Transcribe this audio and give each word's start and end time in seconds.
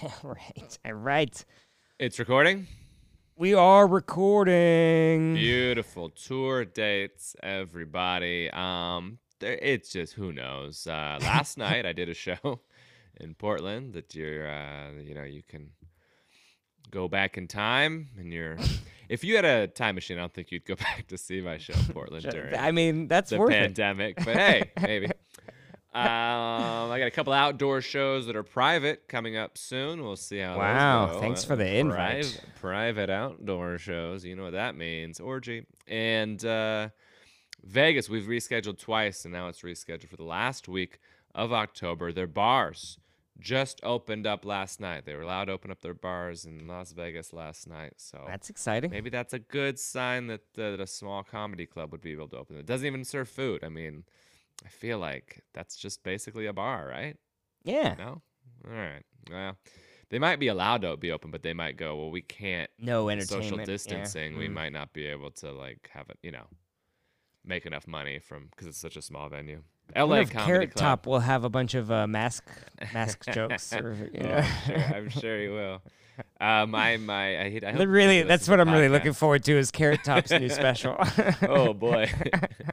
right. 0.22 0.78
All 0.84 0.92
right. 0.92 1.44
It's 1.98 2.18
recording. 2.20 2.68
We 3.36 3.54
are 3.54 3.86
recording. 3.86 5.34
Beautiful 5.34 6.10
tour 6.10 6.64
dates, 6.64 7.34
everybody. 7.42 8.48
Um, 8.50 9.18
it's 9.40 9.90
just 9.90 10.12
who 10.12 10.32
knows. 10.32 10.86
Uh, 10.86 11.18
last 11.20 11.58
night 11.58 11.84
I 11.84 11.92
did 11.92 12.08
a 12.08 12.14
show 12.14 12.60
in 13.20 13.34
Portland 13.34 13.94
that 13.94 14.14
you're, 14.14 14.48
uh, 14.48 14.90
you 15.02 15.14
know, 15.14 15.24
you 15.24 15.42
can 15.42 15.70
go 16.90 17.08
back 17.08 17.36
in 17.36 17.48
time 17.48 18.08
and 18.16 18.32
you're. 18.32 18.56
If 19.08 19.24
you 19.24 19.34
had 19.34 19.44
a 19.44 19.66
time 19.66 19.96
machine, 19.96 20.18
I 20.18 20.20
don't 20.20 20.34
think 20.34 20.52
you'd 20.52 20.66
go 20.66 20.76
back 20.76 21.08
to 21.08 21.18
see 21.18 21.40
my 21.40 21.58
show 21.58 21.72
in 21.72 21.92
Portland 21.92 22.24
during 22.30 22.54
I 22.54 22.70
mean, 22.70 23.08
that's 23.08 23.30
the 23.30 23.38
worth 23.38 23.50
it. 23.50 23.54
pandemic. 23.54 24.16
But 24.16 24.36
hey, 24.36 24.70
maybe. 24.80 25.08
Um, 25.98 26.90
I 26.92 26.98
got 26.98 27.06
a 27.06 27.10
couple 27.10 27.32
outdoor 27.32 27.80
shows 27.80 28.26
that 28.26 28.36
are 28.36 28.42
private 28.42 29.08
coming 29.08 29.36
up 29.36 29.58
soon. 29.58 30.02
We'll 30.02 30.16
see 30.16 30.38
how. 30.38 30.56
Wow, 30.56 31.18
thanks 31.20 31.44
for 31.44 31.56
the 31.56 31.66
invite. 31.76 32.22
priv- 32.24 32.54
private 32.60 33.10
outdoor 33.10 33.78
shows. 33.78 34.24
You 34.24 34.36
know 34.36 34.44
what 34.44 34.52
that 34.52 34.76
means? 34.76 35.18
Orgy 35.18 35.66
and 35.86 36.44
uh, 36.44 36.88
Vegas. 37.64 38.08
We've 38.08 38.26
rescheduled 38.26 38.78
twice, 38.78 39.24
and 39.24 39.34
now 39.34 39.48
it's 39.48 39.62
rescheduled 39.62 40.08
for 40.08 40.16
the 40.16 40.22
last 40.24 40.68
week 40.68 41.00
of 41.34 41.52
October. 41.52 42.12
Their 42.12 42.26
bars 42.28 42.98
just 43.40 43.80
opened 43.82 44.26
up 44.26 44.44
last 44.44 44.80
night. 44.80 45.04
They 45.04 45.14
were 45.14 45.22
allowed 45.22 45.46
to 45.46 45.52
open 45.52 45.70
up 45.70 45.80
their 45.80 45.94
bars 45.94 46.44
in 46.44 46.66
Las 46.66 46.92
Vegas 46.92 47.32
last 47.32 47.68
night. 47.68 47.94
So 47.96 48.24
That's 48.26 48.50
exciting. 48.50 48.90
Maybe 48.90 49.10
that's 49.10 49.32
a 49.32 49.38
good 49.38 49.78
sign 49.78 50.26
that, 50.28 50.40
uh, 50.56 50.70
that 50.72 50.80
a 50.80 50.86
small 50.86 51.22
comedy 51.22 51.66
club 51.66 51.92
would 51.92 52.00
be 52.00 52.12
able 52.12 52.28
to 52.28 52.36
open. 52.36 52.56
It 52.56 52.66
doesn't 52.66 52.86
even 52.86 53.04
serve 53.04 53.28
food. 53.28 53.62
I 53.62 53.68
mean, 53.68 54.04
I 54.64 54.68
feel 54.68 54.98
like 54.98 55.42
that's 55.54 55.76
just 55.76 56.02
basically 56.02 56.46
a 56.46 56.52
bar, 56.52 56.86
right? 56.88 57.16
Yeah. 57.64 57.94
No? 57.98 58.22
All 58.66 58.72
right. 58.72 59.02
Well, 59.30 59.56
they 60.10 60.18
might 60.18 60.40
be 60.40 60.48
allowed 60.48 60.82
to 60.82 60.96
be 60.96 61.12
open, 61.12 61.30
but 61.30 61.42
they 61.42 61.52
might 61.52 61.76
go, 61.76 61.96
well, 61.96 62.10
we 62.10 62.22
can't. 62.22 62.70
No 62.78 63.08
entertainment. 63.08 63.44
Social 63.44 63.58
yeah. 63.58 63.64
distancing, 63.64 64.36
we 64.36 64.48
Mm. 64.48 64.54
might 64.54 64.72
not 64.72 64.92
be 64.92 65.06
able 65.06 65.30
to, 65.32 65.52
like, 65.52 65.90
have 65.92 66.08
it, 66.10 66.18
you 66.22 66.32
know, 66.32 66.46
make 67.44 67.66
enough 67.66 67.86
money 67.86 68.18
from, 68.18 68.46
because 68.46 68.66
it's 68.66 68.78
such 68.78 68.96
a 68.96 69.02
small 69.02 69.28
venue. 69.28 69.62
LA 69.96 70.24
Comedy 70.24 70.26
Carrot 70.30 70.74
Club. 70.74 70.80
Top 70.82 71.06
will 71.06 71.20
have 71.20 71.44
a 71.44 71.48
bunch 71.50 71.74
of 71.74 71.90
uh, 71.90 72.06
mask 72.06 72.44
mask 72.94 73.24
jokes. 73.32 73.72
Or, 73.72 73.94
you 74.14 74.20
Oh. 74.20 74.28
I'm, 74.36 74.44
sure, 74.66 74.94
I'm 74.96 75.08
sure 75.10 75.40
he 75.40 75.48
will. 75.48 75.82
Uh, 76.40 76.66
my, 76.66 76.96
my, 76.96 77.42
I, 77.42 77.48
hate- 77.48 77.64
I 77.64 77.70
really, 77.70 78.24
that's 78.24 78.48
what 78.48 78.58
I'm 78.58 78.70
really 78.72 78.88
looking 78.88 79.12
forward 79.12 79.44
to 79.44 79.56
is 79.56 79.70
Carrot 79.70 80.02
Top's 80.02 80.32
new 80.32 80.48
special. 80.48 80.96
oh 81.42 81.72
boy, 81.72 82.10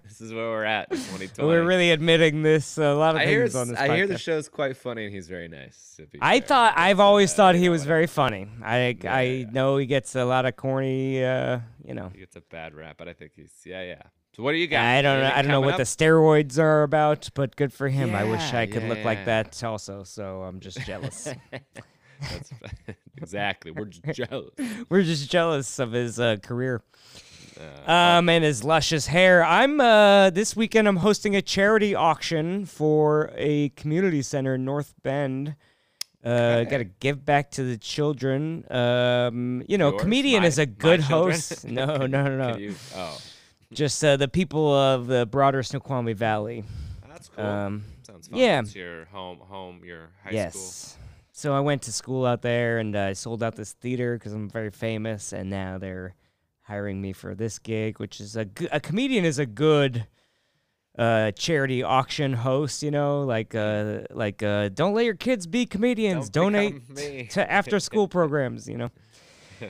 this 0.04 0.20
is 0.20 0.34
where 0.34 0.46
we're 0.50 0.64
at. 0.64 0.90
2020. 0.90 1.48
We're 1.48 1.64
really 1.64 1.92
admitting 1.92 2.42
this. 2.42 2.80
A 2.80 2.94
lot 2.96 3.14
of 3.14 3.22
I 3.22 3.28
hear, 3.28 3.44
on 3.56 3.68
this 3.68 3.78
I 3.80 3.96
hear 3.96 4.08
the 4.08 4.16
podcast. 4.16 4.20
show's 4.22 4.50
quite 4.50 4.76
funny, 4.78 5.06
and 5.06 5.14
he's 5.14 5.28
very 5.28 5.48
nice. 5.48 6.00
I 6.22 6.40
fair. 6.40 6.48
thought 6.48 6.74
I've 6.76 7.00
always 7.00 7.34
uh, 7.34 7.36
thought 7.36 7.56
he 7.56 7.70
was 7.70 7.86
very 7.86 8.08
funny. 8.08 8.48
I 8.64 8.98
Yeah, 9.00 9.16
I 9.16 9.22
yeah. 9.22 9.50
know 9.52 9.78
he 9.78 9.86
gets 9.86 10.16
a 10.16 10.26
lot 10.26 10.46
of 10.48 10.56
corny, 10.56 11.24
uh, 11.24 11.60
you 11.84 11.94
know. 11.94 12.10
He 12.14 12.22
gets 12.22 12.36
a 12.36 12.42
bad 12.42 12.74
rap, 12.74 12.96
but 12.98 13.08
I 13.08 13.14
think 13.14 13.34
he's 13.36 13.52
yeah, 13.64 13.84
yeah. 13.84 14.02
So 14.36 14.44
what 14.44 14.52
do 14.52 14.58
you 14.58 14.68
got? 14.68 14.84
I 14.84 15.02
don't 15.02 15.22
know. 15.22 15.32
I 15.34 15.42
don't 15.42 15.52
know 15.52 15.62
what 15.62 15.78
the 15.78 15.84
steroids 15.84 16.60
are 16.60 16.84
about, 16.84 17.30
but 17.34 17.56
good 17.56 17.72
for 17.72 17.88
him. 17.88 18.14
I 18.14 18.26
wish 18.26 18.54
I 18.54 18.66
could 18.66 18.84
yeah, 18.84 18.90
look 18.90 19.04
like 19.06 19.26
that 19.26 19.64
also. 19.64 20.04
So 20.04 20.44
I'm 20.44 20.60
just 20.60 20.80
jealous. 20.86 21.30
Exactly. 23.18 23.72
We're 23.72 23.86
just 23.86 24.04
jealous. 24.14 24.50
We're 24.90 25.04
just 25.04 25.32
jealous 25.32 25.80
of 25.80 25.94
his 25.94 26.20
uh, 26.20 26.36
career. 26.44 26.82
Uh, 27.88 27.92
Um, 27.92 28.28
and 28.28 28.44
his 28.44 28.64
luscious 28.64 29.08
hair. 29.08 29.44
I'm 29.44 29.80
uh 29.80 30.30
this 30.32 30.56
weekend. 30.56 30.88
I'm 30.88 30.98
hosting 30.98 31.36
a 31.36 31.42
charity 31.42 31.96
auction 31.96 32.66
for 32.66 33.32
a 33.36 33.70
community 33.70 34.22
center 34.22 34.56
in 34.56 34.66
North 34.66 34.94
Bend. 35.02 35.56
Uh, 36.26 36.64
got 36.64 36.80
to 36.80 36.84
give 36.84 37.24
back 37.24 37.52
to 37.52 37.64
the 37.64 37.78
children. 37.78 38.66
Um, 38.72 39.64
you 39.68 39.78
know, 39.78 39.92
Yours? 39.92 40.02
comedian 40.02 40.42
My- 40.42 40.48
is 40.48 40.58
a 40.60 40.66
good 40.66 41.00
host. 41.00 41.66
No, 41.66 41.98
no, 42.06 42.24
no, 42.24 42.36
no. 42.36 42.58
You, 42.58 42.76
oh, 42.96 43.18
Just 43.74 44.04
uh, 44.04 44.18
the 44.18 44.28
people 44.28 44.74
of 44.74 45.08
the 45.08 45.26
broader 45.26 45.64
Snoqualmie 45.64 46.14
Valley. 46.14 46.64
that's 47.08 47.30
cool. 47.30 47.46
Um, 47.46 47.84
Sounds 48.04 48.28
fun. 48.28 48.40
yeah. 48.40 48.60
It's 48.60 48.76
your 48.76 49.06
home, 49.06 49.40
home, 49.40 49.82
your 49.84 50.10
high 50.24 50.32
yes. 50.32 50.54
school. 50.54 51.02
So 51.32 51.54
I 51.54 51.60
went 51.60 51.82
to 51.84 51.92
school 51.92 52.26
out 52.26 52.42
there 52.42 52.78
and 52.78 52.96
I 52.96 53.14
sold 53.14 53.44
out 53.44 53.56
this 53.56 53.74
theater 53.74 54.18
because 54.18 54.34
I'm 54.34 54.50
very 54.50 54.72
famous, 54.72 55.34
and 55.34 55.50
now 55.50 55.78
they're 55.78 56.16
hiring 56.62 57.02
me 57.02 57.12
for 57.14 57.36
this 57.36 57.60
gig, 57.60 58.00
which 58.00 58.22
is 58.22 58.38
a 58.38 58.48
a 58.72 58.80
comedian 58.80 59.26
is 59.26 59.40
a 59.40 59.46
good 59.46 60.08
uh 60.98 61.32
charity 61.32 61.84
auction 61.84 62.32
host 62.32 62.82
you 62.82 62.90
know 62.90 63.24
like 63.24 63.54
uh 63.54 64.00
like 64.12 64.42
uh 64.42 64.70
don't 64.70 64.94
let 64.94 65.04
your 65.04 65.14
kids 65.14 65.46
be 65.46 65.66
comedians 65.66 66.30
Don't 66.30 66.54
donate 66.54 67.30
to 67.32 67.52
after 67.52 67.82
school 67.82 68.08
programs 68.18 68.70
you 68.70 68.78
know 68.78 68.92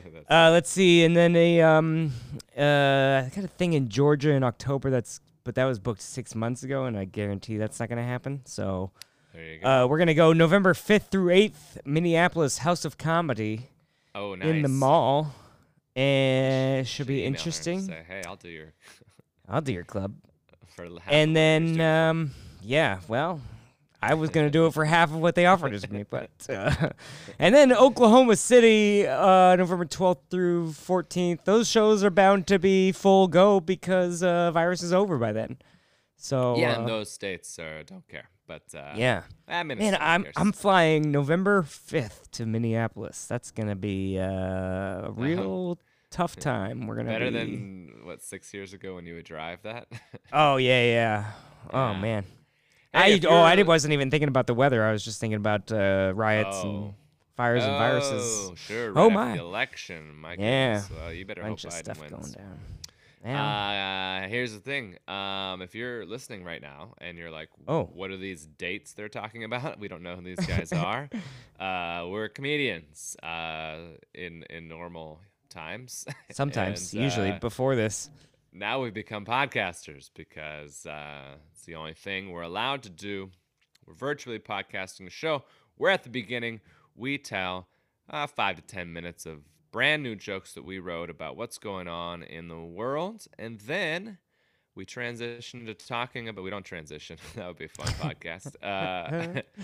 uh 0.30 0.50
let's 0.50 0.70
see 0.70 1.04
and 1.04 1.16
then 1.16 1.34
a 1.36 1.60
um 1.62 2.12
uh 2.56 3.24
i 3.24 3.30
got 3.34 3.44
a 3.44 3.48
thing 3.48 3.72
in 3.72 3.88
georgia 3.88 4.30
in 4.30 4.42
october 4.42 4.90
that's 4.90 5.20
but 5.44 5.54
that 5.54 5.64
was 5.64 5.78
booked 5.78 6.02
six 6.02 6.34
months 6.34 6.62
ago 6.62 6.84
and 6.84 6.98
i 6.98 7.04
guarantee 7.04 7.56
that's 7.56 7.80
not 7.80 7.88
gonna 7.88 8.02
happen 8.02 8.42
so 8.44 8.90
there 9.36 9.44
you 9.44 9.58
go. 9.60 9.68
uh, 9.68 9.86
we're 9.86 9.98
gonna 9.98 10.14
go 10.14 10.32
November 10.32 10.72
fifth 10.72 11.08
through 11.10 11.28
eighth, 11.28 11.76
Minneapolis 11.84 12.58
House 12.58 12.86
of 12.86 12.96
Comedy 12.96 13.68
oh, 14.14 14.34
nice. 14.34 14.48
in 14.48 14.62
the 14.62 14.68
mall, 14.68 15.34
and 15.94 16.80
it 16.80 16.86
should 16.86 17.06
be 17.06 17.16
email 17.16 17.24
her 17.24 17.26
and 17.26 17.36
interesting. 17.36 17.82
Say, 17.82 18.02
hey, 18.08 18.22
I'll 18.26 18.36
do 18.36 18.48
your. 18.48 18.72
I'll 19.46 19.60
do 19.60 19.74
your 19.74 19.84
club, 19.84 20.14
For 20.74 20.84
half 20.84 20.90
of 20.90 20.94
what 20.94 21.02
and 21.10 21.36
then 21.36 21.80
um, 21.82 22.30
yeah, 22.62 23.00
well, 23.08 23.42
I 24.02 24.14
was 24.14 24.30
gonna 24.30 24.50
do 24.50 24.66
it 24.66 24.74
for 24.74 24.84
half 24.84 25.10
of 25.10 25.16
what 25.16 25.34
they 25.34 25.46
offered 25.46 25.74
us 25.74 25.88
me, 25.88 26.04
but 26.08 26.30
uh, 26.48 26.90
and 27.38 27.54
then 27.54 27.72
Oklahoma 27.72 28.36
City, 28.36 29.06
uh, 29.06 29.56
November 29.56 29.84
twelfth 29.84 30.22
through 30.30 30.72
fourteenth. 30.72 31.44
Those 31.44 31.68
shows 31.68 32.04
are 32.04 32.10
bound 32.10 32.46
to 32.48 32.58
be 32.58 32.92
full 32.92 33.28
go 33.28 33.60
because 33.60 34.22
uh, 34.22 34.50
virus 34.52 34.82
is 34.82 34.92
over 34.92 35.18
by 35.18 35.32
then. 35.32 35.58
So 36.16 36.56
yeah, 36.56 36.72
uh, 36.72 36.78
and 36.80 36.88
those 36.88 37.10
states 37.10 37.58
uh, 37.58 37.82
don't 37.86 38.06
care. 38.08 38.28
But 38.46 38.62
uh, 38.74 38.92
yeah. 38.94 39.22
Man, 39.48 39.96
I'm 40.00 40.24
cares. 40.24 40.34
I'm 40.36 40.52
flying 40.52 41.10
November 41.10 41.62
fifth 41.62 42.30
to 42.32 42.46
Minneapolis. 42.46 43.26
That's 43.26 43.50
gonna 43.50 43.76
be 43.76 44.18
uh, 44.18 44.26
a 45.06 45.12
real 45.12 45.78
tough 46.10 46.36
time. 46.36 46.86
We're 46.86 46.96
gonna 46.96 47.10
better 47.10 47.30
be... 47.30 47.38
than 47.38 47.92
what 48.04 48.22
six 48.22 48.54
years 48.54 48.72
ago 48.72 48.94
when 48.94 49.06
you 49.06 49.14
would 49.16 49.24
drive 49.24 49.62
that. 49.62 49.88
Oh 50.32 50.56
yeah, 50.56 50.84
yeah. 50.84 51.24
Oh 51.72 51.92
Yeah. 51.92 52.00
man. 52.00 52.24
Hey, 52.92 53.20
I 53.20 53.20
oh 53.28 53.36
I 53.42 53.62
wasn't 53.62 53.92
even 53.92 54.10
thinking 54.10 54.28
about 54.28 54.46
the 54.46 54.54
weather. 54.54 54.82
I 54.84 54.92
was 54.92 55.04
just 55.04 55.20
thinking 55.20 55.36
about 55.36 55.70
uh, 55.70 56.12
riots 56.14 56.56
Oh. 56.62 56.68
and 56.70 56.94
fires 57.36 57.62
and 57.64 57.72
viruses. 57.72 58.48
Oh, 58.50 58.54
sure. 58.54 58.92
Oh, 58.96 59.06
right 59.06 59.12
my. 59.12 59.36
The 59.36 59.42
election. 59.42 60.14
My 60.16 60.32
Yeah. 60.38 60.74
goodness. 60.80 60.90
Well, 60.98 61.12
you 61.12 61.24
better 61.26 61.42
Bunch 61.42 61.62
hope 61.64 61.72
Biden 61.72 61.76
stuff 61.76 62.00
wins. 62.00 62.12
going 62.12 62.32
down. 62.32 62.58
Yeah. 63.24 64.22
Uh, 64.24 64.28
here's 64.28 64.52
the 64.52 64.60
thing. 64.60 64.96
Um, 65.08 65.60
if 65.60 65.74
you're 65.74 66.06
listening 66.06 66.44
right 66.44 66.62
now 66.62 66.94
and 66.98 67.18
you're 67.18 67.30
like, 67.30 67.48
Oh. 67.66 67.84
what 67.92 68.10
are 68.12 68.16
these 68.16 68.46
dates 68.46 68.92
they're 68.92 69.08
talking 69.08 69.42
about? 69.44 69.78
We 69.80 69.88
don't 69.88 70.02
know 70.02 70.14
who 70.16 70.22
these 70.22 70.46
guys 70.46 70.72
are. 70.72 71.10
Uh, 71.58 72.06
we're 72.08 72.28
comedians 72.28 73.16
uh, 73.22 73.78
in 74.14 74.44
in 74.48 74.68
normal 74.68 75.20
times. 75.50 76.06
Sometimes, 76.30 76.92
and, 76.94 77.02
usually 77.02 77.32
uh, 77.32 77.38
before 77.40 77.74
this. 77.76 78.10
Now 78.56 78.82
we've 78.82 78.94
become 78.94 79.24
podcasters 79.24 80.10
because 80.14 80.86
uh, 80.86 81.36
it's 81.52 81.64
the 81.64 81.74
only 81.74 81.94
thing 81.94 82.30
we're 82.30 82.42
allowed 82.42 82.82
to 82.84 82.90
do. 82.90 83.30
We're 83.86 83.94
virtually 83.94 84.38
podcasting 84.38 85.06
a 85.06 85.10
show 85.10 85.44
where 85.76 85.90
at 85.90 86.02
the 86.02 86.10
beginning 86.10 86.60
we 86.94 87.18
tell 87.18 87.68
uh, 88.08 88.26
five 88.26 88.56
to 88.56 88.62
ten 88.62 88.92
minutes 88.92 89.26
of 89.26 89.40
brand 89.72 90.02
new 90.02 90.16
jokes 90.16 90.54
that 90.54 90.64
we 90.64 90.78
wrote 90.78 91.10
about 91.10 91.36
what's 91.36 91.58
going 91.58 91.86
on 91.86 92.22
in 92.22 92.48
the 92.48 92.58
world, 92.58 93.26
and 93.38 93.60
then 93.60 94.18
we 94.74 94.84
transition 94.84 95.66
to 95.66 95.74
talking 95.74 96.28
about. 96.28 96.42
We 96.42 96.50
don't 96.50 96.64
transition. 96.64 97.18
that 97.34 97.46
would 97.46 97.58
be 97.58 97.66
a 97.66 97.68
fun 97.68 97.86
podcast. 98.00 98.54
Uh, 98.62 99.42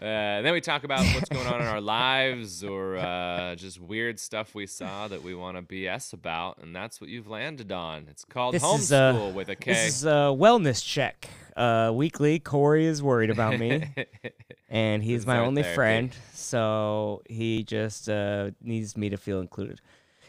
Uh, 0.00 0.42
then 0.42 0.52
we 0.52 0.60
talk 0.60 0.84
about 0.84 1.04
what's 1.14 1.28
going 1.28 1.46
on 1.46 1.60
in 1.60 1.66
our 1.66 1.80
lives 1.80 2.64
or 2.64 2.96
uh, 2.96 3.54
just 3.54 3.80
weird 3.80 4.18
stuff 4.18 4.54
we 4.54 4.66
saw 4.66 5.06
that 5.06 5.22
we 5.22 5.34
want 5.34 5.56
to 5.56 5.62
BS 5.62 6.12
about, 6.12 6.58
and 6.58 6.74
that's 6.74 7.00
what 7.00 7.08
you've 7.10 7.28
landed 7.28 7.70
on. 7.70 8.06
It's 8.10 8.24
called 8.24 8.54
This 8.54 8.64
is, 8.64 8.92
uh, 8.92 9.12
homeschool 9.12 9.34
with 9.34 9.48
a 9.48 9.56
K. 9.56 9.72
This 9.72 9.96
is 9.96 10.04
a 10.04 10.34
wellness 10.34 10.84
check. 10.84 11.28
Uh, 11.56 11.92
weekly, 11.94 12.40
Cory 12.40 12.86
is 12.86 13.02
worried 13.02 13.30
about 13.30 13.58
me. 13.58 13.94
and 14.68 15.02
he's 15.02 15.24
my 15.26 15.38
only 15.38 15.62
therapy. 15.62 15.74
friend, 15.76 16.16
so 16.32 17.22
he 17.28 17.62
just 17.62 18.08
uh, 18.08 18.50
needs 18.60 18.96
me 18.96 19.10
to 19.10 19.16
feel 19.16 19.40
included. 19.40 19.80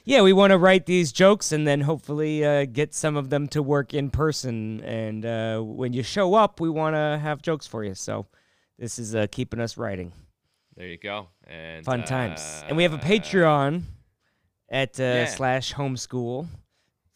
Yeah, 0.07 0.22
we 0.22 0.34
want 0.34 0.51
to 0.51 0.60
write 0.60 0.86
these 0.86 1.12
jokes 1.12 1.51
and 1.51 1.68
then 1.68 1.81
hopefully 1.81 2.45
uh, 2.45 2.66
get 2.66 2.94
some 2.94 3.18
of 3.18 3.31
them 3.31 3.48
to 3.48 3.63
work 3.63 3.92
in 3.92 4.12
person. 4.12 4.81
And 4.81 5.25
uh, 5.25 5.62
when 5.62 5.94
you 5.94 6.04
show 6.04 6.36
up, 6.36 6.60
we 6.60 6.69
want 6.69 6.95
to 6.95 7.19
have 7.19 7.42
jokes 7.42 7.66
for 7.66 7.84
you. 7.84 7.95
So 7.95 8.28
this 8.77 9.00
is 9.00 9.16
uh, 9.16 9.27
keeping 9.31 9.60
us 9.60 9.77
writing. 9.77 10.12
there 10.75 10.88
you 10.88 10.98
go. 10.98 11.27
And 11.45 11.86
Fun 11.86 12.04
times. 12.04 12.63
And 12.68 12.75
we 12.77 12.83
have 12.83 12.94
a 12.94 12.98
uh, 12.98 13.01
Patreon 13.01 13.83
at 14.69 15.00
uh, 15.00 15.04
yeah. 15.04 15.25
slash 15.25 15.74
homeschool. 15.74 16.48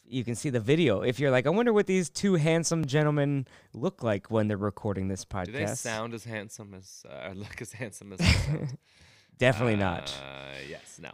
You 0.06 0.24
can 0.24 0.34
see 0.36 0.50
the 0.50 0.60
video. 0.60 1.02
If 1.02 1.20
you're 1.20 1.30
like, 1.30 1.46
I 1.46 1.52
wonder 1.52 1.72
what 1.72 1.86
these 1.86 2.10
two 2.10 2.36
handsome 2.36 2.86
gentlemen 2.86 3.46
look 3.74 4.02
like 4.02 4.32
when 4.32 4.48
they're 4.48 4.58
recording 4.58 5.08
this 5.08 5.24
podcast. 5.24 5.46
Do 5.46 5.52
they 5.52 5.66
sound 5.68 6.14
as 6.14 6.24
handsome 6.24 6.74
as 6.74 7.04
uh, 7.08 7.32
look 7.36 7.62
as 7.62 7.74
handsome 7.74 8.14
as? 8.14 8.20
Definitely 9.38 9.76
not. 9.76 10.12
Uh, 10.22 10.56
yes, 10.68 11.00
no. 11.02 11.10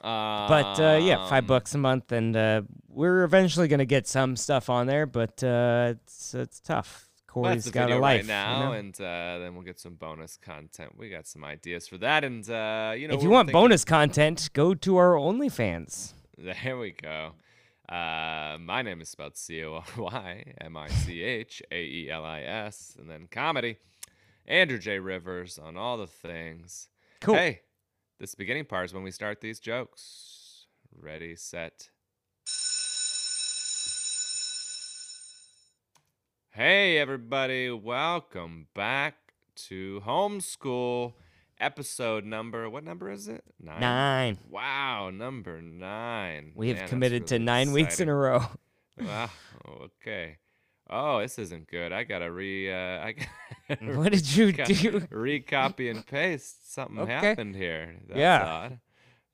Um, 0.00 0.48
But 0.48 0.80
uh, 0.80 0.98
yeah, 1.02 1.28
five 1.28 1.46
bucks 1.46 1.74
a 1.74 1.78
month, 1.78 2.12
and 2.12 2.36
uh, 2.36 2.62
we're 2.88 3.24
eventually 3.24 3.68
gonna 3.68 3.84
get 3.84 4.06
some 4.06 4.36
stuff 4.36 4.70
on 4.70 4.86
there, 4.86 5.06
but 5.06 5.42
uh, 5.42 5.94
it's 5.96 6.34
it's 6.34 6.60
tough. 6.60 7.07
Well, 7.40 7.52
Cory's 7.52 7.64
the 7.64 7.70
got 7.70 7.90
a 7.90 7.98
life 7.98 8.20
right 8.20 8.26
now, 8.26 8.58
you 8.58 8.64
know? 8.66 8.72
and 8.72 9.00
uh, 9.00 9.38
then 9.38 9.54
we'll 9.54 9.64
get 9.64 9.80
some 9.80 9.94
bonus 9.94 10.36
content. 10.36 10.96
We 10.96 11.08
got 11.10 11.26
some 11.26 11.44
ideas 11.44 11.88
for 11.88 11.98
that, 11.98 12.24
and 12.24 12.48
uh, 12.48 12.94
you 12.96 13.08
know, 13.08 13.14
if 13.14 13.22
you 13.22 13.30
want 13.30 13.48
thinking- 13.48 13.60
bonus 13.60 13.84
content, 13.84 14.50
go 14.52 14.74
to 14.74 14.96
our 14.96 15.14
OnlyFans. 15.14 16.12
There 16.40 16.78
we 16.78 16.92
go. 16.92 17.32
Uh, 17.88 18.58
my 18.60 18.82
name 18.82 19.00
is 19.00 19.08
spelled 19.08 19.36
C 19.36 19.64
O 19.64 19.74
R 19.74 19.84
Y 19.96 20.44
M 20.60 20.76
I 20.76 20.88
C 20.88 21.22
H 21.22 21.62
A 21.72 21.82
E 21.82 22.08
L 22.10 22.24
I 22.24 22.42
S, 22.42 22.94
and 22.96 23.10
then 23.10 23.26
comedy. 23.28 23.78
Andrew 24.46 24.78
J. 24.78 24.98
Rivers 25.00 25.58
on 25.58 25.76
all 25.76 25.96
the 25.98 26.06
things. 26.06 26.88
Cool. 27.20 27.34
Hey, 27.34 27.60
this 28.20 28.34
beginning 28.36 28.66
part 28.66 28.84
is 28.86 28.94
when 28.94 29.02
we 29.02 29.10
start 29.10 29.40
these 29.40 29.58
jokes. 29.58 30.66
Ready, 30.96 31.34
set. 31.34 31.90
Hey, 36.58 36.98
everybody. 36.98 37.70
Welcome 37.70 38.66
back 38.74 39.14
to 39.68 40.02
Homeschool 40.04 41.12
episode 41.60 42.24
number. 42.24 42.68
What 42.68 42.82
number 42.82 43.12
is 43.12 43.28
it? 43.28 43.44
Nine. 43.60 43.78
Nine. 43.80 44.38
Wow, 44.50 45.10
number 45.10 45.62
nine. 45.62 46.50
We 46.56 46.70
have 46.70 46.78
Man, 46.78 46.88
committed 46.88 47.28
to 47.28 47.36
really 47.36 47.44
nine 47.44 47.70
weeks 47.70 48.00
in 48.00 48.08
a 48.08 48.14
row. 48.16 48.42
Wow. 49.00 49.30
Okay. 50.02 50.38
Oh, 50.90 51.20
this 51.20 51.38
isn't 51.38 51.68
good. 51.70 51.92
I 51.92 52.02
gotta 52.02 52.32
re. 52.32 52.72
Uh, 52.72 53.04
I 53.04 53.14
gotta 53.68 53.96
What 53.96 54.10
did 54.10 54.34
you 54.34 54.50
do? 54.50 54.62
Recopy 55.12 55.92
and 55.92 56.04
paste. 56.04 56.74
Something 56.74 56.98
Okay. 56.98 57.12
happened 57.12 57.54
here. 57.54 57.98
That's 58.08 58.18
Yeah. 58.18 58.44
Odd. 58.44 58.80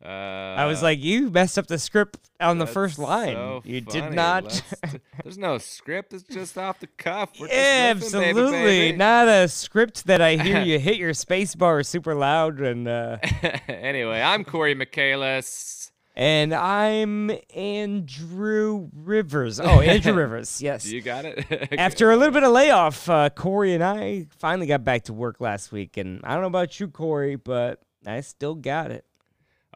Uh, 0.04 0.08
I 0.08 0.66
was 0.66 0.82
like, 0.82 1.02
you 1.02 1.30
messed 1.30 1.58
up 1.58 1.66
the 1.66 1.78
script 1.78 2.18
on 2.38 2.58
the 2.58 2.66
first 2.66 2.98
line. 2.98 3.34
so 3.34 3.62
you 3.64 3.80
did 3.80 4.12
not. 4.12 4.62
There's 5.22 5.38
no 5.38 5.56
script. 5.58 6.12
It's 6.12 6.24
just 6.24 6.58
off 6.58 6.78
the 6.80 6.88
cuff. 6.88 7.30
We're 7.40 7.48
Yeah, 7.48 7.94
just 7.94 8.08
riffing, 8.08 8.20
baby, 8.20 8.28
absolutely. 8.30 8.60
baby. 8.62 8.96
Not 8.98 9.28
a 9.28 9.48
script 9.48 10.04
that 10.06 10.20
I 10.20 10.36
hear 10.36 10.60
you 10.64 10.78
hit 10.78 10.96
your 10.96 11.14
space 11.14 11.54
bar 11.54 11.82
super 11.82 12.14
loud 12.14 12.60
and 12.60 12.86
uh 12.86 13.16
anyway, 13.68 14.20
I'm 14.20 14.44
Cory 14.44 14.74
Michaelis. 14.74 15.90
and 16.14 16.52
I'm 16.54 17.30
Andrew 17.54 18.88
Rivers. 18.94 19.58
Oh, 19.58 19.80
Andrew 19.80 20.12
Rivers. 20.12 20.60
Yes. 20.60 20.86
You 20.86 21.00
got 21.00 21.24
it. 21.24 21.46
After 21.78 22.10
a 22.10 22.16
little 22.16 22.34
bit 22.34 22.42
of 22.44 22.52
layoff, 22.52 23.08
uh, 23.08 23.30
Cory 23.30 23.72
and 23.74 23.82
I 23.82 24.26
finally 24.36 24.66
got 24.66 24.84
back 24.84 25.04
to 25.04 25.12
work 25.12 25.40
last 25.40 25.72
week, 25.72 25.96
and 25.96 26.20
I 26.24 26.32
don't 26.34 26.42
know 26.42 26.48
about 26.48 26.78
you, 26.78 26.88
Corey, 26.88 27.36
but 27.36 27.80
I 28.06 28.20
still 28.20 28.54
got 28.54 28.90
it. 28.90 29.04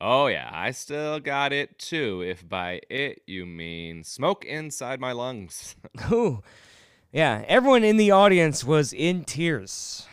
Oh, 0.00 0.28
yeah, 0.28 0.48
I 0.52 0.70
still 0.70 1.18
got 1.18 1.52
it 1.52 1.78
too. 1.78 2.22
If 2.22 2.48
by 2.48 2.80
it 2.88 3.22
you 3.26 3.44
mean 3.46 4.04
smoke 4.04 4.44
inside 4.44 5.00
my 5.00 5.12
lungs. 5.12 5.74
Ooh, 6.12 6.42
yeah. 7.12 7.44
Everyone 7.48 7.82
in 7.82 7.96
the 7.96 8.12
audience 8.12 8.62
was 8.62 8.92
in 8.92 9.24
tears. 9.24 10.06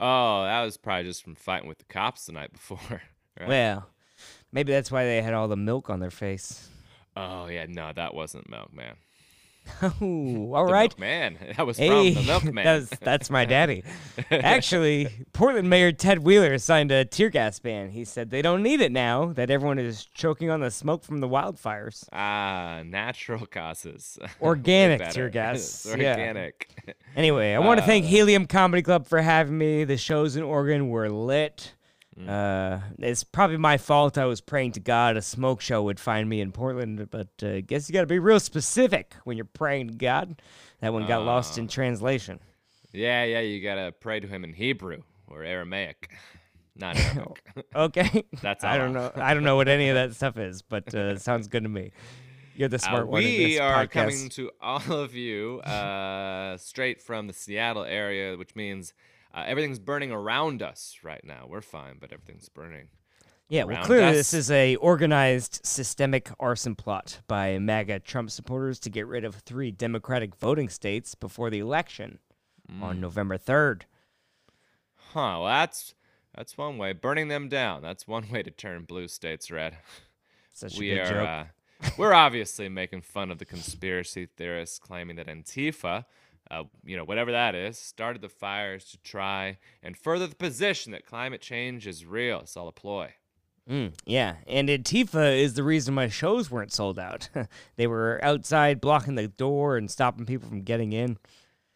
oh, 0.00 0.44
that 0.44 0.62
was 0.62 0.76
probably 0.78 1.04
just 1.04 1.22
from 1.22 1.34
fighting 1.34 1.68
with 1.68 1.78
the 1.78 1.84
cops 1.84 2.26
the 2.26 2.32
night 2.32 2.52
before. 2.52 2.78
right? 3.38 3.48
Well, 3.48 3.86
maybe 4.50 4.72
that's 4.72 4.90
why 4.90 5.04
they 5.04 5.20
had 5.20 5.34
all 5.34 5.48
the 5.48 5.56
milk 5.56 5.90
on 5.90 6.00
their 6.00 6.10
face. 6.10 6.68
oh, 7.16 7.48
yeah, 7.48 7.66
no, 7.68 7.92
that 7.94 8.14
wasn't 8.14 8.48
milk, 8.48 8.72
man. 8.72 8.94
Ooh, 10.02 10.52
all 10.54 10.66
The 10.66 10.72
right. 10.72 10.98
man. 10.98 11.38
That 11.56 11.66
was 11.66 11.76
Hey, 11.76 12.14
from 12.14 12.22
the 12.22 12.26
milkman. 12.26 12.64
that's 12.64 12.88
that's 13.00 13.30
my 13.30 13.44
daddy. 13.44 13.84
Actually, 14.30 15.08
Portland 15.32 15.68
Mayor 15.70 15.92
Ted 15.92 16.20
Wheeler 16.20 16.58
signed 16.58 16.90
a 16.90 17.04
tear 17.04 17.30
gas 17.30 17.58
ban. 17.58 17.90
He 17.90 18.04
said 18.04 18.30
they 18.30 18.42
don't 18.42 18.62
need 18.62 18.80
it 18.80 18.92
now 18.92 19.26
that 19.34 19.50
everyone 19.50 19.78
is 19.78 20.04
choking 20.04 20.50
on 20.50 20.60
the 20.60 20.70
smoke 20.70 21.04
from 21.04 21.20
the 21.20 21.28
wildfires. 21.28 22.06
ah, 22.12 22.82
natural 22.84 23.46
causes. 23.46 24.18
Organic 24.40 25.08
tear 25.10 25.28
gas. 25.28 25.86
yeah. 25.86 25.92
organic. 26.12 26.68
Anyway, 27.16 27.52
I 27.52 27.58
want 27.58 27.78
to 27.80 27.86
thank 27.86 28.04
Uh, 28.04 28.08
Helium 28.08 28.46
Comedy 28.46 28.82
Club 28.82 29.06
for 29.06 29.20
having 29.20 29.56
me. 29.58 29.84
The 29.84 29.96
shows 29.96 30.36
in 30.36 30.42
Oregon 30.42 30.88
were 30.88 31.08
lit. 31.10 31.74
Mm. 32.18 32.28
Uh, 32.28 32.80
it's 32.98 33.24
probably 33.24 33.56
my 33.56 33.78
fault. 33.78 34.18
I 34.18 34.26
was 34.26 34.40
praying 34.42 34.72
to 34.72 34.80
God 34.80 35.16
a 35.16 35.22
smoke 35.22 35.60
show 35.62 35.82
would 35.82 35.98
find 35.98 36.28
me 36.28 36.40
in 36.42 36.52
Portland, 36.52 37.08
but 37.10 37.28
uh, 37.42 37.62
guess 37.62 37.88
you 37.88 37.92
got 37.94 38.02
to 38.02 38.06
be 38.06 38.18
real 38.18 38.38
specific 38.40 39.14
when 39.24 39.36
you're 39.38 39.46
praying 39.46 39.88
to 39.88 39.94
God. 39.94 40.42
That 40.80 40.92
one 40.92 41.06
got 41.06 41.22
lost 41.24 41.58
Ah. 41.58 41.62
in 41.62 41.68
translation. 41.68 42.38
yeah, 42.92 43.24
yeah, 43.24 43.40
you 43.40 43.62
gotta 43.62 43.92
pray 43.92 44.20
to 44.20 44.26
him 44.26 44.44
in 44.44 44.52
Hebrew 44.52 45.02
or 45.26 45.42
Aramaic. 45.42 46.10
Not 46.76 46.96
Arabic. 46.96 47.42
Okay. 47.74 48.24
That's 48.42 48.64
I 48.64 48.76
don't 48.76 48.92
know. 48.92 49.10
I 49.14 49.32
don't 49.32 49.44
know 49.44 49.56
what 49.56 49.68
any 49.68 49.88
of 49.88 49.94
that 49.94 50.14
stuff 50.14 50.36
is, 50.36 50.60
but 50.62 50.94
uh, 50.94 51.14
it 51.14 51.20
sounds 51.28 51.48
good 51.48 51.62
to 51.62 51.68
me. 51.68 51.92
You're 52.56 52.68
the 52.68 52.76
Uh, 52.76 52.78
smart 52.80 53.08
one 53.08 53.22
in 53.22 53.28
we 53.28 53.58
are 53.58 53.86
podcast. 53.86 53.90
coming 53.90 54.28
to 54.30 54.50
all 54.60 54.92
of 54.92 55.14
you 55.14 55.60
uh, 55.60 56.56
straight 56.58 57.00
from 57.00 57.26
the 57.26 57.32
Seattle 57.32 57.84
area, 57.84 58.36
which 58.36 58.54
means 58.54 58.92
uh, 59.34 59.44
everything's 59.46 59.78
burning 59.78 60.10
around 60.12 60.62
us 60.62 60.98
right 61.02 61.24
now. 61.24 61.46
We're 61.48 61.60
fine, 61.60 61.96
but 62.00 62.12
everything's 62.12 62.48
burning. 62.48 62.88
Yeah, 63.48 63.64
well, 63.64 63.84
clearly 63.84 64.12
this 64.12 64.32
is 64.32 64.50
a 64.50 64.76
organized, 64.76 65.60
systemic 65.62 66.30
arson 66.40 66.74
plot 66.74 67.20
by 67.26 67.58
MAGA 67.58 68.00
Trump 68.00 68.30
supporters 68.30 68.78
to 68.80 68.88
get 68.90 69.06
rid 69.06 69.24
of 69.24 69.34
three 69.34 69.70
Democratic 69.70 70.34
voting 70.36 70.68
states 70.70 71.14
before 71.14 71.50
the 71.50 71.58
election 71.58 72.18
Mm. 72.70 72.80
on 72.82 73.00
November 73.00 73.36
third. 73.36 73.86
Huh? 75.12 75.38
Well, 75.42 75.44
that's 75.46 75.94
that's 76.34 76.56
one 76.56 76.78
way. 76.78 76.92
Burning 76.92 77.28
them 77.28 77.48
down. 77.48 77.82
That's 77.82 78.06
one 78.06 78.28
way 78.30 78.42
to 78.42 78.50
turn 78.50 78.84
blue 78.84 79.08
states 79.08 79.50
red. 79.50 79.76
Such 80.52 80.78
we 80.78 80.92
are. 80.98 81.04
joke. 81.04 81.28
Uh, 81.28 81.44
we're 81.98 82.12
obviously 82.14 82.68
making 82.68 83.02
fun 83.02 83.30
of 83.30 83.38
the 83.38 83.44
conspiracy 83.44 84.26
theorists 84.26 84.78
claiming 84.78 85.16
that 85.16 85.26
Antifa, 85.26 86.04
uh, 86.52 86.64
you 86.84 86.96
know, 86.96 87.04
whatever 87.04 87.32
that 87.32 87.54
is, 87.56 87.78
started 87.78 88.22
the 88.22 88.28
fires 88.28 88.84
to 88.90 88.98
try 88.98 89.58
and 89.82 89.96
further 89.96 90.26
the 90.26 90.36
position 90.36 90.92
that 90.92 91.06
climate 91.06 91.40
change 91.40 91.86
is 91.86 92.04
real. 92.06 92.40
It's 92.40 92.56
all 92.56 92.68
a 92.68 92.72
ploy. 92.72 93.14
Mm, 93.70 93.94
yeah, 94.04 94.36
and 94.46 94.68
Antifa 94.68 95.38
is 95.40 95.54
the 95.54 95.62
reason 95.62 95.94
my 95.94 96.08
shows 96.08 96.50
weren't 96.50 96.72
sold 96.72 96.98
out. 96.98 97.28
they 97.76 97.86
were 97.86 98.18
outside 98.22 98.80
blocking 98.80 99.14
the 99.14 99.28
door 99.28 99.76
and 99.76 99.90
stopping 99.90 100.26
people 100.26 100.48
from 100.48 100.62
getting 100.62 100.92
in. 100.92 101.16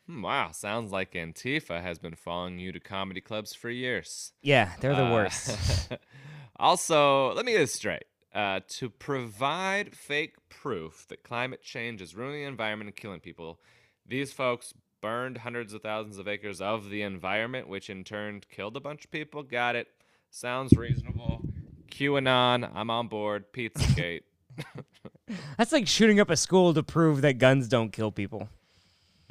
Hmm, 0.06 0.22
wow, 0.22 0.50
sounds 0.52 0.92
like 0.92 1.12
Antifa 1.12 1.80
has 1.82 1.98
been 1.98 2.14
following 2.14 2.58
you 2.58 2.72
to 2.72 2.80
comedy 2.80 3.20
clubs 3.20 3.54
for 3.54 3.70
years. 3.70 4.32
Yeah, 4.42 4.72
they're 4.80 4.94
the 4.96 5.04
Uh, 5.04 5.12
worst. 5.12 5.88
also, 6.58 7.32
let 7.34 7.44
me 7.44 7.52
get 7.52 7.58
this 7.58 7.72
straight. 7.74 8.04
Uh, 8.34 8.60
to 8.68 8.90
provide 8.90 9.96
fake 9.96 10.34
proof 10.48 11.06
that 11.08 11.22
climate 11.22 11.62
change 11.62 12.02
is 12.02 12.14
ruining 12.14 12.42
the 12.42 12.46
environment 12.48 12.88
and 12.88 12.96
killing 12.96 13.20
people, 13.20 13.60
these 14.08 14.32
folks 14.32 14.74
burned 15.00 15.38
hundreds 15.38 15.72
of 15.72 15.82
thousands 15.82 16.18
of 16.18 16.26
acres 16.26 16.60
of 16.60 16.90
the 16.90 17.02
environment, 17.02 17.68
which 17.68 17.90
in 17.90 18.04
turn 18.04 18.42
killed 18.50 18.76
a 18.76 18.80
bunch 18.80 19.04
of 19.04 19.10
people. 19.10 19.42
Got 19.42 19.76
it. 19.76 19.88
Sounds 20.30 20.72
reasonable. 20.76 21.42
QAnon, 21.90 22.70
I'm 22.74 22.90
on 22.90 23.08
board. 23.08 23.52
Pizzagate. 23.52 24.22
That's 25.58 25.72
like 25.72 25.86
shooting 25.86 26.20
up 26.20 26.30
a 26.30 26.36
school 26.36 26.74
to 26.74 26.82
prove 26.82 27.22
that 27.22 27.38
guns 27.38 27.68
don't 27.68 27.92
kill 27.92 28.10
people. 28.12 28.48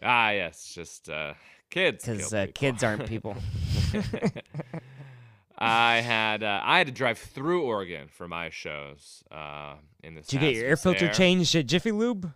ah, 0.03 0.31
yes, 0.31 0.71
just 0.73 1.09
uh, 1.09 1.33
kids. 1.69 2.05
Because 2.05 2.33
uh, 2.33 2.47
kids 2.53 2.83
aren't 2.83 3.05
people. 3.09 3.35
I 5.57 5.97
had 5.97 6.43
uh, 6.43 6.61
I 6.63 6.77
had 6.79 6.87
to 6.87 6.93
drive 6.93 7.17
through 7.17 7.63
Oregon 7.63 8.07
for 8.09 8.27
my 8.27 8.49
shows. 8.49 9.23
Uh, 9.31 9.75
in 10.03 10.15
this 10.15 10.27
Did 10.27 10.41
you 10.41 10.47
get 10.47 10.55
your 10.55 10.65
air 10.65 10.77
filter 10.77 11.07
changed 11.07 11.55
at 11.55 11.65
Jiffy 11.65 11.91
Lube? 11.91 12.31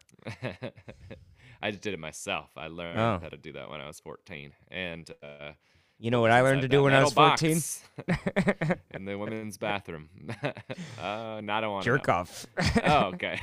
I 1.61 1.71
just 1.71 1.81
did 1.83 1.93
it 1.93 1.99
myself. 1.99 2.51
I 2.57 2.67
learned 2.67 2.99
Oh. 2.99 3.19
how 3.21 3.29
to 3.29 3.37
do 3.37 3.53
that 3.53 3.69
when 3.69 3.81
I 3.81 3.87
was 3.87 3.99
14. 3.99 4.53
And 4.69 5.09
uh, 5.21 5.51
You 5.97 6.09
know 6.11 6.21
what 6.21 6.31
I 6.31 6.41
learned 6.41 6.61
to 6.61 6.67
do 6.67 6.83
when 6.83 6.93
I 6.93 7.03
was 7.03 7.13
14? 7.13 7.59
14? 8.07 8.75
in 8.91 9.05
the 9.05 9.17
women's 9.17 9.57
bathroom. 9.67 10.09
uh, 11.01 11.41
not 11.43 11.63
want 11.69 11.83
Jerk 11.85 12.07
off. 12.09 12.45
oh, 12.85 13.11
okay. 13.13 13.39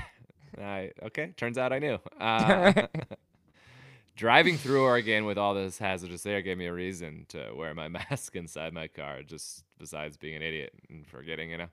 I, 0.59 0.93
okay. 1.03 1.33
Turns 1.37 1.59
out 1.59 1.73
I 1.73 1.79
knew. 1.79 1.99
Uh, 2.19 2.73
driving 4.17 4.57
through 4.57 4.83
Oregon 4.83 5.25
with 5.27 5.37
all 5.39 5.55
this 5.55 5.79
hazardous 5.79 6.25
air 6.25 6.41
gave 6.43 6.57
me 6.59 6.67
a 6.67 6.73
reason 6.73 7.27
to 7.29 7.53
wear 7.55 7.75
my 7.75 7.89
mask 7.89 8.35
inside 8.37 8.73
my 8.73 8.89
car, 8.89 9.23
just 9.23 9.65
besides 9.79 10.17
being 10.17 10.37
an 10.37 10.43
idiot 10.43 10.73
and 10.89 11.07
forgetting, 11.07 11.51
you 11.51 11.59
know. 11.59 11.69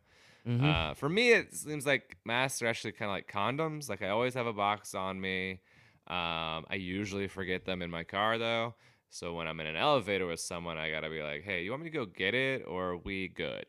Mhm. 0.46 0.62
Uh, 0.64 0.94
for 0.94 1.08
me, 1.08 1.32
it 1.32 1.56
seems 1.56 1.86
like 1.86 2.18
masks 2.26 2.62
are 2.62 2.68
actually 2.68 2.92
kind 2.92 3.10
of 3.10 3.16
like 3.16 3.32
condoms. 3.32 3.88
Like 3.88 4.02
I 4.02 4.10
always 4.10 4.34
have 4.34 4.46
a 4.46 4.52
box 4.52 4.94
on 4.94 5.22
me. 5.22 5.62
Um, 6.08 6.66
I 6.70 6.76
usually 6.76 7.28
forget 7.28 7.66
them 7.66 7.82
in 7.82 7.90
my 7.90 8.04
car 8.04 8.38
though. 8.38 8.76
So 9.10 9.34
when 9.34 9.48
I'm 9.48 9.60
in 9.60 9.68
an 9.68 9.76
elevator 9.76 10.26
with 10.26 10.40
someone, 10.40 10.78
I 10.78 10.90
gotta 10.90 11.10
be 11.10 11.22
like, 11.22 11.44
"Hey, 11.44 11.64
you 11.64 11.72
want 11.72 11.84
me 11.84 11.90
to 11.90 11.96
go 11.96 12.06
get 12.06 12.34
it, 12.34 12.64
or 12.68 12.90
are 12.90 12.98
we 12.98 13.28
good?" 13.30 13.66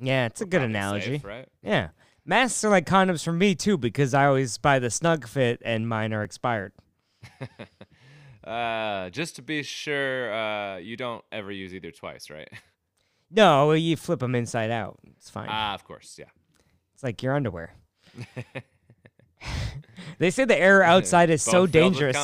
yeah, 0.00 0.26
it's 0.26 0.40
a 0.40 0.46
good 0.46 0.62
analogy. 0.62 1.18
safe, 1.18 1.24
right? 1.24 1.48
Yeah. 1.62 1.88
Masks 2.24 2.62
are 2.64 2.70
like 2.70 2.86
condoms 2.86 3.24
for 3.24 3.32
me 3.32 3.54
too 3.54 3.76
because 3.76 4.14
I 4.14 4.26
always 4.26 4.56
buy 4.58 4.78
the 4.78 4.90
snug 4.90 5.26
fit 5.26 5.60
and 5.64 5.88
mine 5.88 6.12
are 6.12 6.22
expired. 6.22 6.72
Uh, 8.44 9.08
just 9.10 9.36
to 9.36 9.42
be 9.42 9.62
sure, 9.62 10.34
uh, 10.34 10.76
you 10.78 10.96
don't 10.96 11.24
ever 11.30 11.52
use 11.52 11.72
either 11.74 11.90
twice, 11.90 12.28
right? 12.30 12.50
No, 13.30 13.72
you 13.72 13.96
flip 13.96 14.20
them 14.20 14.34
inside 14.34 14.70
out. 14.70 14.98
It's 15.16 15.30
fine. 15.30 15.48
Ah, 15.50 15.72
of 15.74 15.84
course, 15.84 16.16
yeah. 16.18 16.26
it's 16.92 17.02
like 17.02 17.22
your 17.22 17.34
underwear. 17.34 17.72
they 20.18 20.30
say 20.30 20.44
the 20.44 20.58
air 20.58 20.82
outside 20.82 21.30
is 21.30 21.42
so 21.42 21.66
Both 21.66 21.72
filled 21.72 21.94
with 21.94 22.12
dangerous. 22.12 22.16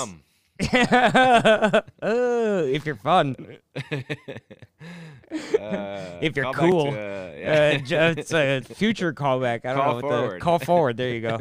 oh, 2.02 2.64
if 2.66 2.84
you're 2.86 2.94
fun. 2.96 3.36
Uh, 5.60 6.16
If 6.22 6.36
you're 6.36 6.50
cool. 6.54 6.86
to, 6.86 6.98
uh, 6.98 7.02
Uh, 7.02 7.32
yeah. 7.38 7.78
j- 7.78 8.14
it's 8.16 8.32
a 8.32 8.62
future 8.62 9.12
callback. 9.12 9.66
I 9.66 9.74
don't 9.74 9.76
Call 9.76 9.86
know 9.88 9.94
what 9.96 10.02
the 10.02 10.08
forward. 10.08 10.40
call 10.40 10.58
forward. 10.58 10.96
There 10.96 11.10
you 11.10 11.20
go. 11.20 11.40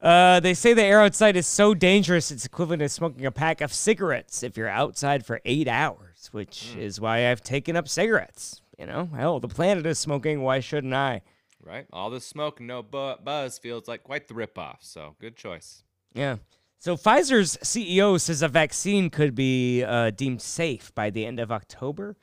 Uh, 0.00 0.40
they 0.40 0.54
say 0.54 0.72
the 0.72 0.82
air 0.82 1.02
outside 1.02 1.36
is 1.36 1.46
so 1.46 1.74
dangerous 1.74 2.30
it's 2.30 2.46
equivalent 2.46 2.80
to 2.80 2.88
smoking 2.88 3.26
a 3.26 3.30
pack 3.30 3.60
of 3.60 3.70
cigarettes 3.72 4.42
if 4.42 4.56
you're 4.56 4.68
outside 4.68 5.26
for 5.26 5.42
eight 5.44 5.68
hours, 5.68 6.30
which 6.32 6.70
Hmm. 6.72 6.80
is 6.80 7.00
why 7.02 7.30
I've 7.30 7.42
taken 7.42 7.76
up 7.76 7.86
cigarettes. 7.86 8.62
You 8.78 8.86
know, 8.86 9.10
hell, 9.14 9.40
the 9.40 9.48
planet 9.48 9.84
is 9.84 9.98
smoking. 9.98 10.40
Why 10.40 10.60
shouldn't 10.60 10.94
I? 10.94 11.20
Right? 11.62 11.86
All 11.92 12.10
this 12.10 12.26
smoke 12.26 12.60
and 12.60 12.66
no 12.66 12.82
bu- 12.82 13.16
buzz 13.22 13.58
feels 13.58 13.88
like 13.88 14.02
quite 14.02 14.28
the 14.28 14.34
ripoff. 14.34 14.76
So 14.80 15.16
good 15.20 15.36
choice. 15.36 15.84
Yeah. 16.14 16.36
So 16.78 16.96
Pfizer's 16.96 17.56
CEO 17.58 18.20
says 18.20 18.42
a 18.42 18.48
vaccine 18.48 19.08
could 19.08 19.34
be 19.34 19.84
uh, 19.84 20.10
deemed 20.10 20.42
safe 20.42 20.92
by 20.94 21.10
the 21.10 21.24
end 21.24 21.38
of 21.38 21.52
October. 21.52 22.16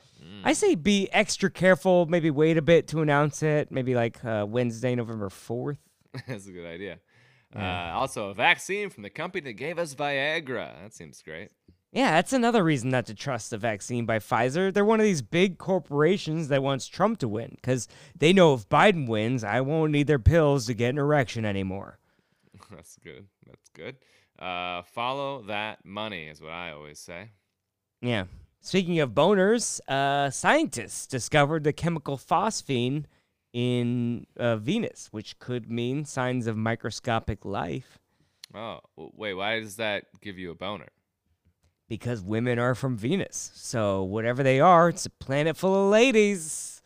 I 0.44 0.54
say 0.54 0.76
be 0.76 1.10
extra 1.12 1.50
careful. 1.50 2.06
Maybe 2.06 2.30
wait 2.30 2.58
a 2.58 2.62
bit 2.62 2.88
to 2.90 3.02
announce 3.02 3.42
it. 3.42 3.72
Maybe 3.72 3.96
like 3.96 4.24
uh, 4.24 4.46
Wednesday, 4.48 4.96
November 4.96 5.30
fourth. 5.30 5.80
That's 6.28 6.48
a 6.48 6.52
good 6.52 6.66
idea. 6.66 7.00
Uh, 7.56 7.92
also, 7.94 8.30
a 8.30 8.34
vaccine 8.34 8.90
from 8.90 9.04
the 9.04 9.10
company 9.10 9.42
that 9.46 9.54
gave 9.54 9.80
us 9.80 9.96
Viagra. 9.96 10.82
That 10.82 10.94
seems 10.94 11.22
great. 11.22 11.50
Yeah, 11.92 12.12
that's 12.12 12.34
another 12.34 12.64
reason 12.64 12.92
not 12.92 13.08
to 13.08 13.16
trust 13.16 13.50
the 13.50 13.58
vaccine 13.58 14.06
by 14.06 14.20
Pfizer. 14.20 14.72
They're 14.72 14.86
one 14.86 15.00
of 15.00 15.06
these 15.06 15.24
big 15.24 15.58
corporations 15.58 16.48
that 16.50 16.62
wants 16.62 16.88
Trump 16.88 17.18
to 17.20 17.28
win 17.28 17.54
because 17.56 17.88
they 18.16 18.32
know 18.32 18.54
if 18.54 18.70
Biden 18.70 19.08
wins, 19.08 19.44
I 19.44 19.62
won't 19.62 19.92
need 19.92 20.06
their 20.06 20.20
pills 20.20 20.68
to 20.68 20.76
get 20.76 20.90
an 20.90 21.00
erection 21.00 21.46
anymore. 21.46 21.98
That's 22.72 22.98
good. 22.98 23.26
That's 23.48 23.70
good. 23.70 23.96
Uh, 24.38 24.84
follow 24.84 25.42
that 25.44 25.84
money 25.84 26.28
is 26.28 26.42
what 26.42 26.52
I 26.52 26.72
always 26.72 27.00
say. 27.00 27.32
Yeah. 28.02 28.26
Speaking 28.62 29.00
of 29.00 29.12
boners, 29.12 29.80
uh, 29.88 30.30
scientists 30.30 31.08
discovered 31.08 31.64
the 31.64 31.74
chemical 31.74 32.18
phosphine 32.18 33.06
in 33.52 34.28
uh, 34.38 34.58
Venus, 34.58 35.08
which 35.12 35.40
could 35.40 35.72
mean 35.72 36.06
signs 36.06 36.46
of 36.46 36.56
microscopic 36.56 37.44
life 37.46 38.00
Oh, 38.54 38.80
wait. 38.96 39.36
Why 39.36 39.60
does 39.60 39.76
that 39.76 40.06
give 40.22 40.38
you 40.40 40.52
a 40.52 40.56
boner? 40.56 40.88
Because 41.90 42.22
women 42.22 42.58
are 42.60 42.76
from 42.76 42.96
Venus. 42.96 43.52
So, 43.56 44.04
whatever 44.04 44.42
they 44.44 44.62
are, 44.62 44.88
it's 44.90 45.06
a 45.06 45.10
planet 45.10 45.58
full 45.58 45.76
of 45.86 45.92
ladies 45.92 46.82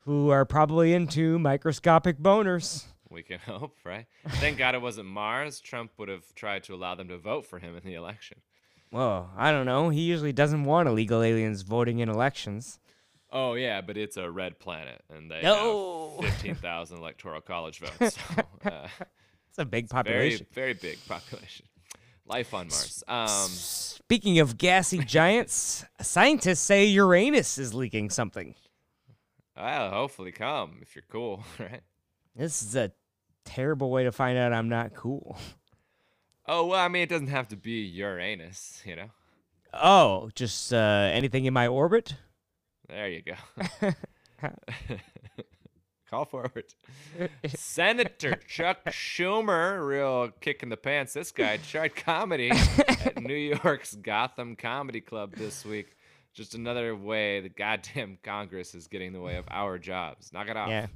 who 0.00 0.28
are 0.30 0.44
probably 0.44 0.92
into 0.92 1.38
microscopic 1.38 2.18
boners. 2.18 2.84
We 3.08 3.22
can 3.22 3.38
hope, 3.46 3.76
right? 3.84 4.04
Thank 4.26 4.58
God 4.58 4.74
it 4.74 4.82
wasn't 4.82 5.08
Mars. 5.08 5.60
Trump 5.60 5.92
would 5.96 6.08
have 6.10 6.34
tried 6.34 6.64
to 6.64 6.74
allow 6.74 6.94
them 6.94 7.08
to 7.08 7.16
vote 7.16 7.46
for 7.46 7.58
him 7.58 7.74
in 7.76 7.82
the 7.84 7.94
election. 7.94 8.42
Well, 8.90 9.30
I 9.36 9.50
don't 9.52 9.66
know. 9.66 9.90
He 9.90 10.00
usually 10.02 10.32
doesn't 10.32 10.64
want 10.64 10.88
illegal 10.88 11.22
aliens 11.22 11.62
voting 11.62 11.98
in 12.00 12.08
elections. 12.08 12.78
Oh 13.30 13.52
yeah, 13.54 13.82
but 13.82 13.98
it's 13.98 14.16
a 14.16 14.30
red 14.30 14.58
planet, 14.58 15.02
and 15.14 15.30
they 15.30 15.42
No. 15.42 16.16
have 16.22 16.30
fifteen 16.32 16.54
thousand 16.54 16.96
electoral 16.98 17.42
college 17.42 17.80
votes. 17.80 18.16
So, 18.16 18.42
uh, 18.70 18.88
It's 19.50 19.58
a 19.58 19.66
big 19.66 19.88
very, 19.90 20.04
population. 20.04 20.46
very 20.52 20.72
big 20.72 20.98
population. 21.06 21.66
Life 22.28 22.52
on 22.54 22.68
Mars. 22.68 23.02
Um, 23.08 23.28
Speaking 23.28 24.38
of 24.38 24.58
gassy 24.58 24.98
giants, 24.98 25.84
scientists 26.00 26.60
say 26.60 26.84
Uranus 26.86 27.58
is 27.58 27.74
leaking 27.74 28.10
something. 28.10 28.54
well, 29.56 29.90
hopefully 29.90 30.32
come 30.32 30.78
if 30.82 30.94
you're 30.94 31.04
cool, 31.10 31.42
right? 31.58 31.80
This 32.36 32.62
is 32.62 32.76
a 32.76 32.92
terrible 33.44 33.90
way 33.90 34.04
to 34.04 34.12
find 34.12 34.38
out 34.38 34.52
I'm 34.52 34.68
not 34.68 34.94
cool. 34.94 35.38
Oh 36.46 36.66
well, 36.66 36.80
I 36.80 36.88
mean, 36.88 37.02
it 37.02 37.08
doesn't 37.08 37.28
have 37.28 37.48
to 37.48 37.56
be 37.56 37.80
Uranus, 37.82 38.82
you 38.84 38.96
know. 38.96 39.10
Oh, 39.74 40.30
just 40.34 40.72
uh, 40.72 41.10
anything 41.12 41.44
in 41.44 41.52
my 41.52 41.66
orbit? 41.66 42.14
There 42.88 43.08
you 43.08 43.22
go. 43.22 43.34
Call 46.08 46.24
forward. 46.24 46.64
Senator 47.46 48.36
Chuck 48.48 48.82
Schumer, 48.86 49.86
real 49.86 50.30
kick 50.40 50.62
in 50.62 50.70
the 50.70 50.76
pants. 50.76 51.12
This 51.12 51.30
guy 51.30 51.58
tried 51.58 51.94
comedy 51.96 52.50
at 52.50 53.20
New 53.22 53.34
York's 53.34 53.94
Gotham 53.94 54.56
Comedy 54.56 55.02
Club 55.02 55.34
this 55.34 55.66
week. 55.66 55.96
Just 56.32 56.54
another 56.54 56.96
way 56.96 57.40
the 57.40 57.50
goddamn 57.50 58.16
Congress 58.22 58.74
is 58.74 58.86
getting 58.86 59.08
in 59.08 59.12
the 59.12 59.20
way 59.20 59.36
of 59.36 59.44
our 59.50 59.78
jobs. 59.78 60.32
Knock 60.32 60.48
it 60.48 60.56
off. 60.56 60.70
Yeah. 60.70 60.86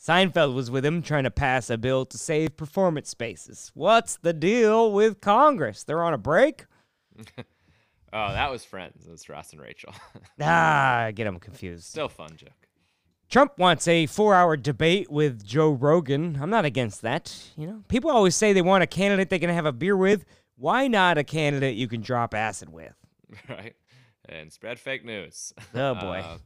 Seinfeld 0.00 0.54
was 0.54 0.70
with 0.70 0.84
him 0.84 1.02
trying 1.02 1.24
to 1.24 1.30
pass 1.30 1.68
a 1.68 1.76
bill 1.76 2.06
to 2.06 2.16
save 2.16 2.56
performance 2.56 3.08
spaces. 3.10 3.70
What's 3.74 4.16
the 4.22 4.32
deal 4.32 4.92
with 4.92 5.20
Congress? 5.20 5.82
They're 5.84 6.02
on 6.02 6.14
a 6.14 6.18
break? 6.18 6.66
Oh, 8.12 8.32
that 8.32 8.50
was 8.50 8.64
Friends. 8.64 9.04
That's 9.06 9.28
Ross 9.28 9.52
and 9.52 9.60
Rachel. 9.60 9.94
Ah, 10.40 11.02
I 11.02 11.12
get 11.12 11.24
them 11.24 11.38
confused. 11.38 11.84
Still 11.84 12.08
fun 12.08 12.30
joke. 12.36 12.50
Trump 13.30 13.56
wants 13.58 13.86
a 13.86 14.06
four 14.06 14.34
hour 14.34 14.56
debate 14.56 15.10
with 15.10 15.44
Joe 15.46 15.70
Rogan. 15.70 16.38
I'm 16.42 16.50
not 16.50 16.64
against 16.64 17.02
that. 17.02 17.34
You 17.56 17.66
know, 17.68 17.84
people 17.88 18.10
always 18.10 18.34
say 18.34 18.52
they 18.52 18.62
want 18.62 18.82
a 18.82 18.86
candidate 18.88 19.30
they 19.30 19.38
can 19.38 19.50
have 19.50 19.66
a 19.66 19.72
beer 19.72 19.96
with. 19.96 20.24
Why 20.56 20.88
not 20.88 21.16
a 21.16 21.24
candidate 21.24 21.76
you 21.76 21.86
can 21.88 22.00
drop 22.02 22.34
acid 22.34 22.68
with? 22.70 22.92
right? 23.48 23.74
And 24.28 24.52
spread 24.52 24.78
fake 24.80 25.04
news. 25.04 25.52
Oh, 25.74 25.94
boy. 26.00 26.18
Uh, 26.24 26.38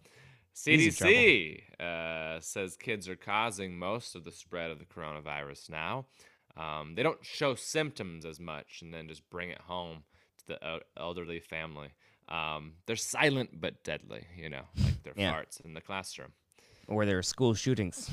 CDC 0.55 1.63
uh, 1.81 2.39
says 2.41 2.77
kids 2.77 3.09
are 3.09 3.17
causing 3.17 3.77
most 3.79 4.15
of 4.15 4.25
the 4.25 4.31
spread 4.31 4.71
of 4.71 4.79
the 4.79 4.85
coronavirus 4.85 5.71
now. 5.71 6.07
Um, 6.57 6.95
they 6.95 7.03
don't 7.03 7.25
show 7.25 7.55
symptoms 7.57 8.25
as 8.25 8.39
much 8.39 8.81
and 8.83 8.95
then 8.95 9.09
just 9.09 9.29
bring 9.31 9.51
it 9.51 9.61
home 9.63 10.05
to 10.39 10.47
the 10.47 10.81
elderly 10.97 11.41
family. 11.41 11.89
Um, 12.29 12.75
they're 12.87 12.95
silent 12.95 13.61
but 13.61 13.83
deadly, 13.83 14.27
you 14.37 14.49
know, 14.49 14.63
like 14.85 15.03
their 15.03 15.15
Yeah. 15.17 15.33
farts 15.35 15.61
in 15.65 15.75
the 15.75 15.81
classroom. 15.81 16.33
Or 16.87 17.07
there 17.07 17.19
are 17.19 17.23
school 17.23 17.55
shootings. 17.55 18.11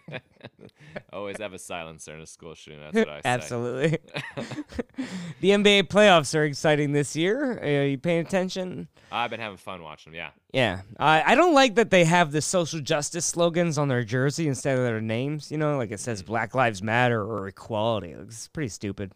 Always 1.12 1.38
have 1.38 1.52
a 1.52 1.58
silencer 1.58 2.14
in 2.14 2.20
a 2.20 2.26
school 2.26 2.54
shooting. 2.54 2.80
That's 2.80 2.94
what 2.94 3.08
I 3.08 3.20
say. 3.20 3.28
Absolutely. 3.28 3.98
the 5.40 5.50
NBA 5.50 5.84
playoffs 5.84 6.34
are 6.38 6.44
exciting 6.44 6.92
this 6.92 7.16
year. 7.16 7.58
Are 7.58 7.86
you 7.86 7.98
paying 7.98 8.20
attention? 8.20 8.88
I've 9.10 9.30
been 9.30 9.40
having 9.40 9.58
fun 9.58 9.82
watching 9.82 10.12
them. 10.12 10.18
Yeah. 10.18 10.30
Yeah, 10.52 10.80
I 10.98 11.32
I 11.32 11.34
don't 11.34 11.52
like 11.52 11.74
that 11.74 11.90
they 11.90 12.04
have 12.04 12.32
the 12.32 12.40
social 12.40 12.80
justice 12.80 13.26
slogans 13.26 13.76
on 13.76 13.88
their 13.88 14.04
jersey 14.04 14.48
instead 14.48 14.78
of 14.78 14.84
their 14.84 15.02
names. 15.02 15.50
You 15.50 15.58
know, 15.58 15.76
like 15.76 15.90
it 15.90 16.00
says 16.00 16.20
hmm. 16.20 16.26
Black 16.26 16.54
Lives 16.54 16.82
Matter 16.82 17.22
or 17.22 17.46
equality. 17.46 18.12
It's 18.12 18.48
pretty 18.48 18.68
stupid. 18.68 19.12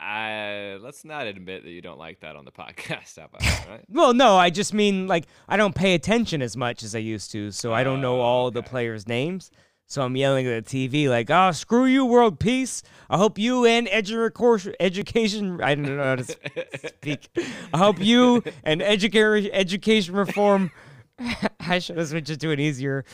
Uh, 0.00 0.78
let's 0.80 1.04
not 1.04 1.26
admit 1.26 1.62
that 1.64 1.70
you 1.70 1.82
don't 1.82 1.98
like 1.98 2.20
that 2.20 2.34
on 2.36 2.44
the 2.44 2.52
podcast. 2.62 3.18
How 3.18 3.26
about 3.26 3.40
that, 3.42 3.66
right? 3.68 3.84
Well, 3.88 4.14
no, 4.14 4.36
I 4.36 4.50
just 4.50 4.72
mean 4.72 5.06
like 5.06 5.26
I 5.48 5.56
don't 5.56 5.74
pay 5.74 5.94
attention 5.94 6.40
as 6.42 6.56
much 6.56 6.82
as 6.82 6.94
I 6.94 7.00
used 7.00 7.30
to, 7.32 7.50
so 7.50 7.72
I 7.74 7.84
don't 7.84 8.00
know 8.00 8.16
Oh, 8.18 8.20
all 8.22 8.50
the 8.50 8.62
players' 8.62 9.06
names. 9.06 9.50
So 9.86 10.02
I'm 10.02 10.16
yelling 10.16 10.46
at 10.46 10.64
the 10.66 10.88
TV 10.88 11.08
like, 11.08 11.30
"Oh, 11.30 11.50
screw 11.50 11.84
you, 11.84 12.06
world 12.06 12.38
peace! 12.38 12.82
I 13.10 13.16
hope 13.16 13.38
you 13.38 13.66
and 13.66 13.88
edu- 13.88 14.74
education. 14.78 15.60
I 15.60 15.74
don't 15.74 15.96
know 15.96 16.02
how 16.04 16.14
to 16.16 16.88
speak. 16.88 17.28
I 17.74 17.78
hope 17.78 18.00
you 18.00 18.42
and 18.62 18.80
educa- 18.80 19.50
education 19.52 20.14
reform. 20.14 20.70
I 21.60 21.80
should 21.80 21.98
have 21.98 22.08
switched 22.08 22.30
it 22.30 22.40
to 22.40 22.52
an 22.52 22.60
easier. 22.60 23.04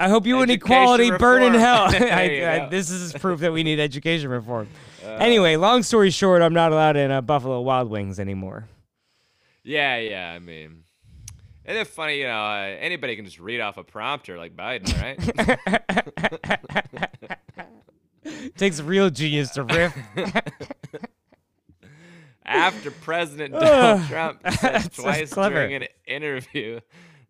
I 0.00 0.08
hope 0.08 0.26
you 0.26 0.40
and 0.40 0.50
Education 0.50 0.72
equality 0.72 1.10
burn 1.12 1.42
in 1.42 1.54
hell. 1.54 1.84
I, 1.90 2.62
I- 2.64 2.68
this 2.68 2.90
is 2.90 3.12
proof 3.12 3.40
that 3.40 3.52
we 3.52 3.62
need 3.62 3.78
education 3.78 4.30
reform. 4.30 4.68
Uh, 5.04 5.16
anyway, 5.20 5.56
long 5.56 5.82
story 5.82 6.10
short, 6.10 6.40
I'm 6.40 6.54
not 6.54 6.72
allowed 6.72 6.96
in 6.96 7.10
uh, 7.10 7.20
Buffalo 7.20 7.60
Wild 7.60 7.90
Wings 7.90 8.18
anymore. 8.18 8.68
Yeah, 9.62 9.98
yeah. 9.98 10.30
I 10.30 10.38
mean, 10.38 10.84
isn't 11.64 11.80
it 11.82 11.86
funny? 11.88 12.20
You 12.20 12.26
know, 12.26 12.44
uh, 12.44 12.76
anybody 12.78 13.16
can 13.16 13.24
just 13.24 13.38
read 13.38 13.60
off 13.60 13.76
a 13.76 13.84
prompter 13.84 14.38
like 14.38 14.56
Biden, 14.56 14.90
right? 15.00 15.18
takes 18.56 18.80
real 18.80 19.10
genius 19.10 19.50
to 19.50 19.64
riff. 19.64 19.96
After 22.46 22.90
President 22.90 23.54
Donald 23.54 24.06
Trump 24.06 24.40
said 24.58 24.92
twice 24.92 25.30
during 25.30 25.74
an 25.74 25.86
interview 26.06 26.80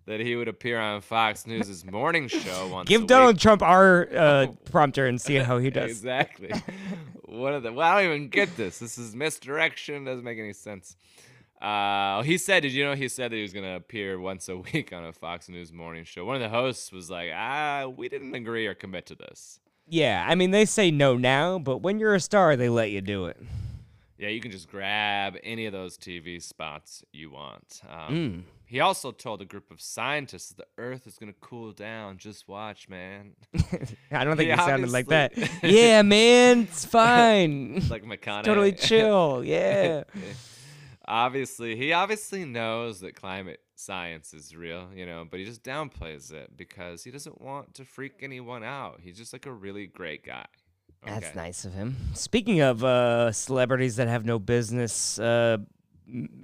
that 0.06 0.18
he 0.18 0.34
would 0.34 0.48
appear 0.48 0.80
on 0.80 1.00
Fox 1.00 1.46
News' 1.46 1.84
morning 1.84 2.26
show 2.26 2.68
once. 2.68 2.88
Give 2.88 3.04
a 3.04 3.06
Donald 3.06 3.36
week. 3.36 3.42
Trump 3.42 3.62
our 3.62 4.08
uh, 4.14 4.46
prompter 4.70 5.06
and 5.06 5.20
see 5.20 5.36
how 5.36 5.58
he 5.58 5.70
does. 5.70 5.90
Exactly. 5.90 6.52
One 7.34 7.54
of 7.54 7.62
the. 7.62 7.72
Well, 7.72 7.86
I 7.96 8.02
don't 8.02 8.14
even 8.14 8.28
get 8.28 8.56
this. 8.56 8.78
This 8.78 8.98
is 8.98 9.14
misdirection. 9.14 10.04
Doesn't 10.04 10.24
make 10.24 10.38
any 10.38 10.52
sense. 10.52 10.96
Uh, 11.60 12.22
he 12.22 12.36
said, 12.36 12.62
did 12.62 12.72
you 12.72 12.84
know 12.84 12.94
he 12.94 13.08
said 13.08 13.30
that 13.32 13.36
he 13.36 13.42
was 13.42 13.52
going 13.54 13.64
to 13.64 13.76
appear 13.76 14.18
once 14.20 14.48
a 14.48 14.56
week 14.72 14.92
on 14.92 15.04
a 15.04 15.12
Fox 15.12 15.48
News 15.48 15.72
morning 15.72 16.04
show? 16.04 16.24
One 16.24 16.36
of 16.36 16.42
the 16.42 16.48
hosts 16.50 16.92
was 16.92 17.10
like, 17.10 17.30
ah, 17.34 17.86
we 17.86 18.08
didn't 18.08 18.34
agree 18.34 18.66
or 18.66 18.74
commit 18.74 19.06
to 19.06 19.14
this. 19.14 19.60
Yeah, 19.88 20.24
I 20.26 20.34
mean 20.34 20.50
they 20.50 20.64
say 20.64 20.90
no 20.90 21.16
now, 21.16 21.58
but 21.58 21.78
when 21.78 21.98
you're 21.98 22.14
a 22.14 22.20
star, 22.20 22.56
they 22.56 22.68
let 22.70 22.90
you 22.90 23.00
do 23.02 23.26
it. 23.26 23.36
Yeah, 24.18 24.28
you 24.28 24.40
can 24.40 24.50
just 24.50 24.68
grab 24.70 25.36
any 25.42 25.66
of 25.66 25.72
those 25.72 25.98
TV 25.98 26.40
spots 26.40 27.02
you 27.12 27.30
want. 27.30 27.82
Um, 27.90 28.14
Mm. 28.14 28.42
He 28.74 28.80
also 28.80 29.12
told 29.12 29.40
a 29.40 29.44
group 29.44 29.70
of 29.70 29.80
scientists 29.80 30.48
the 30.48 30.66
Earth 30.78 31.06
is 31.06 31.16
gonna 31.16 31.32
cool 31.40 31.70
down. 31.70 32.18
Just 32.18 32.48
watch, 32.48 32.88
man. 32.88 33.34
I 34.10 34.24
don't 34.24 34.36
think 34.36 34.50
He 34.50 34.56
he 34.56 34.56
sounded 34.56 34.90
like 34.90 35.06
that. 35.06 35.32
yeah, 35.62 36.02
man, 36.02 36.62
it's 36.62 36.84
fine. 36.84 37.74
like 37.88 38.02
McConaughey. 38.02 38.42
totally 38.42 38.72
chill. 38.72 39.44
Yeah. 39.44 40.02
obviously, 41.06 41.76
he 41.76 41.92
obviously 41.92 42.44
knows 42.44 42.98
that 43.02 43.14
climate 43.14 43.60
science 43.76 44.34
is 44.34 44.56
real, 44.56 44.88
you 44.92 45.06
know, 45.06 45.24
but 45.30 45.38
he 45.38 45.46
just 45.46 45.62
downplays 45.62 46.32
it 46.32 46.56
because 46.56 47.04
he 47.04 47.12
doesn't 47.12 47.40
want 47.40 47.74
to 47.74 47.84
freak 47.84 48.14
anyone 48.22 48.64
out. 48.64 48.98
He's 49.00 49.16
just 49.16 49.32
like 49.32 49.46
a 49.46 49.52
really 49.52 49.86
great 49.86 50.26
guy. 50.26 50.46
That's 51.06 51.36
nice 51.36 51.64
of 51.64 51.74
him. 51.74 51.94
Speaking 52.14 52.60
of 52.60 52.82
uh, 52.82 53.30
celebrities 53.30 53.94
that 53.96 54.08
have 54.08 54.24
no 54.24 54.40
business 54.40 55.16
uh, 55.20 55.58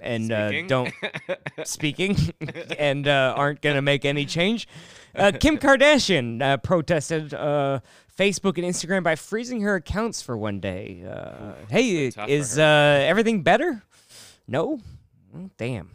and 0.01 0.31
uh, 0.31 0.51
don't 0.67 0.93
speaking 1.63 2.17
and 2.77 3.07
uh, 3.07 3.33
aren't 3.35 3.61
going 3.61 3.75
to 3.75 3.81
make 3.81 4.05
any 4.05 4.25
change, 4.25 4.67
uh, 5.15 5.31
Kim 5.39 5.57
Kardashian 5.57 6.41
uh, 6.41 6.57
protested 6.57 7.33
uh, 7.33 7.79
Facebook 8.17 8.57
and 8.57 8.65
Instagram 8.65 9.03
by 9.03 9.15
freezing 9.15 9.61
her 9.61 9.75
accounts 9.75 10.21
for 10.21 10.37
one 10.37 10.59
day. 10.59 11.03
Uh, 11.07 11.53
hey, 11.69 12.07
is 12.27 12.57
uh, 12.57 13.03
everything 13.05 13.43
better? 13.43 13.83
No? 14.47 14.79
Oh, 15.35 15.49
damn. 15.57 15.89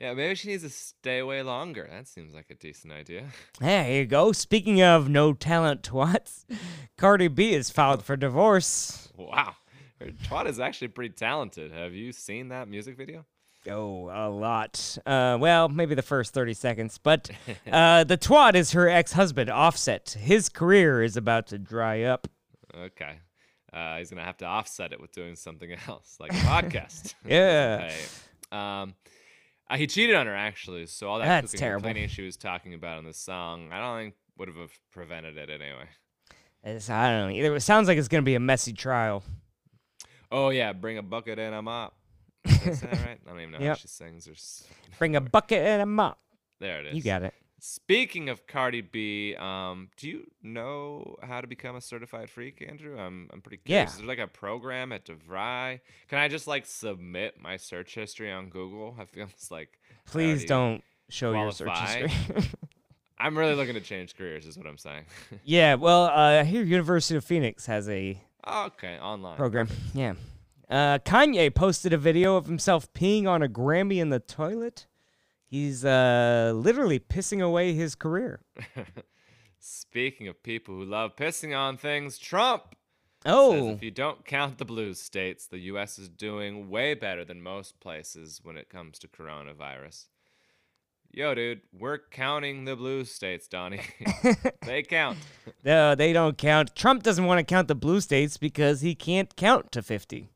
Yeah, 0.00 0.14
maybe 0.14 0.34
she 0.34 0.48
needs 0.48 0.62
to 0.62 0.70
stay 0.70 1.18
away 1.18 1.42
longer. 1.42 1.86
That 1.90 2.08
seems 2.08 2.32
like 2.32 2.46
a 2.50 2.54
decent 2.54 2.92
idea. 2.92 3.26
Hey, 3.60 3.92
here 3.92 4.00
you 4.00 4.06
go. 4.06 4.32
Speaking 4.32 4.80
of 4.80 5.10
no 5.10 5.34
talent 5.34 5.82
twats, 5.82 6.46
Cardi 6.96 7.28
B 7.28 7.52
is 7.52 7.68
filed 7.68 8.02
for 8.02 8.16
divorce. 8.16 9.10
Wow. 9.14 9.56
Twat 10.00 10.46
is 10.46 10.58
actually 10.60 10.88
pretty 10.88 11.14
talented. 11.14 11.72
Have 11.72 11.92
you 11.94 12.12
seen 12.12 12.48
that 12.48 12.68
music 12.68 12.96
video? 12.96 13.26
Oh, 13.68 14.08
a 14.10 14.30
lot. 14.30 14.96
Uh, 15.04 15.36
well, 15.38 15.68
maybe 15.68 15.94
the 15.94 16.02
first 16.02 16.32
30 16.32 16.54
seconds. 16.54 16.98
But 16.98 17.30
uh, 17.70 18.04
the 18.04 18.16
twat 18.16 18.54
is 18.54 18.72
her 18.72 18.88
ex 18.88 19.12
husband, 19.12 19.50
Offset. 19.50 20.16
His 20.18 20.48
career 20.48 21.02
is 21.02 21.16
about 21.16 21.48
to 21.48 21.58
dry 21.58 22.02
up. 22.04 22.26
Okay. 22.74 23.18
Uh, 23.72 23.98
he's 23.98 24.10
gonna 24.10 24.24
have 24.24 24.38
to 24.38 24.44
offset 24.46 24.92
it 24.92 25.00
with 25.00 25.12
doing 25.12 25.36
something 25.36 25.70
else, 25.88 26.16
like 26.18 26.32
a 26.32 26.36
podcast. 26.36 27.14
Yeah. 27.26 27.88
Okay. 27.90 27.96
Um, 28.50 28.94
uh, 29.68 29.76
he 29.76 29.86
cheated 29.86 30.16
on 30.16 30.26
her 30.26 30.34
actually, 30.34 30.86
so 30.86 31.08
all 31.08 31.18
that 31.20 31.26
That's 31.26 31.52
cooking 31.52 31.60
terrible. 31.60 31.82
cleaning 31.84 32.08
she 32.08 32.22
was 32.22 32.36
talking 32.36 32.74
about 32.74 32.98
in 32.98 33.04
the 33.04 33.12
song, 33.14 33.70
I 33.72 33.78
don't 33.78 33.98
think 33.98 34.14
would 34.38 34.48
have 34.48 34.72
prevented 34.90 35.36
it 35.36 35.50
anyway. 35.50 35.86
It's, 36.64 36.90
I 36.90 37.10
don't 37.10 37.28
know. 37.30 37.36
Either, 37.36 37.54
it 37.54 37.60
sounds 37.60 37.86
like 37.86 37.96
it's 37.96 38.08
going 38.08 38.22
to 38.22 38.26
be 38.26 38.34
a 38.34 38.40
messy 38.40 38.72
trial. 38.72 39.22
Oh 40.30 40.50
yeah, 40.50 40.72
bring 40.72 40.98
a 40.98 41.02
bucket 41.02 41.38
and 41.38 41.54
a 41.54 41.62
mop. 41.62 41.94
Is 42.44 42.80
that 42.80 42.92
right? 42.92 43.18
I 43.26 43.28
don't 43.28 43.40
even 43.40 43.52
know 43.52 43.66
how 43.66 43.74
she 43.74 43.88
sings. 43.88 44.24
There's 44.24 44.64
Bring 44.98 45.16
a 45.16 45.20
bucket 45.20 45.58
and 45.62 45.82
a 45.82 45.86
mop. 45.86 46.18
there 46.58 46.80
it 46.80 46.86
is. 46.86 46.96
You 46.96 47.02
got 47.02 47.22
it. 47.22 47.34
Speaking 47.62 48.30
of 48.30 48.46
Cardi 48.46 48.80
B, 48.80 49.34
um, 49.36 49.90
do 49.98 50.08
you 50.08 50.26
know 50.42 51.16
how 51.22 51.42
to 51.42 51.46
become 51.46 51.76
a 51.76 51.80
certified 51.82 52.30
freak, 52.30 52.64
Andrew? 52.66 52.98
I'm 52.98 53.28
I'm 53.32 53.42
pretty 53.42 53.60
Yeah. 53.66 53.80
curious. 53.84 53.92
Is 53.92 53.98
there 53.98 54.06
like 54.06 54.18
a 54.18 54.26
program 54.26 54.92
at 54.92 55.04
DeVry? 55.04 55.80
Can 56.08 56.18
I 56.18 56.28
just 56.28 56.46
like 56.46 56.64
submit 56.64 57.38
my 57.38 57.58
search 57.58 57.94
history 57.94 58.32
on 58.32 58.48
Google? 58.48 58.96
I 58.98 59.04
feel 59.04 59.26
it's 59.30 59.50
like 59.50 59.78
Please 60.06 60.44
don't 60.46 60.82
show 61.10 61.32
your 61.32 61.52
search 61.52 61.76
history. 61.78 62.10
I'm 63.18 63.36
really 63.36 63.54
looking 63.54 63.74
to 63.74 63.82
change 63.82 64.16
careers, 64.16 64.46
is 64.46 64.56
what 64.56 64.66
I'm 64.66 64.78
saying. 64.78 65.04
yeah, 65.44 65.74
well, 65.74 66.04
uh, 66.04 66.42
hear 66.44 66.62
University 66.62 67.16
of 67.18 67.24
Phoenix 67.24 67.66
has 67.66 67.86
a 67.90 68.18
okay, 68.46 68.98
online. 68.98 69.36
program. 69.36 69.68
Yeah. 69.94 70.14
Uh, 70.68 70.98
Kanye 70.98 71.52
posted 71.52 71.92
a 71.92 71.98
video 71.98 72.36
of 72.36 72.46
himself 72.46 72.92
peeing 72.92 73.26
on 73.26 73.42
a 73.42 73.48
Grammy 73.48 74.00
in 74.00 74.10
the 74.10 74.20
toilet. 74.20 74.86
He's 75.44 75.84
uh, 75.84 76.52
literally 76.54 77.00
pissing 77.00 77.42
away 77.42 77.72
his 77.72 77.96
career. 77.96 78.40
Speaking 79.58 80.28
of 80.28 80.40
people 80.44 80.76
who 80.76 80.84
love 80.84 81.16
pissing 81.16 81.58
on 81.58 81.76
things, 81.76 82.18
Trump 82.18 82.76
says 83.24 83.32
Oh, 83.32 83.70
if 83.70 83.82
you 83.82 83.90
don't 83.90 84.24
count 84.24 84.58
the 84.58 84.64
blue 84.64 84.94
states, 84.94 85.48
the 85.48 85.58
U.S. 85.58 85.98
is 85.98 86.08
doing 86.08 86.70
way 86.70 86.94
better 86.94 87.24
than 87.24 87.42
most 87.42 87.80
places 87.80 88.40
when 88.42 88.56
it 88.56 88.68
comes 88.68 88.98
to 89.00 89.08
coronavirus. 89.08 90.06
Yo, 91.12 91.34
dude, 91.34 91.60
we're 91.72 91.98
counting 91.98 92.64
the 92.64 92.76
blue 92.76 93.04
states, 93.04 93.48
Donnie. 93.48 93.80
they 94.64 94.82
count. 94.84 95.18
no, 95.64 95.96
they 95.96 96.12
don't 96.12 96.38
count. 96.38 96.76
Trump 96.76 97.02
doesn't 97.02 97.24
want 97.24 97.38
to 97.38 97.44
count 97.44 97.66
the 97.66 97.74
blue 97.74 98.00
states 98.00 98.36
because 98.36 98.80
he 98.80 98.94
can't 98.94 99.34
count 99.34 99.72
to 99.72 99.82
50. 99.82 100.28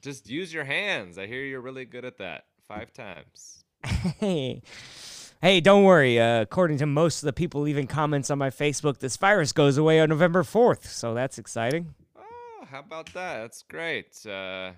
Just 0.00 0.30
use 0.30 0.54
your 0.54 0.64
hands. 0.64 1.18
I 1.18 1.26
hear 1.26 1.42
you're 1.44 1.60
really 1.60 1.84
good 1.84 2.06
at 2.06 2.16
that. 2.16 2.44
Five 2.66 2.94
times. 2.94 3.64
Hey, 3.84 4.62
hey, 5.42 5.60
don't 5.60 5.84
worry. 5.84 6.18
Uh, 6.18 6.40
according 6.40 6.78
to 6.78 6.86
most 6.86 7.22
of 7.22 7.26
the 7.26 7.34
people 7.34 7.60
leaving 7.60 7.86
comments 7.86 8.30
on 8.30 8.38
my 8.38 8.48
Facebook, 8.48 9.00
this 9.00 9.18
virus 9.18 9.52
goes 9.52 9.76
away 9.76 10.00
on 10.00 10.08
November 10.08 10.42
4th, 10.42 10.86
so 10.86 11.12
that's 11.12 11.36
exciting. 11.36 11.94
Oh, 12.16 12.64
how 12.70 12.78
about 12.78 13.12
that? 13.12 13.40
That's 13.40 13.62
great. 13.64 14.24
Uh, 14.24 14.72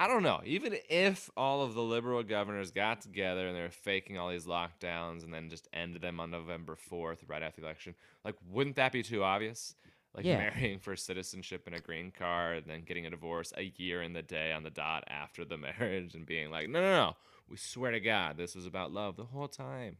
I 0.00 0.06
don't 0.06 0.22
know. 0.22 0.40
Even 0.44 0.76
if 0.88 1.28
all 1.36 1.62
of 1.62 1.74
the 1.74 1.82
liberal 1.82 2.22
governors 2.22 2.70
got 2.70 3.00
together 3.00 3.48
and 3.48 3.56
they 3.56 3.62
were 3.62 3.70
faking 3.70 4.16
all 4.16 4.28
these 4.30 4.46
lockdowns 4.46 5.24
and 5.24 5.34
then 5.34 5.50
just 5.50 5.66
ended 5.72 6.02
them 6.02 6.20
on 6.20 6.30
November 6.30 6.76
4th, 6.90 7.18
right 7.26 7.42
after 7.42 7.60
the 7.60 7.66
election, 7.66 7.96
like, 8.24 8.36
wouldn't 8.48 8.76
that 8.76 8.92
be 8.92 9.02
too 9.02 9.24
obvious? 9.24 9.74
Like 10.14 10.24
Yeah. 10.24 10.38
marrying 10.38 10.78
for 10.78 10.94
citizenship 10.94 11.64
and 11.66 11.74
a 11.74 11.80
green 11.80 12.12
card, 12.12 12.58
and 12.58 12.66
then 12.66 12.82
getting 12.82 13.06
a 13.06 13.10
divorce 13.10 13.52
a 13.56 13.72
year 13.76 14.02
in 14.02 14.12
the 14.12 14.22
day 14.22 14.52
on 14.52 14.62
the 14.62 14.70
dot 14.70 15.02
after 15.08 15.44
the 15.44 15.58
marriage, 15.80 16.14
and 16.14 16.24
being 16.24 16.50
like, 16.50 16.68
no, 16.68 16.80
no, 16.80 16.90
no, 16.92 17.16
we 17.48 17.56
swear 17.56 17.90
to 17.90 18.00
God, 18.00 18.36
this 18.36 18.54
was 18.54 18.66
about 18.66 18.92
love 18.92 19.16
the 19.16 19.24
whole 19.24 19.48
time. 19.48 19.96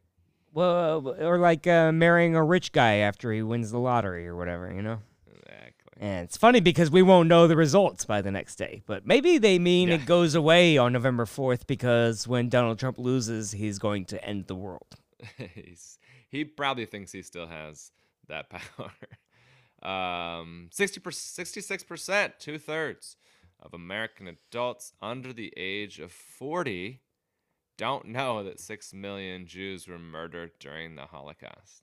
Well, 0.52 1.16
or 1.20 1.38
like 1.38 1.66
uh, 1.66 1.92
marrying 1.92 2.34
a 2.36 2.42
rich 2.42 2.72
guy 2.72 2.94
after 2.96 3.32
he 3.32 3.42
wins 3.42 3.70
the 3.70 3.78
lottery 3.78 4.26
or 4.26 4.34
whatever, 4.36 4.72
you 4.72 4.80
know? 4.80 5.00
And 6.00 6.24
it's 6.24 6.36
funny 6.36 6.60
because 6.60 6.90
we 6.92 7.02
won't 7.02 7.28
know 7.28 7.48
the 7.48 7.56
results 7.56 8.04
by 8.04 8.22
the 8.22 8.30
next 8.30 8.54
day. 8.56 8.82
But 8.86 9.04
maybe 9.06 9.36
they 9.38 9.58
mean 9.58 9.88
Yeah. 9.88 9.96
it 9.96 10.06
goes 10.06 10.34
away 10.36 10.78
on 10.78 10.92
November 10.92 11.24
4th 11.24 11.66
because 11.66 12.28
when 12.28 12.48
Donald 12.48 12.78
Trump 12.78 12.98
loses, 12.98 13.50
he's 13.52 13.78
going 13.80 14.04
to 14.06 14.24
end 14.24 14.46
the 14.46 14.54
world. 14.54 14.96
He 16.30 16.44
probably 16.44 16.84
thinks 16.84 17.10
he 17.10 17.22
still 17.22 17.46
has 17.46 17.90
that 18.28 18.50
power. 18.50 18.92
Um, 19.82 20.68
60 20.72 21.00
66%, 21.00 22.32
two 22.38 22.58
thirds 22.58 23.16
of 23.60 23.72
American 23.72 24.28
adults 24.28 24.92
under 25.00 25.32
the 25.32 25.52
age 25.56 25.98
of 26.00 26.12
40 26.12 27.00
don't 27.78 28.06
know 28.08 28.44
that 28.44 28.60
6 28.60 28.92
million 28.92 29.46
Jews 29.46 29.88
were 29.88 29.98
murdered 29.98 30.50
during 30.60 30.96
the 30.96 31.06
Holocaust. 31.06 31.82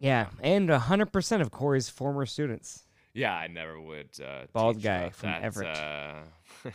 Yeah, 0.00 0.26
and 0.40 0.68
100% 0.68 1.40
of 1.40 1.50
Cory's 1.52 1.88
former 1.88 2.26
students. 2.26 2.85
Yeah, 3.16 3.34
I 3.34 3.46
never 3.46 3.80
would. 3.80 4.10
Uh, 4.22 4.42
Bald 4.52 4.82
guy 4.82 5.08
from 5.08 5.30
that, 5.30 5.42
Everett. 5.42 5.76
Uh, 5.76 6.22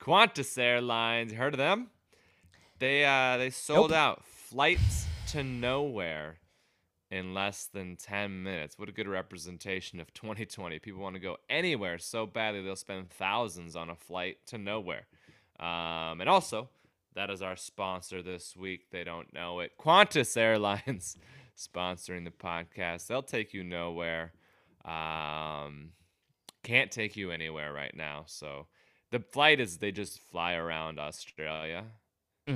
Qantas 0.00 0.58
Airlines, 0.58 1.32
you 1.32 1.38
heard 1.38 1.54
of 1.54 1.58
them? 1.58 1.88
They 2.78 3.04
uh, 3.04 3.38
they 3.38 3.50
sold 3.50 3.90
Nope. 3.90 3.98
out 3.98 4.24
flights 4.26 5.06
to 5.28 5.42
nowhere 5.42 6.36
in 7.10 7.32
less 7.34 7.64
than 7.72 7.96
10 7.96 8.42
minutes. 8.42 8.78
What 8.78 8.88
a 8.88 8.92
good 8.92 9.08
representation 9.08 9.98
of 9.98 10.12
2020. 10.12 10.78
People 10.78 11.00
want 11.02 11.14
to 11.14 11.20
go 11.20 11.38
anywhere 11.48 11.98
so 11.98 12.26
badly 12.26 12.62
they'll 12.62 12.76
spend 12.76 13.08
thousands 13.10 13.74
on 13.76 13.88
a 13.90 13.96
flight 13.96 14.36
to 14.48 14.58
nowhere. 14.58 15.06
Um, 15.58 16.20
and 16.20 16.28
also, 16.28 16.68
that 17.14 17.30
is 17.30 17.40
our 17.42 17.56
sponsor 17.56 18.22
this 18.22 18.54
week. 18.56 18.90
They 18.90 19.04
don't 19.04 19.32
know 19.32 19.60
it. 19.60 19.72
Qantas 19.80 20.36
Airlines 20.36 21.16
sponsoring 21.56 22.24
the 22.24 22.30
podcast. 22.30 23.06
They'll 23.06 23.22
take 23.22 23.54
you 23.54 23.64
nowhere. 23.64 24.32
Um, 24.84 25.92
can't 26.62 26.90
take 26.90 27.16
you 27.16 27.30
anywhere 27.30 27.72
right 27.72 27.94
now. 27.94 28.24
So 28.26 28.66
the 29.10 29.20
flight 29.20 29.60
is 29.60 29.78
they 29.78 29.92
just 29.92 30.20
fly 30.20 30.54
around 30.54 30.98
Australia 30.98 31.84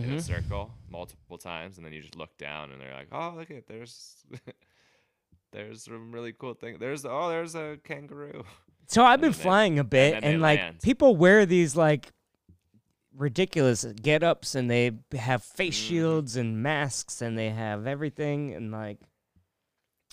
in 0.02 0.11
hmm 0.11 0.18
a 0.18 0.20
circle 0.20 0.72
multiple 0.90 1.38
times, 1.38 1.76
and 1.76 1.87
then 1.87 1.92
you 1.92 2.00
just 2.02 2.16
look 2.16 2.37
down 2.38 2.70
and 2.72 2.80
they're 2.80 2.94
like, 2.94 3.08
"Oh, 3.12 3.35
look 3.37 3.50
at 3.50 3.66
there's 3.68 4.16
there's 5.52 5.85
some 5.85 6.12
really 6.12 6.32
cool 6.32 6.54
thing. 6.54 6.78
There's 6.78 7.04
oh, 7.04 7.28
there's 7.28 7.54
a 7.54 7.78
kangaroo." 7.85 8.44
So 8.88 9.04
I've 9.04 9.20
been 9.20 9.32
And 9.32 9.35
flying 9.35 9.78
a 9.78 9.85
bit, 9.85 10.12
then 10.12 10.24
and, 10.24 10.40
like 10.40 10.61
land. 10.61 10.80
people 10.82 11.16
wear 11.16 11.46
these 11.46 11.76
like 11.76 12.12
ridiculous 13.16 13.85
get-ups, 13.85 14.54
and 14.54 14.70
they 14.70 14.92
have 15.12 15.42
face 15.44 15.74
Mhm. 15.74 15.78
shields 15.88 16.37
and 16.37 16.62
masks, 16.62 17.20
and 17.22 17.37
they 17.37 17.50
have 17.50 17.87
everything, 17.87 18.54
and 18.54 18.70
like 18.72 18.98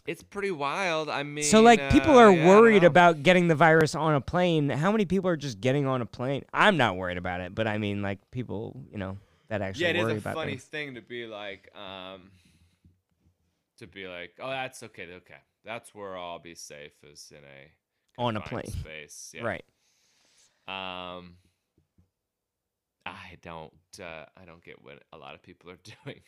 It's 0.09 0.23
pretty 0.23 0.49
wild. 0.49 1.07
I 1.07 1.21
mean, 1.21 1.43
so 1.43 1.61
like 1.61 1.91
people 1.91 2.17
uh, 2.17 2.21
are 2.21 2.31
yeah, 2.31 2.47
worried 2.47 2.83
about 2.83 3.21
getting 3.21 3.47
the 3.47 3.53
virus 3.55 3.93
on 3.93 4.15
a 4.15 4.21
plane. 4.21 4.69
How 4.69 4.91
many 4.91 5.05
people 5.05 5.29
are 5.29 5.37
just 5.37 5.61
getting 5.61 5.85
on 5.85 6.01
a 6.01 6.05
plane? 6.05 6.43
I'm 6.51 6.77
not 6.77 6.97
worried 6.97 7.17
about 7.17 7.41
it, 7.41 7.53
but 7.53 7.67
I 7.67 7.77
mean 7.77 8.01
like 8.01 8.19
people, 8.31 8.75
you 8.91 8.97
know, 8.97 9.17
that 9.49 9.61
actually 9.61 9.85
Yeah, 9.85 9.89
it 9.91 10.01
worry 10.01 10.17
is 10.17 10.25
a 10.25 10.33
funny 10.33 10.51
things. 10.53 10.63
thing 10.63 10.95
to 10.95 11.01
be 11.01 11.27
like, 11.27 11.69
um, 11.75 12.31
to 13.77 13.87
be 13.87 14.07
like, 14.07 14.31
oh, 14.41 14.49
that's 14.49 14.81
okay, 14.83 15.03
okay, 15.13 15.35
that's 15.63 15.93
where 15.93 16.17
I'll 16.17 16.39
be 16.39 16.55
safe 16.55 16.93
is 17.03 17.31
in 17.31 17.43
a 17.43 17.71
On 18.17 18.35
a 18.35 18.41
plane. 18.41 18.65
space, 18.67 19.31
yeah. 19.35 19.43
Right. 19.43 19.63
Um, 20.67 21.35
I 23.05 23.37
don't 23.41 23.73
uh, 23.99 24.25
I 24.37 24.45
don't 24.45 24.63
get 24.63 24.83
what 24.83 25.01
a 25.13 25.17
lot 25.17 25.35
of 25.35 25.41
people 25.41 25.71
are 25.71 25.79
doing. 26.05 26.21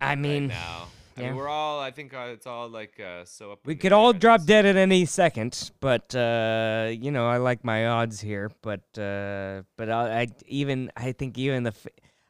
I 0.00 0.14
mean, 0.16 0.48
right 0.48 0.54
now. 0.54 0.88
I 1.16 1.22
mean, 1.22 1.36
we're 1.36 1.48
all. 1.48 1.80
I 1.80 1.90
think 1.90 2.14
uh, 2.14 2.28
it's 2.32 2.46
all 2.46 2.68
like 2.68 2.98
uh, 3.00 3.24
so 3.24 3.52
up. 3.52 3.60
we 3.66 3.76
could 3.76 3.92
all 3.92 4.12
drop 4.12 4.44
dead 4.44 4.64
at 4.66 4.76
any 4.76 5.04
second, 5.04 5.70
but 5.80 6.14
uh, 6.14 6.90
you 6.90 7.10
know, 7.10 7.26
I 7.28 7.38
like 7.38 7.64
my 7.64 7.86
odds 7.86 8.20
here. 8.20 8.50
But 8.62 8.80
uh, 8.98 9.62
but 9.76 9.90
I, 9.90 10.22
I 10.22 10.28
even 10.46 10.90
I 10.96 11.12
think 11.12 11.36
even 11.38 11.64
the, 11.64 11.74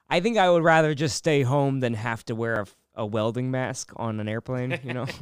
I 0.09 0.21
think 0.21 0.39
I 0.39 0.51
would 0.51 0.65
rather 0.65 0.95
just 0.95 1.17
stay 1.17 1.43
home 1.43 1.81
than 1.81 1.95
have 1.95 2.25
to 2.27 2.35
wear 2.35 2.63
a, 2.63 2.67
a 3.03 3.07
welding 3.07 3.51
mask 3.51 3.93
on 3.97 4.21
an 4.21 4.29
airplane. 4.29 4.79
You 4.83 4.95
know. 4.95 5.07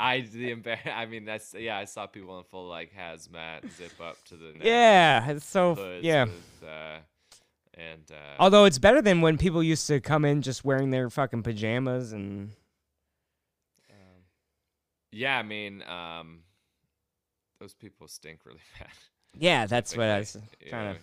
I 0.00 0.20
the 0.20 0.54
embar- 0.54 0.78
I 0.94 1.06
mean 1.06 1.24
that's 1.24 1.54
yeah. 1.54 1.76
I 1.76 1.84
saw 1.84 2.06
people 2.06 2.38
in 2.38 2.44
full 2.44 2.68
like 2.68 2.92
hazmat 2.94 3.70
zip 3.76 4.00
up 4.00 4.16
to 4.26 4.36
the 4.36 4.52
neck, 4.52 4.62
yeah. 4.62 5.28
It's 5.30 5.44
so 5.46 5.98
yeah. 6.00 6.24
with, 6.24 6.62
uh, 6.64 6.98
and 7.78 8.10
uh, 8.10 8.34
Although 8.40 8.64
it's 8.64 8.78
better 8.78 9.00
than 9.00 9.20
when 9.20 9.38
people 9.38 9.62
used 9.62 9.86
to 9.86 10.00
come 10.00 10.24
in 10.24 10.42
just 10.42 10.64
wearing 10.64 10.90
their 10.90 11.08
fucking 11.08 11.42
pajamas 11.42 12.12
and 12.12 12.50
um, 13.90 14.24
yeah. 15.12 15.38
I 15.38 15.42
mean, 15.42 15.82
um, 15.82 16.40
those 17.60 17.74
people 17.74 18.08
stink 18.08 18.40
really 18.44 18.60
bad. 18.78 18.88
yeah, 19.38 19.66
that's 19.66 19.96
what 19.96 20.06
I 20.06 20.18
was 20.18 20.36
trying 20.68 20.96
to. 20.96 21.00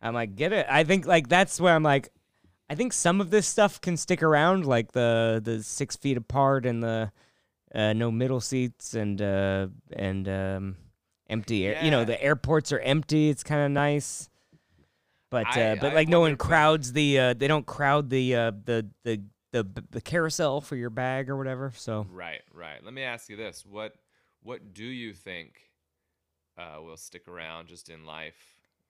I'm 0.00 0.14
like, 0.14 0.34
get 0.34 0.52
it. 0.52 0.66
I 0.68 0.84
think 0.84 1.06
like 1.06 1.28
that's 1.28 1.60
where 1.60 1.74
I'm 1.74 1.82
like, 1.82 2.10
I 2.68 2.74
think 2.74 2.92
some 2.92 3.20
of 3.20 3.30
this 3.30 3.46
stuff 3.46 3.80
can 3.80 3.96
stick 3.96 4.22
around, 4.22 4.64
like 4.64 4.92
the 4.92 5.40
the 5.42 5.62
six 5.62 5.96
feet 5.96 6.16
apart 6.16 6.66
and 6.66 6.82
the 6.82 7.12
uh, 7.74 7.92
no 7.92 8.10
middle 8.10 8.40
seats 8.40 8.94
and 8.94 9.20
uh, 9.20 9.68
and 9.92 10.28
um, 10.28 10.76
empty 11.28 11.66
air. 11.66 11.84
You 11.84 11.90
know, 11.90 12.04
the 12.04 12.22
airports 12.22 12.72
are 12.72 12.80
empty. 12.80 13.28
It's 13.28 13.42
kind 13.42 13.62
of 13.62 13.70
nice. 13.70 14.28
But 15.32 15.56
uh, 15.56 15.76
but 15.80 15.92
I 15.92 15.94
like 15.94 16.08
no 16.08 16.20
one 16.20 16.34
uh, 16.34 16.36
crowds 16.36 16.92
the 16.92 17.18
uh, 17.18 17.32
they 17.34 17.48
don't 17.48 17.64
crowd 17.64 18.10
the 18.10 18.36
uh, 18.36 18.52
the 18.66 18.86
the 19.02 19.22
the 19.52 19.66
the 19.90 20.00
carousel 20.02 20.60
for 20.60 20.76
your 20.76 20.90
bag 20.90 21.30
or 21.30 21.38
whatever. 21.38 21.72
So 21.74 22.06
Right, 22.10 22.42
right. 22.52 22.84
Let 22.84 22.92
me 22.92 23.02
ask 23.02 23.30
you 23.30 23.36
this: 23.36 23.64
what 23.64 23.94
what 24.42 24.74
do 24.74 24.84
you 24.84 25.14
think 25.14 25.54
uh, 26.58 26.82
will 26.82 26.98
stick 26.98 27.28
around 27.28 27.68
just 27.68 27.88
in 27.88 28.04
life 28.04 28.36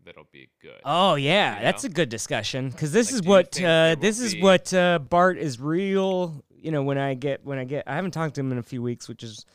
that'll 0.05 0.27
be 0.33 0.49
good? 0.61 0.81
Oh 0.85 1.15
yeah, 1.15 1.59
you 1.59 1.63
that's 1.63 1.85
know? 1.85 1.91
a 1.91 1.93
good 1.93 2.09
discussion 2.09 2.71
because 2.71 2.91
this 2.91 3.13
Like, 3.13 3.21
is 3.21 3.25
you 3.25 3.31
what 3.31 3.57
uh, 3.59 3.61
there 3.61 3.95
will 3.95 4.03
this 4.03 4.21
is 4.21 4.37
what 4.43 4.75
uh, 4.75 4.99
Bart 4.99 5.39
is 5.39 5.61
real. 5.61 6.45
You 6.51 6.73
know, 6.73 6.83
when 6.83 6.99
I 6.99 7.15
get 7.15 7.45
when 7.45 7.59
I 7.59 7.65
get, 7.65 7.85
I 7.87 7.95
haven't 7.95 8.11
talked 8.11 8.35
to 8.35 8.41
him 8.41 8.51
in 8.51 8.59
a 8.59 8.65
few 8.65 8.83
weeks, 8.83 9.09
which 9.09 9.23
is 9.23 9.47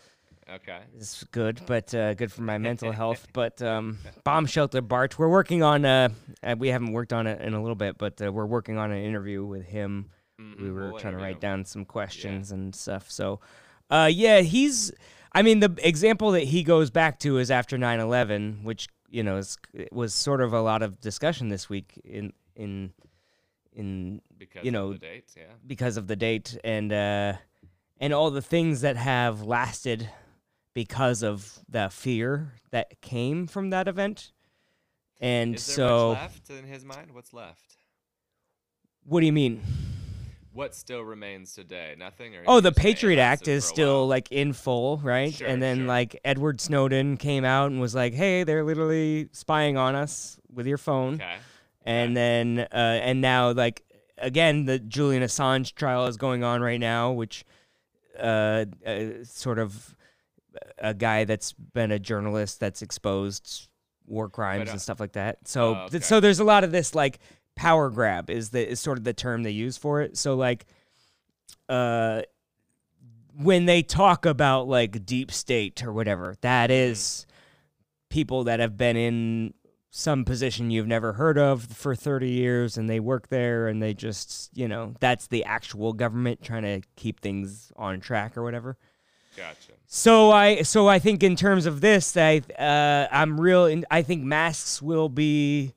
okay. 0.55 0.79
is 0.97 1.25
good, 1.31 1.61
but 1.65 1.93
uh, 1.93 2.13
good 2.13 2.31
for 2.31 2.41
my 2.41 2.57
mental 2.57 2.91
health. 2.91 3.27
But 3.33 3.61
um, 3.61 3.99
bomb 4.23 4.45
shelter 4.45 4.81
Bart, 4.81 5.17
we're 5.19 5.29
working 5.29 5.63
on. 5.63 5.85
Uh, 5.85 6.09
uh, 6.43 6.55
we 6.57 6.69
haven't 6.69 6.93
worked 6.93 7.13
on 7.13 7.27
it 7.27 7.41
in 7.41 7.53
a 7.53 7.61
little 7.61 7.75
bit, 7.75 7.97
but 7.97 8.21
uh, 8.21 8.31
we're 8.31 8.45
working 8.45 8.77
on 8.77 8.91
an 8.91 9.03
interview 9.03 9.45
with 9.45 9.65
him. 9.65 10.09
We 10.39 10.43
Mm-mm, 10.43 10.73
were 10.73 10.91
we'll 10.91 10.99
trying 10.99 11.13
to 11.17 11.19
write 11.19 11.39
down 11.39 11.65
some 11.65 11.83
questions 11.83 12.51
and 12.51 12.75
stuff. 12.75 13.09
So, 13.09 13.39
uh, 13.89 14.09
yeah, 14.11 14.41
he's. 14.41 14.91
I 15.33 15.41
mean, 15.41 15.59
the 15.59 15.75
example 15.83 16.31
that 16.31 16.43
he 16.45 16.63
goes 16.63 16.89
back 16.89 17.19
to 17.19 17.37
is 17.37 17.51
after 17.51 17.77
9/11, 17.77 18.63
which 18.63 18.87
you 19.09 19.23
know 19.23 19.37
is 19.37 19.57
it 19.73 19.91
was 19.91 20.13
sort 20.13 20.41
of 20.41 20.53
a 20.53 20.61
lot 20.61 20.81
of 20.81 20.99
discussion 20.99 21.49
this 21.49 21.69
week 21.69 21.99
in 22.03 22.33
in 22.55 22.93
in 23.73 24.21
because 24.37 24.63
you 24.63 24.69
of 24.69 24.73
know, 24.73 24.93
the 24.93 24.99
dates. 24.99 25.35
Yeah. 25.37 25.43
because 25.65 25.97
of 25.97 26.07
the 26.07 26.15
date 26.15 26.57
and 26.63 26.91
uh, 26.91 27.33
and 27.99 28.13
all 28.13 28.31
the 28.31 28.41
things 28.41 28.81
that 28.81 28.97
have 28.97 29.43
lasted 29.43 30.09
because 30.77 31.23
of 31.23 31.57
the 31.67 31.89
fear 31.89 32.53
that 32.69 33.01
came 33.01 33.47
from 33.47 33.71
that 33.71 33.87
event. 33.87 34.31
And 35.19 35.59
so, 35.59 36.09
left 36.11 36.51
in 36.51 36.65
his 36.65 36.85
mind? 36.85 37.15
What's 37.15 37.33
left? 37.33 37.77
what 39.03 39.21
do 39.21 39.25
you 39.25 39.33
mean? 39.33 39.63
What 40.53 40.75
still 40.75 41.01
remains 41.01 41.53
today? 41.53 41.95
Nothing. 41.97 42.35
Or 42.35 42.43
Oh, 42.45 42.59
the 42.59 42.69
just 42.69 42.79
say 42.79 42.89
it 42.89 42.93
Patriot 42.93 43.19
Act 43.19 43.47
is 43.47 43.65
still 43.65 44.07
like 44.07 44.31
in 44.31 44.53
full, 44.53 44.99
right? 44.99 45.33
Sure, 45.33 45.47
and 45.47 45.59
then 45.59 45.77
sure. 45.77 45.87
like 45.87 46.19
Edward 46.23 46.61
Snowden 46.61 47.17
came 47.17 47.43
out 47.43 47.71
and 47.71 47.81
was 47.81 47.95
like, 47.95 48.13
"Hey, 48.13 48.43
they're 48.43 48.63
literally 48.63 49.29
spying 49.31 49.77
on 49.77 49.95
us 49.95 50.37
with 50.53 50.67
your 50.67 50.77
phone." 50.77 51.15
Okay. 51.15 51.37
And 51.87 52.15
then 52.15 52.67
uh, 52.71 52.75
and 53.01 53.19
now 53.19 53.51
like 53.51 53.81
again, 54.19 54.65
the 54.65 54.77
Julian 54.77 55.23
Assange 55.23 55.73
trial 55.73 56.05
is 56.05 56.17
going 56.17 56.43
on 56.43 56.61
right 56.61 56.79
now, 56.79 57.13
which 57.13 57.45
uh, 58.19 58.65
uh 58.85 59.23
sort 59.23 59.57
of 59.57 59.95
a 60.77 60.93
guy 60.93 61.23
that's 61.25 61.53
been 61.53 61.91
a 61.91 61.99
journalist 61.99 62.59
that's 62.59 62.81
exposed 62.81 63.67
war 64.05 64.29
crimes 64.29 64.69
uh, 64.69 64.73
and 64.73 64.81
stuff 64.81 64.99
like 64.99 65.13
that. 65.13 65.39
So 65.47 65.73
th- 65.73 65.85
okay. 65.95 65.99
so 65.99 66.19
there's 66.19 66.39
a 66.39 66.43
lot 66.43 66.63
of 66.63 66.71
this 66.71 66.95
like 66.95 67.19
power 67.55 67.89
grab 67.89 68.29
is 68.29 68.49
the 68.49 68.69
is 68.69 68.79
sort 68.79 68.97
of 68.97 69.03
the 69.03 69.13
term 69.13 69.43
they 69.43 69.51
use 69.51 69.77
for 69.77 70.01
it. 70.01 70.17
So 70.17 70.35
like 70.35 70.65
uh 71.69 72.21
when 73.35 73.65
they 73.65 73.83
talk 73.83 74.25
about 74.25 74.67
like 74.67 75.05
deep 75.05 75.31
state 75.31 75.83
or 75.83 75.93
whatever, 75.93 76.35
that 76.41 76.69
Mm-hmm. 76.69 76.83
people 78.09 78.45
that 78.45 78.59
have 78.59 78.77
been 78.77 78.97
in 78.97 79.53
some 79.91 80.25
position 80.25 80.69
you've 80.71 80.87
never 80.87 81.13
heard 81.13 81.37
of 81.37 81.63
for 81.63 81.95
30 81.95 82.29
years 82.29 82.77
and 82.77 82.89
they 82.89 82.99
work 82.99 83.29
there 83.29 83.67
and 83.67 83.81
they 83.81 83.93
just, 83.93 84.55
you 84.55 84.67
know, 84.67 84.93
that's 84.99 85.27
the 85.27 85.43
actual 85.43 85.91
government 85.93 86.41
trying 86.41 86.61
to 86.63 86.81
keep 86.95 87.19
things 87.19 87.71
on 87.75 87.99
track 87.99 88.37
or 88.37 88.43
whatever. 88.43 88.77
Gotcha. 89.35 89.73
So 89.89 90.31
I 90.31 90.63
so 90.63 90.87
I 90.87 90.99
think 90.99 91.23
in 91.23 91.35
terms 91.37 91.65
of 91.65 91.79
this, 91.79 92.17
I 92.17 92.41
uh, 92.59 93.07
I'm 93.09 93.39
real. 93.39 93.65
In, 93.65 93.85
I 93.89 94.01
think 94.01 94.21
masks 94.23 94.81
will 94.81 95.07
be, 95.07 95.73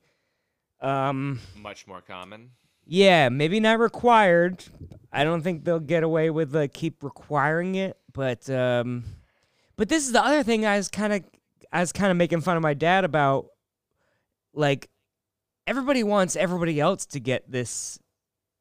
um, 0.80 1.38
Much 1.56 1.86
more 1.86 2.00
common. 2.00 2.50
yeah, 2.84 3.28
maybe 3.28 3.60
not 3.60 3.78
required. 3.78 4.64
I 5.12 5.22
don't 5.22 5.42
think 5.42 5.64
they'll 5.64 5.78
get 5.78 6.02
away 6.02 6.28
with 6.30 6.54
uh, 6.56 6.66
keep 6.72 7.04
requiring 7.04 7.76
it, 7.76 7.96
but 8.12 8.50
um, 8.50 9.04
but 9.76 9.88
this 9.88 10.04
is 10.06 10.12
the 10.12 10.24
other 10.24 10.42
thing 10.42 10.66
I 10.66 10.76
was 10.76 10.88
kind 10.88 11.12
of 11.12 11.22
I 11.72 11.78
was 11.78 11.92
kind 11.92 12.10
of 12.10 12.16
making 12.16 12.40
fun 12.40 12.56
of 12.56 12.64
my 12.64 12.74
dad 12.74 13.04
about, 13.04 13.46
like 14.52 14.90
everybody 15.68 16.02
wants 16.02 16.34
everybody 16.34 16.80
else 16.80 17.06
to 17.06 17.20
get 17.20 17.48
this 17.48 18.00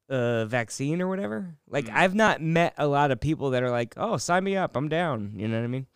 uh 0.10 0.46
vaccine 0.46 1.02
or 1.02 1.08
whatever. 1.08 1.56
Like 1.70 1.86
Mm. 1.86 1.94
I've 1.96 2.16
not 2.16 2.42
met 2.42 2.74
a 2.78 2.88
lot 2.88 3.12
of 3.12 3.20
people 3.20 3.52
that 3.52 3.64
are 3.64 3.70
like, 3.72 3.94
"Oh, 3.98 4.18
sign 4.18 4.44
me 4.44 4.56
up. 4.58 4.76
I'm 4.76 4.90
down." 4.90 5.34
You 5.36 5.48
know 5.48 5.58
what 5.58 5.64
I 5.64 5.68
mean? 5.68 5.88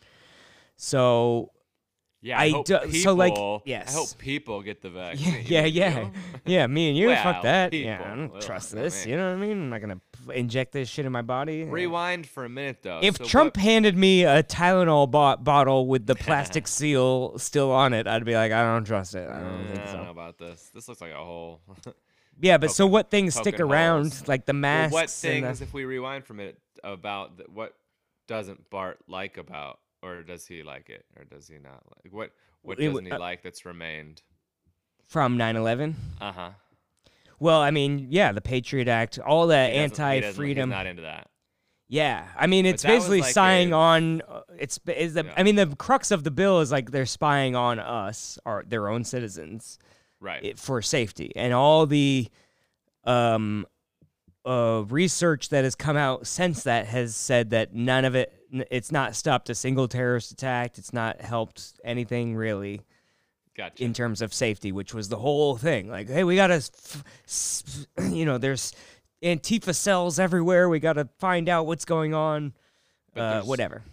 So, 0.78 1.52
Yeah. 2.21 2.39
I, 2.39 2.43
I 2.45 2.49
hope 2.52 2.65
do- 2.65 2.80
people, 2.80 2.93
so, 3.02 3.13
like, 3.13 3.34
yes, 3.65 3.89
I 3.89 3.99
hope 3.99 4.17
people 4.17 4.62
get 4.62 4.82
the 4.82 4.89
yeah, 4.91 5.12
vaccine. 5.12 5.43
yeah, 5.45 5.65
you 5.65 5.80
yeah. 5.82 5.93
know? 5.95 6.12
Yeah, 6.45 6.67
me 6.67 6.89
and 6.89 6.97
you, 6.97 7.08
Well, 7.08 7.23
fuck 7.23 7.43
that. 7.43 7.73
Yeah, 7.73 8.02
I 8.06 8.15
don't 8.15 8.32
well, 8.34 8.41
trust 8.41 8.71
this. 8.73 9.06
You 9.06 9.15
know 9.17 9.30
what 9.32 9.38
I 9.38 9.45
mean? 9.45 9.52
I'm 9.63 9.69
not 9.69 9.82
gonna 9.82 10.02
inject 10.34 10.71
this 10.73 10.89
shit 10.89 11.06
in 11.06 11.12
my 11.12 11.21
body. 11.21 11.63
Rewind 11.63 12.28
for 12.28 12.43
a 12.45 12.49
minute 12.49 12.80
though. 12.82 12.99
If 13.02 13.17
So 13.17 13.26
Trump 13.26 13.56
what- 13.58 13.63
handed 13.63 13.97
me 13.97 14.23
a 14.26 14.41
Tylenol 14.43 15.10
bo- 15.12 15.38
bottle 15.38 15.88
with 15.88 16.06
the 16.06 16.15
plastic 16.26 16.67
seal 16.67 17.38
still 17.39 17.71
on 17.71 17.93
it, 17.93 18.08
I'd 18.08 18.26
be 18.26 18.36
like, 18.36 18.52
I 18.52 18.63
don't 18.63 18.86
trust 18.86 19.15
it. 19.15 19.30
I 19.30 19.39
don't 19.39 19.67
think 19.67 19.80
I 19.82 19.86
don't 19.86 19.97
know 19.97 20.04
so. 20.06 20.12
about 20.12 20.38
this. 20.38 20.69
This 20.73 20.88
looks 20.88 21.02
like 21.02 21.12
a 21.12 21.15
whole. 21.23 21.62
Yeah, 22.41 22.58
but 22.58 22.72
so 22.72 22.88
what 22.88 23.10
things 23.12 23.34
stick 23.36 23.56
poking 23.56 23.62
around, 23.72 24.02
holes. 24.13 24.28
like 24.28 24.46
the 24.46 24.54
well, 24.54 24.60
masks? 24.60 24.93
what 24.93 25.02
and 25.04 25.43
the- 25.43 25.48
things, 25.48 25.62
if 25.62 25.74
we 25.74 25.86
rewind 25.86 26.26
from 26.26 26.39
it, 26.39 26.58
about 26.84 27.38
the, 27.38 27.43
what 27.54 27.76
doesn't 28.28 28.69
Bart 28.69 29.00
like 29.08 29.38
about, 29.38 29.80
or 30.02 30.24
does 30.24 30.46
he 30.46 30.63
like 30.63 30.89
it, 30.89 31.06
or 31.17 31.24
does 31.26 31.48
he 31.48 31.56
not 31.60 31.84
like 32.04 32.13
what? 32.13 32.32
What 32.62 32.80
It 32.80 32.88
doesn't 32.89 33.06
he 33.06 33.12
uh, 33.12 33.19
like 33.19 33.43
that's 33.43 33.65
remained? 33.65 34.22
from 35.06 35.38
9/11? 35.38 35.93
Uh 36.22 36.32
huh. 36.32 36.50
Well, 37.39 37.60
I 37.62 37.72
mean, 37.72 38.08
yeah, 38.10 38.32
the 38.32 38.41
Patriot 38.41 38.88
Act, 38.88 39.19
all 39.19 39.48
the 39.48 39.56
anti-freedom. 39.58 40.69
Not 40.69 40.88
into 40.88 41.02
that. 41.04 41.30
Yeah, 41.89 42.26
I 42.38 42.48
mean, 42.48 42.65
it's 42.65 42.84
basically 42.84 43.22
like 43.22 43.32
spying 43.32 43.74
a- 43.74 43.78
on. 43.78 44.22
uh, 44.22 44.41
It's 44.58 44.80
is 44.88 45.13
the. 45.13 45.26
Yeah. 45.26 45.34
I 45.38 45.43
mean, 45.43 45.56
the 45.56 45.67
crux 45.76 46.10
of 46.12 46.24
the 46.24 46.32
bill 46.32 46.62
is 46.62 46.72
like 46.72 46.91
they're 46.91 47.06
spying 47.06 47.56
on 47.56 47.80
us, 47.80 48.39
or 48.46 48.63
their 48.67 48.88
own 48.89 49.04
citizens, 49.04 49.78
Right. 50.24 50.44
it, 50.44 50.60
for 50.60 50.82
safety, 50.82 51.32
and 51.36 51.54
all 51.54 51.86
the, 51.86 52.30
um, 53.04 53.68
uh, 54.46 54.84
research 54.90 55.50
that 55.50 55.64
has 55.64 55.76
come 55.76 55.96
out 55.96 56.28
since 56.28 56.64
that 56.64 56.86
has 56.88 57.16
said 57.16 57.52
that 57.52 57.74
none 57.74 58.04
of 58.04 58.14
it 58.14 58.34
it's 58.70 58.92
not 58.92 59.16
stopped 59.16 59.50
a 59.50 59.56
single 59.56 59.88
terrorist 59.88 60.32
attack. 60.32 60.78
It's 60.78 60.94
not 60.94 61.22
helped 61.22 61.74
anything 61.84 62.36
really 62.36 62.82
gotcha. 63.56 63.84
in 63.84 63.94
terms 63.94 64.22
of 64.22 64.34
safety, 64.34 64.72
which 64.72 64.94
was 64.94 65.10
the 65.10 65.18
whole 65.18 65.58
thing. 65.58 65.90
Like, 65.90 66.08
hey, 66.08 66.24
we 66.24 66.36
gotta, 66.36 66.62
you 68.10 68.26
know, 68.26 68.38
there's 68.38 68.74
Antifa 69.24 69.74
cells 69.74 70.20
everywhere. 70.20 70.70
We 70.70 70.80
gotta 70.80 71.10
find 71.20 71.50
out 71.50 71.66
what's 71.66 71.86
going 71.86 72.14
on. 72.14 72.54
Uh, 73.16 73.42
whatever. 73.42 73.84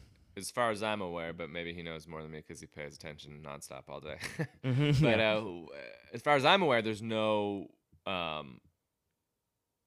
As 0.41 0.51
far 0.51 0.71
as 0.71 0.83
I'm 0.83 1.01
aware, 1.01 1.33
but 1.33 1.51
maybe 1.51 1.73
he 1.73 1.83
knows 1.83 2.07
more 2.09 2.23
than 2.23 2.31
me 2.33 2.39
because 2.39 2.61
he 2.61 2.67
pays 2.67 2.95
attention 2.97 3.41
nonstop 3.47 3.83
all 3.89 4.01
day. 4.01 4.17
Mhm, 4.65 5.01
but 5.03 5.19
yeah. 5.19 5.35
uh, 5.37 5.77
as 6.13 6.23
far 6.23 6.35
as 6.37 6.45
I'm 6.45 6.63
aware, 6.63 6.83
there's 6.83 7.03
no, 7.03 7.69
um, 8.07 8.61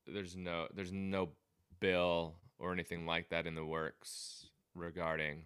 there's 0.07 0.35
no, 0.35 0.67
there's 0.73 0.91
no 0.91 1.29
bill 1.79 2.35
or 2.59 2.71
anything 2.73 3.05
like 3.05 3.29
that 3.29 3.45
in 3.47 3.55
the 3.55 3.65
works 3.65 4.47
regarding 4.75 5.43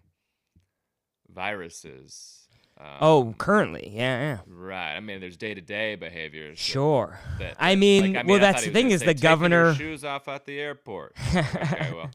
viruses. 1.32 2.46
Um, 2.80 2.86
Oh, 3.00 3.34
currently, 3.38 3.90
yeah, 3.92 4.20
yeah. 4.20 4.38
right. 4.46 4.94
I 4.96 5.00
mean, 5.00 5.20
there's 5.20 5.36
day 5.36 5.52
to 5.54 5.60
day 5.60 5.96
behaviors. 5.96 6.58
Sure. 6.58 7.18
that- 7.38 7.56
I 7.58 7.74
mean, 7.74 8.12
like, 8.12 8.26
well, 8.26 8.36
I 8.36 8.38
that's 8.40 8.64
the 8.64 8.70
thing 8.70 8.90
is 8.92 9.00
say, 9.00 9.06
the 9.06 9.14
"Taking 9.14 9.22
your 9.24 9.32
governor. 9.36 9.74
shoes 9.74 10.04
off 10.04 10.28
at 10.28 10.44
the 10.46 10.58
airport. 10.60 11.16
okay, 11.34 11.92
well, 11.92 12.10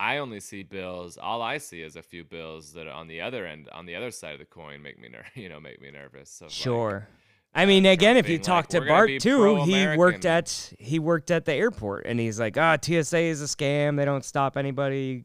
I 0.00 0.16
only 0.16 0.40
see 0.40 0.62
bills. 0.62 1.18
All 1.18 1.42
I 1.42 1.58
see 1.58 1.82
is 1.82 1.94
a 1.94 2.02
few 2.02 2.24
bills 2.24 2.72
that 2.72 2.86
are 2.86 2.92
on 2.92 3.06
the 3.06 3.20
other 3.20 3.46
end, 3.46 3.68
on 3.70 3.84
the 3.84 3.94
other 3.94 4.10
side 4.10 4.32
of 4.32 4.38
the 4.38 4.46
coin, 4.46 4.80
make 4.80 4.98
me 4.98 5.08
ner- 5.08 5.26
you 5.34 5.50
know, 5.50 5.60
make 5.60 5.80
me 5.80 5.90
nervous. 5.90 6.40
like, 6.40 6.50
Sure. 6.50 7.06
I 7.54 7.66
mean, 7.66 7.84
again, 7.84 8.16
if 8.16 8.28
you 8.28 8.38
talk 8.38 8.64
like, 8.64 8.68
to 8.68 8.78
"We're 8.78 8.86
gonna 8.86 9.06
Bart 9.06 9.20
too, 9.20 9.64
he 9.64 9.96
worked 9.96 10.24
at 10.24 10.72
he 10.78 10.98
worked 10.98 11.30
at 11.30 11.44
the 11.44 11.52
airport, 11.52 12.06
and 12.06 12.18
he's 12.18 12.38
like, 12.38 12.56
"Ah, 12.56 12.78
TSA 12.80 13.18
is 13.18 13.42
a 13.42 13.46
scam. 13.46 13.96
They 13.96 14.04
don't 14.04 14.24
stop 14.24 14.56
anybody. 14.56 15.24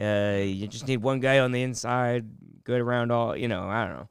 Uh, 0.00 0.38
you 0.44 0.68
just 0.68 0.86
need 0.86 1.02
one 1.02 1.18
guy 1.18 1.40
on 1.40 1.50
the 1.50 1.62
inside, 1.62 2.24
good 2.62 2.80
around 2.80 3.10
all. 3.10 3.36
You 3.36 3.48
know, 3.48 3.68
I 3.68 3.84
don't 3.84 3.94
know." 3.94 4.08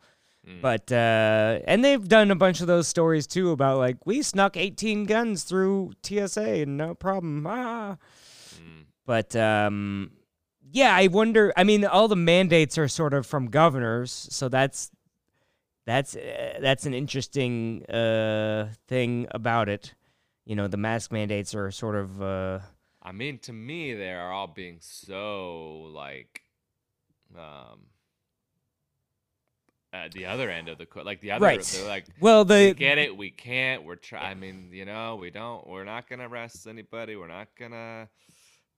Mm. 0.47 0.61
But 0.61 0.91
uh, 0.91 1.59
and 1.65 1.85
they've 1.85 2.05
done 2.05 2.31
a 2.31 2.35
bunch 2.35 2.59
of 2.59 2.67
those 2.67 2.89
stories 2.89 3.27
too 3.27 3.51
about 3.51 3.77
like 3.77 4.05
we 4.05 4.21
snuck 4.21 4.57
18 4.57 5.05
guns 5.05 5.43
through 5.43 5.93
TSA 6.03 6.63
and 6.63 6.77
no 6.77 6.95
problem. 6.95 7.47
Ah. 7.47 7.95
But 9.05 9.35
um, 9.35 10.11
yeah, 10.71 10.95
I 10.95 11.07
wonder. 11.07 11.53
I 11.57 11.63
mean, 11.63 11.85
all 11.85 12.07
the 12.07 12.15
mandates 12.15 12.77
are 12.77 12.87
sort 12.87 13.13
of 13.13 13.25
from 13.25 13.47
governors, 13.49 14.11
so 14.11 14.49
that's 14.49 14.91
that's 15.85 16.15
uh, 16.15 16.59
that's 16.61 16.85
an 16.85 16.93
interesting 16.93 17.85
uh, 17.87 18.69
thing 18.87 19.27
about 19.31 19.67
it. 19.69 19.93
You 20.45 20.55
know, 20.55 20.67
the 20.67 20.77
mask 20.77 21.11
mandates 21.11 21.53
are 21.55 21.69
sort 21.71 21.95
of 21.95 22.21
uh, 22.21 22.59
I 23.01 23.11
mean, 23.11 23.39
to 23.39 23.53
me, 23.53 23.93
they 23.93 24.11
are 24.11 24.31
all 24.31 24.47
being 24.47 24.77
so 24.79 25.89
like, 25.93 26.41
um, 27.37 27.81
at 29.91 30.11
the 30.13 30.25
other 30.25 30.49
end 30.49 30.69
of 30.69 30.77
the 30.77 30.85
co- 30.85 31.03
like 31.03 31.19
the 31.19 31.31
other, 31.31 31.45
Right. 31.45 31.61
they're 31.61 31.87
like, 31.87 32.05
well, 32.19 32.45
we 32.45 32.73
get 32.73 32.97
it, 32.97 33.15
we 33.15 33.29
can't, 33.29 33.83
we're 33.83 33.95
trying. 33.95 34.25
I 34.25 34.33
mean, 34.33 34.69
you 34.71 34.85
know, 34.85 35.17
we 35.17 35.29
don't, 35.29 35.67
we're 35.67 35.83
not 35.83 36.09
gonna 36.09 36.27
arrest 36.27 36.65
anybody, 36.67 37.15
we're 37.17 37.27
not 37.27 37.49
gonna. 37.59 38.07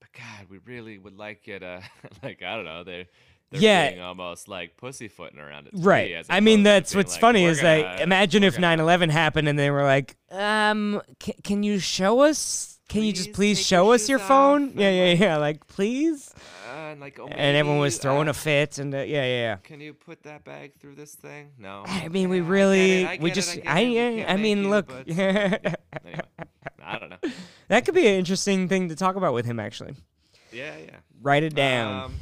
But 0.00 0.08
God, 0.12 0.46
we 0.50 0.58
really 0.58 0.98
would 0.98 1.16
like 1.16 1.46
you 1.46 1.58
to, 1.58 1.82
like, 2.22 2.42
I 2.42 2.56
don't 2.56 2.64
know, 2.64 2.84
they're. 2.84 3.04
They're 3.52 3.60
Yeah. 3.60 3.90
being 3.90 4.02
almost 4.02 4.48
like 4.48 4.76
pussyfooting 4.76 5.38
around 5.38 5.68
it. 5.68 5.74
right. 5.76 6.24
I 6.28 6.40
mean, 6.40 6.64
that's 6.64 6.96
what's 6.96 7.12
like, 7.12 7.20
funny 7.20 7.44
is 7.44 7.60
gonna- 7.60 8.02
imagine 8.02 8.42
if 8.42 8.56
gonna 8.58 8.82
9/11 8.82 9.08
happened 9.10 9.46
and 9.48 9.56
they 9.56 9.70
were 9.70 9.84
like, 9.84 10.16
um, 10.32 11.00
can, 11.20 11.34
can 11.44 11.62
you 11.62 11.78
show 11.78 12.22
us? 12.22 12.75
Can 12.88 13.02
you 13.02 13.12
just 13.12 13.32
Please 13.32 13.60
show 13.64 13.90
us 13.92 14.08
your 14.08 14.18
phone? 14.20 14.72
Yeah, 14.76 14.90
yeah, 14.90 15.12
yeah. 15.14 15.36
Like, 15.38 15.66
please. 15.66 16.32
Uh, 16.68 16.76
and 16.92 17.00
like, 17.00 17.18
oh, 17.18 17.26
And 17.26 17.56
everyone 17.56 17.80
was 17.80 17.98
throwing 17.98 18.28
uh, 18.28 18.30
a 18.30 18.34
fit, 18.34 18.78
and 18.78 18.94
uh, 18.94 18.98
yeah, 18.98 19.04
yeah, 19.24 19.26
yeah. 19.26 19.56
Can 19.56 19.80
you 19.80 19.92
put 19.92 20.22
that 20.22 20.44
bag 20.44 20.74
through 20.78 20.94
this 20.94 21.14
thing? 21.14 21.50
No. 21.58 21.82
I 21.86 22.08
mean, 22.08 22.28
we 22.28 22.38
Yeah, 22.40 22.48
really, 22.48 23.06
I 23.06 23.18
we 23.20 23.30
just, 23.32 23.58
I, 23.58 23.62
I, 23.66 23.80
it, 23.80 23.88
we 23.88 23.94
yeah, 23.96 24.10
can't 24.26 24.30
I 24.30 24.36
mean, 24.42 24.62
you, 24.62 24.68
look, 24.70 24.86
but- 24.86 25.08
anyway, 25.18 25.60
I 26.84 26.98
don't 26.98 27.10
know. 27.10 27.30
that 27.68 27.84
could 27.84 27.94
be 27.94 28.06
an 28.06 28.14
interesting 28.14 28.68
thing 28.68 28.88
to 28.88 28.94
talk 28.96 29.16
about 29.16 29.34
with 29.34 29.46
him. 29.46 29.58
Actually, 29.58 29.96
Yeah, 30.52 30.76
yeah. 30.78 30.96
write 31.20 31.42
it 31.42 31.54
down. 31.56 32.04
Um, 32.04 32.14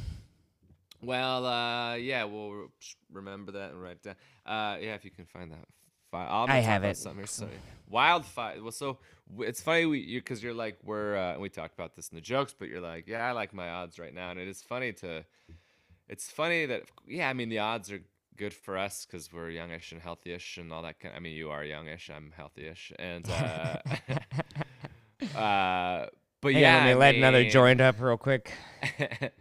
well, 1.03 1.44
uh, 1.44 1.94
yeah, 1.96 2.24
we'll 2.24 2.68
remember 3.12 3.53
that 3.53 3.72
and 3.72 3.83
write 3.83 3.96
it 3.96 4.03
down. 4.03 4.14
Uh, 4.46 4.79
yeah, 4.81 4.94
if 4.94 5.05
you 5.05 5.11
can 5.11 5.27
find 5.27 5.53
that 5.53 5.66
file. 6.11 6.46
Gonna 6.46 6.59
I 6.59 6.61
have 6.61 6.85
it. 6.85 6.96
Something 6.96 7.18
here. 7.18 7.27
So, 7.27 7.48
wildfire. 7.90 8.62
Well, 8.62 8.72
so 8.72 8.98
it's 9.40 9.60
funny 9.60 9.87
we 9.87 10.14
because 10.16 10.42
you're 10.42 10.54
like 10.54 10.78
we're 10.82 11.16
uh, 11.16 11.32
and 11.32 11.40
we 11.42 11.48
talked 11.48 11.74
about 11.74 11.94
this 11.96 12.08
in 12.08 12.14
the 12.16 12.20
jokes, 12.22 12.54
but 12.58 12.68
you're 12.68 12.80
like, 12.80 13.06
yeah, 13.06 13.26
I 13.26 13.32
like 13.32 13.52
my 13.54 13.68
odds 13.68 13.98
right 13.98 14.14
now, 14.14 14.30
and 14.30 14.38
it 14.40 14.48
is 14.48 14.62
funny 14.62 14.92
to. 14.94 15.24
It's 16.08 16.30
funny 16.30 16.66
that 16.66 16.82
yeah, 17.06 17.28
I 17.28 17.32
mean 17.32 17.48
the 17.48 17.60
odds 17.60 17.90
are 17.90 18.00
good 18.37 18.52
for 18.52 18.76
us 18.76 19.06
because 19.06 19.32
we're 19.32 19.48
youngish 19.50 19.92
and 19.92 20.02
healthyish 20.02 20.58
and 20.58 20.72
all 20.72 20.82
that 20.82 21.00
kind. 21.00 21.14
Of, 21.14 21.18
I 21.18 21.20
mean, 21.20 21.34
you 21.34 21.50
are 21.50 21.64
youngish, 21.64 22.10
I'm 22.14 22.32
healthyish, 22.38 22.92
and 22.98 23.26
uh, 23.30 23.76
uh, 25.38 26.06
but 26.40 26.52
Hang 26.52 26.60
yeah, 26.62 26.78
on, 26.80 26.84
let 26.84 26.87
me 26.87 26.90
I 26.90 26.94
let 26.96 27.14
another 27.14 27.40
mean- 27.40 27.50
joint 27.50 27.80
up 27.80 28.00
real 28.00 28.16
quick. 28.18 28.52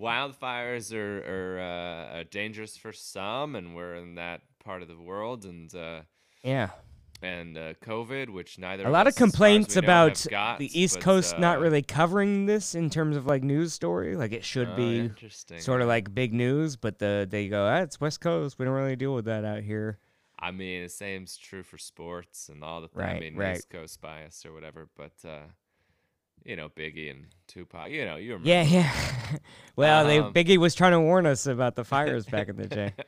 wildfires 0.00 0.92
are, 0.92 1.18
are 1.28 1.60
uh, 1.60 2.18
uh, 2.20 2.24
dangerous 2.30 2.76
for 2.76 2.92
some, 2.92 3.54
and 3.54 3.74
we're 3.76 3.94
in 3.94 4.16
that 4.16 4.40
part 4.64 4.82
of 4.82 4.88
the 4.88 4.98
world, 4.98 5.44
and 5.44 5.72
uh, 5.74 6.00
Yeah, 6.42 6.70
and 7.22 7.56
uh, 7.58 7.74
COVID, 7.74 8.30
which 8.30 8.58
neither 8.58 8.86
a 8.86 8.90
lot 8.90 9.06
of 9.06 9.12
as 9.12 9.16
complaints 9.16 9.76
about 9.76 10.24
got, 10.30 10.58
the 10.58 10.78
East 10.78 10.96
but, 10.96 11.04
Coast 11.04 11.38
not 11.38 11.58
uh, 11.58 11.60
really 11.60 11.82
covering 11.82 12.46
this 12.46 12.74
in 12.74 12.90
terms 12.90 13.16
of 13.16 13.26
like 13.26 13.42
news 13.42 13.72
story. 13.72 14.16
Like 14.16 14.32
it 14.32 14.44
should 14.44 14.68
oh, 14.68 14.76
be 14.76 14.98
interesting. 14.98 15.60
sort 15.60 15.82
of 15.82 15.88
like 15.88 16.14
big 16.14 16.32
news, 16.32 16.76
but 16.76 16.98
the 16.98 17.26
they 17.28 17.48
go, 17.48 17.66
ah, 17.66 17.78
it's 17.80 18.00
West 18.00 18.20
Coast. 18.20 18.58
We 18.58 18.64
don't 18.64 18.74
really 18.74 18.96
deal 18.96 19.14
with 19.14 19.24
that 19.26 19.44
out 19.44 19.62
here. 19.62 19.98
I 20.38 20.52
mean, 20.52 20.84
the 20.84 20.88
same's 20.88 21.36
true 21.36 21.64
for 21.64 21.78
sports 21.78 22.48
and 22.48 22.62
all 22.62 22.80
the 22.80 22.88
thing. 22.88 23.02
I 23.02 23.06
Right, 23.12 23.20
mean, 23.20 23.36
right. 23.36 23.56
East 23.56 23.70
Coast 23.70 24.00
bias 24.00 24.46
or 24.46 24.52
whatever, 24.52 24.88
but 24.96 25.12
uh, 25.28 25.46
you 26.44 26.54
know, 26.54 26.68
Biggie 26.68 27.10
and 27.10 27.26
Tupac. 27.48 27.90
You 27.90 28.04
know, 28.04 28.16
you 28.16 28.34
remember. 28.34 28.48
Yeah, 28.48 28.62
yeah. 28.62 28.92
well, 29.76 30.02
Um, 30.08 30.32
they 30.32 30.44
Biggie 30.44 30.58
was 30.58 30.76
trying 30.76 30.92
to 30.92 31.00
warn 31.00 31.26
us 31.26 31.46
about 31.46 31.74
the 31.74 31.84
fires 31.84 32.26
back 32.26 32.48
in 32.48 32.56
the 32.56 32.68
day. 32.68 32.92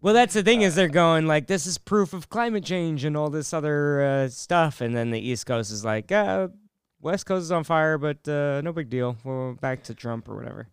Well, 0.00 0.14
that's 0.14 0.34
the 0.34 0.44
thing 0.44 0.62
is 0.62 0.76
they're 0.76 0.88
going 0.88 1.26
like 1.26 1.48
this 1.48 1.66
is 1.66 1.76
proof 1.76 2.12
of 2.12 2.28
climate 2.28 2.64
change 2.64 3.04
and 3.04 3.16
all 3.16 3.30
this 3.30 3.52
other 3.52 4.00
uh, 4.00 4.28
stuff, 4.28 4.80
and 4.80 4.96
then 4.96 5.10
the 5.10 5.18
East 5.18 5.46
Coast 5.46 5.72
is 5.72 5.84
like, 5.84 6.12
uh, 6.12 6.48
West 7.00 7.26
Coast 7.26 7.42
is 7.42 7.52
on 7.52 7.64
fire, 7.64 7.98
but 7.98 8.26
uh, 8.28 8.60
no 8.60 8.72
big 8.72 8.90
deal. 8.90 9.16
We're 9.24 9.54
back 9.54 9.82
to 9.84 9.94
Trump 9.94 10.28
or 10.28 10.36
whatever. 10.36 10.68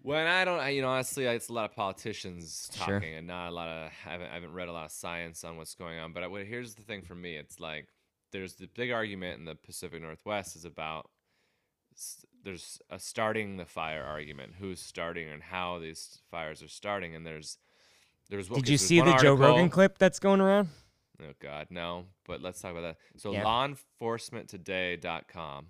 When 0.00 0.26
I 0.26 0.44
don't, 0.44 0.58
I, 0.58 0.70
you 0.70 0.82
know, 0.82 0.88
honestly, 0.88 1.26
it's 1.26 1.48
a 1.48 1.52
lot 1.52 1.70
of 1.70 1.76
politicians 1.76 2.70
Sure. 2.74 2.94
talking, 2.94 3.14
and 3.14 3.26
not 3.26 3.50
a 3.50 3.54
lot 3.54 3.68
of. 3.68 3.90
I 4.06 4.10
haven't, 4.10 4.30
I 4.30 4.34
haven't 4.34 4.52
read 4.52 4.68
a 4.68 4.72
lot 4.72 4.86
of 4.86 4.90
science 4.90 5.44
on 5.44 5.56
what's 5.56 5.74
going 5.74 5.98
on. 5.98 6.12
But 6.12 6.24
I, 6.24 6.28
here's 6.44 6.74
the 6.74 6.82
thing 6.82 7.02
for 7.02 7.14
me: 7.14 7.36
it's 7.36 7.60
like 7.60 7.88
there's 8.32 8.54
the 8.54 8.66
big 8.74 8.90
argument 8.90 9.38
in 9.38 9.44
the 9.44 9.54
Pacific 9.54 10.02
Northwest 10.02 10.56
is 10.56 10.64
about 10.64 11.10
there's 12.42 12.80
a 12.90 12.98
starting 12.98 13.58
the 13.58 13.66
fire 13.66 14.02
argument, 14.02 14.54
who's 14.58 14.80
starting 14.80 15.28
and 15.28 15.42
how 15.42 15.78
these 15.78 16.20
fires 16.30 16.62
are 16.62 16.68
starting, 16.68 17.14
and 17.14 17.26
there's 17.26 17.58
there's. 18.28 18.48
Did 18.48 18.58
okay, 18.58 18.72
you 18.72 18.78
see 18.78 19.00
the 19.00 19.16
Joe 19.16 19.34
Rogan 19.34 19.68
clip 19.68 19.98
that's 19.98 20.18
going 20.18 20.40
around? 20.40 20.68
Oh 21.22 21.32
God, 21.40 21.68
no. 21.70 22.06
But 22.26 22.42
let's 22.42 22.60
talk 22.60 22.72
about 22.72 22.82
that. 22.82 22.96
So 23.16 23.32
Yeah. 23.32 23.44
lawenforcementtoday.com, 23.44 25.66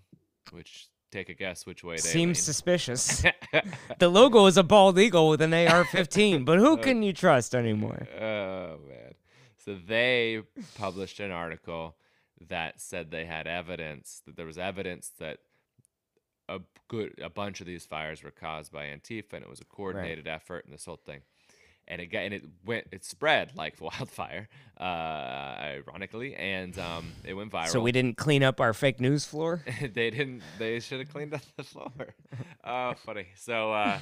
which 0.50 0.88
take 1.10 1.28
a 1.28 1.34
guess 1.34 1.66
which 1.66 1.84
way 1.84 1.96
they 1.96 2.00
Seems 2.00 2.38
lean. 2.38 2.44
suspicious. 2.44 3.22
the 3.98 4.08
logo 4.08 4.46
is 4.46 4.56
a 4.56 4.62
bald 4.62 4.98
eagle 4.98 5.28
with 5.28 5.42
an 5.42 5.52
AR-15, 5.52 6.44
but 6.46 6.58
who 6.58 6.70
oh. 6.70 6.76
can 6.76 7.02
you 7.02 7.12
trust 7.12 7.54
anymore? 7.54 8.08
Oh 8.20 8.78
man. 8.88 9.14
So 9.58 9.74
they 9.74 10.40
published 10.76 11.20
an 11.20 11.30
article 11.30 11.96
that 12.48 12.80
said 12.80 13.10
they 13.10 13.26
had 13.26 13.46
evidence 13.46 14.22
that 14.26 14.36
there 14.36 14.46
was 14.46 14.58
evidence 14.58 15.10
that 15.20 15.38
a 16.48 16.58
good 16.88 17.14
a 17.22 17.30
bunch 17.30 17.60
of 17.60 17.66
these 17.66 17.86
fires 17.86 18.24
were 18.24 18.32
caused 18.32 18.72
by 18.72 18.86
Antifa 18.86 19.34
and 19.34 19.44
it 19.44 19.50
was 19.50 19.60
a 19.60 19.64
coordinated 19.64 20.26
effort 20.26 20.64
and 20.64 20.74
this 20.74 20.84
whole 20.84 20.96
thing. 20.96 21.20
And 21.92 22.00
it 22.00 22.06
got, 22.06 22.20
and 22.20 22.32
it 22.32 22.42
went 22.64 22.86
it 22.90 23.04
spread 23.04 23.52
like 23.54 23.78
wildfire, 23.80 24.48
uh, 24.80 24.82
ironically, 24.82 26.34
and 26.34 26.78
um, 26.78 27.12
it 27.22 27.34
went 27.34 27.52
viral. 27.52 27.68
So 27.68 27.80
we 27.80 27.92
didn't 27.92 28.16
clean 28.16 28.42
up 28.42 28.60
our 28.60 28.72
fake 28.72 28.98
news 28.98 29.26
floor. 29.26 29.62
they 29.80 30.10
didn't. 30.10 30.42
They 30.58 30.80
should 30.80 31.00
have 31.00 31.12
cleaned 31.12 31.34
up 31.34 31.42
the 31.56 31.64
floor. 31.64 31.92
oh, 32.64 32.94
funny. 33.04 33.26
So 33.36 33.72
uh, 33.72 33.98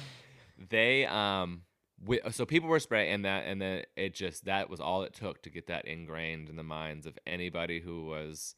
they 0.69 1.05
um, 1.05 1.63
wi- 2.01 2.31
so 2.31 2.45
people 2.45 2.69
were 2.69 2.79
spraying, 2.79 3.11
and 3.11 3.25
that, 3.25 3.43
and 3.45 3.61
then 3.61 3.83
it 3.97 4.15
just 4.15 4.45
that 4.45 4.69
was 4.69 4.79
all 4.79 5.03
it 5.03 5.13
took 5.13 5.41
to 5.43 5.49
get 5.49 5.67
that 5.67 5.85
ingrained 5.85 6.47
in 6.47 6.55
the 6.55 6.63
minds 6.63 7.05
of 7.05 7.19
anybody 7.27 7.81
who 7.81 8.05
was 8.05 8.55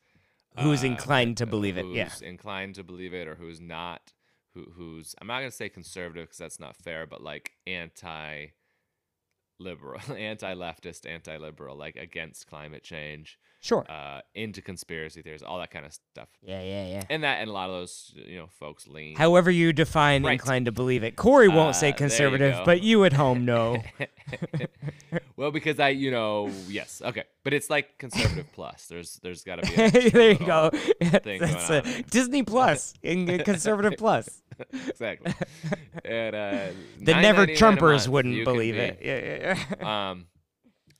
Who's 0.59 0.83
uh, 0.83 0.87
inclined 0.87 1.37
to 1.37 1.45
believe 1.45 1.77
it, 1.77 1.85
yeah. 1.87 2.09
Inclined 2.21 2.75
to 2.75 2.83
believe 2.83 3.13
it, 3.13 3.27
or 3.27 3.35
who's 3.35 3.59
not. 3.59 4.13
Who 4.53 4.67
who's 4.75 5.15
I'm 5.19 5.27
not 5.27 5.39
gonna 5.39 5.51
say 5.51 5.69
conservative 5.69 6.25
because 6.25 6.37
that's 6.37 6.59
not 6.59 6.75
fair, 6.75 7.07
but 7.07 7.23
like 7.23 7.53
anti. 7.65 8.47
Liberal, 9.63 10.01
anti-leftist, 10.17 11.09
anti-liberal, 11.09 11.75
like 11.75 11.95
against 11.95 12.47
climate 12.47 12.83
change, 12.83 13.39
Sure. 13.61 13.85
uh, 13.89 14.19
into 14.35 14.61
conspiracy 14.61 15.21
theories, 15.21 15.41
all 15.41 15.57
that 15.59 15.71
kind 15.71 15.85
of 15.85 15.93
stuff 15.93 16.27
Yeah, 16.41 16.61
yeah, 16.61 16.85
yeah. 16.87 17.03
and 17.09 17.23
that 17.23 17.39
and 17.41 17.49
a 17.49 17.53
lot 17.53 17.69
of 17.69 17.75
those 17.77 18.13
you 18.15 18.37
know 18.37 18.47
folks 18.59 18.87
lean 18.87 19.15
However 19.15 19.49
you 19.49 19.71
define 19.71 20.23
Right. 20.23 20.33
inclined 20.33 20.65
to 20.65 20.71
believe 20.73 21.03
it. 21.03 21.15
Cory 21.15 21.47
won't 21.47 21.69
Uh, 21.69 21.73
say 21.73 21.85
there 21.87 21.89
you 21.91 21.97
conservative, 21.97 22.55
but 22.65 22.81
you 22.81 23.05
at 23.05 23.13
home 23.13 23.45
know. 23.51 23.81
well 25.35 25.51
because 25.51 25.79
i 25.79 25.89
you 25.89 26.11
know 26.11 26.49
yes 26.67 27.01
okay 27.03 27.23
but 27.43 27.53
it's 27.53 27.69
like 27.69 27.97
conservative 27.97 28.45
plus 28.53 28.85
there's 28.87 29.19
there's 29.23 29.43
got 29.43 29.57
to 29.63 29.69
be 29.69 30.09
there 30.09 30.31
you 30.31 30.37
go. 30.45 30.69
thing 30.69 31.39
That's 31.39 31.67
going 31.69 31.85
a 31.85 31.97
on. 31.97 32.03
Disney 32.09 32.43
Plus 32.43 32.93
in 33.01 33.39
conservative 33.43 33.95
plus. 33.97 34.41
exactly 34.89 35.33
and 36.05 36.35
uh 36.35 36.67
The 36.99 37.13
never 37.21 37.45
Trumpers 37.47 38.07
wouldn't 38.07 38.43
believe 38.43 38.75
be- 38.75 38.79
it. 38.79 38.99
Yeah, 39.01 39.19
yeah, 39.19 39.65
yeah. 39.79 40.09
um 40.11 40.25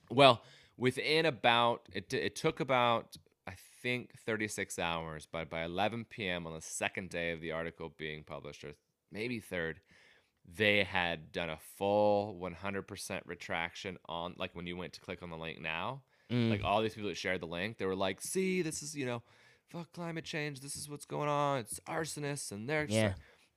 well 0.10 0.44
within 0.78 1.26
about 1.26 1.82
it, 1.94 2.14
it 2.14 2.36
took 2.36 2.60
about 2.60 3.16
i 3.48 3.54
think 3.82 4.12
36 4.26 4.80
hours 4.80 5.28
but 5.32 5.50
by 5.50 5.64
11 5.64 6.06
p.m 6.10 6.48
on 6.48 6.54
the 6.54 6.62
second 6.62 7.10
day 7.10 7.32
of 7.32 7.42
the 7.42 7.52
article 7.52 7.94
being 7.98 8.24
published 8.24 8.64
or 8.64 8.74
maybe 9.12 9.40
third 9.40 9.80
they 10.46 10.84
had 10.84 11.32
done 11.32 11.50
a 11.50 11.58
full 11.78 12.38
100% 12.42 13.22
retraction 13.26 13.98
on 14.10 14.34
like 14.38 14.54
when 14.54 14.68
you 14.68 14.76
went 14.76 14.92
to 14.94 15.00
click 15.00 15.24
on 15.24 15.30
the 15.30 15.38
link 15.38 15.60
now 15.62 16.02
Mm. 16.32 16.50
like 16.50 16.64
all 16.64 16.82
these 16.82 16.94
people 16.96 17.10
that 17.10 17.18
shared 17.18 17.42
the 17.42 17.46
link 17.46 17.78
they 17.78 17.86
were 17.86 17.98
like 17.98 18.22
see 18.22 18.62
this 18.62 18.82
is 18.82 18.96
you 18.96 19.06
know 19.06 19.22
fuck 19.68 19.92
climate 19.92 20.24
change 20.24 20.62
this 20.62 20.78
is 20.78 20.90
what's 20.90 21.04
going 21.06 21.28
on 21.28 21.60
it's 21.60 21.82
arsonists 21.82 22.52
and 22.54 22.68
they're 22.68 22.86
Yeah. 22.90 23.14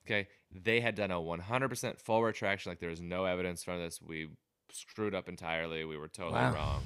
Okay 0.06 0.28
they 0.52 0.80
had 0.80 0.94
done 0.94 1.10
a 1.10 1.14
100% 1.20 1.98
full 2.00 2.22
retraction 2.22 2.70
like 2.70 2.78
there 2.80 2.90
was 2.90 3.00
no 3.00 3.24
evidence 3.24 3.64
from 3.64 3.78
this 3.78 4.00
we 4.00 4.28
screwed 4.70 5.14
up 5.14 5.28
entirely 5.28 5.84
we 5.84 5.96
were 5.96 6.08
totally 6.08 6.34
Wow. 6.40 6.54
wrong 6.54 6.82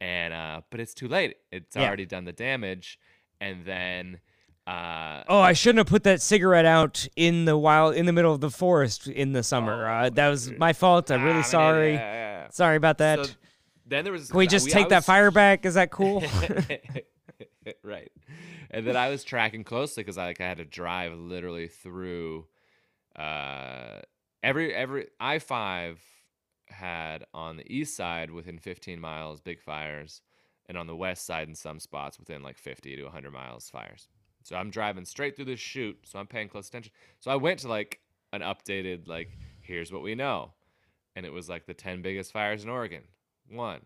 and 0.00 0.34
uh 0.34 0.60
but 0.70 0.80
it's 0.80 0.94
too 0.94 1.08
late 1.08 1.36
it's 1.50 1.76
Yeah. 1.76 1.86
already 1.86 2.06
done 2.06 2.24
the 2.24 2.32
damage 2.32 2.98
and 3.40 3.64
then 3.64 4.20
uh 4.66 5.24
Oh, 5.28 5.40
I 5.40 5.52
shouldn't 5.54 5.78
have 5.78 5.86
put 5.88 6.04
that 6.04 6.20
cigarette 6.22 6.64
out 6.64 7.08
in 7.16 7.46
the 7.46 7.56
wild, 7.58 7.96
in 7.96 8.06
the 8.06 8.12
middle 8.12 8.32
of 8.32 8.40
the 8.40 8.50
forest 8.50 9.08
in 9.08 9.32
the 9.32 9.42
summer. 9.42 9.88
Oh, 9.88 9.92
uh, 10.06 10.10
that 10.10 10.28
was 10.28 10.52
my 10.52 10.72
fault. 10.72 11.10
I'm 11.10 11.24
really 11.24 11.42
sorry. 11.42 11.94
Yeah, 11.94 12.12
yeah, 12.44 12.48
Sorry 12.50 12.76
about 12.76 12.98
that. 12.98 13.26
So 13.26 13.32
then 13.86 14.04
there 14.04 14.12
was 14.12 14.30
Can 14.30 14.38
we 14.38 14.46
just 14.46 14.68
I 14.68 14.70
take 14.70 14.88
that 14.90 15.04
fire 15.04 15.32
back? 15.32 15.66
Is 15.66 15.74
that 15.74 15.90
cool? 15.90 16.22
right. 17.82 18.11
And 18.72 18.86
then 18.86 18.96
I 18.96 19.08
was 19.10 19.22
tracking 19.22 19.64
closely 19.64 20.02
because 20.02 20.18
I 20.18 20.26
like 20.26 20.40
I 20.40 20.48
had 20.48 20.56
to 20.58 20.64
drive 20.64 21.12
literally 21.12 21.68
through 21.68 22.46
uh 23.16 24.00
every 24.42 24.74
every 24.74 25.08
I 25.20 25.38
five 25.38 26.00
had 26.68 27.26
on 27.34 27.58
the 27.58 27.70
east 27.70 27.94
side 27.94 28.30
within 28.30 28.58
15 28.58 28.98
miles 28.98 29.40
big 29.40 29.60
fires, 29.60 30.22
and 30.66 30.78
on 30.78 30.86
the 30.86 30.96
west 30.96 31.26
side 31.26 31.48
in 31.48 31.54
some 31.54 31.78
spots 31.78 32.18
within 32.18 32.42
like 32.42 32.56
50 32.56 32.96
to 32.96 33.04
100 33.04 33.30
miles 33.30 33.68
fires. 33.68 34.08
So 34.42 34.56
I'm 34.56 34.70
driving 34.70 35.04
straight 35.04 35.36
through 35.36 35.44
this 35.44 35.60
chute, 35.60 35.98
so 36.04 36.18
I'm 36.18 36.26
paying 36.26 36.48
close 36.48 36.68
attention. 36.68 36.92
So 37.20 37.30
I 37.30 37.36
went 37.36 37.60
to 37.60 37.68
like 37.68 38.00
an 38.32 38.40
updated 38.40 39.06
like 39.06 39.36
here's 39.60 39.92
what 39.92 40.02
we 40.02 40.14
know, 40.14 40.52
and 41.14 41.26
it 41.26 41.32
was 41.32 41.48
like 41.48 41.66
the 41.66 41.74
10 41.74 42.02
biggest 42.02 42.32
fires 42.32 42.64
in 42.64 42.70
Oregon. 42.70 43.02
One, 43.48 43.82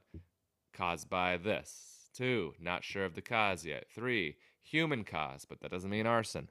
caused 0.72 1.11
by 1.11 1.37
this. 1.37 2.09
Two, 2.14 2.55
not 2.61 2.85
sure 2.85 3.05
of 3.05 3.14
the 3.14 3.20
cause 3.20 3.64
yet. 3.64 3.87
Three, 3.94 4.37
human 4.69 5.05
cause, 5.05 5.45
but 5.49 5.61
that 5.61 5.71
doesn't 5.71 5.91
mean 5.91 6.07
arson. 6.07 6.51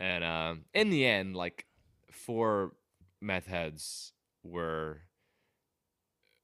And 0.00 0.24
um, 0.24 0.64
in 0.74 0.90
the 0.90 1.06
end, 1.06 1.36
like 1.36 1.66
four 2.10 2.72
meth 3.20 3.46
heads 3.46 4.12
were 4.42 5.00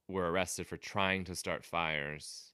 were 0.09 0.31
arrested 0.31 0.67
for 0.67 0.77
trying 0.77 1.25
to 1.25 1.35
start 1.37 1.65
fires, 1.65 2.53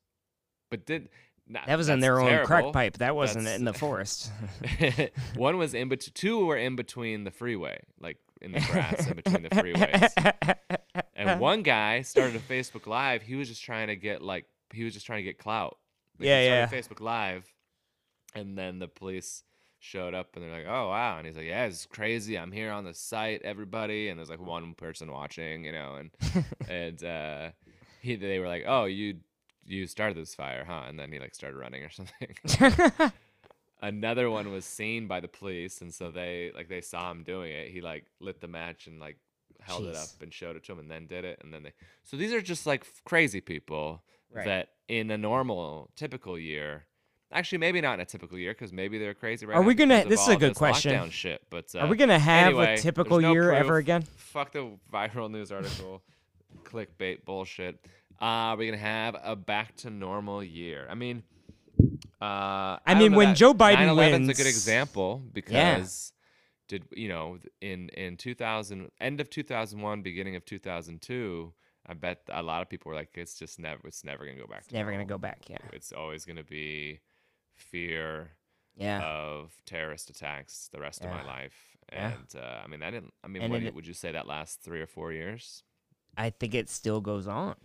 but 0.70 0.84
did 0.84 1.08
not, 1.48 1.66
that 1.66 1.78
was 1.78 1.88
in 1.88 2.00
their 2.00 2.20
own 2.20 2.44
crack 2.44 2.72
pipe. 2.72 2.98
That 2.98 3.14
wasn't 3.14 3.44
That's- 3.44 3.58
in 3.58 3.64
the 3.64 3.72
forest. 3.72 4.30
One 5.36 5.56
was 5.58 5.74
in 5.74 5.88
between. 5.88 6.12
Two 6.14 6.44
were 6.44 6.56
in 6.56 6.76
between 6.76 7.24
the 7.24 7.30
freeway, 7.30 7.80
like 8.00 8.18
in 8.40 8.52
the 8.52 8.60
grass 8.60 9.06
in 9.06 9.16
between 9.16 9.42
the 9.42 9.50
freeways. 9.50 10.56
And 11.14 11.40
one 11.40 11.62
guy 11.62 12.02
started 12.02 12.36
a 12.36 12.40
Facebook 12.40 12.86
Live. 12.86 13.22
He 13.22 13.36
was 13.36 13.48
just 13.48 13.62
trying 13.62 13.88
to 13.88 13.96
get 13.96 14.22
like 14.22 14.46
he 14.72 14.84
was 14.84 14.92
just 14.92 15.06
trying 15.06 15.18
to 15.20 15.24
get 15.24 15.38
clout. 15.38 15.78
Like, 16.18 16.26
Yeah, 16.26 16.40
yeah. 16.42 16.66
Facebook 16.68 17.00
Live, 17.00 17.50
and 18.34 18.56
then 18.58 18.78
the 18.78 18.88
police 18.88 19.42
showed 19.78 20.14
up 20.14 20.34
and 20.34 20.44
they're 20.44 20.52
like, 20.52 20.66
"Oh 20.66 20.88
wow!" 20.88 21.18
And 21.18 21.26
he's 21.26 21.36
like, 21.36 21.46
"Yeah, 21.46 21.64
it's 21.66 21.86
crazy. 21.86 22.36
I'm 22.38 22.52
here 22.52 22.70
on 22.72 22.84
the 22.84 22.94
site, 22.94 23.42
everybody." 23.42 24.08
And 24.08 24.18
there's 24.18 24.30
like 24.30 24.40
one 24.40 24.74
person 24.74 25.10
watching, 25.12 25.64
you 25.64 25.72
know, 25.72 25.96
and 25.96 26.10
and 26.68 27.04
uh, 27.04 27.50
he 28.00 28.16
they 28.16 28.38
were 28.38 28.48
like, 28.48 28.64
"Oh, 28.66 28.84
you 28.86 29.18
you 29.64 29.86
started 29.86 30.16
this 30.16 30.34
fire, 30.34 30.64
huh?" 30.66 30.82
And 30.88 30.98
then 30.98 31.12
he 31.12 31.18
like 31.18 31.34
started 31.34 31.56
running 31.56 31.82
or 31.84 31.90
something. 31.90 32.34
Another 33.82 34.30
one 34.30 34.50
was 34.50 34.64
seen 34.64 35.06
by 35.06 35.20
the 35.20 35.28
police, 35.28 35.82
and 35.82 35.92
so 35.92 36.10
they 36.10 36.50
like 36.54 36.68
they 36.68 36.80
saw 36.80 37.10
him 37.10 37.22
doing 37.22 37.52
it. 37.52 37.68
He 37.70 37.82
like 37.82 38.06
lit 38.20 38.40
the 38.40 38.48
match 38.48 38.86
and 38.86 38.98
like 38.98 39.18
held 39.60 39.84
it 39.84 39.94
up 39.96 40.08
and 40.22 40.32
showed 40.32 40.56
it 40.56 40.64
to 40.64 40.72
him, 40.72 40.78
and 40.78 40.90
then 40.90 41.06
did 41.06 41.26
it. 41.26 41.40
And 41.44 41.52
then 41.52 41.62
they 41.62 41.72
so 42.02 42.16
these 42.16 42.32
are 42.32 42.40
just 42.40 42.66
like 42.66 42.80
f- 42.82 43.02
crazy 43.04 43.40
people 43.40 44.02
Right. 44.32 44.44
that 44.46 44.68
in 44.88 45.10
a 45.10 45.18
normal 45.18 45.90
typical 45.94 46.38
year. 46.38 46.85
Actually, 47.32 47.58
maybe 47.58 47.80
not 47.80 47.94
in 47.94 48.00
a 48.00 48.04
typical 48.04 48.38
year 48.38 48.52
because 48.52 48.72
maybe 48.72 48.98
they're 48.98 49.12
crazy 49.14 49.46
right 49.46 49.56
Are 49.56 49.60
now 49.62 49.66
we 49.66 49.74
gonna- 49.74 50.04
this 50.04 50.22
is 50.22 50.28
a 50.28 50.36
good 50.36 50.54
question. 50.54 51.10
Shit, 51.10 51.42
but 51.50 51.74
uh, 51.74 51.80
Are 51.80 51.88
we 51.88 51.96
gonna 51.96 52.18
have 52.18 52.48
anyway, 52.48 52.74
a 52.74 52.78
typical 52.78 53.20
no 53.20 53.32
year 53.32 53.52
ever 53.52 53.78
again? 53.78 54.02
Fuck 54.02 54.52
the 54.52 54.70
viral 54.92 55.30
news 55.30 55.50
article, 55.50 56.02
clickbait 56.62 57.24
bullshit. 57.24 57.78
Uh, 58.20 58.24
are 58.54 58.56
we 58.56 58.66
gonna 58.66 58.78
have 58.78 59.16
a 59.22 59.34
back 59.36 59.74
to 59.78 59.90
normal 59.90 60.42
year? 60.42 60.86
I 60.88 60.94
mean, 60.94 61.24
uh, 62.22 62.24
I, 62.24 62.78
I 62.86 62.94
mean, 62.94 63.14
when 63.14 63.34
Joe 63.34 63.52
Biden 63.52 63.88
9/11's 63.88 64.28
a 64.28 64.34
good 64.34 64.46
example 64.46 65.22
because 65.32 66.12
did 66.68 66.84
you 66.92 67.08
know 67.08 67.38
in 67.60 67.88
in 67.90 68.16
2000 68.16 68.90
end 69.00 69.20
of 69.20 69.28
2001 69.30 70.02
beginning 70.02 70.34
of 70.34 70.44
2002 70.44 71.52
i 71.86 71.94
bet 71.94 72.22
a 72.30 72.42
lot 72.42 72.60
of 72.60 72.68
people 72.68 72.88
were 72.90 72.96
like 72.96 73.10
it's 73.14 73.38
just 73.38 73.60
never 73.60 73.86
it's 73.86 74.02
never 74.02 74.24
gonna 74.26 74.36
go 74.40 74.46
back 74.48 74.60
It's 74.60 74.68
to 74.68 74.74
never 74.74 74.90
gonna 74.90 75.04
go 75.04 75.18
back. 75.18 75.42
Yeah. 75.48 75.58
it's 75.72 75.92
always 75.92 76.24
gonna 76.24 76.42
be 76.42 76.98
fear 77.56 78.32
Yeah. 78.76 79.02
of 79.02 79.52
terrorist 79.66 80.10
attacks 80.10 80.68
the 80.72 80.80
rest 80.80 81.02
of 81.04 81.10
my 81.10 81.22
Yeah. 81.22 81.26
life 81.26 81.76
Yeah. 81.92 82.12
and 82.12 82.36
uh, 82.42 82.60
i 82.64 82.66
mean 82.66 82.82
i 82.82 82.90
didn't 82.90 83.12
i 83.24 83.28
mean 83.28 83.50
what 83.50 83.62
it- 83.62 83.74
would 83.74 83.86
you 83.86 83.94
say 83.94 84.12
that 84.12 84.26
last 84.26 84.60
three 84.62 84.80
or 84.80 84.86
four 84.86 85.12
years 85.12 85.62
I 86.18 86.30
think 86.30 86.54
it 86.54 86.70
still 86.70 87.00
goes 87.02 87.26
on. 87.26 87.56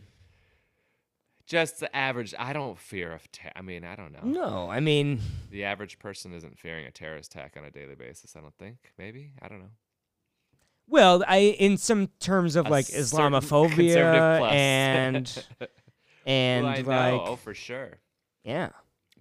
just 1.46 1.80
the 1.80 1.94
average 1.96 2.34
i 2.40 2.54
don't 2.54 2.78
fear 2.78 3.12
of 3.12 3.30
ter- 3.32 3.52
i 3.56 3.62
mean 3.62 3.84
i 3.84 3.96
don't 3.96 4.12
know 4.14 4.22
No, 4.24 4.70
I 4.70 4.80
mean, 4.80 5.20
the 5.50 5.64
average 5.66 6.00
person 6.00 6.34
isn't 6.34 6.58
fearing 6.60 6.86
a 6.86 6.92
terrorist 6.92 7.34
attack 7.34 7.56
on 7.58 7.66
a 7.66 7.72
daily 7.72 7.96
basis 7.96 8.36
i 8.36 8.40
don't 8.42 8.56
think 8.58 8.94
maybe 8.98 9.34
i 9.42 9.48
don't 9.48 9.60
know 9.60 9.72
well, 10.88 11.24
I 11.26 11.38
in 11.58 11.78
some 11.78 12.08
terms 12.20 12.58
of 12.58 12.66
A 12.66 12.70
like 12.70 12.86
Islamophobia 12.88 14.38
plus. 14.40 14.52
and 14.52 15.46
and 16.26 16.86
well, 16.86 17.14
like 17.20 17.30
oh, 17.30 17.36
for 17.38 17.54
sure. 17.54 18.00
yeah, 18.44 18.70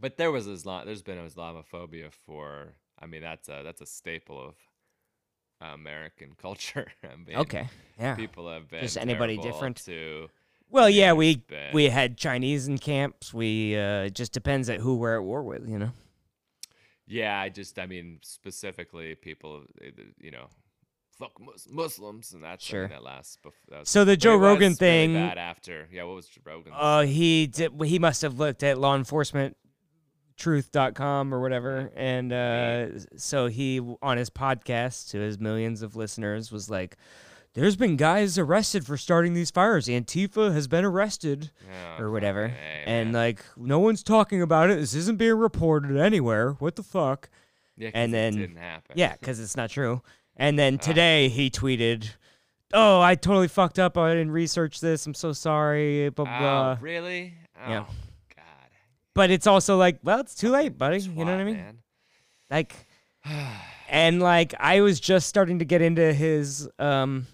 But 0.00 0.16
there 0.16 0.30
was 0.32 0.46
Islam. 0.46 0.86
There's 0.86 1.02
been 1.02 1.18
Islamophobia 1.18 2.12
for. 2.26 2.74
I 2.98 3.06
mean, 3.06 3.22
that's 3.22 3.48
a 3.48 3.62
that's 3.64 3.80
a 3.80 3.86
staple 3.86 4.40
of 4.48 4.54
American 5.60 6.34
culture. 6.40 6.90
I 7.04 7.16
mean, 7.16 7.36
okay, 7.36 7.68
yeah. 7.98 8.14
People 8.14 8.50
have 8.50 8.68
been 8.68 8.80
Just 8.80 8.96
anybody 8.96 9.36
different? 9.36 9.76
to. 9.84 10.28
Well, 10.70 10.88
yeah, 10.88 11.12
we 11.12 11.36
been- 11.36 11.72
we 11.74 11.88
had 11.88 12.16
Chinese 12.16 12.68
in 12.68 12.78
camps. 12.78 13.34
We 13.34 13.76
uh, 13.76 14.04
it 14.04 14.14
just 14.14 14.32
depends 14.32 14.68
at 14.70 14.80
who 14.80 14.96
we're 14.96 15.16
at 15.16 15.22
war 15.24 15.42
with, 15.42 15.68
you 15.68 15.78
know. 15.78 15.90
Yeah, 17.06 17.38
I 17.40 17.48
just 17.48 17.78
I 17.78 17.86
mean 17.86 18.20
specifically 18.22 19.14
people, 19.16 19.64
uh, 19.84 19.86
you 20.20 20.30
know, 20.30 20.46
fuck 21.18 21.32
Muslims, 21.68 22.32
and 22.32 22.42
that's 22.44 22.64
Sure. 22.64 22.86
that 22.88 23.02
lasts. 23.02 23.36
That 23.68 23.88
So 23.88 24.04
the 24.04 24.16
Joe 24.16 24.36
Rogan 24.36 24.60
really 24.60 24.74
thing- 24.76 25.14
bad 25.14 25.36
after. 25.38 25.88
Yeah, 25.92 26.04
what 26.04 26.14
was 26.16 26.28
Joe 26.28 26.62
Oh, 26.68 26.72
Uh, 26.72 27.02
he 27.02 27.48
did. 27.48 27.72
He 27.84 27.98
must 27.98 28.22
have 28.22 28.38
looked 28.38 28.62
at 28.62 28.78
law 28.78 28.94
enforcement 28.94 29.56
truth.com 30.40 31.32
or 31.32 31.40
whatever. 31.40 31.90
And 31.94 32.32
uh 32.32 32.98
so 33.16 33.46
he 33.46 33.80
on 34.02 34.16
his 34.16 34.30
podcast 34.30 35.10
to 35.10 35.18
his 35.18 35.38
millions 35.38 35.82
of 35.82 35.94
listeners 35.94 36.50
was 36.50 36.68
like 36.68 36.96
there's 37.54 37.74
been 37.76 37.96
guys 37.96 38.38
arrested 38.38 38.86
for 38.86 38.96
starting 38.96 39.34
these 39.34 39.50
fires. 39.50 39.86
Antifa 39.86 40.52
has 40.52 40.66
been 40.68 40.84
arrested 40.84 41.50
Oh, 41.98 42.02
or 42.04 42.10
whatever. 42.10 42.44
A, 42.46 42.88
and 42.88 43.12
like 43.12 43.44
no 43.56 43.78
one's 43.78 44.02
talking 44.02 44.40
about 44.42 44.70
it. 44.70 44.78
This 44.78 44.94
isn't 44.94 45.18
being 45.18 45.34
reported 45.34 45.96
anywhere. 45.96 46.52
What 46.52 46.76
the 46.76 46.82
fuck? 46.82 47.28
Yeah, 47.76 47.90
and 47.94 48.10
it 48.10 48.16
then- 48.16 48.36
didn't 48.36 48.56
happen. 48.58 48.94
yeah 48.96 49.12
because 49.20 49.38
it's 49.40 49.56
not 49.56 49.70
true. 49.70 50.02
And 50.36 50.58
then 50.58 50.78
Ah. 50.80 50.84
today 50.84 51.28
he 51.28 51.50
tweeted 51.50 52.10
oh 52.72 53.00
i 53.00 53.14
totally 53.16 53.48
fucked 53.48 53.78
up. 53.78 53.98
I 53.98 54.10
didn't 54.14 54.30
research 54.32 54.80
this. 54.80 55.04
I'm 55.06 55.14
so 55.14 55.32
sorry. 55.32 56.08
Blah 56.10 56.24
blah 56.24 56.72
Oh, 56.72 56.78
really? 56.80 57.34
Oh, 57.62 57.68
Yeah. 57.70 57.84
But 59.14 59.30
it's 59.30 59.46
also 59.46 59.76
like 59.76 59.98
well 60.02 60.20
it's 60.20 60.34
too 60.34 60.50
late 60.50 60.78
buddy 60.78 61.00
you 61.00 61.24
know 61.24 61.32
what 61.32 61.40
i 61.40 61.44
mean 61.44 61.56
man. 61.56 61.78
like 62.50 62.74
and 63.88 64.22
like 64.22 64.54
i 64.60 64.80
was 64.80 65.00
just 65.00 65.28
starting 65.28 65.58
to 65.58 65.64
get 65.64 65.82
into 65.82 66.12
his 66.12 66.68
um 66.78 67.26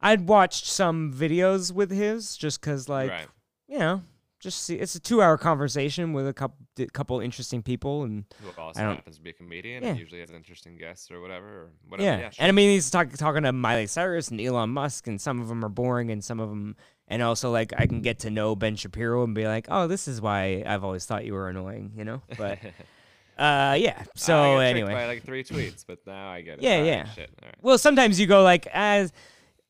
i'd 0.00 0.26
watched 0.28 0.66
some 0.66 1.12
videos 1.12 1.72
with 1.72 1.90
his 1.90 2.36
just 2.36 2.60
because 2.60 2.88
like 2.88 3.10
right. 3.10 3.28
you 3.68 3.78
know 3.78 4.02
just 4.46 4.62
see 4.62 4.76
it's 4.76 4.94
a 4.94 5.00
two 5.00 5.20
hour 5.20 5.36
conversation 5.36 6.12
with 6.12 6.26
a 6.28 6.32
couple 6.32 6.56
couple 6.92 7.18
interesting 7.20 7.62
people 7.62 8.04
and 8.04 8.24
Who 8.42 8.60
also 8.60 8.80
happens 8.80 9.16
to 9.16 9.22
be 9.22 9.30
a 9.30 9.32
comedian 9.32 9.82
Yeah. 9.82 9.90
and 9.90 9.98
usually 9.98 10.20
has 10.20 10.30
interesting 10.30 10.76
guests 10.78 11.10
or 11.10 11.20
whatever 11.20 11.46
or 11.48 11.70
whatever. 11.88 12.08
yeah, 12.08 12.18
Yeah, 12.18 12.30
and 12.38 12.48
i 12.48 12.52
mean 12.52 12.70
he's 12.70 12.88
talk, 12.90 13.10
talking 13.12 13.42
to 13.42 13.52
miley 13.52 13.86
cyrus 13.88 14.28
and 14.30 14.40
elon 14.40 14.70
musk 14.70 15.06
and 15.08 15.20
some 15.20 15.40
of 15.40 15.48
them 15.48 15.64
are 15.64 15.68
boring 15.68 16.10
and 16.10 16.22
some 16.22 16.38
of 16.38 16.48
them 16.48 16.76
and 17.08 17.22
also 17.22 17.50
like 17.50 17.72
i 17.76 17.86
can 17.86 18.00
get 18.02 18.20
to 18.20 18.30
know 18.30 18.54
ben 18.54 18.76
shapiro 18.76 19.24
and 19.24 19.34
be 19.34 19.46
like 19.48 19.66
oh 19.68 19.86
this 19.88 20.06
is 20.06 20.20
why 20.20 20.62
i've 20.66 20.84
always 20.84 21.04
thought 21.06 21.24
you 21.24 21.34
were 21.34 21.48
annoying 21.48 21.92
you 21.96 22.04
know 22.04 22.22
but 22.38 22.58
uh 23.38 23.76
yeah 23.78 24.02
so 24.14 24.58
anyway 24.58 24.92
by 24.94 25.06
like 25.06 25.22
three 25.24 25.44
tweets, 25.44 25.84
but 25.86 25.98
now 26.06 26.30
I 26.30 26.40
get 26.40 26.58
it. 26.58 26.62
Yeah, 26.62 26.72
All 26.76 26.78
right, 26.80 26.86
yeah. 26.86 27.26
Right. 27.42 27.54
Well, 27.60 27.78
sometimes 27.78 28.18
you 28.20 28.26
go 28.26 28.42
like 28.42 28.66
as 28.72 29.12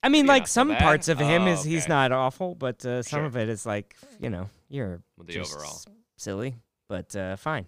I 0.03 0.09
mean, 0.09 0.26
Maybe 0.26 0.38
like 0.40 0.46
some 0.46 0.68
bad. 0.68 0.82
parts 0.82 1.09
of 1.09 1.18
him 1.18 1.42
Oh, 1.44 1.53
is 1.53 1.64
he's 1.64 1.88
not 1.88 2.12
awful, 2.12 2.55
but 2.55 2.84
uh, 2.86 3.03
some 3.03 3.20
Sure. 3.20 3.24
of 3.26 3.36
it 3.36 3.48
is 3.48 3.66
like 3.66 3.96
you 4.20 4.30
know 4.30 4.48
you're 4.68 5.02
With 5.16 5.26
the 5.28 5.32
just 5.34 5.54
overall. 5.54 5.80
silly, 6.16 6.56
but 6.88 7.14
uh, 7.16 7.36
fine. 7.36 7.66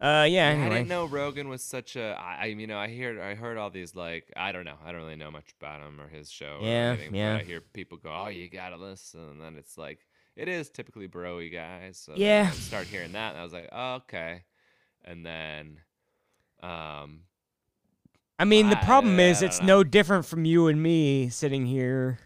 Uh, 0.00 0.26
yeah. 0.30 0.54
Yeah, 0.56 0.66
I 0.66 0.68
didn't 0.68 0.88
know 0.88 1.06
Rogan 1.06 1.48
was 1.48 1.60
such 1.62 1.96
a. 1.96 2.16
I, 2.20 2.36
I 2.42 2.44
you 2.46 2.68
know, 2.68 2.78
I 2.78 2.86
hear, 2.86 3.20
I 3.20 3.34
heard 3.34 3.56
all 3.56 3.68
these 3.70 3.96
like, 3.96 4.32
I 4.36 4.52
don't 4.52 4.64
know, 4.64 4.76
I 4.84 4.92
don't 4.92 5.00
really 5.00 5.16
know 5.16 5.30
much 5.32 5.52
about 5.60 5.80
him 5.80 6.00
or 6.00 6.06
his 6.08 6.30
show. 6.30 6.60
Yeah, 6.62 6.90
or 6.90 6.92
anything, 6.92 7.14
yeah. 7.16 7.34
But 7.34 7.40
I 7.40 7.44
hear 7.44 7.60
people 7.60 7.98
go, 7.98 8.10
"Oh, 8.14 8.28
you 8.28 8.48
gotta 8.48 8.76
listen," 8.76 9.18
and 9.20 9.40
then 9.40 9.56
it's 9.56 9.76
like, 9.76 10.06
it 10.36 10.46
is 10.46 10.70
typically 10.70 11.08
broy 11.08 11.52
guys. 11.52 11.98
So 11.98 12.12
Yeah. 12.14 12.48
I 12.52 12.54
start 12.54 12.86
hearing 12.86 13.10
that, 13.12 13.30
and 13.32 13.40
I 13.40 13.42
was 13.42 13.52
like, 13.52 13.68
oh, 13.72 13.94
okay. 13.96 14.44
And 15.04 15.26
then, 15.26 15.80
um, 16.62 17.22
I 18.38 18.44
mean, 18.44 18.70
the 18.70 18.78
I- 18.78 18.84
problem 18.84 19.18
is 19.18 19.42
I 19.42 19.46
it's 19.46 19.58
don't 19.58 19.66
no 19.66 19.82
different 19.82 20.26
from 20.26 20.44
you 20.44 20.68
and 20.68 20.80
me 20.80 21.28
sitting 21.28 21.66
here. 21.66 22.20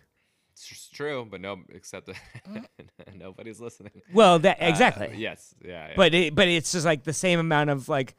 It's 0.70 0.88
true, 0.90 1.26
but 1.30 1.40
no, 1.40 1.60
except 1.70 2.06
that 2.06 2.68
nobody's 3.14 3.60
listening. 3.60 4.02
Well, 4.12 4.38
that 4.40 4.60
Uh, 4.60 4.66
exactly. 4.66 5.14
yes. 5.16 5.54
Yeah. 5.64 5.88
yeah. 5.88 5.92
But 5.96 6.14
it, 6.14 6.34
but 6.34 6.48
it's 6.48 6.72
just 6.72 6.84
like 6.86 7.04
the 7.04 7.12
same 7.12 7.38
amount 7.38 7.70
of 7.70 7.88
like 7.88 8.14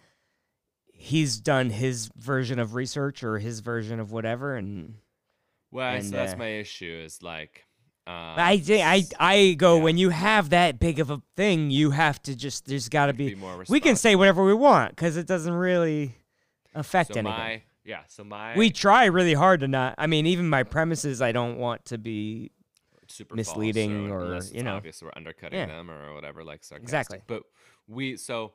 he's 0.92 1.40
done 1.40 1.70
his 1.70 2.10
version 2.16 2.60
of 2.60 2.76
research 2.76 3.24
or 3.24 3.40
his 3.40 3.60
version 3.60 4.00
of 4.00 4.12
whatever, 4.12 4.56
and 4.56 4.96
well, 5.72 5.96
and, 5.96 6.06
so 6.06 6.12
that's 6.12 6.34
uh, 6.34 6.38
my 6.38 6.60
issue. 6.60 7.02
Is 7.06 7.22
like, 7.22 7.66
um, 8.08 8.14
I 8.16 8.62
I 8.70 9.06
I 9.20 9.54
go 9.54 9.78
yeah. 9.78 9.84
when 9.84 9.98
you 9.98 10.10
have 10.10 10.50
that 10.52 10.80
big 10.80 11.00
of 11.00 11.10
a 11.10 11.22
thing, 11.36 11.72
you 11.72 11.92
have 11.92 12.22
to 12.24 12.36
just 12.36 12.66
there's 12.68 12.90
got 12.90 13.08
to 13.08 13.14
be, 13.14 13.30
be. 13.30 13.36
more. 13.36 13.64
We 13.68 13.80
can 13.80 13.96
say 13.96 14.16
whatever 14.16 14.44
we 14.44 14.54
want 14.54 14.92
because 14.92 15.18
it 15.18 15.28
doesn't 15.28 15.54
really 15.54 16.16
affect 16.74 17.14
so 17.14 17.20
anything. 17.20 17.38
my 17.38 17.62
yeah. 17.86 18.02
So 18.08 18.24
my 18.24 18.56
we 18.58 18.70
try 18.70 19.06
really 19.06 19.34
hard 19.34 19.60
to 19.62 19.68
not. 19.68 19.96
I 19.98 20.08
mean, 20.08 20.26
even 20.26 20.50
my 20.50 20.64
premises, 20.64 21.22
I 21.22 21.32
don't 21.32 21.58
want 21.58 21.86
to 21.86 21.98
be. 21.98 22.52
super 23.08 23.36
misleading 23.36 24.10
or, 24.12 24.36
or, 24.36 24.40
you 24.52 24.64
know. 24.64 24.78
obvious 24.78 25.02
we're 25.04 25.12
undercutting 25.16 25.60
Yeah. 25.60 25.68
them 25.68 25.92
or 25.92 26.14
whatever 26.16 26.44
like 26.44 26.64
sarcastic. 26.64 26.84
Exactly. 26.84 27.22
but 27.28 27.44
we 27.88 28.18
so 28.18 28.54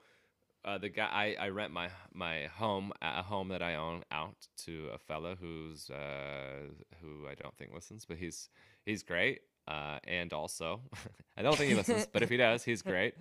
uh, 0.64 0.78
the 0.78 0.88
guy 0.88 1.36
I, 1.38 1.46
I 1.46 1.48
rent 1.50 1.72
my 1.72 1.88
my 2.12 2.46
home 2.56 2.92
a 3.00 3.22
home 3.22 3.48
that 3.48 3.62
I 3.62 3.76
own 3.76 4.02
out 4.10 4.36
to 4.64 4.88
a 4.92 4.98
fella 4.98 5.36
who's 5.40 5.88
uh 5.90 6.72
who 7.00 7.28
I 7.30 7.34
don't 7.40 7.56
think 7.56 7.72
listens 7.72 8.04
but 8.06 8.16
he's 8.16 8.48
he's 8.84 9.02
great 9.04 9.40
uh 9.68 9.98
and 10.04 10.32
also 10.32 10.80
I 11.38 11.42
don't 11.42 11.56
think 11.56 11.68
he 11.70 11.76
listens 11.76 12.06
but 12.12 12.22
if 12.22 12.28
he 12.30 12.36
does 12.38 12.64
he's 12.64 12.82
great 12.82 13.14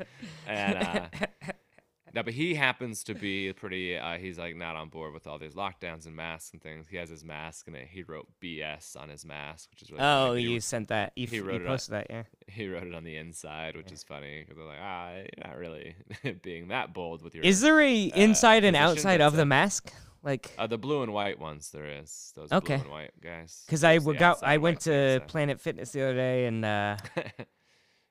and 0.47 0.77
uh 0.77 1.07
no, 2.13 2.23
but 2.23 2.33
he 2.33 2.55
happens 2.55 3.03
to 3.05 3.13
be 3.13 3.51
pretty. 3.61 3.97
Uh, 3.97 4.17
he's 4.17 4.37
like 4.37 4.55
not 4.55 4.75
on 4.75 4.89
board 4.89 5.13
with 5.13 5.27
all 5.27 5.37
these 5.39 5.53
lockdowns 5.53 6.05
and 6.05 6.15
masks 6.15 6.51
and 6.53 6.61
things. 6.61 6.87
He 6.89 6.97
has 6.97 7.09
his 7.09 7.23
mask 7.23 7.67
and 7.67 7.75
it, 7.75 7.87
he 7.89 8.03
wrote 8.03 8.27
BS 8.41 8.95
on 8.95 9.09
his 9.09 9.25
mask, 9.25 9.69
which 9.71 9.81
is 9.81 9.89
really 9.91 9.99
funny, 10.01 10.29
Oh, 10.31 10.33
he 10.35 10.43
you 10.53 10.59
sent 10.59 10.87
that. 10.89 11.13
You, 11.15 11.27
he 11.27 11.39
wrote 11.39 11.61
you 11.61 11.67
it 11.67 11.69
on- 11.69 11.79
that, 11.89 12.07
yeah. 12.09 12.23
he 12.47 12.67
wrote 12.67 12.87
it 12.87 12.93
on 12.95 13.03
the 13.03 13.17
inside, 13.17 13.75
which 13.75 13.91
is 13.91 14.03
funny 14.03 14.39
because 14.41 14.57
they're 14.57 14.65
like, 14.65 14.79
ah, 14.81 15.11
you're 15.15 15.47
not 15.47 15.57
really 15.57 15.95
being 16.43 16.69
that 16.69 16.93
bold 16.93 17.21
with 17.21 17.35
your. 17.35 17.43
Is 17.43 17.61
there 17.61 17.79
a 17.81 18.03
inside 18.15 18.63
and 18.63 18.75
outside 18.75 19.21
of 19.21 19.35
the 19.35 19.41
uh, 19.43 19.45
mask? 19.45 19.91
Like, 20.23 20.51
uh, 20.57 20.67
the 20.67 20.77
blue 20.79 21.03
and 21.03 21.13
white 21.13 21.39
ones? 21.39 21.69
There 21.71 21.85
is 21.85 22.33
those 22.35 22.51
Okay. 22.51 22.75
blue 22.75 22.83
and 22.83 22.91
white 22.91 23.11
guys. 23.21 23.63
because 23.65 23.83
I 23.83 23.93
There's 23.93 24.03
the 24.03 24.13
w- 24.13 24.19
got 24.19 24.43
I 24.43 24.57
went 24.57 24.81
to 24.81 24.91
inside. 24.93 25.27
Planet 25.27 25.61
Fitness 25.61 25.91
the 25.91 26.01
other 26.01 26.15
day 26.15 26.45
and 26.47 26.65
uh, 26.65 26.97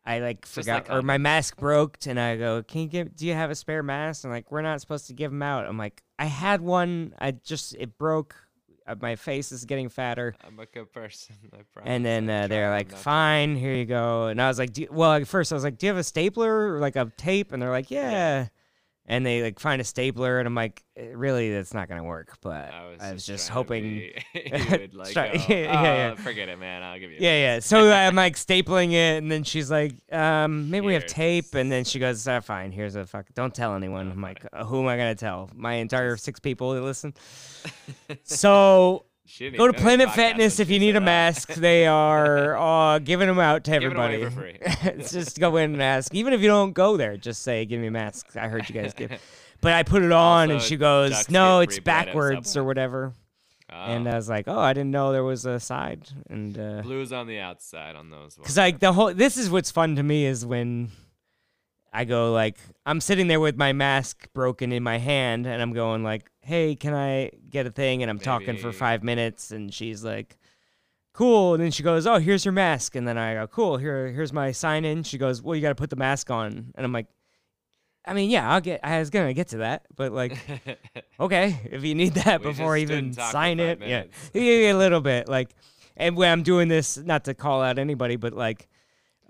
I 0.07 0.21
like 0.21 0.47
forgot 0.47 0.89
like 0.89 0.97
or 0.97 1.03
my 1.03 1.19
mask 1.19 1.57
broke 1.57 1.99
and 2.07 2.19
I 2.19 2.37
go, 2.37 2.63
can 2.63 2.83
you 2.83 2.87
give? 2.87 3.17
Do 3.17 3.27
you 3.27 3.35
have 3.35 3.51
a 3.51 3.55
spare 3.57 3.83
mask? 3.83 4.25
And 4.25 4.33
like, 4.33 4.53
we're 4.53 4.63
not 4.63 4.81
supposed 4.81 5.09
to 5.09 5.13
give 5.15 5.33
them 5.33 5.43
out. 5.43 5.67
I'm 5.67 5.77
like, 5.77 6.03
I 6.19 6.27
had 6.27 6.61
one. 6.61 7.13
I 7.19 7.33
just 7.33 7.75
it 7.75 7.99
broke. 7.99 8.37
Uh, 8.87 8.95
my 9.01 9.17
face 9.17 9.51
is 9.51 9.65
getting 9.65 9.89
fatter. 9.89 10.37
I'm 10.47 10.61
a 10.61 10.67
good 10.67 10.93
person. 10.93 11.35
I 11.53 11.63
promise. 11.73 11.91
And 11.91 12.05
then 12.05 12.31
uh, 12.31 12.47
they're 12.47 12.71
like, 12.71 12.93
"Fine, 12.93 13.57
here 13.57 13.75
you 13.75 13.85
go." 13.85 14.29
And 14.29 14.41
I 14.41 14.47
was 14.47 14.61
like, 14.61 14.73
do 14.73 14.87
"Well, 14.93 15.15
at 15.15 15.27
first 15.27 15.51
I 15.51 15.57
was 15.57 15.65
like, 15.65 15.77
do 15.77 15.87
you 15.87 15.91
have 15.91 15.99
a 15.99 16.05
stapler 16.05 16.75
or 16.75 16.79
like 16.79 16.95
a 16.95 17.11
tape?" 17.17 17.53
And 17.53 17.61
they're 17.61 17.71
like, 17.71 17.91
"Yeah." 17.91 18.47
And 19.09 19.25
they 19.25 19.43
like 19.43 19.61
find 19.61 19.81
a 19.81 19.85
stapler, 19.85 20.41
and 20.41 20.49
I'm 20.49 20.55
like, 20.55 20.83
"Eh, 20.97 21.13
"Really, 21.15 21.53
that's 21.53 21.73
not 21.73 21.89
gonna 21.89 22.03
work." 22.03 22.39
But 22.41 22.73
I 22.73 23.13
was, 23.13 23.25
just, 23.25 23.47
trying 23.47 23.47
to 23.47 23.53
hoping. 23.53 23.83
be- 23.83 24.13
would 24.81 24.95
like, 24.95 25.13
Try- 25.13 25.37
go, 25.37 25.45
yeah, 25.49 25.57
yeah, 25.57 25.83
yeah. 25.83 26.15
"Oh, 26.19 26.23
forget 26.23 26.49
it, 26.49 26.59
man. 26.59 26.83
I'll 26.83 26.99
give 26.99 27.13
you. 27.13 27.19
Yeah, 27.21 27.55
yeah. 27.55 27.59
So 27.61 27.93
I'm 27.93 28.17
like 28.17 28.35
stapling 28.35 28.93
it, 28.93 29.19
and 29.23 29.31
then 29.31 29.45
she's 29.45 29.71
like, 29.71 29.95
um, 30.13 30.71
"Maybe 30.71 30.87
we 30.87 30.95
have 30.95 31.07
tape." 31.07 31.55
And 31.55 31.71
then 31.71 31.85
she 31.85 31.99
goes, 32.01 32.27
uh, 32.27 32.41
"Fine, 32.41 32.73
here's 32.73 32.97
a 32.97 33.07
fuck. 33.07 33.27
Don't 33.35 33.55
tell 33.55 33.75
anyone." 33.77 34.11
I'm 34.11 34.21
like, 34.21 34.45
"Who 34.67 34.81
am 34.81 34.89
I 34.89 34.97
gonna 34.97 35.15
tell? 35.15 35.51
My 35.55 35.75
entire 35.75 36.17
six 36.17 36.41
people 36.41 36.75
that 36.75 36.83
listen." 36.83 37.15
So 38.25 39.05
Didn't 39.39 39.59
go 39.59 39.67
to 39.67 39.73
Planet 39.73 40.11
Fitness 40.11 40.61
if 40.61 40.71
you 40.71 40.79
need 40.79 40.97
a 40.97 41.01
mask. 41.01 41.55
They 41.55 41.87
are 41.87 42.57
uh, 42.95 42.99
giving 42.99 43.29
them 43.29 43.39
out 43.39 43.65
to 43.65 43.71
Give 43.73 43.83
it 43.83 43.87
everybody. 43.87 44.25
for 44.25 44.31
free. 44.31 44.59
it's 44.63 45.13
just 45.13 45.39
go 45.39 45.57
in 45.57 45.75
and 45.75 45.83
ask. 45.83 46.15
Even 46.15 46.33
if 46.33 46.41
you 46.41 46.49
don't 46.49 46.73
go 46.73 46.97
there, 46.97 47.17
just 47.17 47.43
say, 47.43 47.65
"Give 47.65 47.81
me 47.81 47.89
a 47.89 47.91
mask." 47.91 48.37
I 48.37 48.49
heard 48.49 48.69
you 48.69 48.75
guys 48.75 48.95
give. 48.95 49.13
But 49.63 49.73
I 49.73 49.85
put 49.85 50.03
it 50.03 50.13
on, 50.13 50.51
and 50.51 50.61
she 50.61 50.77
goes, 50.77 51.31
"No, 51.31 51.61
it's 51.61 51.77
free 51.77 51.83
bread 51.83 51.97
at 52.01 52.07
backwards 52.07 52.57
or 52.59 52.65
whatever." 52.65 53.15
And 53.71 54.07
Oh. 54.07 54.11
I 54.11 54.15
was 54.15 54.29
like, 54.29 54.45
"Oh, 54.49 54.59
I 54.59 54.75
didn't 54.75 54.91
know 54.91 55.13
there 55.13 55.25
was 55.25 55.47
a 55.47 55.59
side." 55.59 56.09
And 56.29 56.57
uh, 56.59 56.83
Blues 56.83 57.11
on 57.11 57.27
the 57.27 57.39
outside 57.41 57.97
on 57.97 58.11
those 58.11 58.37
ones. 58.37 58.47
Cause 58.47 58.59
like 58.59 58.79
the 58.81 58.93
whole 58.93 59.15
this 59.15 59.39
is 59.39 59.49
what's 59.51 59.71
fun 59.71 59.97
to 59.97 60.03
me 60.03 60.27
is 60.27 60.45
when 60.45 60.91
I 61.93 62.05
go 62.05 62.33
like 62.33 62.59
I'm 62.85 63.01
sitting 63.01 63.29
there 63.29 63.41
with 63.41 63.57
my 63.57 63.73
mask 63.73 64.29
broken 64.35 64.73
in 64.73 64.83
my 64.83 64.99
hand 64.99 65.47
and 65.47 65.61
I'm 65.63 65.73
going 65.73 66.05
like, 66.05 66.31
"Hey, 66.47 66.77
can 66.77 66.95
I 66.95 67.31
get 67.51 67.67
a 67.67 67.71
thing?" 67.71 68.03
And 68.03 68.11
I'm 68.11 68.19
talking 68.19 68.57
for 68.57 68.73
5 68.73 69.03
minutes 69.03 69.51
and 69.51 69.73
she's 69.73 70.05
like, 70.05 70.39
"Cool." 71.13 71.55
And 71.55 71.63
then 71.63 71.71
she 71.71 71.83
goes, 71.83 72.07
"Oh, 72.07 72.19
here's 72.19 72.45
your 72.45 72.53
mask." 72.53 72.95
And 72.97 73.07
then 73.07 73.19
I 73.19 73.35
go, 73.35 73.47
"Cool. 73.47 73.77
Here 73.77 74.09
here's 74.13 74.33
my 74.33 74.53
sign 74.53 74.85
in." 74.85 75.03
She 75.03 75.19
goes, 75.19 75.43
"Well, 75.43 75.55
you 75.57 75.63
got 75.63 75.71
to 75.71 75.75
put 75.75 75.91
the 75.91 75.97
mask 75.97 76.31
on." 76.31 76.73
And 76.75 76.85
I'm 76.85 76.93
like, 76.93 77.07
I 78.07 78.15
mean, 78.15 78.31
yeah, 78.31 78.51
I'll 78.51 78.61
get 78.61 78.81
I 78.85 79.01
was 79.01 79.11
going 79.11 79.27
to 79.27 79.35
get 79.35 79.49
to 79.49 79.59
that, 79.59 79.87
but 79.95 80.13
like 80.13 80.39
okay, 81.21 81.61
if 81.71 81.85
you 81.85 81.95
need 81.95 82.15
that 82.15 82.41
We 82.41 82.51
before 82.51 82.77
I 82.77 82.81
even 82.81 82.99
and 82.99 83.15
talked 83.15 83.29
for 83.29 83.33
sign 83.33 83.59
it, 83.59 83.81
yeah, 83.81 84.05
a 84.35 84.73
little 84.75 85.01
bit. 85.01 85.29
Like, 85.29 85.55
and 85.97 86.17
when 86.17 86.31
I'm 86.31 86.43
doing 86.45 86.69
this, 86.69 86.97
not 86.97 87.25
to 87.25 87.35
call 87.35 87.63
out 87.63 87.79
anybody, 87.79 88.17
but 88.17 88.33
like, 88.33 88.69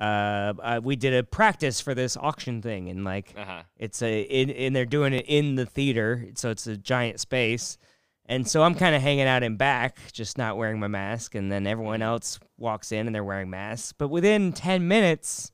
uh, 0.01 0.53
uh 0.63 0.81
we 0.83 0.97
did 0.97 1.15
a 1.15 1.23
practice 1.23 1.81
for 1.81 1.95
this 1.95 2.17
auction 2.17 2.63
thing, 2.63 2.89
and 2.89 3.05
like, 3.05 3.35
uh-huh. 3.37 3.63
it's 3.79 4.03
a 4.03 4.23
in, 4.23 4.51
and 4.51 4.75
they're 4.77 4.85
doing 4.85 5.13
it 5.13 5.25
in 5.29 5.55
the 5.55 5.67
theater, 5.67 6.29
so 6.35 6.51
it's 6.51 6.67
a 6.67 6.77
giant 6.77 7.21
space, 7.21 7.79
and 8.27 8.47
so 8.47 8.63
I'm 8.63 8.75
kind 8.75 8.95
of 8.95 9.03
hanging 9.03 9.27
out 9.27 9.43
in 9.43 9.57
back, 9.57 9.99
just 10.13 10.37
not 10.39 10.57
wearing 10.57 10.79
my 10.81 10.89
mask, 10.89 11.35
and 11.35 11.51
then 11.51 11.67
everyone 11.67 12.01
Mm-hmm. 12.01 12.09
else 12.09 12.39
walks 12.59 12.93
in 12.93 13.07
and 13.07 13.15
they're 13.15 13.25
wearing 13.25 13.51
masks, 13.51 13.93
but 13.93 14.09
within 14.09 14.53
ten 14.53 14.87
minutes. 14.89 15.53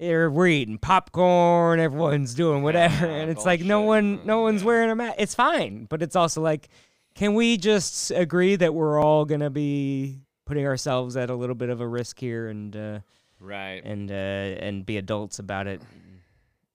We're 0.00 0.46
eating 0.46 0.78
popcorn. 0.78 1.80
Everyone's 1.80 2.32
doing 2.34 2.62
whatever, 2.62 3.04
Ah, 3.04 3.10
and 3.10 3.30
it's 3.32 3.44
like 3.44 3.62
no 3.62 3.80
one, 3.80 4.24
no 4.24 4.42
one's 4.42 4.60
yeah. 4.62 4.66
wearing 4.68 4.90
a 4.90 4.94
mask. 4.94 5.16
It's 5.18 5.34
fine, 5.34 5.86
but 5.90 6.02
it's 6.02 6.14
also 6.14 6.40
like, 6.40 6.68
can 7.16 7.34
we 7.34 7.56
just 7.56 8.12
agree 8.12 8.54
that 8.54 8.72
we're 8.74 9.02
all 9.02 9.24
gonna 9.24 9.50
be 9.50 10.20
putting 10.46 10.64
ourselves 10.68 11.16
at 11.16 11.30
a 11.30 11.34
little 11.34 11.56
bit 11.56 11.68
of 11.68 11.80
a 11.80 11.88
risk 11.88 12.20
here, 12.20 12.46
and 12.46 12.76
uh, 12.76 12.98
Right. 13.40 13.82
and 13.84 14.10
uh, 14.10 14.14
and 14.14 14.84
be 14.86 14.96
adults 14.96 15.38
about 15.38 15.66
it, 15.66 15.80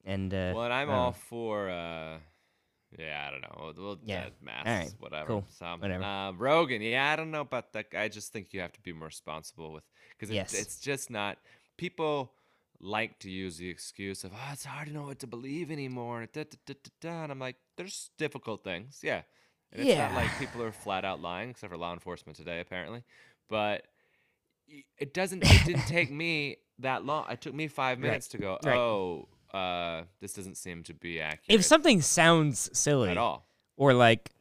and 0.05 0.33
uh, 0.33 0.53
well, 0.55 0.63
and 0.65 0.73
I'm 0.73 0.89
all 0.89 1.11
know. 1.11 1.17
for. 1.29 1.69
uh 1.69 2.17
yeah, 2.99 3.25
I 3.27 3.31
don't 3.31 3.41
know. 3.41 3.73
We'll, 3.75 3.99
Yeah. 4.05 4.29
masks, 4.39 4.95
whatever. 4.99 5.25
cool, 5.27 5.45
whatever. 5.79 6.03
Uh, 6.03 6.31
Rogan, 6.33 6.79
yeah, 6.83 7.11
I 7.11 7.15
don't 7.15 7.31
know 7.31 7.41
about 7.41 7.73
that. 7.73 7.87
I 7.97 8.07
just 8.07 8.31
think 8.31 8.53
you 8.53 8.61
have 8.61 8.71
to 8.73 8.81
be 8.81 8.93
more 8.93 9.07
responsible 9.07 9.73
with 9.73 9.83
because 10.11 10.29
it, 10.29 10.35
Yes. 10.35 10.53
it's 10.53 10.79
just 10.79 11.09
not. 11.09 11.39
People 11.75 12.33
like 12.79 13.17
to 13.19 13.31
use 13.31 13.57
the 13.57 13.67
excuse 13.67 14.23
of, 14.23 14.31
"Oh, 14.33 14.49
it's 14.51 14.65
hard 14.65 14.89
to 14.89 14.93
know 14.93 15.03
what 15.07 15.17
to 15.19 15.27
believe 15.27 15.71
anymore." 15.71 16.27
Da, 16.31 16.43
da, 16.67 16.73
da. 17.01 17.23
And 17.23 17.31
I'm 17.31 17.39
like, 17.39 17.55
there's 17.77 18.11
difficult 18.19 18.63
things, 18.63 18.99
yeah. 19.01 19.23
And 19.71 19.81
it's 19.87 19.97
not 19.97 20.13
like 20.13 20.29
people 20.37 20.61
are 20.61 20.71
flat 20.71 21.03
out 21.03 21.19
lying, 21.19 21.49
except 21.49 21.71
for 21.71 21.77
law 21.77 21.93
enforcement 21.93 22.37
today, 22.37 22.59
apparently. 22.59 23.03
But 23.49 23.87
it 24.97 25.13
doesn't. 25.13 25.43
It 25.43 25.65
didn't 25.65 25.87
take 25.87 26.11
me 26.11 26.57
that 26.79 27.05
long. 27.05 27.25
It 27.29 27.41
took 27.41 27.53
me 27.53 27.67
five 27.67 27.97
Right, 27.99 28.07
minutes 28.07 28.27
to 28.29 28.37
go, 28.37 28.57
right. 28.63 28.75
oh, 28.75 29.27
uh, 29.53 30.03
this 30.19 30.33
doesn't 30.33 30.55
seem 30.57 30.83
to 30.83 30.93
be 30.93 31.19
accurate 31.21 31.59
if 31.59 31.63
something 31.65 32.01
sounds 32.01 32.69
silly 32.77 33.09
at 33.09 33.17
all. 33.17 33.47
or 33.77 33.93
like, 33.93 34.31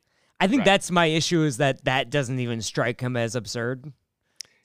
I 0.41 0.47
think 0.49 0.61
Right. 0.61 0.65
that's 0.67 0.91
my 0.91 1.07
issue 1.07 1.43
is 1.43 1.59
that 1.59 1.85
that 1.85 2.09
doesn't 2.11 2.39
even 2.39 2.63
strike 2.63 3.01
him 3.01 3.17
as 3.17 3.35
absurd 3.35 3.93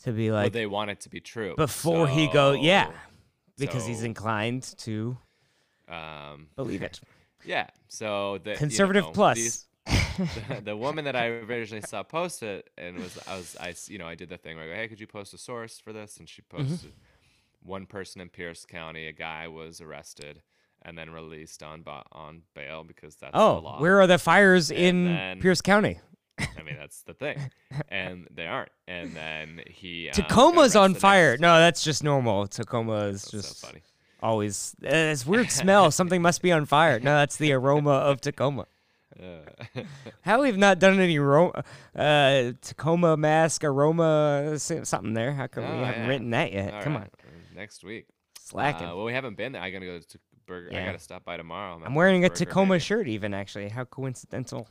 to 0.03 0.11
be 0.13 0.29
well, 0.31 0.43
like 0.43 0.53
they 0.53 0.65
want 0.65 0.89
it 0.91 1.01
to 1.01 1.09
be 1.09 1.19
true 1.19 1.53
before 1.57 2.07
he 2.07 2.27
go, 2.27 2.53
yeah, 2.53 2.87
So- 2.87 2.93
because 3.57 3.85
he's 3.85 4.03
inclined 4.03 4.63
to 4.79 5.17
Um, 5.89 6.47
believe 6.55 6.81
it. 6.83 6.99
yeah. 7.45 7.67
So 7.87 8.37
the 8.39 8.51
you 8.51 8.57
Conservative 8.57 9.03
know, 9.05 9.11
plus. 9.11 9.35
these- 9.37 9.65
the, 10.17 10.61
the 10.65 10.77
woman 10.77 11.05
that 11.05 11.15
I 11.15 11.27
originally 11.27 11.81
saw 11.85 12.03
post 12.03 12.43
it 12.43 12.69
and 12.77 12.97
was 12.97 13.17
I 13.27 13.35
was 13.37 13.55
I 13.59 13.73
you 13.87 13.97
know 13.99 14.07
I 14.07 14.15
did 14.15 14.29
the 14.29 14.37
thing 14.37 14.55
where 14.57 14.65
I 14.65 14.67
go 14.69 14.75
hey 14.75 14.87
could 14.87 14.99
you 14.99 15.07
post 15.07 15.33
a 15.33 15.37
source 15.37 15.79
for 15.79 15.93
this 15.93 16.17
and 16.17 16.27
she 16.27 16.41
Mm-hmm. 16.41 16.67
posted 16.69 16.91
one 17.63 17.85
person 17.85 18.21
in 18.21 18.29
Pierce 18.29 18.65
County 18.65 19.07
a 19.07 19.11
guy 19.11 19.47
was 19.47 19.81
arrested 19.81 20.41
and 20.83 20.97
then 20.97 21.09
released 21.09 21.63
on 21.63 21.83
on 22.11 22.41
bail 22.53 22.83
because 22.83 23.15
that's 23.15 23.33
the 23.33 23.39
Oh, 23.39 23.75
where 23.79 23.99
are 23.99 24.07
the 24.07 24.17
fires 24.17 24.69
And 24.71 24.79
in 24.79 25.05
then- 25.05 25.39
Pierce 25.41 25.61
County? 25.61 25.99
I 26.39 26.61
mean 26.63 26.77
that's 26.79 27.01
the 27.01 27.13
thing 27.15 27.39
and 27.89 28.27
they 28.31 28.45
aren't 28.45 28.69
and 28.87 29.15
then 29.15 29.61
he 29.67 30.09
um, 30.09 30.13
Tacoma's 30.13 30.75
on 30.75 30.93
fire. 30.93 31.31
next- 31.31 31.41
No, 31.41 31.57
that's 31.57 31.83
just 31.83 32.03
normal. 32.03 32.47
Tacoma 32.47 33.07
is 33.07 33.23
That's 33.23 33.31
just 33.45 33.59
so 33.59 33.67
funny 33.67 33.81
Always, 34.19 34.75
uh, 34.83 34.89
this 34.89 35.27
weird 35.27 35.51
smell. 35.51 35.91
Something 35.91 36.23
must 36.23 36.41
be 36.41 36.51
on 36.51 36.65
fire. 36.65 36.99
No, 36.99 37.17
that's 37.17 37.37
the 37.37 37.53
aroma 37.53 37.91
of 37.91 38.19
Tacoma. 38.19 38.65
How 40.21 40.41
we've 40.41 40.57
not 40.57 40.79
done 40.79 40.99
any 40.99 41.17
ro- 41.19 41.53
uh, 41.95 42.51
Tacoma 42.61 43.17
mask 43.17 43.63
aroma 43.63 44.57
something 44.59 45.13
there? 45.13 45.33
How 45.33 45.47
come 45.47 45.63
Oh, 45.63 45.79
we 45.79 45.83
haven't 45.85 46.01
yeah. 46.03 46.07
written 46.07 46.29
that 46.31 46.53
yet? 46.53 46.73
all 46.73 46.81
Come 46.83 46.93
right, 46.95 47.03
on, 47.03 47.55
next 47.55 47.83
week. 47.83 48.05
slacking. 48.39 48.87
Uh, 48.87 48.95
well, 48.95 49.05
we 49.05 49.13
haven't 49.13 49.35
been 49.37 49.51
there. 49.53 49.61
I 49.61 49.69
gotta 49.71 49.85
go 49.85 49.99
to 49.99 50.19
Burger. 50.45 50.69
I 50.77 50.85
gotta 50.85 50.99
stop 50.99 51.25
by 51.25 51.35
tomorrow. 51.37 51.75
I'm 51.75 51.83
at 51.83 51.91
wearing 51.93 52.23
a 52.25 52.29
Tacoma 52.29 52.69
Mania. 52.73 52.79
shirt, 52.79 53.07
even 53.07 53.33
actually. 53.33 53.69
How 53.69 53.83
coincidental. 53.85 54.67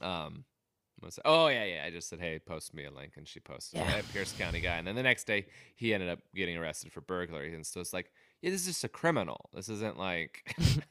Um, 0.00 0.44
oh 1.24 1.48
yeah, 1.48 1.64
yeah. 1.64 1.84
I 1.86 1.90
just 1.90 2.08
said, 2.08 2.20
hey, 2.20 2.38
post 2.38 2.74
me 2.74 2.84
a 2.84 2.90
link, 2.90 3.12
and 3.16 3.26
she 3.26 3.40
posted. 3.40 3.80
Yeah. 3.80 3.96
Yeah. 3.96 4.02
Pierce 4.12 4.32
County 4.38 4.60
guy, 4.60 4.76
and 4.76 4.86
then 4.86 4.94
the 4.94 5.02
next 5.02 5.24
day 5.24 5.46
he 5.76 5.94
ended 5.94 6.08
up 6.08 6.20
getting 6.34 6.56
arrested 6.56 6.92
for 6.92 7.00
burglary, 7.00 7.54
and 7.54 7.66
so 7.66 7.80
it's 7.80 7.92
like, 7.92 8.12
yeah, 8.40 8.50
this 8.50 8.60
is 8.62 8.66
just 8.68 8.84
a 8.84 8.88
criminal. 8.88 9.48
This 9.54 9.68
isn't 9.68 9.98
like 9.98 10.54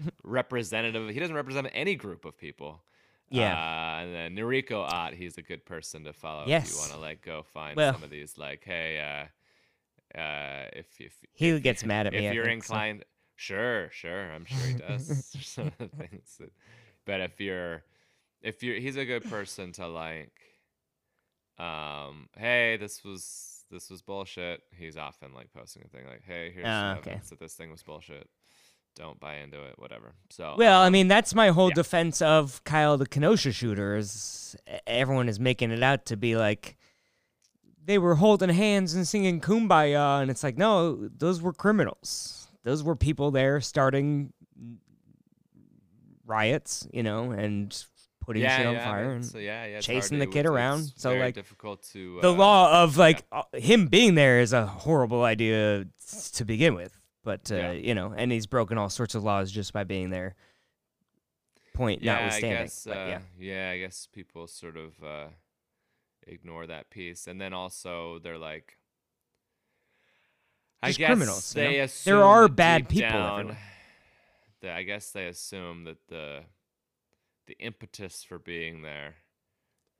representative. 0.22 1.08
He 1.10 1.18
doesn't 1.20 1.34
represent 1.36 1.68
any 1.72 1.94
group 1.94 2.24
of 2.24 2.36
people. 2.36 2.82
Yeah. 3.30 3.52
Uh, 3.52 4.02
and 4.04 4.14
then 4.14 4.36
Noriko 4.36 4.80
Ott, 4.90 5.14
he's 5.14 5.36
a 5.38 5.42
good 5.42 5.64
person 5.66 6.04
to 6.04 6.12
follow 6.12 6.42
if 6.42 6.48
you 6.48 6.78
want 6.78 6.92
to 6.92 6.98
like 6.98 7.20
go 7.22 7.42
find 7.42 7.76
Well- 7.76 7.92
some 7.92 8.02
of 8.02 8.10
these 8.10 8.38
like, 8.38 8.62
hey, 8.64 8.98
uh, 10.14 10.18
uh, 10.18 10.68
if 10.72 10.86
if 11.00 11.12
He 11.34 11.48
if- 11.50 11.62
gets 11.62 11.84
mad 11.84 12.06
at 12.06 12.12
me, 12.14 12.26
if 12.26 12.34
you're 12.34 12.46
think, 12.46 12.64
so. 12.64 12.72
inclined, 12.74 13.04
sure, 13.36 13.90
sure, 13.92 14.32
I'm 14.32 14.44
sure 14.46 14.66
he 14.66 14.74
does. 14.74 15.26
some 15.42 15.66
of 15.66 15.76
the 15.78 15.88
things 15.88 16.36
that, 16.40 16.50
but 17.04 17.20
if 17.20 17.38
you're, 17.40 17.82
if 18.40 18.62
you're, 18.62 18.76
he's 18.76 18.96
a 18.96 19.04
good 19.04 19.24
person 19.28 19.72
to 19.72 19.86
like, 19.86 20.32
um, 21.58 22.28
hey, 22.36 22.76
this 22.78 23.04
was 23.04 23.64
this 23.70 23.90
was 23.90 24.00
bullshit. 24.00 24.62
He's 24.74 24.96
often 24.96 25.34
like 25.34 25.52
posting 25.52 25.82
a 25.84 25.88
thing 25.88 26.06
like, 26.06 26.22
hey, 26.26 26.50
here's 26.54 26.66
Ah, 26.66 26.96
okay. 26.98 27.20
that 27.28 27.38
this 27.38 27.52
thing 27.54 27.70
was 27.70 27.82
bullshit. 27.82 28.28
Don't 28.98 29.20
buy 29.20 29.36
into 29.36 29.62
it, 29.62 29.78
whatever. 29.78 30.14
So 30.28 30.56
Well, 30.58 30.80
I 30.80 30.88
um, 30.88 30.92
mean, 30.92 31.06
that's 31.06 31.32
my 31.32 31.50
whole 31.50 31.68
yeah. 31.68 31.74
defense 31.74 32.20
of 32.20 32.62
Kyle 32.64 32.98
the 32.98 33.06
Kenosha 33.06 33.52
shooter. 33.52 33.96
Is 33.96 34.56
everyone 34.88 35.28
is 35.28 35.38
making 35.38 35.70
it 35.70 35.82
out 35.84 36.06
to 36.06 36.16
be 36.16 36.36
like 36.36 36.76
they 37.84 37.96
were 37.96 38.16
holding 38.16 38.50
hands 38.50 38.94
and 38.94 39.06
singing 39.06 39.40
"Kumbaya," 39.40 40.20
and 40.20 40.30
it's 40.30 40.42
like, 40.42 40.58
no, 40.58 41.08
those 41.16 41.40
were 41.40 41.52
criminals. 41.52 42.48
Those 42.64 42.82
were 42.82 42.96
people 42.96 43.30
there 43.30 43.60
starting 43.60 44.32
riots, 46.26 46.86
you 46.92 47.02
know, 47.02 47.30
and 47.30 47.84
putting 48.20 48.42
shit 48.42 48.66
on 48.66 48.74
yeah, 48.74 48.84
fire. 48.84 49.12
and 49.12 49.24
so 49.24 49.38
yeah, 49.38 49.64
yeah, 49.64 49.80
chasing 49.80 50.18
the 50.18 50.26
to- 50.26 50.32
kid 50.32 50.44
around, 50.44 50.92
so, 50.96 51.14
like, 51.14 51.34
difficult 51.34 51.82
to 51.92 52.18
the 52.20 52.30
uh, 52.30 52.34
law 52.34 52.82
of 52.82 52.98
like 52.98 53.24
uh, 53.32 53.42
him 53.54 53.86
being 53.86 54.16
there 54.16 54.40
is 54.40 54.52
a 54.52 54.66
horrible 54.66 55.22
idea 55.22 55.86
to 56.34 56.44
begin 56.44 56.74
with. 56.74 56.97
But 57.28 57.52
uh, 57.52 57.56
Yeah. 57.56 57.72
you 57.72 57.94
know, 57.94 58.14
and 58.16 58.32
he's 58.32 58.46
broken 58.46 58.78
all 58.78 58.88
sorts 58.88 59.14
of 59.14 59.22
laws 59.22 59.52
just 59.52 59.74
by 59.74 59.84
being 59.84 60.08
there. 60.08 60.34
Point 61.74 62.02
yeah, 62.02 62.14
I 62.14 62.16
notwithstanding. 62.16 62.62
guess, 62.64 62.84
but 62.86 62.96
uh, 62.96 63.06
yeah. 63.06 63.18
yeah, 63.38 63.70
I 63.72 63.78
guess 63.78 64.08
people 64.10 64.46
sort 64.46 64.78
of 64.78 64.94
uh, 65.04 65.26
ignore 66.26 66.66
that 66.66 66.88
piece, 66.88 67.26
and 67.26 67.38
then 67.38 67.52
also 67.52 68.18
they're 68.18 68.38
like, 68.38 68.78
I 70.82 70.92
guess 70.92 71.06
criminals, 71.06 71.54
you 71.54 71.62
They 71.62 71.76
know? 71.76 71.82
assume 71.84 72.10
There 72.14 72.24
are 72.24 72.48
bad 72.48 72.88
people 72.88 73.10
down, 73.10 73.40
everywhere. 73.40 73.58
that 74.62 74.72
I 74.74 74.82
guess 74.84 75.10
they 75.10 75.26
assume 75.26 75.84
that 75.84 76.08
the 76.08 76.44
the 77.46 77.58
impetus 77.58 78.24
for 78.24 78.38
being 78.38 78.80
there 78.80 79.16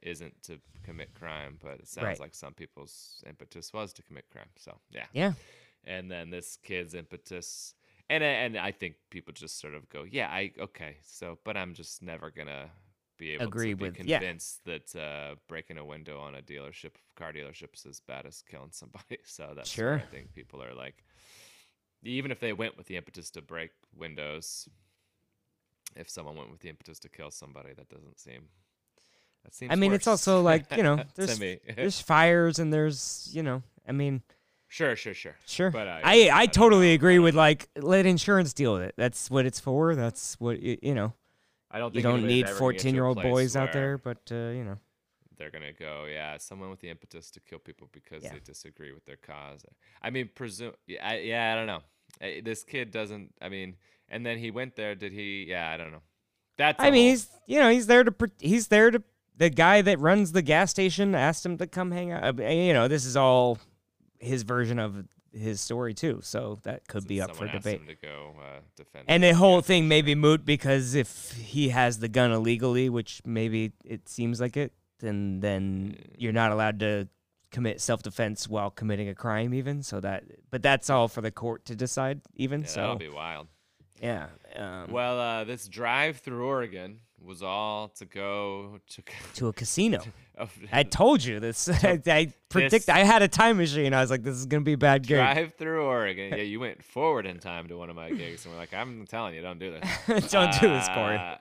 isn't 0.00 0.42
to 0.44 0.60
commit 0.82 1.12
crime, 1.12 1.58
but 1.62 1.80
it 1.80 1.88
sounds 1.88 2.04
Right. 2.06 2.20
like 2.20 2.34
some 2.34 2.54
people's 2.54 3.22
impetus 3.26 3.70
was 3.74 3.92
to 3.92 4.02
commit 4.02 4.24
crime. 4.30 4.48
So 4.56 4.78
yeah, 4.90 5.06
Yeah. 5.12 5.32
And 5.88 6.08
then 6.10 6.30
this 6.30 6.56
kid's 6.62 6.94
impetus 6.94 7.74
and 8.10 8.22
and 8.24 8.56
I 8.56 8.70
think 8.72 8.94
people 9.10 9.32
just 9.34 9.58
sort 9.60 9.74
of 9.74 9.88
go, 9.88 10.04
yeah, 10.08 10.28
I 10.28 10.52
okay, 10.60 10.96
so 11.04 11.38
but 11.44 11.56
I'm 11.56 11.74
just 11.74 12.02
never 12.02 12.30
gonna 12.30 12.70
be 13.18 13.32
able 13.32 13.46
Agree 13.46 13.70
to 13.70 13.76
be 13.76 13.84
with- 13.84 14.04
yeah. 14.04 14.18
convinced 14.18 14.64
that 14.64 14.94
uh, 14.96 15.34
breaking 15.48 15.76
a 15.78 15.84
window 15.84 16.20
on 16.20 16.36
a 16.36 16.40
dealership, 16.42 16.92
car 17.16 17.32
dealership, 17.32 17.74
is 17.74 17.84
as 17.84 18.00
bad 18.00 18.24
as 18.26 18.42
killing 18.42 18.70
somebody. 18.70 19.18
So 19.24 19.52
that's 19.56 19.68
Sure. 19.68 19.96
I 19.96 20.00
think 20.14 20.32
people 20.32 20.62
are 20.62 20.72
like, 20.72 21.04
even 22.02 22.30
if 22.30 22.38
they 22.38 22.52
went 22.52 22.76
with 22.76 22.86
the 22.86 22.96
impetus 22.96 23.30
to 23.32 23.42
break 23.42 23.72
windows, 23.94 24.68
if 25.96 26.08
someone 26.08 26.36
went 26.36 26.50
with 26.50 26.60
the 26.60 26.68
impetus 26.68 26.98
to 27.00 27.08
kill 27.08 27.30
somebody, 27.32 27.72
that 27.74 27.88
doesn't 27.88 28.18
seem. 28.20 28.48
That 29.44 29.52
seems. 29.54 29.72
I 29.72 29.74
mean, 29.74 29.92
it's 29.92 30.06
also 30.06 30.40
like, 30.40 30.64
you 30.76 30.82
know, 30.82 31.02
there's 31.16 31.38
there's 31.76 32.00
fires 32.00 32.58
and 32.58 32.72
there's, 32.72 33.28
you 33.32 33.42
know, 33.42 33.62
I 33.86 33.92
mean, 33.92 34.22
sure, 34.68 34.94
sure, 34.96 35.14
sure. 35.14 35.36
sure. 35.46 35.70
But 35.70 35.88
I- 35.88 36.00
I 36.04 36.30
I 36.42 36.46
totally. 36.46 36.92
Agree 36.94 37.18
with 37.18 37.34
like 37.34 37.68
let 37.76 38.06
insurance 38.06 38.52
deal 38.52 38.74
with 38.74 38.82
it. 38.82 38.94
That's 38.96 39.30
what 39.30 39.46
it's 39.46 39.60
for. 39.60 39.94
That's 39.94 40.38
what 40.40 40.60
you 40.62 40.94
know. 40.94 41.12
I 41.70 41.78
don't. 41.78 41.94
You 41.94 42.02
don't 42.02 42.26
need 42.26 42.46
ever 42.46 42.58
gonna 42.58 42.72
get 42.72 42.80
to 42.80 42.86
a 42.88 42.92
14 42.92 42.94
year 42.94 43.04
old 43.04 43.22
boys 43.22 43.56
out 43.56 43.72
there, 43.72 43.98
but 43.98 44.18
uh, 44.30 44.34
you 44.58 44.64
know. 44.64 44.78
they're 45.36 45.50
gonna 45.50 45.72
go, 45.72 46.06
yeah, 46.10 46.36
someone 46.38 46.70
with 46.70 46.80
the 46.80 46.88
impetus 46.88 47.30
to 47.32 47.40
kill 47.40 47.58
people 47.58 47.88
because 47.92 48.22
Yeah. 48.24 48.32
they 48.32 48.38
disagree 48.40 48.92
with 48.92 49.04
their 49.04 49.16
cause. 49.18 49.64
I 50.02 50.10
mean, 50.10 50.30
presume, 50.34 50.72
yeah, 50.86 51.06
I, 51.06 51.18
yeah, 51.18 51.52
I 51.52 51.56
don't 51.56 51.66
know. 51.66 51.82
I, 52.20 52.40
this 52.44 52.64
kid 52.64 52.90
doesn't. 52.90 53.34
I 53.42 53.48
mean, 53.50 53.76
and 54.08 54.24
then 54.24 54.38
he 54.38 54.50
went 54.50 54.76
there. 54.76 54.94
Did 54.94 55.12
he? 55.12 55.44
Yeah, 55.48 55.70
I 55.70 55.76
don't 55.76 55.92
know. 55.92 56.02
That's. 56.56 56.80
I 56.80 56.90
mean, 56.90 57.02
whole- 57.02 57.10
he's 57.10 57.28
you 57.46 57.60
know 57.60 57.68
he's 57.70 57.86
there 57.86 58.02
to 58.02 58.14
he's 58.40 58.68
there 58.68 58.90
to 58.90 59.02
the 59.36 59.50
guy 59.50 59.82
that 59.82 60.00
runs 60.00 60.32
the 60.32 60.42
gas 60.42 60.70
station 60.70 61.14
asked 61.14 61.44
him 61.46 61.58
to 61.58 61.66
come 61.66 61.90
hang 61.92 62.10
out. 62.12 62.38
You 62.38 62.72
know, 62.72 62.88
this 62.88 63.04
is 63.04 63.14
all 63.16 63.58
his 64.18 64.42
version 64.42 64.78
of 64.78 65.06
his 65.32 65.60
story 65.60 65.94
too, 65.94 66.20
so 66.22 66.58
that 66.62 66.86
could 66.88 67.02
so 67.02 67.08
be 67.08 67.20
up 67.20 67.36
for 67.36 67.46
debate. 67.46 67.80
go 68.02 68.34
uh. 68.40 69.00
And 69.06 69.22
the 69.22 69.34
whole 69.34 69.60
thing 69.60 69.88
may 69.88 70.02
be 70.02 70.14
moot 70.14 70.44
because 70.44 70.94
if 70.94 71.32
he 71.32 71.68
has 71.70 71.98
the 71.98 72.08
gun 72.08 72.32
illegally, 72.32 72.88
which 72.88 73.20
maybe 73.24 73.72
it 73.84 74.08
seems 74.08 74.40
like 74.40 74.56
it, 74.56 74.72
then 75.00 75.40
then 75.40 75.96
you're 76.16 76.32
not 76.32 76.52
allowed 76.52 76.80
to 76.80 77.08
commit 77.50 77.80
self 77.80 78.02
defense 78.02 78.48
while 78.48 78.70
committing 78.70 79.08
a 79.08 79.14
crime, 79.14 79.54
even. 79.54 79.82
So 79.82 80.00
that, 80.00 80.24
but 80.50 80.62
that's 80.62 80.90
all 80.90 81.08
for 81.08 81.20
the 81.20 81.30
court 81.30 81.64
to 81.66 81.76
decide, 81.76 82.20
even. 82.34 82.62
Yeah, 82.62 82.66
so 82.66 82.80
that'll 82.80 82.96
be 82.96 83.08
wild. 83.08 83.48
yeah. 84.00 84.28
Um, 84.56 84.90
Well, 84.90 85.20
uh, 85.20 85.44
this 85.44 85.68
drive 85.68 86.18
through 86.18 86.44
Oregon 86.44 87.00
was 87.24 87.42
all 87.42 87.88
to 87.88 88.04
go 88.04 88.80
to. 88.90 89.02
to 89.34 89.48
a 89.48 89.52
casino. 89.52 90.00
I 90.72 90.84
told 90.84 91.24
you 91.24 91.40
this. 91.40 91.68
I, 91.84 92.00
I 92.06 92.32
predict. 92.48 92.86
This- 92.86 92.88
I 92.88 93.00
had 93.00 93.22
a 93.22 93.28
time 93.28 93.56
machine. 93.56 93.92
I 93.92 94.00
was 94.00 94.10
like, 94.10 94.22
this 94.22 94.36
is 94.36 94.46
gonna 94.46 94.62
be 94.62 94.74
a 94.74 94.78
bad 94.78 95.06
gig. 95.06 95.16
Drive 95.18 95.54
through 95.54 95.84
Oregon. 95.84 96.30
Yeah, 96.30 96.42
you 96.44 96.60
went 96.60 96.84
forward 96.84 97.26
in 97.26 97.38
time 97.38 97.68
to 97.68 97.76
one 97.76 97.90
of 97.90 97.96
my 97.96 98.10
gigs, 98.10 98.44
and 98.44 98.54
we're 98.54 98.60
like, 98.60 98.72
I'm 98.72 99.06
telling 99.06 99.34
you, 99.34 99.42
don't 99.42 99.58
do 99.58 99.72
this. 99.72 100.30
Don't 100.30 100.52
do 100.60 100.68
this, 100.68 100.88
Cory. 100.88 101.16
Uh, 101.16 101.36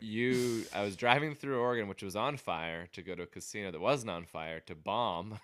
you, 0.00 0.64
I 0.74 0.82
was 0.82 0.96
driving 0.96 1.34
through 1.34 1.58
Oregon, 1.58 1.88
which 1.88 2.02
was 2.02 2.14
on 2.14 2.36
fire, 2.36 2.86
to 2.92 3.02
go 3.02 3.14
to 3.14 3.22
a 3.22 3.26
casino 3.26 3.70
that 3.72 3.80
wasn't 3.80 4.10
on 4.10 4.26
fire 4.26 4.60
to 4.66 4.74
bomb 4.74 5.38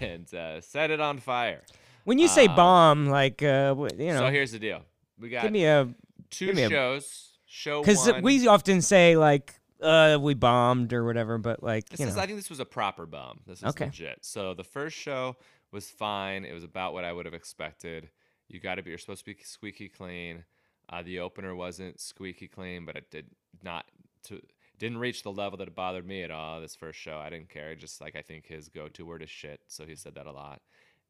and 0.00 0.32
uh, 0.32 0.60
set 0.60 0.90
it 0.90 1.00
on 1.00 1.18
fire. 1.18 1.62
When 2.04 2.18
you 2.18 2.28
say 2.28 2.46
um, 2.46 2.56
bomb, 2.56 3.06
like 3.08 3.42
uh, 3.42 3.74
you 3.98 4.12
know, 4.12 4.20
so 4.20 4.30
here's 4.30 4.52
the 4.52 4.58
deal: 4.58 4.82
we 5.18 5.28
got 5.28 5.42
give 5.42 5.52
me 5.52 5.64
a 5.66 5.88
two 6.30 6.46
give 6.46 6.56
me 6.56 6.62
a- 6.64 6.70
shows. 6.70 7.29
Show 7.52 7.82
because 7.82 8.12
we 8.22 8.46
often 8.46 8.80
say 8.80 9.16
like 9.16 9.58
uh, 9.82 10.18
we 10.20 10.34
bombed 10.34 10.92
or 10.92 11.04
whatever, 11.04 11.36
but 11.36 11.64
like 11.64 11.88
This 11.88 11.98
you 11.98 12.06
is, 12.06 12.14
know, 12.14 12.22
I 12.22 12.26
think 12.26 12.38
this 12.38 12.48
was 12.48 12.60
a 12.60 12.64
proper 12.64 13.06
bomb. 13.06 13.40
This 13.44 13.58
is 13.58 13.64
Okay. 13.64 13.86
legit. 13.86 14.18
So 14.24 14.54
the 14.54 14.62
first 14.62 14.96
show 14.96 15.36
was 15.72 15.90
fine. 15.90 16.44
It 16.44 16.52
was 16.52 16.62
about 16.62 16.92
what 16.92 17.04
I 17.04 17.12
would 17.12 17.24
have 17.26 17.34
expected. 17.34 18.10
You 18.48 18.60
got 18.60 18.76
to 18.76 18.82
be. 18.82 18.90
You're 18.90 18.98
supposed 18.98 19.24
to 19.24 19.34
be 19.34 19.36
squeaky 19.42 19.88
clean. 19.88 20.44
Uh, 20.88 21.02
the 21.02 21.18
opener 21.18 21.54
wasn't 21.56 22.00
squeaky 22.00 22.46
clean, 22.46 22.84
but 22.84 22.94
it 22.94 23.10
did 23.10 23.26
not 23.64 23.84
to 24.24 24.40
didn't 24.78 24.98
reach 24.98 25.24
the 25.24 25.32
level 25.32 25.58
that 25.58 25.66
it 25.66 25.74
bothered 25.74 26.06
me 26.06 26.22
at 26.22 26.30
all. 26.30 26.60
This 26.60 26.76
first 26.76 27.00
show, 27.00 27.18
I 27.18 27.30
didn't 27.30 27.48
care. 27.48 27.74
Just 27.74 28.00
like 28.00 28.14
I 28.14 28.22
think 28.22 28.46
his 28.46 28.68
go-to 28.68 29.04
word 29.04 29.22
is 29.24 29.30
shit, 29.30 29.60
so 29.66 29.84
he 29.84 29.96
said 29.96 30.14
that 30.14 30.26
a 30.26 30.32
lot, 30.32 30.62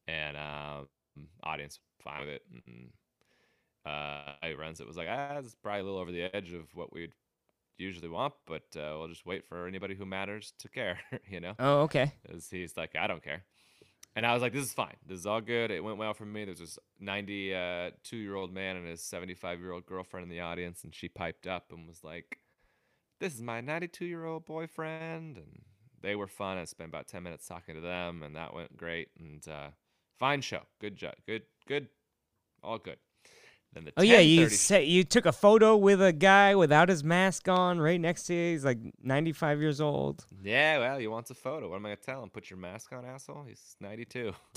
and 0.08 0.38
um, 0.38 0.88
audience 1.42 1.80
fine 2.02 2.20
with 2.20 2.30
it. 2.30 2.42
And, 2.66 2.90
uh, 3.90 4.32
I 4.42 4.54
runs 4.58 4.80
it 4.80 4.86
was 4.86 4.96
like 4.96 5.08
ah, 5.10 5.38
it's 5.38 5.54
probably 5.54 5.80
a 5.80 5.84
little 5.84 5.98
over 5.98 6.12
the 6.12 6.34
edge 6.34 6.52
of 6.52 6.74
what 6.74 6.92
we'd 6.92 7.12
usually 7.78 8.08
want, 8.08 8.34
but 8.46 8.64
uh, 8.76 8.94
we'll 8.98 9.08
just 9.08 9.24
wait 9.26 9.48
for 9.48 9.66
anybody 9.66 9.94
who 9.94 10.04
matters 10.04 10.52
to 10.58 10.68
care, 10.68 10.98
you 11.28 11.40
know? 11.40 11.54
oh 11.58 11.80
okay, 11.82 12.12
he's 12.50 12.76
like, 12.76 12.94
I 12.96 13.06
don't 13.06 13.22
care. 13.22 13.44
And 14.16 14.26
I 14.26 14.32
was 14.32 14.42
like, 14.42 14.52
this 14.52 14.64
is 14.64 14.72
fine. 14.72 14.96
This 15.06 15.20
is 15.20 15.26
all 15.26 15.40
good. 15.40 15.70
It 15.70 15.84
went 15.84 15.96
well 15.96 16.14
for 16.14 16.26
me. 16.26 16.44
There's 16.44 16.58
this 16.58 16.78
92 16.98 18.16
year 18.16 18.34
old 18.34 18.52
man 18.52 18.76
and 18.76 18.86
his 18.86 19.02
75 19.02 19.60
year 19.60 19.72
old 19.72 19.86
girlfriend 19.86 20.24
in 20.24 20.30
the 20.30 20.40
audience, 20.40 20.82
and 20.84 20.94
she 20.94 21.08
piped 21.08 21.46
up 21.46 21.66
and 21.70 21.86
was 21.86 22.02
like, 22.02 22.38
This 23.20 23.34
is 23.34 23.40
my 23.40 23.60
92 23.60 24.04
year 24.06 24.24
old 24.24 24.44
boyfriend. 24.46 25.36
And 25.36 25.62
they 26.02 26.16
were 26.16 26.26
fun. 26.26 26.58
I 26.58 26.64
spent 26.64 26.88
about 26.88 27.06
10 27.06 27.22
minutes 27.22 27.46
talking 27.46 27.76
to 27.76 27.80
them, 27.80 28.22
and 28.22 28.34
that 28.36 28.52
went 28.52 28.76
great. 28.76 29.08
And 29.18 29.46
uh, 29.46 29.68
fine 30.18 30.40
show. 30.40 30.62
Good 30.80 30.96
job. 30.96 31.14
Good, 31.26 31.42
good. 31.68 31.88
All 32.62 32.78
good. 32.78 32.98
Then 33.72 33.84
the 33.84 33.92
Oh 33.96 34.02
yeah, 34.02 34.18
you 34.18 34.46
10:30 34.46 34.50
say 34.50 34.84
you 34.84 35.04
took 35.04 35.26
a 35.26 35.32
photo 35.32 35.76
with 35.76 36.02
a 36.02 36.12
guy 36.12 36.56
without 36.56 36.88
his 36.88 37.04
mask 37.04 37.48
on 37.48 37.78
right 37.80 38.00
next 38.00 38.24
to 38.24 38.34
you. 38.34 38.52
He's 38.52 38.64
like 38.64 38.78
95 39.02 39.60
years 39.60 39.80
old. 39.80 40.26
Yeah, 40.42 40.78
well, 40.78 40.98
he 40.98 41.06
wants 41.06 41.30
a 41.30 41.34
photo. 41.34 41.68
What 41.68 41.76
am 41.76 41.86
I 41.86 41.90
gonna 41.90 41.96
tell 41.96 42.22
him? 42.22 42.30
Put 42.30 42.50
your 42.50 42.58
mask 42.58 42.92
on, 42.92 43.04
asshole. 43.04 43.44
He's 43.46 43.76
92. 43.80 44.32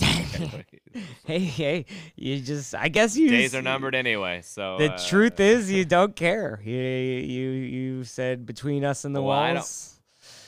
Hey, 1.26 1.38
hey, 1.38 1.86
you 2.16 2.40
just 2.40 2.74
I 2.74 2.88
guess 2.88 3.16
you 3.16 3.30
Days 3.30 3.54
are 3.54 3.62
numbered 3.62 3.94
anyway. 3.94 4.42
So 4.42 4.78
The 4.78 4.92
uh, 4.92 4.98
truth 5.08 5.40
is 5.40 5.70
you 5.70 5.84
don't 5.96 6.14
care. 6.14 6.60
You 6.64 6.72
you 6.74 7.50
you 7.50 8.04
said 8.04 8.44
between 8.46 8.84
us 8.84 9.04
and 9.04 9.14
the 9.14 9.22
Well, 9.22 9.36
I 9.38 9.46
don't- 9.48 9.56
walls. 9.56 9.90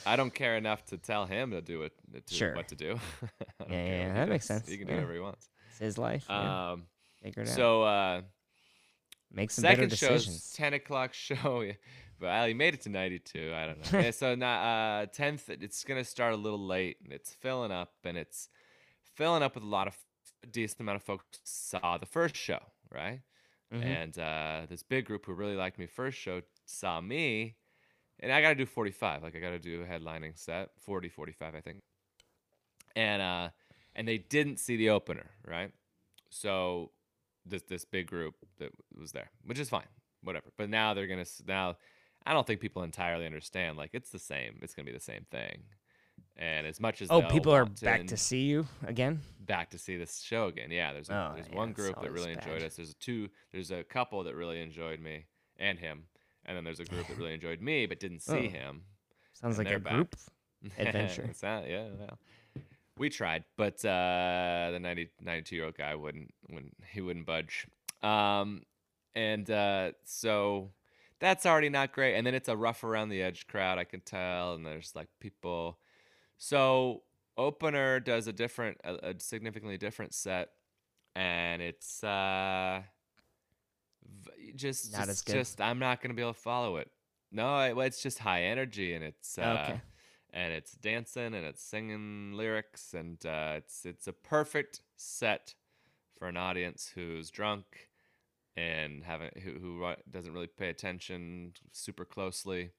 I 0.04 0.14
don't 0.14 0.32
care 0.32 0.56
enough 0.56 0.84
to 0.86 0.98
tell 0.98 1.26
him 1.26 1.50
to 1.50 1.60
do 1.60 1.82
it. 1.82 1.92
To 2.28 2.34
Sure. 2.34 2.54
What 2.54 2.68
to 2.68 2.76
do. 2.76 2.98
Yeah, 3.68 3.84
yeah, 3.86 4.14
that 4.14 4.28
makes 4.28 4.44
sense, 4.46 4.68
He 4.68 4.78
can 4.78 4.86
yeah. 4.86 4.92
do 4.94 4.96
whatever 4.98 5.14
he 5.14 5.18
wants. 5.20 5.48
It's 5.70 5.78
his 5.80 5.98
life. 5.98 6.26
yeah. 6.28 6.70
Um. 6.72 6.84
Figure 7.22 7.42
it 7.42 7.48
out. 7.48 7.54
So 7.56 7.82
uh, 7.82 8.20
Make 9.36 9.50
some 9.50 9.62
better 9.62 9.82
second 9.82 9.96
show's 9.96 10.24
decisions. 10.24 10.52
10 10.54 10.74
o'clock 10.74 11.12
show. 11.12 11.60
yeah. 11.66 11.72
Well, 12.20 12.46
he 12.46 12.54
made 12.54 12.72
it 12.72 12.80
to 12.82 12.88
92. 12.88 13.52
I 13.54 13.66
don't 13.66 13.92
know. 13.92 13.98
Yeah, 14.00 14.10
so 14.10 14.34
not 14.46 14.60
uh 14.62 15.06
10th. 15.06 15.50
It's 15.62 15.84
gonna 15.84 16.04
start 16.04 16.32
a 16.32 16.36
little 16.36 16.66
late, 16.66 16.96
and 17.04 17.12
it's 17.12 17.34
filling 17.34 17.70
up, 17.70 17.92
and 18.04 18.16
it's 18.16 18.48
filling 19.14 19.42
up 19.42 19.54
with 19.54 19.64
a 19.64 19.68
lot 19.68 19.86
of 19.86 19.96
a 20.42 20.46
decent 20.46 20.80
amount 20.80 20.96
of 20.96 21.02
folks 21.02 21.24
saw 21.44 21.98
the 21.98 22.06
first 22.06 22.34
show, 22.34 22.60
right? 22.90 23.20
Mhm. 23.72 23.84
And 23.84 24.18
uh, 24.18 24.66
this 24.68 24.82
big 24.82 25.04
group 25.04 25.26
who 25.26 25.34
really 25.34 25.56
liked 25.56 25.78
me 25.78 25.86
first 25.86 26.18
show 26.18 26.40
saw 26.64 27.00
me, 27.00 27.56
and 28.20 28.32
I 28.32 28.40
got 28.40 28.50
to 28.50 28.54
do 28.54 28.64
45. 28.66 29.22
Like 29.22 29.36
I 29.36 29.40
got 29.40 29.50
to 29.50 29.58
do 29.58 29.82
a 29.82 29.84
headlining 29.84 30.38
set, 30.38 30.70
40, 30.78 31.08
45, 31.08 31.54
I 31.54 31.60
think. 31.60 31.82
And 32.94 33.20
uh, 33.20 33.50
and 33.94 34.08
they 34.08 34.18
didn't 34.18 34.58
see 34.58 34.76
the 34.76 34.90
opener, 34.90 35.30
right? 35.46 35.70
So 36.30 36.92
this 37.48 37.62
this 37.62 37.84
big 37.84 38.06
group 38.06 38.34
that 38.58 38.70
was 38.98 39.12
there, 39.12 39.30
which 39.44 39.58
is 39.58 39.68
fine, 39.68 39.86
whatever. 40.22 40.46
But 40.56 40.68
now 40.70 40.94
they're 40.94 41.06
gonna 41.06 41.26
now. 41.46 41.76
I 42.28 42.32
don't 42.32 42.44
think 42.46 42.60
people 42.60 42.82
entirely 42.82 43.24
understand. 43.26 43.76
Like 43.76 43.90
it's 43.92 44.10
the 44.10 44.18
same. 44.18 44.58
It's 44.62 44.74
gonna 44.74 44.86
be 44.86 44.92
the 44.92 45.00
same 45.00 45.24
thing. 45.30 45.62
And 46.38 46.66
as 46.66 46.80
much 46.80 47.00
as 47.02 47.08
Oh, 47.10 47.22
people 47.22 47.52
are 47.54 47.64
back 47.66 48.06
to 48.08 48.16
see 48.16 48.42
you 48.42 48.66
again. 48.86 49.20
back 49.40 49.70
to 49.70 49.78
see 49.78 49.96
this 49.96 50.20
show 50.20 50.46
again. 50.48 50.70
Yeah, 50.70 50.92
there's 50.92 51.08
a, 51.08 51.14
Oh, 51.14 51.34
there's 51.34 51.48
yeah, 51.48 51.56
one 51.56 51.72
group 51.72 52.00
that 52.02 52.10
really 52.12 52.32
enjoyed 52.32 52.62
us. 52.62 52.76
There's 52.76 52.90
a 52.90 52.94
two 52.94 53.28
there's 53.52 53.70
a 53.70 53.84
couple 53.84 54.24
that 54.24 54.34
really 54.34 54.60
enjoyed 54.60 55.00
me 55.00 55.26
and 55.58 55.78
him, 55.78 56.04
and 56.44 56.56
then 56.56 56.64
there's 56.64 56.80
a 56.80 56.84
group 56.84 57.06
that 57.06 57.16
really 57.16 57.32
enjoyed 57.40 57.60
me 57.60 57.86
but 57.86 58.00
didn't 58.00 58.20
see 58.20 58.48
Oh. 58.48 58.48
him. 58.50 58.82
Sounds 59.34 59.56
like 59.58 59.70
a 59.70 59.78
back. 59.78 59.92
group. 59.94 60.16
Adventure. 60.78 61.30
Not- 61.42 61.68
yeah, 61.68 61.86
well, 61.98 62.18
we 62.98 63.10
tried, 63.10 63.44
but 63.56 63.84
uh, 63.84 64.70
the 64.72 64.78
90, 64.80 65.10
92 65.20 65.56
year 65.56 65.64
old 65.66 65.76
guy 65.76 65.94
wouldn't 65.94 66.32
wouldn't 66.50 66.74
he 66.92 67.00
wouldn't 67.00 67.26
budge. 67.26 67.66
Um, 68.02 68.62
and 69.14 69.50
uh, 69.50 69.92
so 70.04 70.70
that's 71.20 71.46
already 71.46 71.68
not 71.68 71.92
great. 71.92 72.14
And 72.16 72.26
then 72.26 72.34
it's 72.34 72.48
a 72.48 72.56
rough 72.56 72.84
around 72.84 73.08
the 73.08 73.22
edge 73.22 73.46
crowd, 73.46 73.78
I 73.78 73.84
can 73.84 74.00
tell. 74.00 74.54
And 74.54 74.64
there's 74.64 74.92
like 74.94 75.08
people. 75.20 75.78
So 76.38 77.02
opener 77.36 78.00
does 78.00 78.26
a 78.26 78.32
different, 78.32 78.78
a, 78.84 79.10
a 79.10 79.14
significantly 79.18 79.78
different 79.78 80.14
set, 80.14 80.50
and 81.14 81.62
it's 81.62 82.04
uh, 82.04 82.82
v- 84.04 84.52
just 84.54 84.92
Not 84.92 85.06
just, 85.06 85.26
just 85.26 85.60
I'm 85.60 85.78
not 85.78 86.02
gonna 86.02 86.14
be 86.14 86.22
able 86.22 86.34
to 86.34 86.40
follow 86.40 86.76
it. 86.76 86.90
No, 87.32 87.58
it, 87.60 87.74
well, 87.76 87.86
it's 87.86 88.02
just 88.02 88.18
high 88.18 88.44
energy, 88.44 88.94
and 88.94 89.04
it's 89.04 89.38
uh, 89.38 89.66
Okay. 89.68 89.80
And 90.36 90.52
it's 90.52 90.72
dancing 90.72 91.34
and 91.34 91.46
it's 91.46 91.62
singing 91.62 92.34
lyrics, 92.34 92.92
and 92.92 93.24
uh, 93.24 93.54
it's 93.56 93.86
it's 93.86 94.06
a 94.06 94.12
perfect 94.12 94.82
set 94.96 95.54
for 96.18 96.28
an 96.28 96.36
audience 96.36 96.92
who's 96.94 97.30
drunk 97.30 97.88
and 98.54 99.02
haven't 99.02 99.38
who, 99.38 99.52
who 99.52 99.94
doesn't 100.10 100.32
really 100.32 100.46
pay 100.46 100.68
attention 100.68 101.54
super 101.72 102.04
closely. 102.04 102.70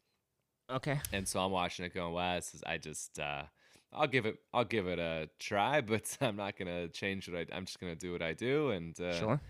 Okay. 0.69 0.99
And 1.11 1.27
so 1.27 1.39
I'm 1.39 1.51
watching 1.51 1.85
it 1.85 1.93
going, 1.93 2.13
wow, 2.13 2.35
this 2.35 2.53
is, 2.53 2.61
I 2.65 2.77
just, 2.77 3.19
uh, 3.19 3.43
I'll 3.93 4.07
give 4.07 4.25
it, 4.25 4.35
I'll 4.53 4.65
give 4.65 4.85
it 4.85 4.99
a 4.99 5.29
try, 5.39 5.79
but 5.81 6.17
I'm 6.21 6.35
not 6.35 6.57
gonna 6.57 6.89
change 6.89 7.29
what 7.29 7.39
I, 7.39 7.55
I'm 7.55 7.65
just 7.65 7.79
gonna 7.79 7.95
do 7.95 8.11
what 8.11 8.21
I 8.21 8.33
do, 8.33 8.71
and 8.71 8.99
uh, 8.99 9.17
Sure. 9.17 9.41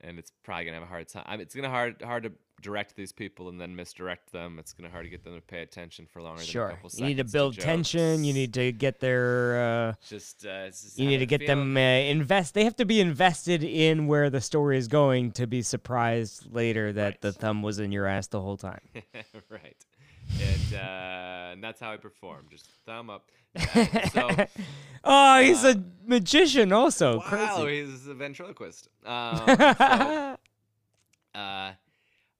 And 0.00 0.18
it's 0.18 0.32
probably 0.44 0.64
gonna 0.66 0.76
have 0.78 0.82
a 0.84 0.90
hard 0.90 1.08
time. 1.08 1.24
I 1.26 1.32
mean, 1.32 1.40
it's 1.42 1.54
gonna 1.54 1.70
hard 1.70 2.02
hard 2.02 2.24
to 2.24 2.32
direct 2.62 2.96
these 2.96 3.12
people 3.12 3.50
and 3.50 3.60
then 3.60 3.76
misdirect 3.76 4.32
them. 4.32 4.58
It's 4.58 4.72
gonna 4.72 4.88
hard 4.90 5.04
to 5.04 5.10
get 5.10 5.22
them 5.24 5.34
to 5.34 5.40
pay 5.42 5.60
attention 5.62 6.06
for 6.06 6.22
longer 6.22 6.38
than 6.38 6.48
a 6.48 6.50
Sure. 6.50 6.70
couple 6.70 6.90
You 6.94 7.04
need 7.06 7.18
to 7.18 7.24
build 7.24 7.58
tension. 7.58 8.24
You 8.24 8.32
need 8.32 8.54
to 8.54 8.72
get 8.72 9.00
their. 9.00 9.88
Uh, 9.90 9.94
just, 10.08 10.46
uh, 10.46 10.66
just 10.68 10.98
you 10.98 11.06
need 11.06 11.18
to 11.18 11.26
get 11.26 11.40
feel. 11.40 11.48
them 11.48 11.76
uh, 11.76 11.80
invest. 11.80 12.54
They 12.54 12.64
have 12.64 12.76
to 12.76 12.84
be 12.86 13.00
invested 13.00 13.62
in 13.62 14.06
where 14.06 14.30
the 14.30 14.40
story 14.40 14.78
is 14.78 14.88
going 14.88 15.32
to 15.32 15.46
be 15.46 15.60
surprised 15.62 16.52
later 16.52 16.92
that 16.94 17.20
the 17.20 17.32
thumb 17.32 17.62
was 17.62 17.78
in 17.78 17.92
your 17.92 18.06
ass 18.06 18.26
the 18.28 18.40
whole 18.40 18.56
time. 18.56 18.80
right. 19.50 19.76
And, 20.40 20.74
uh, 20.74 21.52
and 21.52 21.62
that's 21.64 21.80
how 21.80 21.92
I 21.92 21.96
perform. 21.96 22.46
Just 22.50 22.66
thumb 22.84 23.10
up. 23.10 23.30
Uh, 23.74 24.08
so, 24.08 24.28
oh, 25.04 25.40
he's 25.40 25.64
uh, 25.64 25.68
a 25.76 25.82
magician 26.06 26.72
also. 26.72 27.18
wow, 27.18 27.24
Crazy. 27.62 27.90
he's 27.90 28.06
a 28.06 28.14
ventriloquist. 28.14 28.88
Um, 29.06 29.38
so, 29.46 30.36
uh, 31.34 31.72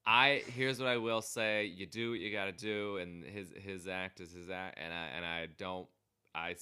I 0.06 0.42
here's 0.54 0.78
what 0.78 0.88
I 0.88 0.98
will 0.98 1.22
say: 1.22 1.64
you 1.64 1.86
do 1.86 2.10
what 2.10 2.20
you 2.20 2.30
got 2.32 2.44
to 2.46 2.52
do, 2.52 2.98
and 2.98 3.24
his 3.24 3.52
his 3.56 3.88
act 3.88 4.20
is 4.20 4.32
his 4.32 4.50
act, 4.50 4.78
and 4.82 4.92
I 4.92 5.06
and 5.16 5.24
I 5.24 5.46
don't 5.58 5.88
I 6.34 6.54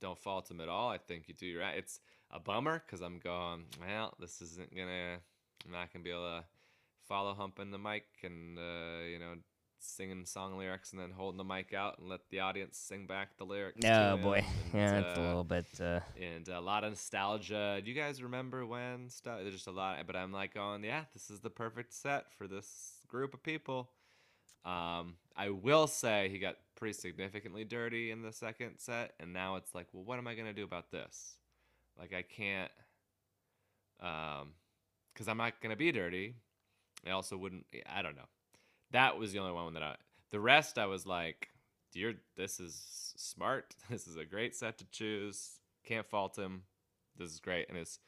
don't 0.00 0.18
fault 0.18 0.50
him 0.50 0.60
at 0.60 0.68
all. 0.68 0.88
I 0.90 0.98
think 0.98 1.28
you 1.28 1.34
do 1.34 1.46
your 1.46 1.62
act. 1.62 1.78
It's 1.78 2.00
a 2.30 2.40
bummer 2.40 2.82
because 2.84 3.00
I'm 3.00 3.18
going, 3.18 3.64
well, 3.80 4.14
this 4.18 4.42
isn't 4.42 4.74
gonna, 4.74 5.18
I'm 5.64 5.72
not 5.72 5.92
gonna 5.92 6.02
be 6.02 6.10
able 6.10 6.40
to 6.40 6.44
follow 7.06 7.34
humping 7.34 7.70
the 7.70 7.78
mic 7.78 8.04
and 8.22 8.58
uh, 8.58 9.04
you 9.10 9.18
know 9.18 9.34
singing 9.82 10.24
song 10.24 10.56
lyrics 10.56 10.92
and 10.92 11.00
then 11.00 11.10
holding 11.10 11.38
the 11.38 11.44
mic 11.44 11.74
out 11.74 11.98
and 11.98 12.08
let 12.08 12.20
the 12.30 12.40
audience 12.40 12.78
sing 12.78 13.06
back 13.06 13.36
the 13.36 13.44
lyrics. 13.44 13.84
Oh 13.84 14.16
boy, 14.16 14.44
and, 14.72 14.74
yeah, 14.74 15.00
that's 15.00 15.18
a 15.18 15.22
uh, 15.22 15.26
little 15.26 15.44
bit. 15.44 15.66
Uh, 15.80 16.00
and 16.20 16.48
a 16.48 16.60
lot 16.60 16.84
of 16.84 16.90
nostalgia. 16.90 17.80
Do 17.84 17.90
you 17.90 17.96
guys 17.96 18.22
remember 18.22 18.64
when 18.64 19.10
stuff? 19.10 19.40
There's 19.42 19.54
just 19.54 19.66
a 19.66 19.72
lot, 19.72 19.98
but 20.06 20.16
I'm 20.16 20.32
like 20.32 20.54
going, 20.54 20.84
yeah, 20.84 21.04
this 21.12 21.30
is 21.30 21.40
the 21.40 21.50
perfect 21.50 21.92
set 21.92 22.32
for 22.36 22.46
this 22.46 22.94
group 23.08 23.34
of 23.34 23.42
people. 23.42 23.90
Um, 24.64 25.16
I 25.36 25.50
will 25.50 25.86
say 25.86 26.28
he 26.30 26.38
got 26.38 26.56
pretty 26.76 26.94
significantly 26.94 27.64
dirty 27.64 28.10
in 28.10 28.22
the 28.22 28.32
second 28.32 28.78
set, 28.78 29.14
and 29.20 29.32
now 29.32 29.56
it's 29.56 29.74
like, 29.74 29.86
well, 29.92 30.04
what 30.04 30.18
am 30.18 30.26
I 30.26 30.34
gonna 30.34 30.52
do 30.52 30.64
about 30.64 30.90
this? 30.90 31.36
Like, 31.98 32.14
I 32.14 32.22
can't, 32.22 32.70
um, 34.00 34.50
because 35.12 35.28
I'm 35.28 35.36
not 35.36 35.60
gonna 35.60 35.76
be 35.76 35.92
dirty. 35.92 36.36
I 37.06 37.10
also 37.10 37.36
wouldn't. 37.36 37.66
I 37.86 38.02
don't 38.02 38.16
know. 38.16 38.28
That 38.92 39.18
was 39.18 39.32
the 39.32 39.38
only 39.38 39.52
one 39.52 39.74
that 39.74 39.82
I. 39.82 39.96
The 40.30 40.40
rest, 40.40 40.78
I 40.78 40.86
was 40.86 41.06
like, 41.06 41.48
"You're. 41.92 42.14
This 42.36 42.60
is 42.60 43.12
smart. 43.16 43.74
This 43.90 44.06
is 44.06 44.16
a 44.16 44.24
great 44.24 44.54
set 44.54 44.78
to 44.78 44.84
choose. 44.90 45.60
Can't 45.84 46.06
fault 46.06 46.36
him. 46.36 46.62
This 47.16 47.30
is 47.30 47.40
great." 47.40 47.68
And 47.68 47.78
it's, 47.78 47.98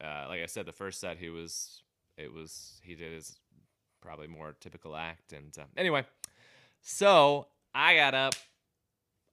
uh, 0.00 0.26
like 0.28 0.42
I 0.42 0.46
said, 0.46 0.66
the 0.66 0.72
first 0.72 1.00
set 1.00 1.18
he 1.18 1.28
was. 1.28 1.82
It 2.16 2.32
was 2.32 2.80
he 2.82 2.94
did 2.94 3.12
his 3.12 3.38
probably 4.00 4.26
more 4.26 4.56
typical 4.60 4.96
act. 4.96 5.32
And 5.32 5.52
uh, 5.58 5.64
anyway, 5.76 6.04
so 6.82 7.48
I 7.74 7.96
got 7.96 8.14
up, 8.14 8.34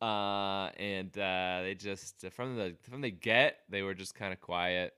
uh, 0.01 0.69
and 0.77 1.15
uh, 1.17 1.61
they 1.61 1.75
just 1.77 2.25
from 2.31 2.57
the 2.57 2.75
from 2.89 3.01
the 3.01 3.11
get 3.11 3.59
they 3.69 3.83
were 3.83 3.93
just 3.93 4.15
kind 4.15 4.33
of 4.33 4.41
quiet. 4.41 4.93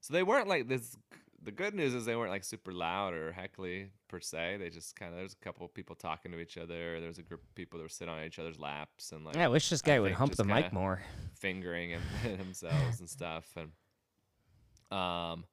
So 0.00 0.14
they 0.14 0.22
weren't 0.22 0.48
like 0.48 0.68
this. 0.68 0.96
The 1.42 1.50
good 1.52 1.74
news 1.74 1.94
is 1.94 2.04
they 2.04 2.16
weren't 2.16 2.30
like 2.30 2.44
super 2.44 2.70
loud 2.72 3.14
or 3.14 3.32
heckly 3.32 3.90
per 4.08 4.20
se. 4.20 4.58
They 4.58 4.68
just 4.68 4.94
kind 4.94 5.12
of 5.12 5.18
there's 5.18 5.32
a 5.32 5.44
couple 5.44 5.64
of 5.64 5.72
people 5.72 5.96
talking 5.96 6.32
to 6.32 6.38
each 6.38 6.58
other. 6.58 7.00
There 7.00 7.08
was 7.08 7.18
a 7.18 7.22
group 7.22 7.42
of 7.42 7.54
people 7.54 7.78
that 7.78 7.84
were 7.84 7.88
sitting 7.88 8.12
on 8.12 8.22
each 8.24 8.38
other's 8.38 8.58
laps 8.58 9.12
and 9.12 9.24
like 9.24 9.36
yeah, 9.36 9.46
I 9.46 9.48
wish 9.48 9.70
this 9.70 9.80
I 9.84 9.86
guy 9.86 10.00
would 10.00 10.12
hump 10.12 10.36
the 10.36 10.44
mic 10.44 10.72
more. 10.72 11.02
fingering 11.34 11.90
him, 11.90 12.02
themselves 12.36 13.00
and 13.00 13.08
stuff 13.08 13.46
and 13.56 13.70
um 14.96 15.44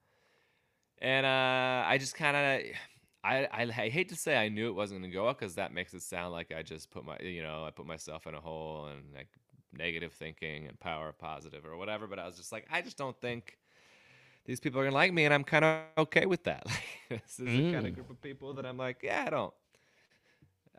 and 1.00 1.26
uh 1.26 1.88
i 1.88 1.98
just 2.00 2.16
kind 2.16 2.36
of 2.36 2.76
I, 3.24 3.46
I 3.52 3.62
I 3.64 3.90
hate 3.90 4.10
to 4.10 4.16
say 4.16 4.38
I 4.38 4.48
knew 4.48 4.70
it 4.70 4.76
wasn't 4.76 5.02
gonna 5.02 5.14
go 5.14 5.28
up 5.28 5.40
because 5.40 5.56
that 5.56 5.74
makes 5.74 5.94
it 5.94 6.02
sound 6.02 6.32
like 6.32 6.54
I 6.56 6.62
just 6.64 6.92
put 6.92 7.04
my 7.06 7.18
you 7.20 7.44
know 7.44 7.66
I 7.66 7.72
put 7.72 7.86
myself 7.86 8.26
in 8.26 8.36
a 8.36 8.40
hole 8.40 8.86
and 8.86 9.14
like 9.14 9.28
negative 9.74 10.14
thinking 10.14 10.68
and 10.68 10.80
power 10.80 11.10
of 11.10 11.18
positive 11.18 11.66
or 11.66 11.76
whatever. 11.78 12.08
But 12.08 12.20
I 12.20 12.26
was 12.26 12.38
just 12.38 12.52
like 12.52 12.66
I 12.72 12.82
just 12.82 12.98
don't 12.98 13.20
think 13.20 13.58
these 14.48 14.60
people 14.60 14.80
are 14.82 14.86
gonna 14.86 14.96
like 14.96 15.14
me, 15.14 15.26
and 15.26 15.34
I'm 15.34 15.44
kind 15.44 15.64
of 15.66 15.82
okay 16.00 16.26
with 16.26 16.44
that. 16.46 16.66
Like 16.66 16.84
this 17.28 17.40
is 17.40 17.46
the 17.46 17.72
kind 17.74 17.86
Mm. 17.86 17.88
of 17.90 17.94
group 17.96 18.10
of 18.10 18.22
people 18.22 18.54
that 18.56 18.66
I'm 18.66 18.78
like, 18.78 19.02
yeah, 19.04 19.26
I 19.28 19.30
don't. 19.30 19.54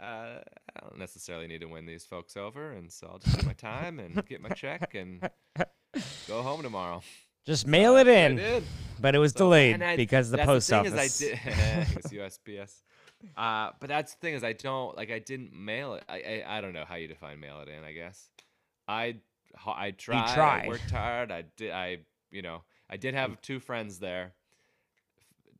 Uh, 0.00 0.38
I 0.76 0.80
don't 0.80 0.98
necessarily 0.98 1.46
need 1.48 1.60
to 1.60 1.66
win 1.66 1.84
these 1.84 2.04
folks 2.04 2.36
over, 2.36 2.72
and 2.72 2.90
so 2.92 3.08
I'll 3.12 3.18
just 3.18 3.40
do 3.40 3.46
my 3.46 3.52
time 3.52 3.98
and 3.98 4.24
get 4.26 4.40
my 4.40 4.50
check 4.50 4.94
and 4.94 5.28
go 6.28 6.42
home 6.42 6.62
tomorrow. 6.62 7.02
Just 7.46 7.66
mail 7.66 7.96
it 7.96 8.04
That's 8.04 8.34
what 8.34 8.44
I 8.44 8.56
in, 8.58 8.64
but 9.00 9.14
it 9.14 9.18
was 9.18 9.32
So- 9.32 9.38
delayed 9.38 9.82
I- 9.82 9.96
because 9.96 10.30
the 10.30 10.38
post 10.38 10.68
thing 10.70 10.84
is 10.84 10.92
office. 10.92 11.22
I 11.22 11.24
did, 11.26 11.38
it's 11.96 12.12
USPS. 12.12 12.82
Uh, 13.36 13.70
but 13.80 13.88
that's 13.88 14.12
the 14.14 14.18
thing 14.20 14.34
is 14.34 14.44
I 14.44 14.52
don't 14.52 14.96
like 14.96 15.10
I 15.10 15.18
didn't 15.18 15.52
mail 15.52 15.94
it. 15.94 16.04
I, 16.08 16.42
I 16.46 16.58
I 16.58 16.60
don't 16.60 16.72
know 16.72 16.84
how 16.86 16.94
you 16.94 17.08
define 17.08 17.40
mail 17.40 17.60
it 17.62 17.68
in. 17.68 17.82
I 17.82 17.90
guess 17.92 18.28
I 18.86 19.16
I 19.66 19.90
tried. 19.90 20.32
tried. 20.34 20.64
I 20.66 20.68
worked 20.68 20.90
hard. 20.92 21.32
I 21.32 21.42
did. 21.56 21.72
I 21.72 21.98
you 22.30 22.42
know 22.42 22.62
I 22.90 22.96
did 22.96 23.14
have 23.14 23.40
two 23.42 23.60
friends 23.60 23.98
there. 23.98 24.32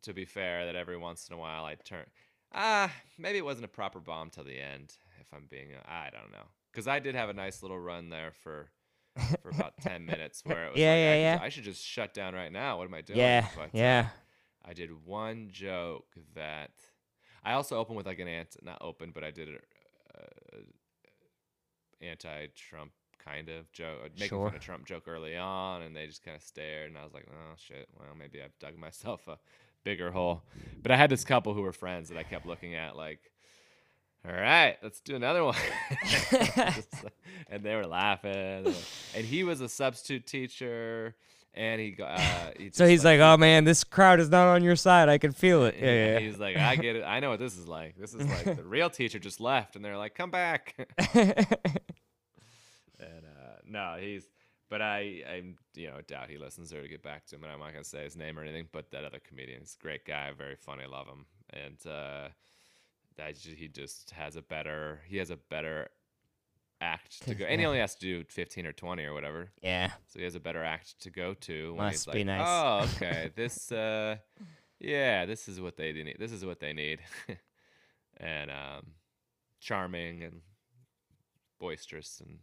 to 0.02 0.12
be 0.12 0.24
fair, 0.24 0.66
that 0.66 0.76
every 0.76 0.96
once 0.96 1.28
in 1.28 1.34
a 1.34 1.38
while 1.38 1.64
I 1.64 1.74
turn. 1.74 2.06
Ah, 2.52 2.90
maybe 3.18 3.38
it 3.38 3.44
wasn't 3.44 3.64
a 3.64 3.68
proper 3.68 4.00
bomb 4.00 4.30
till 4.30 4.44
the 4.44 4.58
end. 4.58 4.94
If 5.20 5.26
I'm 5.34 5.46
being, 5.50 5.68
I 5.86 6.08
don't 6.10 6.32
know, 6.32 6.46
because 6.72 6.88
I 6.88 6.98
did 7.00 7.14
have 7.14 7.28
a 7.28 7.34
nice 7.34 7.62
little 7.62 7.78
run 7.78 8.08
there 8.08 8.32
for 8.32 8.70
for 9.42 9.50
about 9.50 9.76
ten 9.80 10.06
minutes 10.06 10.44
where 10.44 10.66
it 10.66 10.72
was 10.72 10.80
Yeah, 10.80 10.94
like, 10.94 11.00
yeah, 11.00 11.10
I, 11.10 11.14
yeah. 11.16 11.38
I 11.42 11.48
should 11.48 11.64
just 11.64 11.84
shut 11.84 12.14
down 12.14 12.34
right 12.34 12.52
now. 12.52 12.78
What 12.78 12.86
am 12.86 12.94
I 12.94 13.02
doing? 13.02 13.18
yeah, 13.18 13.46
But, 13.54 13.64
uh, 13.64 13.72
yeah. 13.76 14.06
I 14.64 14.72
did 14.72 15.04
one 15.04 15.48
joke 15.50 16.06
that 16.34 16.70
I 17.44 17.52
also 17.54 17.76
opened 17.76 17.96
with 17.96 18.06
like 18.06 18.20
an 18.20 18.28
anti, 18.28 18.60
not 18.62 18.78
open, 18.80 19.10
but 19.12 19.24
I 19.24 19.30
did 19.30 19.48
uh, 20.14 20.60
anti-Trump 22.00 22.92
kind 23.30 23.48
of 23.48 23.70
joke, 23.72 23.98
uh, 24.04 24.08
making 24.14 24.28
Sure. 24.28 24.48
fun 24.48 24.56
of 24.56 24.62
Trump 24.62 24.86
joke 24.86 25.04
early 25.06 25.36
on, 25.36 25.82
and 25.82 25.94
they 25.96 26.06
just 26.06 26.24
kind 26.24 26.36
of 26.36 26.42
stared, 26.42 26.88
and 26.88 26.98
I 26.98 27.04
was 27.04 27.12
like, 27.14 27.26
oh 27.30 27.54
shit, 27.56 27.88
well 27.98 28.08
maybe 28.18 28.40
I've 28.42 28.58
dug 28.58 28.76
myself 28.78 29.26
a 29.28 29.38
bigger 29.84 30.10
hole. 30.10 30.42
But 30.82 30.92
I 30.92 30.96
had 30.96 31.10
this 31.10 31.24
couple 31.24 31.54
who 31.54 31.62
were 31.62 31.72
friends 31.72 32.08
that 32.08 32.18
I 32.18 32.22
kept 32.22 32.46
looking 32.46 32.74
at 32.74 32.96
like. 32.96 33.20
All 34.28 34.34
right, 34.34 34.76
let's 34.82 35.00
do 35.00 35.14
another 35.14 35.44
one. 35.44 35.54
And 37.50 37.62
they 37.62 37.74
were 37.76 37.86
laughing. 37.86 38.74
And 39.14 39.24
he 39.24 39.44
was 39.44 39.60
a 39.60 39.68
substitute 39.68 40.26
teacher, 40.26 41.14
and 41.54 41.80
he 41.80 41.92
got. 41.92 42.18
Uh, 42.18 42.50
he 42.58 42.70
So 42.72 42.86
he's 42.86 43.04
like, 43.04 43.20
"Oh 43.20 43.36
man, 43.36 43.64
this 43.64 43.84
crowd 43.84 44.18
is 44.20 44.28
not 44.28 44.48
on 44.48 44.62
your 44.64 44.76
side. 44.76 45.08
I 45.08 45.18
can 45.18 45.32
feel 45.32 45.64
it." 45.64 45.76
Yeah, 45.80 45.86
yeah. 46.14 46.18
He's 46.18 46.36
like, 46.38 46.56
I 46.56 46.76
get 46.76 46.96
it. 46.96 47.04
I 47.04 47.20
know 47.20 47.30
what 47.30 47.38
this 47.38 47.56
is 47.56 47.68
like. 47.68 47.96
This 47.96 48.12
is 48.12 48.26
like 48.28 48.56
the 48.56 48.64
real 48.64 48.90
teacher 48.90 49.18
just 49.20 49.40
left, 49.40 49.76
and 49.76 49.84
they're 49.84 49.96
like, 49.96 50.14
come 50.14 50.30
back. 50.32 50.74
No, 53.68 53.96
he's. 54.00 54.28
But 54.70 54.82
I, 54.82 55.22
I, 55.26 55.42
you 55.74 55.88
know, 55.88 56.00
doubt 56.06 56.28
he 56.28 56.36
listens 56.36 56.74
or 56.74 56.82
to 56.82 56.88
get 56.88 57.02
back 57.02 57.24
to 57.28 57.36
him. 57.36 57.44
And 57.44 57.50
I'm 57.52 57.58
not 57.58 57.72
gonna 57.72 57.84
say 57.84 58.04
his 58.04 58.16
name 58.16 58.38
or 58.38 58.42
anything. 58.42 58.68
But 58.70 58.90
that 58.90 59.04
other 59.04 59.18
comedian 59.26 59.62
is 59.62 59.76
a 59.80 59.82
great 59.82 60.04
guy, 60.04 60.30
very 60.36 60.56
funny. 60.56 60.84
Love 60.86 61.06
him. 61.06 61.24
And 61.50 61.78
uh, 61.90 62.28
that 63.16 63.38
he 63.38 63.68
just 63.68 64.10
has 64.10 64.36
a 64.36 64.42
better. 64.42 65.00
He 65.06 65.16
has 65.16 65.30
a 65.30 65.36
better 65.36 65.88
act 66.80 67.22
to 67.26 67.34
go, 67.34 67.44
and 67.46 67.60
he 67.60 67.66
only 67.66 67.78
has 67.80 67.94
to 67.96 68.00
do 68.00 68.24
15 68.28 68.66
or 68.66 68.72
20 68.72 69.04
or 69.04 69.14
whatever. 69.14 69.50
yeah. 69.62 69.90
So 70.08 70.18
he 70.18 70.24
has 70.24 70.34
a 70.34 70.40
better 70.40 70.62
act 70.62 71.00
to 71.00 71.10
go 71.10 71.34
to 71.34 71.74
when 71.74 71.86
Must 71.86 72.04
he's 72.06 72.12
be 72.12 72.24
like, 72.24 72.26
nice. 72.26 72.46
"Oh, 72.46 72.88
okay, 72.96 73.30
this, 73.34 73.72
uh, 73.72 74.16
yeah, 74.78 75.24
this 75.24 75.48
is 75.48 75.60
what 75.60 75.76
they 75.76 75.92
need. 75.92 76.16
This 76.18 76.30
is 76.32 76.44
what 76.44 76.60
they 76.60 76.72
need." 76.72 77.00
and 78.18 78.50
um, 78.50 78.86
charming 79.60 80.22
and 80.22 80.42
boisterous 81.58 82.20
and 82.24 82.38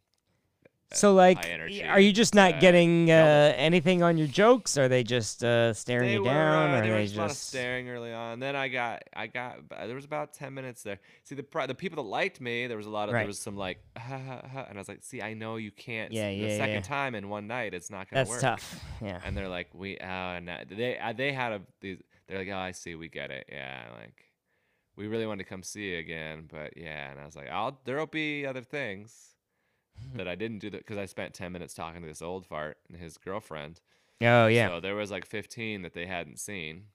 So 0.93 1.13
like, 1.13 1.45
energy, 1.45 1.83
are 1.83 1.99
you 1.99 2.13
just 2.13 2.35
not 2.35 2.55
uh, 2.55 2.59
getting 2.59 3.11
uh, 3.11 3.53
anything 3.57 4.03
on 4.03 4.17
your 4.17 4.27
jokes? 4.27 4.77
Are 4.77 4.87
they 4.87 5.03
just 5.03 5.43
uh, 5.43 5.73
staring 5.73 6.07
they 6.09 6.13
you 6.13 6.23
were, 6.23 6.29
down, 6.29 6.73
uh, 6.73 6.77
or 6.77 6.81
they 6.81 6.89
are 6.89 6.91
were 6.91 6.97
they 6.99 7.03
just, 7.05 7.15
a 7.15 7.19
lot 7.19 7.25
of 7.25 7.31
just? 7.31 7.47
staring 7.49 7.89
early 7.89 8.13
on. 8.13 8.39
Then 8.39 8.55
I 8.55 8.67
got, 8.67 9.03
I 9.13 9.27
got, 9.27 9.57
uh, 9.75 9.87
there 9.87 9.95
was 9.95 10.05
about 10.05 10.33
ten 10.33 10.53
minutes 10.53 10.83
there. 10.83 10.99
See 11.23 11.35
the 11.35 11.45
the 11.67 11.75
people 11.75 12.03
that 12.03 12.09
liked 12.09 12.39
me, 12.39 12.67
there 12.67 12.77
was 12.77 12.85
a 12.85 12.91
lot 12.91 13.09
of, 13.09 13.13
Right. 13.13 13.21
there 13.21 13.27
was 13.27 13.39
some 13.39 13.57
like, 13.57 13.79
ha, 13.97 14.19
ha, 14.25 14.41
ha, 14.47 14.65
and 14.69 14.77
I 14.77 14.79
was 14.79 14.87
like, 14.87 15.03
see, 15.03 15.21
I 15.21 15.33
know 15.33 15.55
you 15.57 15.71
can't. 15.71 16.11
Yeah, 16.11 16.29
yeah. 16.29 16.47
the 16.47 16.57
second 16.57 16.73
yeah. 16.75 16.81
time 16.81 17.15
in 17.15 17.29
one 17.29 17.47
night, 17.47 17.73
it's 17.73 17.89
not 17.89 18.09
gonna 18.09 18.21
That's 18.21 18.29
work. 18.29 18.41
tough. 18.41 18.79
Yeah. 19.01 19.19
and 19.25 19.35
they're 19.35 19.49
like, 19.49 19.67
we, 19.73 19.97
oh, 19.99 20.05
and 20.05 20.47
they, 20.69 20.97
uh, 20.97 21.13
they 21.13 21.33
had 21.33 21.51
a, 21.51 21.61
these, 21.81 21.97
they're 22.27 22.39
like, 22.39 22.49
oh, 22.49 22.57
I 22.57 22.71
see, 22.71 22.95
we 22.95 23.09
get 23.09 23.31
it, 23.31 23.49
yeah, 23.51 23.83
like, 23.99 24.13
we 24.95 25.07
really 25.07 25.25
wanted 25.27 25.43
to 25.43 25.49
come 25.49 25.61
see 25.61 25.91
you 25.91 25.97
again, 25.97 26.47
but 26.49 26.77
yeah, 26.77 27.11
and 27.11 27.19
I 27.19 27.25
was 27.25 27.35
like, 27.35 27.49
I'll, 27.49 27.79
there'll 27.83 28.05
be 28.05 28.45
other 28.45 28.61
things 28.61 29.34
that 30.15 30.27
I 30.27 30.35
didn't 30.35 30.59
do 30.59 30.69
that 30.71 30.79
because 30.79 30.97
I 30.97 31.05
spent 31.05 31.33
ten 31.33 31.51
minutes 31.51 31.73
talking 31.73 32.01
to 32.01 32.07
this 32.07 32.21
old 32.21 32.45
fart 32.45 32.77
and 32.89 32.99
his 32.99 33.17
girlfriend. 33.17 33.81
Oh 34.21 34.47
yeah. 34.47 34.69
So 34.69 34.79
there 34.79 34.95
was 34.95 35.11
like 35.11 35.25
fifteen 35.25 35.81
that 35.83 35.93
they 35.93 36.05
hadn't 36.05 36.39
seen. 36.39 36.85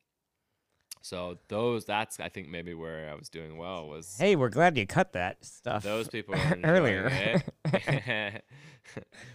So 1.03 1.39
those, 1.49 1.87
that's 1.87 2.21
I 2.21 2.29
think 2.29 2.49
maybe 2.49 2.75
where 2.75 3.09
I 3.11 3.15
was 3.15 3.31
doing 3.31 3.57
well 3.57 3.89
was 3.89 4.17
Hey, 4.19 4.37
we're 4.37 4.51
glad 4.51 4.77
you 4.77 4.87
cut 4.87 5.15
that 5.15 5.45
stuff. 5.45 5.83
those 5.83 6.09
people 6.09 6.35
earlier. 6.65 7.43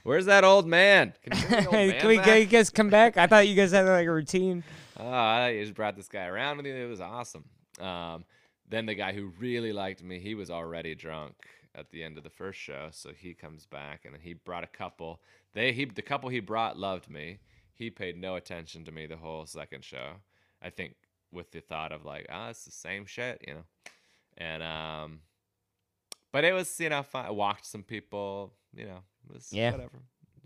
Where's 0.04 0.26
that 0.26 0.44
old 0.44 0.68
man? 0.68 1.14
Can 1.24 1.38
you 1.38 1.58
old 1.66 1.72
man 1.74 2.00
Can 2.00 2.08
we 2.08 2.18
back? 2.18 2.26
get 2.26 2.40
you 2.40 2.46
guys 2.46 2.70
come 2.70 2.90
back? 2.90 3.18
I 3.18 3.26
thought 3.28 3.48
you 3.48 3.56
guys 3.56 3.72
had 3.72 3.86
like 3.88 4.08
a 4.08 4.12
routine. 4.12 4.64
Oh, 5.00 5.08
I 5.08 5.50
you 5.50 5.62
just 5.64 5.74
brought 5.74 5.96
this 5.96 6.08
guy 6.08 6.26
around 6.26 6.58
with 6.58 6.66
you. 6.68 6.76
It 6.76 6.88
was 6.90 7.02
awesome. 7.02 7.46
Um, 7.80 8.26
then 8.70 8.86
the 8.86 8.96
guy 8.96 9.14
who 9.14 9.32
really 9.40 9.74
liked 9.74 10.04
me, 10.04 10.20
he 10.20 10.36
was 10.36 10.50
already 10.50 10.94
drunk 10.96 11.34
at 11.78 11.92
the 11.92 12.04
end 12.04 12.18
of 12.18 12.24
the 12.24 12.30
first 12.30 12.60
show, 12.60 12.88
so 12.92 13.12
he 13.16 13.34
comes 13.34 13.66
back 13.66 14.06
and 14.06 14.14
then 14.14 14.22
he 14.22 14.34
brought 14.34 14.64
a 14.64 14.68
couple. 14.68 15.22
They 15.54 15.74
he 15.74 15.86
the 15.86 16.02
couple 16.02 16.30
he 16.30 16.40
brought 16.40 16.78
loved 16.78 17.10
me. 17.10 17.40
He 17.74 17.90
paid 17.90 18.18
no 18.18 18.36
attention 18.36 18.86
to 18.86 18.92
me 18.92 19.06
the 19.06 19.18
whole 19.18 19.46
second 19.46 19.84
show. 19.84 20.14
I 20.62 20.70
think 20.70 20.96
with 21.32 21.52
the 21.52 21.60
thought 21.60 21.92
of 21.92 22.06
like, 22.06 22.26
ah, 22.30 22.50
it's 22.50 22.66
the 22.66 22.72
same 22.72 23.06
shit, 23.06 23.44
you 23.48 23.54
know. 23.56 23.64
And 24.38 24.64
um, 24.64 25.20
but 26.32 26.44
it 26.44 26.54
was 26.54 26.80
you 26.80 26.90
know 26.90 27.04
fun. 27.04 27.26
I 27.26 27.32
walked 27.32 27.66
some 27.66 27.84
people, 27.84 28.54
you 28.74 28.86
know, 28.86 29.02
it 29.30 29.34
was 29.34 29.50
Yeah. 29.52 29.72
whatever. 29.72 30.02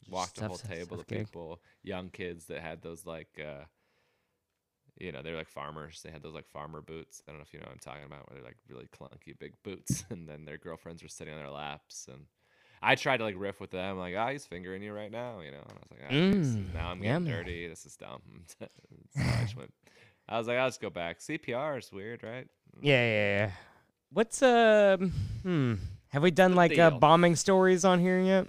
Walked 0.09 0.39
a 0.39 0.47
whole 0.47 0.57
table 0.57 0.99
of 0.99 1.07
people, 1.07 1.61
young 1.83 2.09
kids 2.09 2.45
that 2.45 2.61
had 2.61 2.81
those 2.81 3.05
like. 3.05 3.39
uh 3.39 3.65
you 4.99 5.11
know, 5.11 5.21
they're 5.21 5.35
like 5.35 5.47
farmers. 5.49 6.01
They 6.03 6.11
had 6.11 6.21
those 6.21 6.33
like 6.33 6.47
farmer 6.47 6.81
boots. 6.81 7.21
I 7.27 7.31
don't 7.31 7.39
know 7.39 7.43
if 7.47 7.53
you 7.53 7.59
know 7.59 7.65
what 7.65 7.73
I'm 7.73 7.79
talking 7.79 8.03
about, 8.05 8.29
where 8.29 8.35
they're 8.39 8.47
like 8.47 8.57
really 8.69 8.87
clunky 8.87 9.37
big 9.37 9.53
boots, 9.63 10.03
and 10.09 10.27
then 10.27 10.45
their 10.45 10.57
girlfriends 10.57 11.01
were 11.03 11.09
sitting 11.09 11.33
on 11.33 11.39
their 11.39 11.49
laps. 11.49 12.07
And 12.11 12.25
I 12.81 12.95
tried 12.95 13.17
to 13.17 13.23
like 13.23 13.35
riff 13.37 13.59
with 13.59 13.71
them, 13.71 13.97
like, 13.97 14.15
"Ah, 14.17 14.29
he's 14.31 14.45
fingering 14.45 14.81
you 14.83 14.93
right 14.93 15.11
now," 15.11 15.39
you 15.41 15.51
know. 15.51 15.63
And 15.67 15.77
I 15.77 15.81
was 15.81 15.91
like, 15.91 16.11
is- 16.11 16.55
Mm, 16.55 16.73
"Now 16.73 16.89
I'm 16.89 17.01
getting 17.01 17.25
dirty. 17.37 17.67
This 17.67 17.85
is 17.85 17.95
dumb." 17.95 18.21
so 18.59 18.67
I, 19.17 19.41
just 19.43 19.55
went, 19.57 19.73
I 20.27 20.37
was 20.37 20.47
like, 20.47 20.57
"I'll 20.57 20.67
just 20.67 20.81
go 20.81 20.89
back." 20.89 21.19
CPR 21.19 21.77
is 21.79 21.91
weird, 21.91 22.23
right? 22.23 22.47
Yeah, 22.81 23.05
yeah, 23.05 23.37
yeah. 23.45 23.51
What's 24.11 24.41
um? 24.41 25.11
Hmm. 25.43 25.73
Have 26.09 26.23
we 26.23 26.31
done 26.31 26.55
like 26.55 26.71
uh, 26.79 26.89
bombing 26.99 27.35
stories 27.35 27.85
on 27.85 27.99
here 27.99 28.19
yet? 28.19 28.47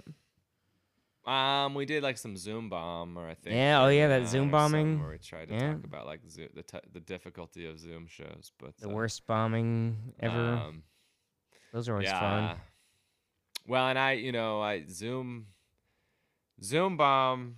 Um, 1.25 1.75
we 1.75 1.85
did 1.85 2.01
like 2.01 2.17
some 2.17 2.35
Zoom 2.35 2.67
bomb, 2.69 3.17
or 3.17 3.27
I 3.29 3.35
think. 3.35 3.55
Yeah, 3.55 3.83
oh, 3.83 3.89
yeah, 3.89 4.07
that 4.07 4.27
Zoom 4.27 4.49
bombing. 4.49 4.99
Where 4.99 5.11
we 5.11 5.17
tried 5.19 5.49
to 5.49 5.53
Yeah. 5.53 5.73
talk 5.73 5.83
about 5.83 6.05
like 6.07 6.21
Zo- 6.27 6.47
the 6.53 6.63
t- 6.63 6.79
the 6.91 6.99
difficulty 6.99 7.67
of 7.67 7.77
Zoom 7.79 8.07
shows, 8.07 8.51
but 8.57 8.75
The 8.77 8.89
uh, 8.89 8.93
worst 8.93 9.27
bombing 9.27 10.13
ever. 10.19 10.53
Um, 10.53 10.83
Those 11.73 11.87
are 11.87 11.93
always 11.93 12.09
fun. 12.09 12.59
Well, 13.67 13.87
and 13.87 13.99
I, 13.99 14.13
you 14.13 14.31
know, 14.31 14.59
I 14.61 14.85
Zoom, 14.89 15.45
Zoom 16.63 16.97
bomb. 16.97 17.57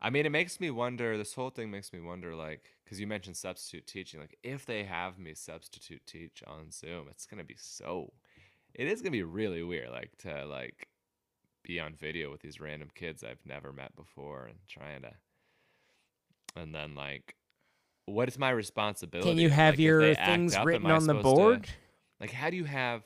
I 0.00 0.10
mean, 0.10 0.24
it 0.26 0.30
makes 0.30 0.60
me 0.60 0.70
wonder. 0.70 1.16
This 1.18 1.34
whole 1.34 1.50
thing 1.50 1.70
makes 1.70 1.92
me 1.92 2.00
wonder, 2.00 2.34
like, 2.36 2.70
because 2.84 3.00
you 3.00 3.06
mentioned 3.08 3.36
substitute 3.36 3.86
teaching. 3.86 4.20
Like, 4.20 4.36
if 4.44 4.66
they 4.66 4.84
have 4.84 5.18
me 5.18 5.34
substitute 5.34 6.06
teach 6.06 6.42
on 6.46 6.70
Zoom, 6.70 7.08
it's 7.10 7.26
gonna 7.26 7.42
be 7.44 7.56
so. 7.58 8.12
It 8.74 8.86
is 8.86 9.00
gonna 9.02 9.10
be 9.10 9.22
really 9.24 9.62
weird, 9.64 9.90
like 9.90 10.16
to 10.18 10.44
like 10.46 10.88
be 11.64 11.80
on 11.80 11.94
video 11.94 12.30
with 12.30 12.40
these 12.40 12.60
random 12.60 12.88
kids 12.94 13.24
I've 13.24 13.44
never 13.44 13.72
met 13.72 13.96
before 13.96 14.44
and 14.46 14.58
trying 14.68 15.02
to. 15.02 15.10
And 16.56 16.72
then 16.74 16.94
like, 16.94 17.34
what 18.06 18.28
is 18.28 18.38
my 18.38 18.50
responsibility? 18.50 19.28
Can 19.30 19.38
you 19.38 19.50
have 19.50 19.74
if 19.74 19.80
your 19.80 20.14
things 20.14 20.54
up, 20.54 20.64
written 20.66 20.90
on 20.90 21.06
the 21.06 21.14
supposed 21.16 21.18
to- 21.18 21.22
board? 21.42 21.68
like 22.20 22.30
how 22.30 22.48
do 22.48 22.56
you 22.56 22.64
have 22.64 23.02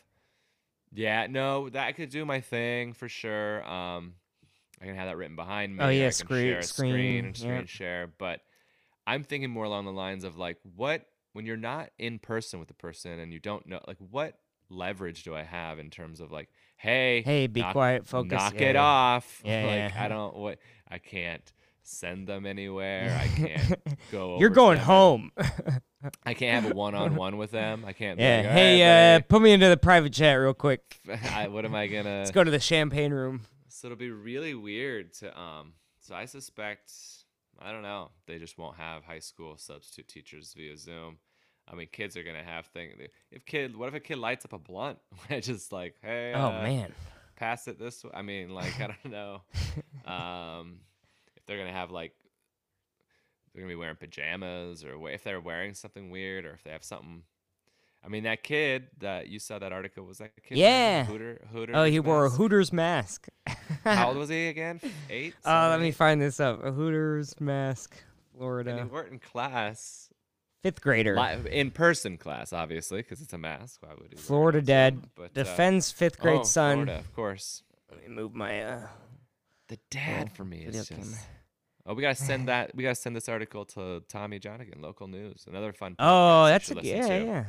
yeah 0.93 1.27
no 1.29 1.69
that 1.71 1.87
I 1.87 1.93
could 1.93 2.11
do 2.11 2.25
my 2.27 2.41
thing 2.43 2.93
for 2.93 3.09
sure 3.09 3.65
um 3.67 4.15
i 4.81 4.85
can 4.85 4.95
have 4.95 5.07
that 5.09 5.17
written 5.17 5.35
behind 5.35 5.75
me 5.77 5.83
Oh, 5.83 5.89
yeah, 5.89 6.11
screen- 6.11 6.51
share 6.53 6.59
a 6.59 6.63
screen, 6.63 6.93
screen, 6.93 7.25
and 7.25 7.37
screen 7.37 7.53
yep. 7.55 7.69
share 7.69 8.07
but 8.19 8.41
i'm 9.07 9.25
thinking 9.25 9.51
more 9.51 9.65
along 9.65 9.87
the 9.87 9.93
lines 9.93 10.25
of 10.25 10.37
like 10.37 10.59
what 10.77 11.07
when 11.33 11.47
you're 11.47 11.57
not 11.57 11.89
in 11.99 12.19
person 12.19 12.59
with 12.59 12.69
the 12.69 12.75
person 12.75 13.19
and 13.19 13.33
you 13.33 13.39
don't 13.39 13.67
know 13.67 13.81
like 13.89 13.97
what 14.11 14.35
leverage 14.71 15.23
do 15.25 15.35
i 15.35 15.43
have 15.43 15.79
in 15.79 15.91
terms 15.91 16.21
of 16.21 16.31
like 16.31 16.49
hey 16.77 17.23
Hey, 17.23 17.47
be 17.47 17.61
knock- 17.61 17.73
quiet, 17.73 18.07
focus. 18.07 18.33
knock 18.33 18.55
yeah, 18.61 18.69
it 18.69 18.75
yeah. 18.75 18.83
off 18.83 19.43
Yeah, 19.45 19.65
like 19.67 19.95
yeah. 19.95 20.05
i 20.05 20.09
don't 20.09 20.37
what 20.37 20.59
i 20.89 20.99
can't 20.99 21.53
send 21.83 22.27
them 22.27 22.45
anywhere 22.47 23.19
i 23.21 23.27
can't 23.37 23.79
go 24.13 24.39
You're 24.39 24.51
going 24.51 24.79
home. 24.79 25.33
i 26.25 26.35
can't 26.35 26.63
have 26.63 26.73
a 26.73 26.75
one-on-one 26.75 27.37
with 27.39 27.51
them 27.51 27.85
i 27.87 27.93
can't 27.93 28.19
yeah. 28.21 28.37
like, 28.43 28.47
hey, 28.51 28.83
right, 28.83 29.15
uh, 29.17 29.21
put 29.29 29.41
me 29.43 29.53
into 29.53 29.69
the 29.69 29.77
private 29.77 30.13
chat 30.13 30.39
real 30.39 30.55
quick. 30.55 31.01
I, 31.35 31.49
what 31.49 31.65
am 31.65 31.75
i 31.75 31.87
gonna 31.87 32.19
Let's 32.19 32.31
go 32.31 32.45
to 32.45 32.51
the 32.51 32.61
champagne 32.61 33.13
room. 33.13 33.43
So 33.69 33.89
it'll 33.89 33.97
be 33.99 34.11
really 34.11 34.55
weird 34.55 35.13
to 35.15 35.39
um. 35.41 35.73
So 36.01 36.15
I 36.15 36.25
suspect 36.27 36.93
I 37.61 37.73
don't 37.73 37.83
know. 37.83 38.11
They 38.27 38.39
just 38.39 38.59
won't 38.59 38.77
have 38.77 39.05
high 39.05 39.19
school 39.21 39.57
substitute 39.57 40.09
teachers 40.09 40.55
via 40.57 40.77
Zoom. 40.77 41.19
I 41.71 41.75
mean, 41.75 41.89
kids 41.93 42.17
are 42.17 42.23
gonna 42.23 42.43
have 42.43 42.67
things. 42.67 42.95
If 43.31 43.45
kid, 43.45 43.77
what 43.77 43.89
if 43.89 43.95
a 43.95 44.01
kid 44.01 44.19
lights 44.19 44.45
up 44.45 44.53
a 44.53 44.59
blunt? 44.59 44.99
just 45.41 45.73
like, 45.73 45.97
hey, 46.03 46.33
Oh 46.35 46.47
uh, 46.49 46.63
man. 46.63 46.93
pass 47.37 47.69
it 47.69 47.79
this 47.79 48.03
way. 48.05 48.11
I 48.15 48.23
mean, 48.23 48.51
like, 48.55 48.81
I 48.81 48.87
don't 49.03 49.13
know. 49.13 49.43
um, 50.11 50.81
if 51.37 51.45
they're 51.47 51.59
gonna 51.59 51.73
have 51.73 51.91
like, 51.91 52.13
they're 53.53 53.63
gonna 53.63 53.73
be 53.73 53.77
wearing 53.77 53.97
pajamas, 53.97 54.85
or 54.85 55.09
if 55.11 55.25
they're 55.25 55.41
wearing 55.41 55.75
something 55.75 56.11
weird, 56.11 56.45
or 56.45 56.53
if 56.53 56.63
they 56.65 56.71
have 56.71 56.85
something. 56.85 57.23
I 58.05 58.07
mean, 58.09 58.23
that 58.23 58.45
kid 58.45 58.87
that 59.01 59.27
you 59.27 59.41
saw 59.41 59.59
that 59.59 59.73
article 59.73 60.05
was 60.05 60.19
that 60.19 60.31
kid? 60.43 60.57
Yeah. 60.57 61.05
Hooter. 61.05 61.41
Hooter. 61.53 61.73
Oh, 61.75 61.85
he 61.85 61.99
wore 61.99 62.27
a? 62.27 62.31
Hooters 62.31 62.73
mask. 62.73 63.27
How 63.83 64.09
old 64.09 64.17
was 64.19 64.29
he 64.29 64.47
again? 64.47 64.81
Eight. 65.11 65.35
Oh, 65.45 65.69
let 65.69 65.81
me 65.81 65.91
find 65.91 66.23
this 66.23 66.39
up. 66.39 66.65
A 66.65 66.71
Hooters 66.71 67.39
mask, 67.41 67.97
And 67.97 68.05
he 68.33 68.39
Florida. 68.39 68.89
it 68.95 69.13
in 69.13 69.19
class 69.19 70.08
Fifth 70.63 70.81
grader. 70.81 71.15
In 71.51 71.71
person 71.71 72.17
class, 72.19 72.53
obviously, 72.53 73.01
because 73.03 73.21
it's 73.21 73.33
a 73.33 73.39
mask. 73.39 73.81
Why 73.83 73.91
would 73.99 74.09
he? 74.11 74.17
Florida 74.17 74.61
dad 74.61 74.95
Zoom? 74.95 75.11
But, 75.15 75.25
uh, 75.25 75.29
defends 75.35 75.93
fifth 75.93 76.19
grade 76.19 76.41
oh, 76.41 76.45
son. 76.45 76.85
Florida, 76.87 76.99
of 76.99 77.15
course. 77.15 77.63
Let 77.91 78.09
me 78.09 78.15
move 78.15 78.35
my. 78.35 78.63
Uh, 78.63 78.87
The 79.69 79.79
dad 79.91 80.31
Oh, 80.33 80.35
for 80.35 80.45
me 80.45 80.65
video 80.65 80.81
is 80.81 80.89
camera. 80.89 81.05
just. 81.05 81.27
Oh, 81.87 81.95
we 81.95 82.03
gotta 82.03 82.15
send 82.17 82.49
that. 82.53 82.75
We 82.75 82.83
gotta 82.83 82.95
send 82.97 83.15
this 83.15 83.29
article 83.29 83.65
to 83.67 84.03
Tommy 84.09 84.41
Johnigan, 84.41 84.81
local 84.83 85.07
news. 85.07 85.45
Another 85.49 85.73
fun. 85.73 85.95
oh, 85.99 86.47
that's 86.47 86.71
a, 86.71 86.75
listen 86.75 86.91
yeah, 86.97 87.09
to. 87.09 87.25
yeah. 87.25 87.45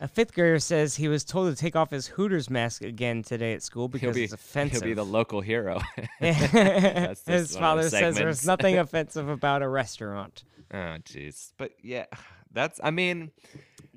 A 0.00 0.08
fifth 0.08 0.34
grader 0.34 0.58
says 0.58 0.96
he 0.96 1.08
was 1.08 1.24
told 1.24 1.54
to 1.54 1.60
take 1.60 1.76
off 1.76 1.90
his 1.90 2.06
Hooters 2.08 2.50
mask 2.50 2.82
again 2.82 3.22
today 3.22 3.54
at 3.54 3.62
school 3.62 3.88
because 3.88 4.14
be 4.14 4.24
it's 4.24 4.32
offensive. 4.32 4.82
he'll 4.82 4.90
be 4.90 4.94
the 4.94 5.04
local 5.04 5.40
hero. 5.40 5.80
his 6.20 7.56
father 7.56 7.88
says 7.88 8.16
there's 8.16 8.46
nothing 8.46 8.78
offensive 8.78 9.28
about 9.28 9.62
a 9.62 9.68
restaurant. 9.68 10.44
oh, 10.72 10.76
jeez. 11.04 11.52
But 11.56 11.72
yeah, 11.82 12.06
that's. 12.52 12.80
I 12.82 12.90
mean, 12.90 13.30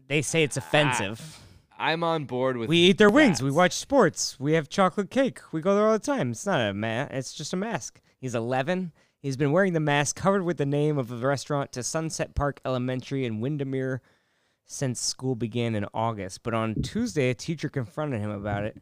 They 0.07 0.21
say 0.21 0.43
it's 0.43 0.57
offensive. 0.57 1.39
I'm 1.79 2.03
on 2.03 2.25
board 2.25 2.57
with. 2.57 2.69
we 2.69 2.77
eat 2.77 2.97
their 2.97 3.09
wings. 3.09 3.41
We 3.41 3.51
watch 3.51 3.73
sports. 3.73 4.39
We 4.39 4.53
have 4.53 4.67
chocolate 4.67 5.11
cake. 5.11 5.39
We 5.51 5.61
go 5.61 5.75
there 5.75 5.85
all 5.85 5.93
the 5.93 5.99
time. 5.99 6.31
It's 6.31 6.45
not 6.45 6.59
a 6.59 6.73
ma- 6.73 7.07
It's 7.11 7.33
just 7.33 7.53
a 7.53 7.57
mask. 7.57 8.01
He's 8.19 8.33
11. 8.33 8.91
He's 9.19 9.37
been 9.37 9.51
wearing 9.51 9.73
the 9.73 9.79
mask 9.79 10.15
covered 10.15 10.43
with 10.43 10.57
the 10.57 10.65
name 10.65 10.97
of 10.97 11.09
the 11.09 11.17
restaurant 11.17 11.71
to 11.73 11.83
Sunset 11.83 12.33
Park 12.33 12.59
Elementary 12.65 13.25
in 13.25 13.41
Windermere 13.41 14.01
since 14.67 15.01
school 15.01 15.33
began 15.33 15.73
in 15.73 15.85
August. 15.93 16.43
But 16.43 16.53
on 16.53 16.75
Tuesday, 16.75 17.31
a 17.31 17.33
teacher 17.33 17.69
confronted 17.69 18.21
him 18.21 18.29
about 18.29 18.65
it. 18.65 18.77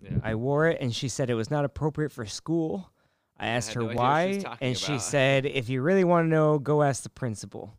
Yeah. 0.00 0.18
I 0.22 0.36
wore 0.36 0.68
it, 0.68 0.78
and 0.80 0.94
she 0.94 1.08
said 1.08 1.28
it 1.28 1.34
was 1.34 1.50
not 1.50 1.64
appropriate 1.64 2.12
for 2.12 2.24
school. 2.24 2.90
I 3.38 3.48
asked 3.48 3.68
had 3.68 3.74
her 3.76 3.82
no 3.82 3.90
she 3.90 3.96
why, 3.96 4.40
talking 4.42 4.68
and 4.68 4.78
she 4.78 4.98
said, 4.98 5.44
"If 5.46 5.68
you 5.68 5.82
really 5.82 6.04
want 6.04 6.26
to 6.26 6.28
know, 6.30 6.58
go 6.58 6.82
ask 6.82 7.02
the 7.02 7.10
principal." 7.10 7.74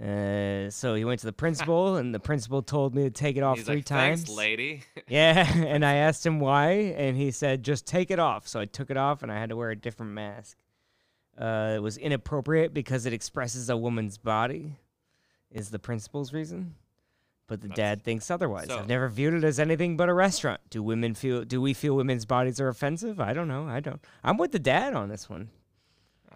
Uh, 0.00 0.68
so 0.68 0.94
he 0.94 1.06
went 1.06 1.20
to 1.20 1.26
the 1.26 1.32
principal, 1.44 1.96
and 1.96 2.14
the 2.14 2.20
principal 2.20 2.62
told 2.62 2.94
me 2.94 3.04
to 3.04 3.10
take 3.10 3.36
it 3.36 3.42
off 3.42 3.56
He's 3.56 3.66
three 3.66 3.76
like, 3.76 3.84
times. 3.86 4.24
Thanks, 4.24 4.36
lady. 4.36 4.82
Yeah, 5.08 5.46
and 5.54 5.84
I 5.84 5.94
asked 5.94 6.26
him 6.26 6.40
why, 6.40 6.70
and 6.96 7.16
he 7.16 7.30
said, 7.30 7.62
"Just 7.62 7.86
take 7.86 8.10
it 8.10 8.18
off." 8.18 8.46
So 8.46 8.60
I 8.60 8.66
took 8.66 8.90
it 8.90 8.96
off, 8.96 9.22
and 9.22 9.32
I 9.32 9.38
had 9.38 9.48
to 9.48 9.56
wear 9.56 9.70
a 9.70 9.76
different 9.76 10.12
mask. 10.12 10.58
Uh, 11.38 11.74
it 11.76 11.82
was 11.82 11.96
inappropriate 11.96 12.74
because 12.74 13.06
it 13.06 13.12
expresses 13.12 13.70
a 13.70 13.76
woman's 13.76 14.18
body, 14.18 14.76
is 15.50 15.70
the 15.70 15.78
principal's 15.78 16.32
reason. 16.32 16.74
But 17.48 17.60
the 17.60 17.68
That's- 17.68 17.76
dad 17.98 18.02
thinks 18.02 18.30
otherwise. 18.30 18.66
so- 18.66 18.80
I've 18.80 18.88
never 18.88 19.08
viewed 19.08 19.34
it 19.34 19.44
as 19.44 19.60
anything 19.60 19.96
but 19.96 20.08
a 20.08 20.14
restaurant. 20.14 20.60
Do 20.68 20.82
women 20.82 21.14
feel? 21.14 21.44
Do 21.44 21.60
we 21.60 21.74
feel 21.74 21.94
women's 21.94 22.24
bodies 22.26 22.60
are 22.60 22.68
offensive? 22.68 23.20
I 23.20 23.32
don't 23.32 23.46
know. 23.46 23.68
I 23.68 23.78
don't. 23.80 24.04
I'm 24.24 24.36
with 24.36 24.50
the 24.52 24.58
dad 24.58 24.94
on 24.94 25.08
this 25.08 25.30
one. 25.30 25.50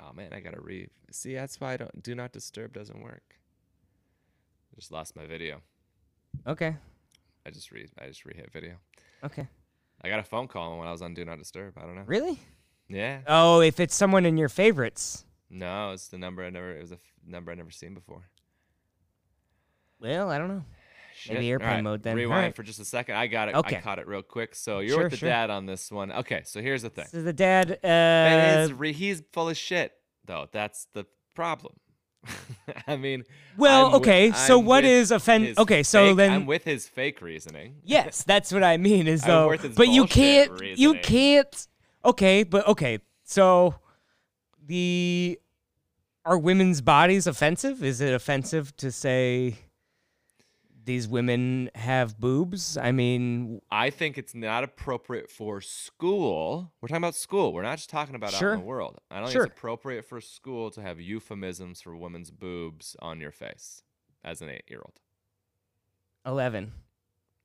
Oh 0.01 0.13
man, 0.13 0.33
I 0.33 0.39
gotta 0.41 0.61
re. 0.61 0.89
See, 1.11 1.35
that's 1.35 1.61
why 1.61 1.73
I 1.73 1.77
don't. 1.79 2.03
Do 2.03 2.15
not 2.15 2.31
disturb 2.33 2.73
doesn't 2.73 3.03
work. 3.03 3.37
I 4.73 4.77
just 4.77 4.93
lost 4.93 5.17
my 5.17 5.27
video. 5.27 5.61
Okay. 6.47 6.77
I 7.45 7.51
just 7.51 7.73
re. 7.73 7.89
I 8.01 8.07
just 8.07 8.25
re-hit 8.25 8.53
video. 8.53 8.77
Okay. 9.25 9.49
I 10.03 10.09
got 10.09 10.21
a 10.21 10.25
phone 10.25 10.47
call 10.47 10.79
when 10.79 10.87
I 10.87 10.93
was 10.93 11.03
on 11.03 11.13
Do 11.13 11.25
Not 11.25 11.39
Disturb. 11.39 11.77
I 11.77 11.83
don't 11.83 11.97
know. 11.97 12.05
Really? 12.07 12.39
Yeah. 12.89 13.21
Oh, 13.27 13.61
if 13.61 13.81
it's 13.81 13.95
someone 13.97 14.25
in 14.25 14.37
your 14.37 14.49
favorites. 14.49 15.25
No, 15.51 15.91
it's 15.91 16.07
the 16.09 16.19
number 16.19 16.45
I 16.45 16.51
never. 16.51 16.71
It 16.77 16.81
was 16.83 16.93
a 16.93 16.95
f- 16.97 17.01
number 17.27 17.51
I 17.51 17.55
never 17.57 17.71
seen 17.73 17.95
before. 17.95 18.29
Well, 20.01 20.31
I 20.31 20.39
don't 20.39 20.49
know. 20.49 20.65
Maybe 21.29 21.41
Shit. 21.43 21.51
airplane 21.51 21.69
Alright, 21.69 21.85
mode 21.85 22.03
then. 22.03 22.17
Rewind 22.17 22.37
Alright. 22.39 22.57
for 22.57 22.63
just 22.63 22.81
a 22.81 22.85
second. 22.85 23.17
I 23.17 23.27
got 23.27 23.49
it. 23.51 23.55
Okay. 23.55 23.77
I 23.77 23.81
caught 23.81 23.99
it 23.99 24.07
real 24.07 24.23
quick. 24.23 24.55
So 24.55 24.79
you're 24.79 24.95
Sure, 24.95 25.03
with 25.05 25.11
the 25.13 25.19
sure. 25.19 25.29
dad 25.29 25.51
on 25.51 25.67
this 25.67 25.93
one. 25.93 26.11
Okay. 26.11 26.43
So 26.47 26.63
here's 26.63 26.81
the 26.83 26.89
thing. 26.89 27.07
So 27.11 27.21
the 27.23 27.33
dad. 27.35 27.79
Uh, 27.85 28.73
re- 28.75 28.93
he's 28.95 29.23
full 29.33 29.51
of 29.51 29.57
shit, 29.59 29.93
though. 30.25 30.49
That's 30.51 30.87
the 30.95 31.05
problem. 31.35 31.75
I 32.87 32.97
mean, 32.97 33.25
well, 33.57 33.89
I'm 33.89 33.95
okay. 33.95 34.31
so 34.33 34.59
I'm 34.61 34.65
what 34.67 34.85
with 34.85 35.11
offend? 35.11 35.59
Okay, 35.59 35.83
so 35.83 36.09
fake- 36.09 36.17
then 36.19 36.33
I'm 36.33 36.47
with 36.47 36.65
his 36.65 36.87
fake 36.87 37.21
reasoning. 37.23 37.77
Yes, 37.85 38.25
that's 38.25 38.53
what 38.53 38.63
I 38.63 38.77
mean. 38.77 39.07
Is 39.07 39.23
though, 39.23 39.55
but 39.77 39.89
you 39.89 40.07
can't. 40.07 40.61
You 40.79 40.95
can't. 40.95 41.67
Okay, 42.05 42.43
but 42.45 42.67
okay. 42.69 42.99
So 43.25 43.75
the 44.67 45.39
are 46.25 46.39
women's 46.39 46.81
bodies 46.83 47.27
offensive? 47.27 47.83
Is 47.83 48.01
it 48.03 48.13
offensive 48.13 48.77
to 48.77 48.93
say 48.93 49.57
these 50.85 51.07
women 51.09 51.71
have 51.75 52.19
boobs? 52.19 52.77
I 52.77 52.93
mean, 52.93 53.61
I 53.71 53.91
think 53.91 54.17
it's 54.19 54.35
not 54.35 54.65
appropriate 54.65 55.31
for 55.31 55.61
school. 55.61 56.73
We're 56.81 56.89
talking 56.89 57.03
about 57.03 57.15
school. 57.15 57.53
We're 57.53 57.63
not 57.63 57.77
just 57.79 57.91
talking 57.91 58.15
about 58.15 58.33
out 58.35 58.39
Sure. 58.39 58.55
in 58.55 58.61
the 58.61 58.67
world. 58.67 58.99
I 59.11 59.21
don't 59.21 59.31
Sure. 59.31 59.43
think 59.43 59.53
it's 59.53 59.59
appropriate 59.59 60.05
for 60.07 60.21
school 60.21 60.71
to 60.73 60.83
have 60.83 61.01
euphemisms 61.01 61.81
for 61.83 61.97
women's 61.97 62.31
boobs 62.31 62.97
on 63.01 63.21
your 63.21 63.31
face 63.33 63.83
as 64.25 64.41
an 64.43 64.49
eight-year-old, 64.51 65.01
eleven. 66.27 66.73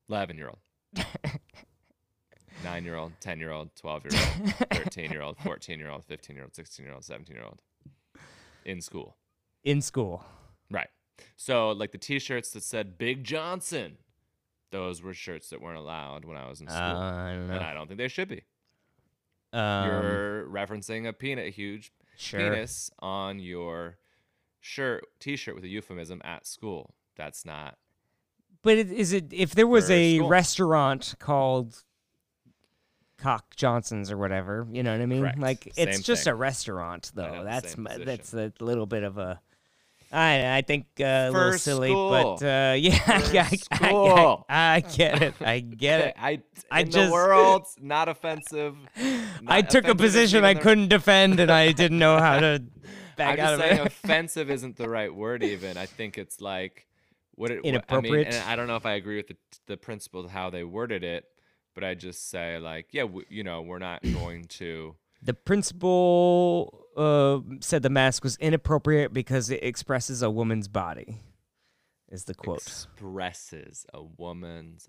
eleven-year-old, 0.09 0.59
nine-year-old, 2.63 3.13
ten-year-old, 3.19 3.75
twelve-year-old, 3.75 4.53
thirteen-year-old, 4.71 5.37
fourteen-year-old, 5.39 6.05
fifteen-year-old, 6.05 6.55
sixteen-year-old, 6.55 7.03
seventeen-year-old 7.03 7.61
in 8.65 8.81
school. 8.81 9.17
in 9.63 9.81
school. 9.81 10.23
Right. 10.71 10.89
So 11.35 11.71
like 11.71 11.91
the 11.91 11.97
T-shirts 11.97 12.51
that 12.51 12.63
said 12.63 12.97
Big 12.97 13.23
Johnson, 13.23 13.97
those 14.71 15.01
were 15.01 15.13
shirts 15.13 15.49
that 15.49 15.61
weren't 15.61 15.77
allowed 15.77 16.25
when 16.25 16.37
I 16.37 16.49
was 16.49 16.61
in 16.61 16.67
Uh, 16.67 16.71
school, 16.71 17.01
I 17.01 17.33
don't 17.33 17.51
and. 17.51 17.63
I 17.63 17.73
don't 17.73 17.87
think 17.87 17.97
they 17.97 18.07
should 18.07 18.27
be. 18.27 18.43
Um, 19.53 19.87
You're 19.87 20.47
referencing 20.47 21.07
a 21.07 21.13
peanut, 21.13 21.53
huge 21.53 21.93
sure. 22.17 22.39
penis 22.39 22.91
on 22.99 23.39
your 23.39 23.97
shirt, 24.59 25.05
T-shirt 25.19 25.55
with 25.55 25.63
a 25.63 25.69
euphemism 25.69 26.21
at 26.25 26.45
school. 26.45 26.93
That's 27.15 27.45
not. 27.45 27.77
But 28.61 28.77
is 28.77 29.13
it 29.13 29.31
if 29.31 29.53
there 29.55 29.67
was 29.67 29.89
a 29.91 30.17
school. 30.17 30.27
restaurant 30.27 31.15
called 31.19 31.83
Cock 33.17 33.55
Johnson's 33.55 34.11
or 34.11 34.17
whatever, 34.17 34.67
you 34.71 34.83
know 34.83 34.91
what 34.91 35.01
I 35.01 35.05
mean? 35.05 35.21
Correct. 35.21 35.39
Like 35.39 35.67
it's 35.77 35.97
Same 35.97 36.03
just 36.03 36.27
a 36.27 36.35
restaurant, 36.35 37.11
though. 37.15 37.43
That's 37.45 37.77
my, 37.77 37.97
that's 37.97 38.33
a 38.33 38.51
little 38.59 38.85
bit 38.85 39.03
of 39.03 39.17
a. 39.17 39.39
I 40.11 40.57
I 40.57 40.61
think 40.61 40.85
uh, 40.99 41.03
a 41.03 41.31
little 41.31 41.53
silly, 41.57 41.89
school. 41.89 42.09
but 42.39 42.43
uh, 42.45 42.73
yeah, 42.77 42.99
I, 43.07 43.59
I. 43.71 44.37
I, 44.49 44.75
I 44.77 44.79
get 44.81 45.21
it. 45.21 45.33
I 45.41 45.59
get 45.59 45.99
it. 46.01 46.13
I 46.17 46.41
I 46.71 46.81
in 46.81 46.91
just- 46.91 47.07
the 47.07 47.11
world 47.11 47.65
not 47.81 48.07
offensive. 48.09 48.75
I 49.47 49.61
took 49.61 49.87
a 49.87 49.95
position 49.95 50.43
I 50.45 50.53
couldn't 50.53 50.89
defend, 50.89 51.39
and 51.39 51.51
I 51.51 51.71
didn't 51.71 51.99
know 51.99 52.17
how 52.17 52.39
to 52.39 52.63
back 53.17 53.39
I'm 53.39 53.45
out 53.45 53.53
of 53.55 53.59
saying 53.61 53.79
it. 53.81 53.87
offensive 53.87 54.49
isn't 54.51 54.77
the 54.77 54.89
right 54.89 55.13
word. 55.13 55.43
Even 55.43 55.77
I 55.77 55.85
think 55.85 56.17
it's 56.17 56.39
like 56.39 56.87
what 57.35 57.51
it. 57.51 57.63
what- 57.63 57.85
I 57.89 57.99
mean, 58.01 58.15
and 58.25 58.35
I 58.49 58.55
don't 58.55 58.67
know 58.67 58.75
if 58.77 58.85
I 58.85 58.93
agree 58.93 59.17
with 59.17 59.27
the 59.27 59.37
the 59.67 59.77
principle 59.77 60.23
of 60.25 60.31
how 60.31 60.49
they 60.49 60.63
worded 60.63 61.03
it, 61.03 61.25
but 61.73 61.83
I 61.83 61.93
just 61.95 62.29
say 62.29 62.57
like, 62.59 62.87
yeah, 62.91 63.01
w- 63.03 63.25
you 63.29 63.43
know, 63.43 63.61
we're 63.63 63.79
not 63.79 64.01
going 64.03 64.45
to. 64.59 64.95
The 65.23 65.33
principal 65.33 66.84
uh, 66.95 67.39
said 67.59 67.83
the 67.83 67.89
mask 67.89 68.23
was 68.23 68.37
inappropriate 68.37 69.13
because 69.13 69.49
it 69.49 69.63
expresses 69.63 70.21
a 70.21 70.29
woman's 70.29 70.67
body. 70.67 71.19
Is 72.11 72.25
the 72.25 72.35
quote? 72.35 72.57
expresses 72.57 73.85
a 73.93 74.01
woman's. 74.03 74.87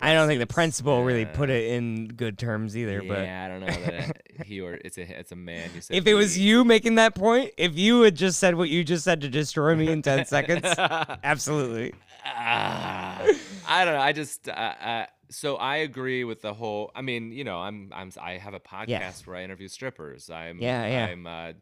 I 0.00 0.14
don't 0.14 0.26
think 0.26 0.38
the 0.38 0.44
expresses, 0.44 0.54
principal 0.54 1.04
really 1.04 1.26
put 1.26 1.50
it 1.50 1.72
in 1.72 2.08
good 2.08 2.38
terms 2.38 2.76
either. 2.76 3.02
Yeah, 3.02 3.44
I 3.44 3.48
don't 3.48 3.60
know 3.60 3.66
that 3.66 4.22
he 4.44 4.60
or 4.60 4.74
it's 4.74 4.96
a 4.96 5.02
it's 5.02 5.32
a 5.32 5.36
man. 5.36 5.70
But 5.74 5.84
if 5.90 6.06
it 6.06 6.14
was 6.14 6.38
you 6.38 6.64
making 6.64 6.94
that 6.94 7.14
point, 7.14 7.52
if 7.58 7.76
you 7.76 8.02
had 8.02 8.14
just 8.14 8.38
said 8.38 8.54
what 8.54 8.68
you 8.70 8.84
just 8.84 9.04
said 9.04 9.20
to 9.20 9.28
destroy 9.28 9.74
me 9.74 9.90
in 9.90 10.02
ten 10.02 10.24
seconds, 10.24 10.64
absolutely. 11.24 11.94
Ah, 12.24 13.22
I 13.68 13.84
don't 13.84 13.94
know. 13.94 14.00
I 14.00 14.12
just 14.12 14.48
uh, 14.48 14.52
uh, 14.52 15.06
so 15.30 15.56
I 15.56 15.76
agree 15.78 16.24
with 16.24 16.42
the 16.42 16.54
whole. 16.54 16.90
I 16.94 17.02
mean, 17.02 17.32
you 17.32 17.44
know, 17.44 17.58
I'm 17.58 17.90
I'm 17.94 18.10
I 18.20 18.32
have 18.38 18.54
a 18.54 18.60
podcast 18.60 18.88
Yeah. 18.88 19.12
where 19.24 19.36
I 19.36 19.42
interview 19.44 19.68
strippers. 19.68 20.30
I'm 20.30 20.60
Yeah, 20.60 20.86
yeah. 20.86 21.06
I'm 21.06 21.26
uh, 21.26 21.52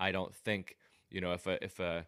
I 0.00 0.12
don't 0.12 0.34
think 0.34 0.76
you 1.10 1.20
know 1.20 1.32
if 1.32 1.46
a 1.46 1.62
if 1.64 1.80
a 1.80 2.06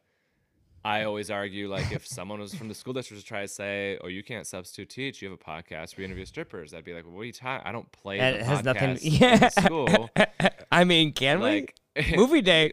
I 0.83 1.05
always 1.05 1.31
argue 1.31 1.69
like 1.69 1.93
if 1.93 2.07
someone 2.07 2.41
was 2.41 2.55
from 2.55 2.69
the 2.69 2.75
school 2.75 2.95
district 2.95 3.21
to 3.23 3.27
try 3.29 3.43
to 3.43 3.49
say, 3.49 3.99
"Oh, 4.03 4.09
you 4.09 4.23
can't 4.23 4.47
substitute 4.47 4.89
teach. 4.89 5.21
You 5.21 5.31
have 5.31 5.39
a 5.39 5.45
podcast 5.45 5.95
where 5.97 6.01
you 6.03 6.05
interview 6.07 6.25
strippers." 6.25 6.73
I'd 6.73 6.85
be 6.85 6.95
like, 6.95 7.05
well, 7.05 7.13
"What 7.15 7.21
are 7.23 7.25
you 7.27 7.33
talking? 7.33 7.67
I 7.67 7.73
don't 7.73 7.91
play 7.93 8.19
That 8.19 8.39
the 8.39 8.45
has 8.47 8.65
nothing. 8.65 8.97
Yeah. 9.03 9.49
school." 9.49 10.09
I 10.73 10.85
mean, 10.85 11.13
can 11.13 11.41
Like, 11.41 11.75
we? 11.97 12.13
Movie 12.17 12.41
day? 12.41 12.73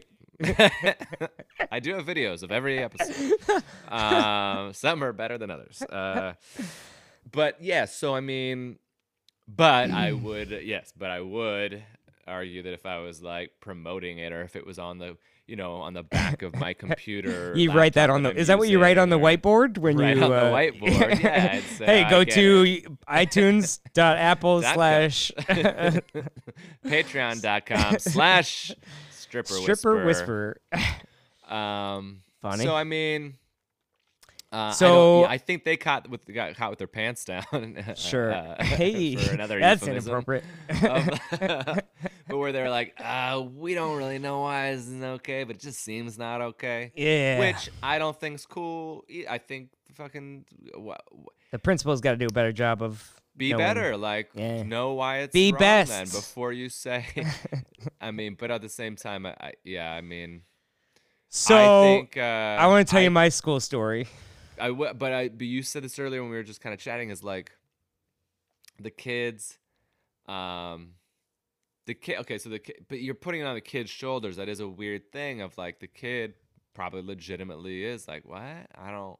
I 1.70 1.80
do 1.80 1.94
have 1.94 2.06
videos 2.06 2.42
of 2.42 2.50
every 2.52 2.78
episode. 2.78 3.32
um, 3.88 4.72
some 4.72 5.02
are 5.04 5.12
better 5.12 5.36
than 5.36 5.50
others. 5.50 5.82
Uh, 5.82 6.32
but 7.30 7.62
yeah, 7.62 7.84
so 7.86 8.14
I 8.14 8.20
mean, 8.20 8.78
but 9.46 9.90
I 9.90 10.12
would 10.24 10.50
yes, 10.64 10.92
but 10.96 11.10
I 11.10 11.20
would 11.20 11.82
argue 12.26 12.62
that 12.62 12.72
if 12.74 12.84
I 12.86 12.98
was 12.98 13.22
like 13.22 13.52
promoting 13.60 14.18
it 14.18 14.32
or 14.32 14.42
if 14.42 14.54
it 14.56 14.66
was 14.66 14.78
on 14.78 14.98
the 14.98 15.16
you 15.46 15.56
know 15.56 15.76
on 15.76 15.94
the 15.94 16.02
back 16.02 16.42
of 16.42 16.54
my 16.56 16.74
computer, 16.82 17.54
You 17.56 17.72
write 17.72 17.94
that 17.94 18.10
on 18.10 18.22
the. 18.22 18.34
Is 18.36 18.48
that 18.48 18.58
what 18.58 18.68
you 18.68 18.80
write 18.80 18.98
on 18.98 19.08
the 19.08 19.18
whiteboard 19.18 19.78
when 19.78 19.96
Write 19.96 20.16
you? 20.18 20.24
on 20.24 20.30
the 20.30 20.36
uh, 20.36 20.52
whiteboard, 20.52 21.20
yeah, 21.22 21.60
I'd 21.80 21.86
hey, 21.86 22.06
go 22.10 22.22
to 22.24 22.64
iTunes.apple 23.08 24.62
slash 24.74 25.32
Patreon.com 26.86 27.98
slash 27.98 28.72
stripper 29.10 29.52
stripper 29.54 30.04
whisperer. 30.04 30.60
whisperer. 30.72 31.54
Um, 31.56 32.20
Funny. 32.42 32.64
So 32.64 32.74
I 32.76 32.84
mean, 32.84 33.34
Uh, 34.50 34.56
I, 34.56 34.70
So- 34.72 35.22
yeah, 35.22 35.28
I 35.30 35.38
think 35.38 35.64
they 35.64 35.76
caught 35.76 36.08
with 36.08 36.24
got 36.32 36.54
caught 36.56 36.70
with 36.70 36.78
their 36.78 36.88
pants 36.88 37.24
down. 37.24 37.44
Sure. 37.96 38.32
uh, 38.32 38.62
hey, 38.64 39.14
another 39.30 39.58
that's 39.60 39.86
inappropriate. 39.86 40.44
of- 40.82 41.80
but 42.28 42.36
where 42.36 42.52
they're 42.52 42.70
like, 42.70 42.94
uh, 43.02 43.42
we 43.56 43.74
don't 43.74 43.96
really 43.96 44.18
know 44.18 44.40
why 44.40 44.72
this 44.72 44.82
isn't 44.86 45.04
okay, 45.04 45.44
but 45.44 45.56
it 45.56 45.62
just 45.62 45.80
seems 45.80 46.18
not 46.18 46.40
okay. 46.40 46.92
yeah. 46.94 47.38
Which 47.38 47.68
I 47.82 47.98
don't 47.98 48.18
think's 48.18 48.46
cool. 48.46 49.04
I 49.28 49.38
think 49.38 49.70
fucking 49.94 50.44
the 51.50 51.58
principal's 51.58 52.00
got 52.00 52.12
to 52.12 52.16
do 52.16 52.26
a 52.26 52.32
better 52.32 52.52
job 52.52 52.82
of 52.82 53.20
be 53.36 53.50
knowing- 53.52 53.58
better. 53.64 53.96
Like 53.96 54.30
Yeah. 54.34 54.62
know 54.62 54.92
why 54.94 55.18
it's 55.18 55.32
Be 55.32 55.52
wrong 55.52 55.58
best. 55.58 55.90
then 55.90 56.04
before 56.06 56.52
you 56.52 56.68
say. 56.70 57.06
I 58.00 58.10
mean, 58.12 58.36
but 58.38 58.50
at 58.50 58.62
the 58.62 58.68
same 58.68 58.96
time, 58.96 59.26
I, 59.26 59.34
I 59.40 59.52
yeah, 59.64 59.92
I 59.92 60.00
mean, 60.00 60.42
So 61.28 61.56
I 61.56 61.84
think 61.84 62.16
uh, 62.16 62.20
I 62.20 62.66
want 62.66 62.86
to 62.86 62.90
tell 62.90 63.00
I- 63.00 63.04
you 63.04 63.10
my 63.10 63.28
school 63.28 63.60
story. 63.60 64.08
I 64.60 64.68
w- 64.68 64.94
but 64.94 65.12
I 65.12 65.28
but 65.28 65.46
you 65.46 65.62
said 65.62 65.82
this 65.82 65.98
earlier 65.98 66.22
when 66.22 66.30
we 66.30 66.36
were 66.36 66.42
just 66.42 66.60
kind 66.60 66.74
of 66.74 66.80
chatting 66.80 67.10
is 67.10 67.22
like 67.22 67.52
the 68.80 68.90
kids 68.90 69.58
um 70.26 70.90
the 71.86 71.94
kid 71.94 72.18
okay 72.18 72.38
so 72.38 72.48
the 72.50 72.58
kid 72.58 72.84
but 72.88 73.00
you're 73.00 73.14
putting 73.14 73.40
it 73.40 73.44
on 73.44 73.54
the 73.54 73.60
kid's 73.60 73.90
shoulders. 73.90 74.36
That 74.36 74.48
is 74.48 74.60
a 74.60 74.68
weird 74.68 75.10
thing 75.12 75.40
of 75.40 75.56
like 75.58 75.80
the 75.80 75.86
kid 75.86 76.34
probably 76.74 77.02
legitimately 77.02 77.84
is 77.84 78.06
like 78.06 78.24
what? 78.24 78.40
I 78.40 78.90
don't 78.90 79.18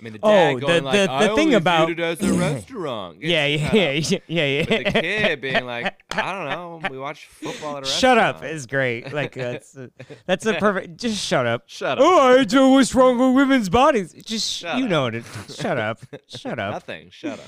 I 0.00 0.04
mean 0.04 0.12
the 0.12 0.18
Oh, 0.22 0.30
dad 0.30 0.56
the- 0.56 0.60
going 0.60 0.84
like 0.84 0.92
the- 1.08 1.12
I 1.12 1.26
the 1.26 1.34
thing 1.34 1.54
about- 1.54 1.90
it 1.90 1.98
as 1.98 2.20
a 2.22 2.32
restaurant 2.38 3.20
Get 3.20 3.28
Yeah, 3.30 3.46
yeah, 3.46 4.00
shut 4.00 4.22
yeah, 4.28 4.44
yeah, 4.44 4.44
yeah, 4.44 4.64
yeah. 4.70 4.92
The 4.92 5.00
kid 5.00 5.40
being 5.40 5.66
like 5.66 5.94
I 6.12 6.32
don't 6.32 6.48
know 6.82 6.88
we 6.88 6.98
watch 6.98 7.26
football 7.26 7.78
at 7.78 7.82
a 7.82 7.86
shut 7.86 8.16
up 8.16 8.36
restaurant. 8.36 8.54
is 8.54 8.66
great. 8.66 9.12
Like 9.12 9.34
that's 9.34 9.76
a, 9.76 9.90
that's 10.26 10.46
a 10.46 10.54
perfect. 10.54 10.98
Just 10.98 11.24
shut 11.24 11.46
up. 11.46 11.64
shut 11.66 11.98
up 11.98 12.04
Oh, 12.06 12.38
I 12.38 12.44
do 12.44 12.70
what's 12.70 12.94
wrong 12.94 13.18
with 13.18 13.34
women's 13.34 13.68
bodies. 13.68 14.12
Just 14.12 14.48
Shut 14.48 14.78
you 14.78 14.84
up. 14.84 14.90
know 14.90 15.06
it. 15.06 15.24
Shut 15.48 15.78
up. 15.78 15.98
Shut 16.28 16.58
up. 16.60 16.72
nothing 16.74 17.08
shut 17.10 17.40
up 17.40 17.46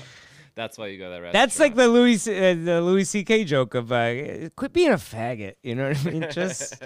that's 0.55 0.77
why 0.77 0.87
you 0.87 0.97
go 0.97 1.09
that 1.09 1.21
restaurant 1.21 1.33
That's 1.33 1.59
like 1.59 1.75
the 1.75 1.87
Louis 1.87 2.27
uh, 2.27 2.31
the 2.31 2.81
Louis 2.81 3.05
C.K. 3.05 3.43
joke 3.45 3.75
of 3.75 3.91
uh, 3.91 4.49
quit 4.55 4.73
being 4.73 4.91
a 4.91 4.95
faggot. 4.95 5.55
You 5.63 5.75
know 5.75 5.89
what 5.89 6.05
I 6.05 6.09
mean? 6.11 6.27
Just 6.31 6.81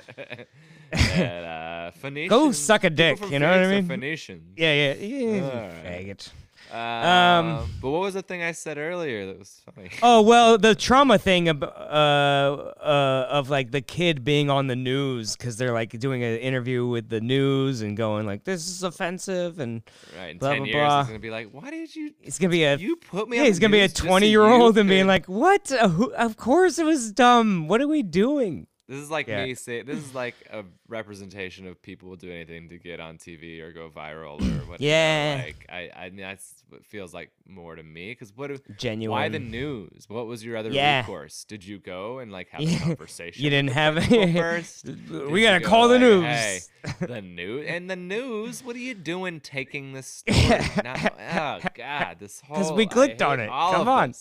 and, 0.91 1.45
uh, 1.45 2.27
Go 2.27 2.51
suck 2.51 2.83
a 2.83 2.89
dick, 2.89 3.19
you 3.29 3.39
know 3.39 3.49
what 3.49 3.59
I 3.59 3.67
mean? 3.67 3.87
Phoenicians. 3.87 4.53
yeah, 4.57 4.73
yeah, 4.73 4.93
yeah. 4.93 5.43
Alright. 5.43 5.83
Faggot. 5.83 6.29
Um, 6.73 7.69
but 7.81 7.89
what 7.91 8.01
was 8.01 8.13
the 8.15 8.21
thing 8.21 8.41
I 8.43 8.51
said 8.51 8.77
earlier 8.77 9.25
that 9.27 9.39
was 9.39 9.61
funny? 9.73 9.89
Oh 10.03 10.21
well, 10.21 10.57
the 10.57 10.75
trauma 10.75 11.17
thing 11.17 11.47
of 11.47 11.61
uh, 11.63 11.65
uh, 11.65 13.27
of 13.29 13.49
like 13.49 13.71
the 13.71 13.81
kid 13.81 14.23
being 14.23 14.49
on 14.49 14.67
the 14.67 14.75
news 14.75 15.35
because 15.35 15.57
they're 15.57 15.73
like 15.73 15.97
doing 15.99 16.23
an 16.23 16.37
interview 16.37 16.85
with 16.87 17.09
the 17.09 17.21
news 17.21 17.81
and 17.81 17.95
going 17.95 18.25
like 18.25 18.43
this 18.43 18.67
is 18.67 18.83
offensive 18.83 19.59
and 19.59 19.83
right, 20.17 20.31
in 20.31 20.37
blah, 20.37 20.49
ten 20.51 20.57
blah, 20.59 20.65
years, 20.67 20.75
blah. 20.75 20.99
he's 21.01 21.07
gonna 21.07 21.19
be 21.19 21.29
like, 21.31 21.49
"Why 21.51 21.69
did 21.69 21.95
you? 21.95 22.11
it's 22.21 22.39
gonna 22.39 22.51
be 22.51 22.63
a 22.63 22.75
You 22.77 22.95
put 22.97 23.29
me? 23.29 23.37
yeah 23.37 23.43
on 23.43 23.47
he's 23.47 23.57
the 23.57 23.61
gonna 23.61 23.71
be 23.71 23.79
a 23.79 23.83
news 23.83 23.91
just 23.93 24.03
so 24.03 24.07
twenty 24.07 24.29
year 24.29 24.43
old 24.43 24.77
and 24.77 24.89
being 24.89 25.07
like 25.07 25.25
what 25.27 25.71
Uh, 25.71 25.87
who, 25.89 26.11
of 26.13 26.35
course 26.37 26.77
it 26.79 26.85
was 26.85 27.11
dumb 27.11 27.67
what 27.67 27.81
are 27.81 27.87
we 27.87 28.03
doing 28.03 28.67
This 28.87 28.99
is 28.99 29.09
like 29.09 29.27
Yeah. 29.27 29.45
me 29.45 29.55
say. 29.55 29.81
This 29.81 29.97
is 29.97 30.13
like 30.13 30.35
a 30.51 30.63
representation 30.87 31.65
of 31.65 31.81
people 31.81 32.07
will 32.09 32.17
do 32.17 32.31
anything 32.31 32.69
to 32.69 32.77
get 32.77 32.99
on 32.99 33.17
TV 33.17 33.59
or 33.61 33.71
go 33.71 33.89
viral 33.89 34.39
or 34.39 34.65
what. 34.69 34.79
Yeah. 34.79 35.41
Like 35.43 35.65
I, 35.69 35.89
I 35.95 36.09
mean, 36.11 36.17
that's 36.21 36.53
what 36.69 36.85
feels 36.85 37.11
like 37.11 37.31
more 37.47 37.75
to 37.75 37.81
me. 37.81 38.11
Because 38.11 38.31
what? 38.35 38.51
if- 38.51 38.61
genuine 38.77 39.11
Why 39.19 39.29
the 39.29 39.39
news? 39.39 40.05
What 40.07 40.27
was 40.27 40.45
your 40.45 40.55
other 40.57 40.69
Yeah. 40.69 40.99
recourse? 40.99 41.45
Did 41.45 41.65
you 41.65 41.79
go 41.79 42.19
and 42.19 42.31
like 42.31 42.49
have 42.49 42.61
a 42.61 42.77
conversation? 42.79 43.43
you 43.43 43.49
didn't 43.49 43.71
have 43.71 44.03
first? 44.05 44.85
we 44.85 44.93
Did 44.93 45.41
gotta 45.43 45.59
go 45.61 45.67
call 45.67 45.87
the 45.87 45.97
news 45.97 46.23
Hey, 46.25 46.59
the 46.99 47.21
news 47.23 47.65
and 47.67 47.89
the 47.89 47.95
news. 47.95 48.63
What 48.63 48.75
are 48.75 48.79
you 48.79 48.93
doing 48.93 49.39
taking 49.39 49.93
this 49.93 50.05
story? 50.07 50.59
now, 50.83 51.59
oh 51.63 51.67
God, 51.73 52.17
this 52.19 52.39
whole 52.41 52.57
because 52.57 52.71
we 52.73 52.85
clicked 52.85 53.23
on 53.23 53.39
it. 53.39 53.49
all 53.49 53.73
Come 53.73 53.87
on. 53.87 54.13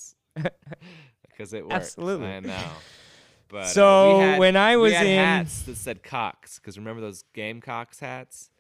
because 1.29 1.53
it 1.53 1.65
works. 1.65 1.75
Absolutely. 1.75 2.27
I 2.29 2.41
know. 2.41 2.63
But, 3.55 3.63
uh, 3.63 3.67
So, 3.67 4.17
we 4.19 4.23
had, 4.25 4.39
when 4.41 4.57
I 4.57 4.77
was 4.77 4.91
we 4.91 4.95
had 4.97 5.07
in- 5.07 5.17
hats 5.25 5.63
that 5.63 5.77
said 5.77 6.03
Cox, 6.03 6.59
because 6.59 6.77
remember 6.77 7.01
those 7.01 7.23
Gamecocks 7.35 8.01
hats? 8.01 8.51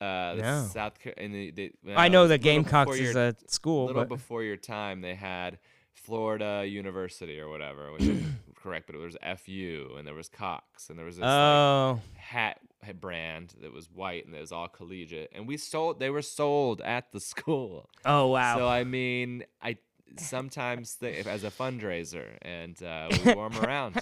Uh, 0.00 0.34
No. 0.38 0.68
South 0.72 0.92
and 1.16 1.34
the, 1.34 1.50
the, 1.50 1.72
I 1.96 2.06
know 2.06 2.28
the 2.28 2.38
Gamecocks 2.38 2.94
is 2.96 3.14
your- 3.14 3.22
a 3.28 3.34
school 3.48 3.86
little 3.86 4.02
but 4.02 4.08
before 4.08 4.44
your 4.44 4.56
time, 4.56 5.00
they 5.00 5.16
had 5.16 5.58
Florida 5.92 6.64
University 6.64 7.40
or 7.40 7.48
whatever, 7.48 7.90
which 7.92 8.02
is 8.04 8.22
correct, 8.54 8.86
but 8.86 8.94
it 8.94 8.98
was 8.98 9.16
FU 9.40 9.96
and 9.98 10.06
there 10.06 10.14
was 10.14 10.28
Cox 10.28 10.88
and 10.88 10.96
there 10.96 11.06
was 11.06 11.16
this 11.16 11.22
like, 11.22 11.30
oh 11.32 12.00
hat 12.14 12.60
hat 12.82 13.00
brand 13.00 13.54
that 13.60 13.72
was 13.72 13.90
white 13.90 14.24
and 14.24 14.36
it 14.36 14.40
was 14.40 14.52
all 14.52 14.68
collegiate, 14.68 15.32
and 15.34 15.48
we 15.48 15.56
sold. 15.56 15.98
They 15.98 16.10
were 16.10 16.22
sold 16.22 16.80
at 16.82 17.10
the 17.10 17.18
school. 17.32 17.90
oh 18.04 18.28
wow 18.28 18.58
So 18.58 18.68
I 18.68 18.84
mean, 18.84 19.42
I 19.60 19.78
sometimes 20.20 20.96
if, 21.00 21.26
as 21.26 21.44
a 21.44 21.50
fundraiser, 21.50 22.26
and 22.42 22.80
uh, 22.82 23.08
we 23.24 23.32
wore 23.34 23.46
'em 23.46 23.58
around. 23.58 23.96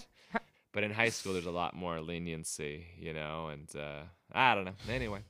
But 0.73 0.83
in 0.85 0.91
high 0.91 1.11
school, 1.11 1.33
there's 1.35 1.47
a 1.47 1.51
lot 1.53 1.75
more 1.75 2.01
leniency, 2.01 2.87
you 2.99 3.13
know, 3.15 3.49
and 3.49 3.69
uh, 3.77 4.03
I 4.33 4.55
don't 4.57 4.65
know. 4.65 4.75
Anyway, 4.89 5.21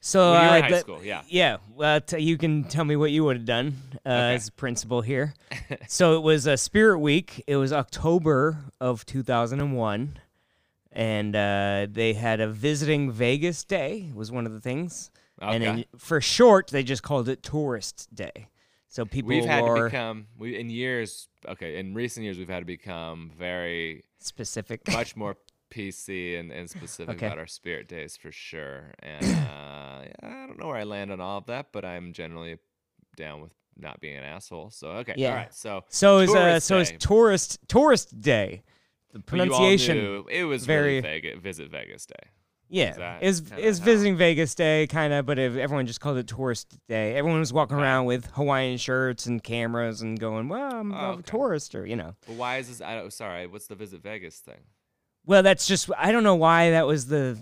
So 0.00 0.32
When 0.32 0.40
uh, 0.40 0.54
in 0.54 0.62
high 0.64 0.80
school, 0.80 1.04
yeah. 1.04 1.22
yeah. 1.28 1.56
Well, 1.74 2.00
t- 2.00 2.18
you 2.20 2.38
can 2.38 2.64
tell 2.64 2.84
me 2.84 2.96
what 2.96 3.10
you 3.10 3.24
would 3.24 3.36
have 3.36 3.44
done 3.46 3.74
uh, 4.06 4.08
Okay. 4.08 4.34
as 4.36 4.48
principal 4.50 5.02
here. 5.02 5.34
so 5.88 6.16
it 6.16 6.22
was 6.22 6.46
a 6.46 6.56
Spirit 6.56 6.98
Week. 7.00 7.42
It 7.46 7.56
was 7.56 7.72
October 7.74 8.64
of 8.80 9.04
2001, 9.04 10.18
and 10.92 11.36
uh, 11.36 11.86
they 11.90 12.14
had 12.14 12.40
a 12.40 12.48
visiting 12.48 13.10
Vegas 13.12 13.64
day. 13.64 14.10
Was 14.14 14.32
one 14.32 14.46
of 14.46 14.52
the 14.52 14.60
things, 14.60 15.10
and 15.40 15.62
then 15.62 15.84
for 15.98 16.20
short, 16.22 16.68
they 16.68 16.82
just 16.82 17.02
called 17.02 17.28
it 17.28 17.42
Tourist 17.42 18.08
Day. 18.14 18.48
So 18.94 19.04
people 19.04 19.30
we've 19.30 19.44
had 19.44 19.64
to 19.64 19.84
become 19.86 20.28
we 20.38 20.56
in 20.56 20.70
years. 20.70 21.28
Okay, 21.48 21.78
in 21.80 21.94
recent 21.94 22.22
years, 22.22 22.38
we've 22.38 22.48
had 22.48 22.60
to 22.60 22.64
become 22.64 23.32
very 23.36 24.04
specific. 24.20 24.86
much 24.92 25.16
more 25.22 25.36
PC 25.68 26.38
and, 26.38 26.52
and 26.52 26.70
specific 26.70 27.16
Okay. 27.16 27.26
about 27.26 27.38
our 27.40 27.48
spirit 27.48 27.88
days 27.88 28.16
for 28.16 28.30
sure. 28.30 28.92
And 29.02 29.24
uh, 29.50 30.04
I 30.22 30.46
don't 30.46 30.60
know 30.60 30.68
where 30.68 30.76
I 30.76 30.84
land 30.84 31.10
on 31.10 31.20
all 31.20 31.38
of 31.38 31.46
that, 31.46 31.72
but 31.72 31.84
I'm 31.84 32.12
generally 32.12 32.58
down 33.16 33.40
with 33.40 33.50
not 33.76 33.98
being 33.98 34.16
an 34.16 34.22
asshole. 34.22 34.70
So 34.70 34.90
okay, 35.02 35.14
Yeah. 35.16 35.30
all 35.30 35.34
right. 35.38 35.52
So 35.52 35.82
so 35.88 36.18
is 36.18 36.32
uh, 36.32 36.60
so 36.60 36.78
is 36.78 36.92
Tourist 37.00 37.58
Tourist 37.66 38.20
Day. 38.20 38.62
The 39.12 39.18
but 39.18 39.34
you 39.34 39.42
all 39.42 39.48
pronunciation. 39.58 40.24
it 40.30 40.44
was 40.44 40.66
very- 40.66 41.00
really 41.00 41.00
Vegas, 41.00 41.40
Visit 41.40 41.68
Vegas 41.72 42.06
Day. 42.06 42.28
Yeah, 42.74 43.18
is 43.20 43.52
is 43.56 43.78
visiting 43.78 44.16
Vegas 44.16 44.54
Day 44.56 44.88
kind 44.88 45.12
of, 45.12 45.26
but 45.26 45.38
if 45.38 45.56
everyone 45.56 45.86
just 45.86 46.00
called 46.00 46.16
it 46.18 46.26
Tourist 46.26 46.76
Day. 46.88 47.14
Everyone 47.14 47.38
was 47.38 47.52
walking 47.52 47.76
Okay. 47.76 47.84
around 47.84 48.06
with 48.06 48.26
Hawaiian 48.32 48.78
shirts 48.78 49.26
and 49.26 49.40
cameras 49.42 50.00
and 50.02 50.18
going, 50.18 50.48
"Well, 50.48 50.74
I'm, 50.74 50.92
Oh, 50.92 50.96
I'm 50.96 51.18
a 51.20 51.22
tourist," 51.22 51.76
or 51.76 51.86
you 51.86 51.94
know. 51.94 52.16
But 52.26 52.34
why 52.34 52.56
is 52.58 52.66
this? 52.68 52.80
I 52.80 52.96
don't, 52.96 53.12
sorry, 53.12 53.46
what's 53.46 53.68
the 53.68 53.76
Visit 53.76 54.02
Vegas 54.02 54.38
thing? 54.40 54.58
Well, 55.24 55.44
that's 55.44 55.68
just 55.68 55.88
I 55.96 56.10
don't 56.10 56.24
know 56.24 56.34
why 56.34 56.70
that 56.70 56.86
was 56.86 57.06
the, 57.06 57.38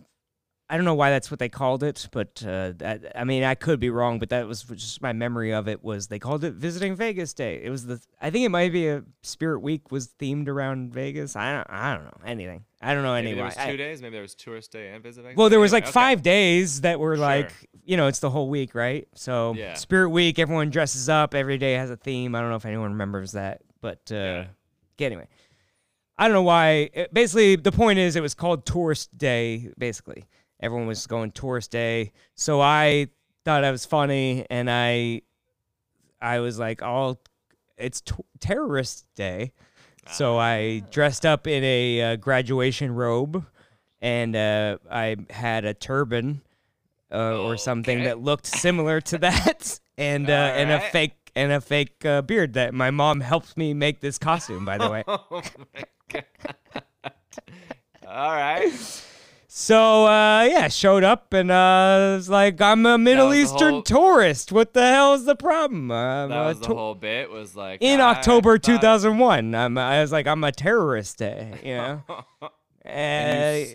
I 0.70 0.76
don't 0.76 0.86
know 0.86 0.94
why 0.94 1.10
that's 1.10 1.30
what 1.30 1.38
they 1.38 1.50
called 1.50 1.82
it, 1.82 2.08
but 2.12 2.42
uh, 2.46 2.72
that 2.78 3.12
I 3.14 3.24
mean 3.24 3.42
I 3.42 3.54
could 3.54 3.78
be 3.78 3.90
wrong, 3.90 4.18
but 4.18 4.30
that 4.30 4.46
was 4.46 4.62
just 4.62 5.02
my 5.02 5.12
memory 5.12 5.52
of 5.52 5.68
it 5.68 5.84
was 5.84 6.06
they 6.06 6.18
called 6.18 6.44
it 6.44 6.54
Visiting 6.54 6.96
Vegas 6.96 7.34
Day. 7.34 7.60
It 7.62 7.68
was 7.68 7.84
the 7.84 8.00
I 8.22 8.30
think 8.30 8.46
it 8.46 8.48
might 8.48 8.72
be 8.72 8.88
a 8.88 9.02
Spirit 9.22 9.60
Week 9.60 9.90
was 9.90 10.08
themed 10.18 10.48
around 10.48 10.94
Vegas. 10.94 11.36
I 11.36 11.52
don't 11.52 11.66
I 11.68 11.94
don't 11.94 12.04
know 12.04 12.20
anything. 12.26 12.64
I 12.80 12.94
don't 12.94 13.02
know 13.02 13.12
Maybe 13.12 13.28
any 13.28 13.36
there 13.36 13.44
was 13.44 13.54
two 13.54 13.76
days. 13.76 14.00
Maybe 14.00 14.12
there 14.12 14.22
was 14.22 14.34
Tourist 14.34 14.72
Day 14.72 14.88
and 14.94 15.02
Visit 15.02 15.22
Vegas. 15.22 15.36
Well, 15.36 15.50
there 15.50 15.60
was 15.60 15.72
like 15.74 15.84
okay. 15.84 15.92
five 15.92 16.22
days 16.22 16.80
that 16.80 16.98
were 16.98 17.16
Sure. 17.16 17.24
like, 17.24 17.52
you 17.84 17.96
know, 17.98 18.06
it's 18.06 18.20
the 18.20 18.30
whole 18.30 18.48
week, 18.48 18.74
right? 18.74 19.06
So 19.14 19.52
Yeah. 19.54 19.74
Spirit 19.74 20.08
Week, 20.08 20.38
everyone 20.38 20.70
dresses 20.70 21.08
up. 21.10 21.34
Every 21.34 21.58
day 21.58 21.74
has 21.74 21.90
a 21.90 21.96
theme. 21.96 22.34
I 22.34 22.40
don't 22.40 22.48
know 22.50 22.56
if 22.56 22.64
anyone 22.64 22.92
remembers 22.92 23.32
that, 23.32 23.60
but 23.82 24.00
uh, 24.10 24.14
Yeah. 24.98 25.06
anyway, 25.06 25.28
I 26.16 26.28
don't 26.28 26.34
know 26.34 26.42
why. 26.42 26.90
It- 26.94 27.12
basically, 27.12 27.56
the 27.56 27.72
point 27.72 27.98
is, 27.98 28.16
it 28.16 28.20
was 28.22 28.34
called 28.34 28.64
Tourist 28.64 29.16
Day. 29.18 29.70
Basically, 29.78 30.24
everyone 30.62 30.86
was 30.86 31.06
going 31.06 31.32
Tourist 31.32 31.70
Day, 31.70 32.12
so 32.34 32.60
I 32.60 33.08
thought 33.44 33.64
it 33.64 33.70
was 33.70 33.84
funny, 33.84 34.46
and 34.48 34.70
I, 34.70 35.22
I 36.20 36.38
was 36.38 36.58
like, 36.58 36.82
"Oh, 36.82 37.18
it's 37.76 38.00
t- 38.00 38.14
Terrorist 38.40 39.06
Day." 39.14 39.52
So 40.10 40.36
I 40.36 40.82
dressed 40.90 41.24
up 41.24 41.46
in 41.46 41.62
a 41.62 42.02
uh, 42.02 42.16
graduation 42.16 42.92
robe, 42.94 43.44
and 44.00 44.34
uh, 44.34 44.78
I 44.90 45.16
had 45.30 45.64
a 45.64 45.74
turban 45.74 46.42
uh, 47.12 47.38
or 47.38 47.56
something 47.56 47.98
Okay. 47.98 48.04
that 48.08 48.18
looked 48.20 48.46
similar 48.46 49.00
to 49.02 49.18
that, 49.18 49.78
and 49.98 50.28
uh, 50.28 50.32
and 50.32 50.70
a 50.72 50.80
fake 50.80 51.14
and 51.36 51.52
a 51.52 51.60
fake 51.60 52.04
uh, 52.04 52.20
beard 52.22 52.54
that 52.54 52.74
my 52.74 52.90
mom 52.90 53.20
helped 53.20 53.56
me 53.56 53.74
make 53.74 54.00
this 54.00 54.18
costume. 54.18 54.64
By 54.64 54.78
the 54.78 54.90
way, 54.90 55.04
Oh 55.08 55.42
my 55.74 55.84
god. 56.08 56.24
All 58.06 58.32
right. 58.32 58.72
So 59.54 60.06
uh, 60.06 60.44
yeah, 60.50 60.68
showed 60.68 61.04
up 61.04 61.34
and 61.34 61.50
uh, 61.50 62.14
was 62.16 62.30
like, 62.30 62.58
I'm 62.62 62.86
a 62.86 62.96
Middle 62.96 63.34
Eastern 63.34 63.72
whole- 63.74 63.82
tourist. 63.82 64.50
What 64.50 64.72
the 64.72 64.80
hell 64.88 65.12
is 65.12 65.26
the 65.26 65.36
problem? 65.36 65.90
I'm 65.92 66.30
That 66.30 66.42
a 66.42 66.44
was 66.46 66.60
the 66.60 66.68
whole 66.68 66.94
bit. 66.94 67.30
Was 67.30 67.54
like 67.54 67.82
in 67.82 68.00
October 68.00 68.56
thought- 68.56 68.62
2001. 68.64 69.54
I'm, 69.54 69.76
I 69.76 70.00
was 70.00 70.10
like, 70.10 70.26
I'm 70.26 70.42
a 70.42 70.52
terrorist, 70.52 71.20
uh, 71.20 71.44
you 71.62 71.74
know. 71.76 72.02
And 72.84 73.58
you 73.60 73.74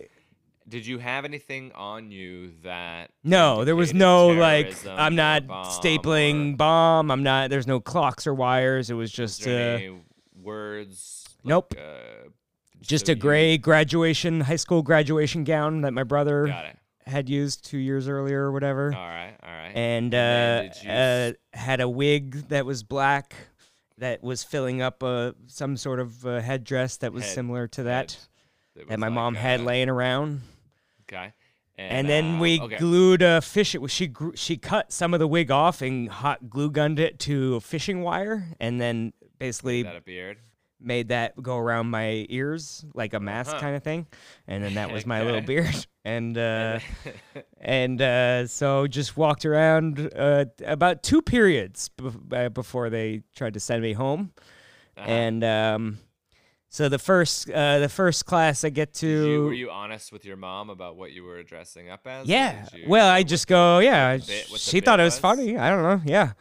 did 0.68 0.86
you 0.86 0.98
have 0.98 1.24
anything 1.24 1.72
on 1.74 2.10
you 2.10 2.50
that 2.62 3.10
No, 3.24 3.64
there 3.64 3.76
was 3.76 3.94
no 3.94 4.28
like 4.28 4.74
I'm 4.86 5.14
not 5.14 5.46
bomb 5.46 5.64
stapling 5.66 6.52
or- 6.54 6.56
bomb. 6.56 7.10
I'm 7.10 7.22
not. 7.22 7.48
There's 7.50 7.66
no 7.68 7.80
clocks 7.80 8.26
or 8.26 8.34
wires. 8.34 8.90
It 8.90 8.94
was 8.94 9.04
was 9.04 9.12
just 9.12 9.44
there 9.44 9.76
uh, 9.76 9.78
any 9.78 9.94
words? 10.42 11.24
Nope. 11.44 11.72
Like, 11.74 11.82
uh, 11.84 12.28
just 12.80 13.06
so 13.06 13.12
a 13.12 13.14
you- 13.14 13.20
gray 13.20 13.58
graduation, 13.58 14.40
high 14.42 14.56
school 14.56 14.82
graduation 14.82 15.44
gown 15.44 15.80
that 15.82 15.92
my 15.92 16.02
brother 16.04 16.72
had 17.06 17.28
used 17.28 17.64
two 17.64 17.78
years 17.78 18.06
earlier 18.08 18.42
or 18.44 18.52
whatever, 18.52 18.92
All 18.94 19.00
right. 19.00 19.34
All 19.42 19.48
right. 19.50 19.72
and 19.74 20.14
uh, 20.14 20.64
you 20.82 20.90
uh, 20.90 21.32
had 21.54 21.80
a 21.80 21.88
wig 21.88 22.48
that 22.50 22.66
was 22.66 22.82
black 22.82 23.34
that 23.96 24.22
was 24.22 24.44
filling 24.44 24.82
up 24.82 25.02
uh, 25.02 25.32
some 25.46 25.76
sort 25.76 26.00
of 26.00 26.22
headdress 26.22 26.98
that 26.98 27.12
was 27.12 27.24
Head- 27.24 27.34
similar 27.34 27.66
to 27.68 27.84
that 27.84 28.16
That 28.76 28.88
that 28.88 28.98
my 28.98 29.06
like, 29.08 29.14
mom 29.14 29.34
had 29.34 29.62
laying 29.62 29.88
around. 29.88 30.42
Okay. 31.10 31.32
And, 31.80 32.08
then 32.08 32.34
uh, 32.36 32.40
we 32.40 32.60
okay. 32.60 32.76
glued 32.76 33.22
a 33.22 33.40
fish. 33.40 33.76
She 33.88 34.06
gr- 34.08 34.30
she 34.34 34.36
she 34.36 34.56
cut 34.56 34.92
some 34.92 35.14
of 35.14 35.20
the 35.20 35.28
wig 35.28 35.50
off 35.52 35.80
and 35.80 36.08
hot 36.08 36.50
glue 36.50 36.70
gunned 36.72 36.98
it 36.98 37.20
to 37.20 37.54
a 37.54 37.60
fishing 37.60 38.02
wire, 38.02 38.48
and 38.58 38.80
then 38.80 39.12
basically 39.38 39.84
Got 39.84 39.94
a 39.96 40.00
beard. 40.00 40.38
Made 40.80 41.08
that 41.08 41.40
go 41.42 41.56
around 41.56 41.88
my 41.90 42.26
ears 42.28 42.84
like 42.94 43.12
a 43.14 43.20
mask 43.20 43.50
Uh-huh. 43.52 43.60
kind 43.60 43.76
of 43.76 43.82
thing, 43.82 44.06
and 44.46 44.62
then 44.62 44.74
that 44.74 44.92
was 44.92 45.04
my 45.06 45.22
little 45.22 45.40
beard. 45.52 45.86
And 46.04 46.38
uh, 46.38 46.78
and 47.60 48.00
uh, 48.00 48.46
so 48.46 48.86
just 48.86 49.16
walked 49.18 49.44
around 49.44 50.10
uh, 50.16 50.46
about 50.64 51.02
two 51.02 51.20
periods 51.20 51.90
uh, 52.32 52.48
before 52.48 52.88
they 52.88 53.20
tried 53.36 53.52
to 53.54 53.60
send 53.60 53.82
me 53.82 53.92
home. 53.92 54.32
Uh-huh. 54.96 55.06
And 55.06 55.44
um, 55.44 55.98
so 56.70 56.88
the 56.88 56.98
first 56.98 57.50
uh, 57.50 57.78
the 57.80 57.90
first 57.90 58.24
class 58.24 58.64
I 58.64 58.70
get 58.70 58.94
to 58.94 59.06
you, 59.06 59.44
were 59.44 59.52
you 59.52 59.70
honest 59.70 60.10
with 60.12 60.24
your 60.24 60.36
mom 60.38 60.70
about 60.70 60.96
what 60.96 61.12
you 61.12 61.24
were 61.24 61.42
dressing 61.42 61.90
up 61.90 62.06
as? 62.06 62.26
Yeah. 62.26 62.64
you- 62.72 62.84
Well, 62.88 63.08
I 63.08 63.22
just 63.22 63.46
go, 63.46 63.80
yeah. 63.80 64.16
bit- 64.16 64.46
she 64.56 64.80
thought 64.80 65.00
it 65.00 65.04
was 65.04 65.14
was? 65.14 65.20
funny. 65.20 65.58
I 65.58 65.68
don't 65.68 65.82
know. 65.82 66.00
Yeah. 66.10 66.32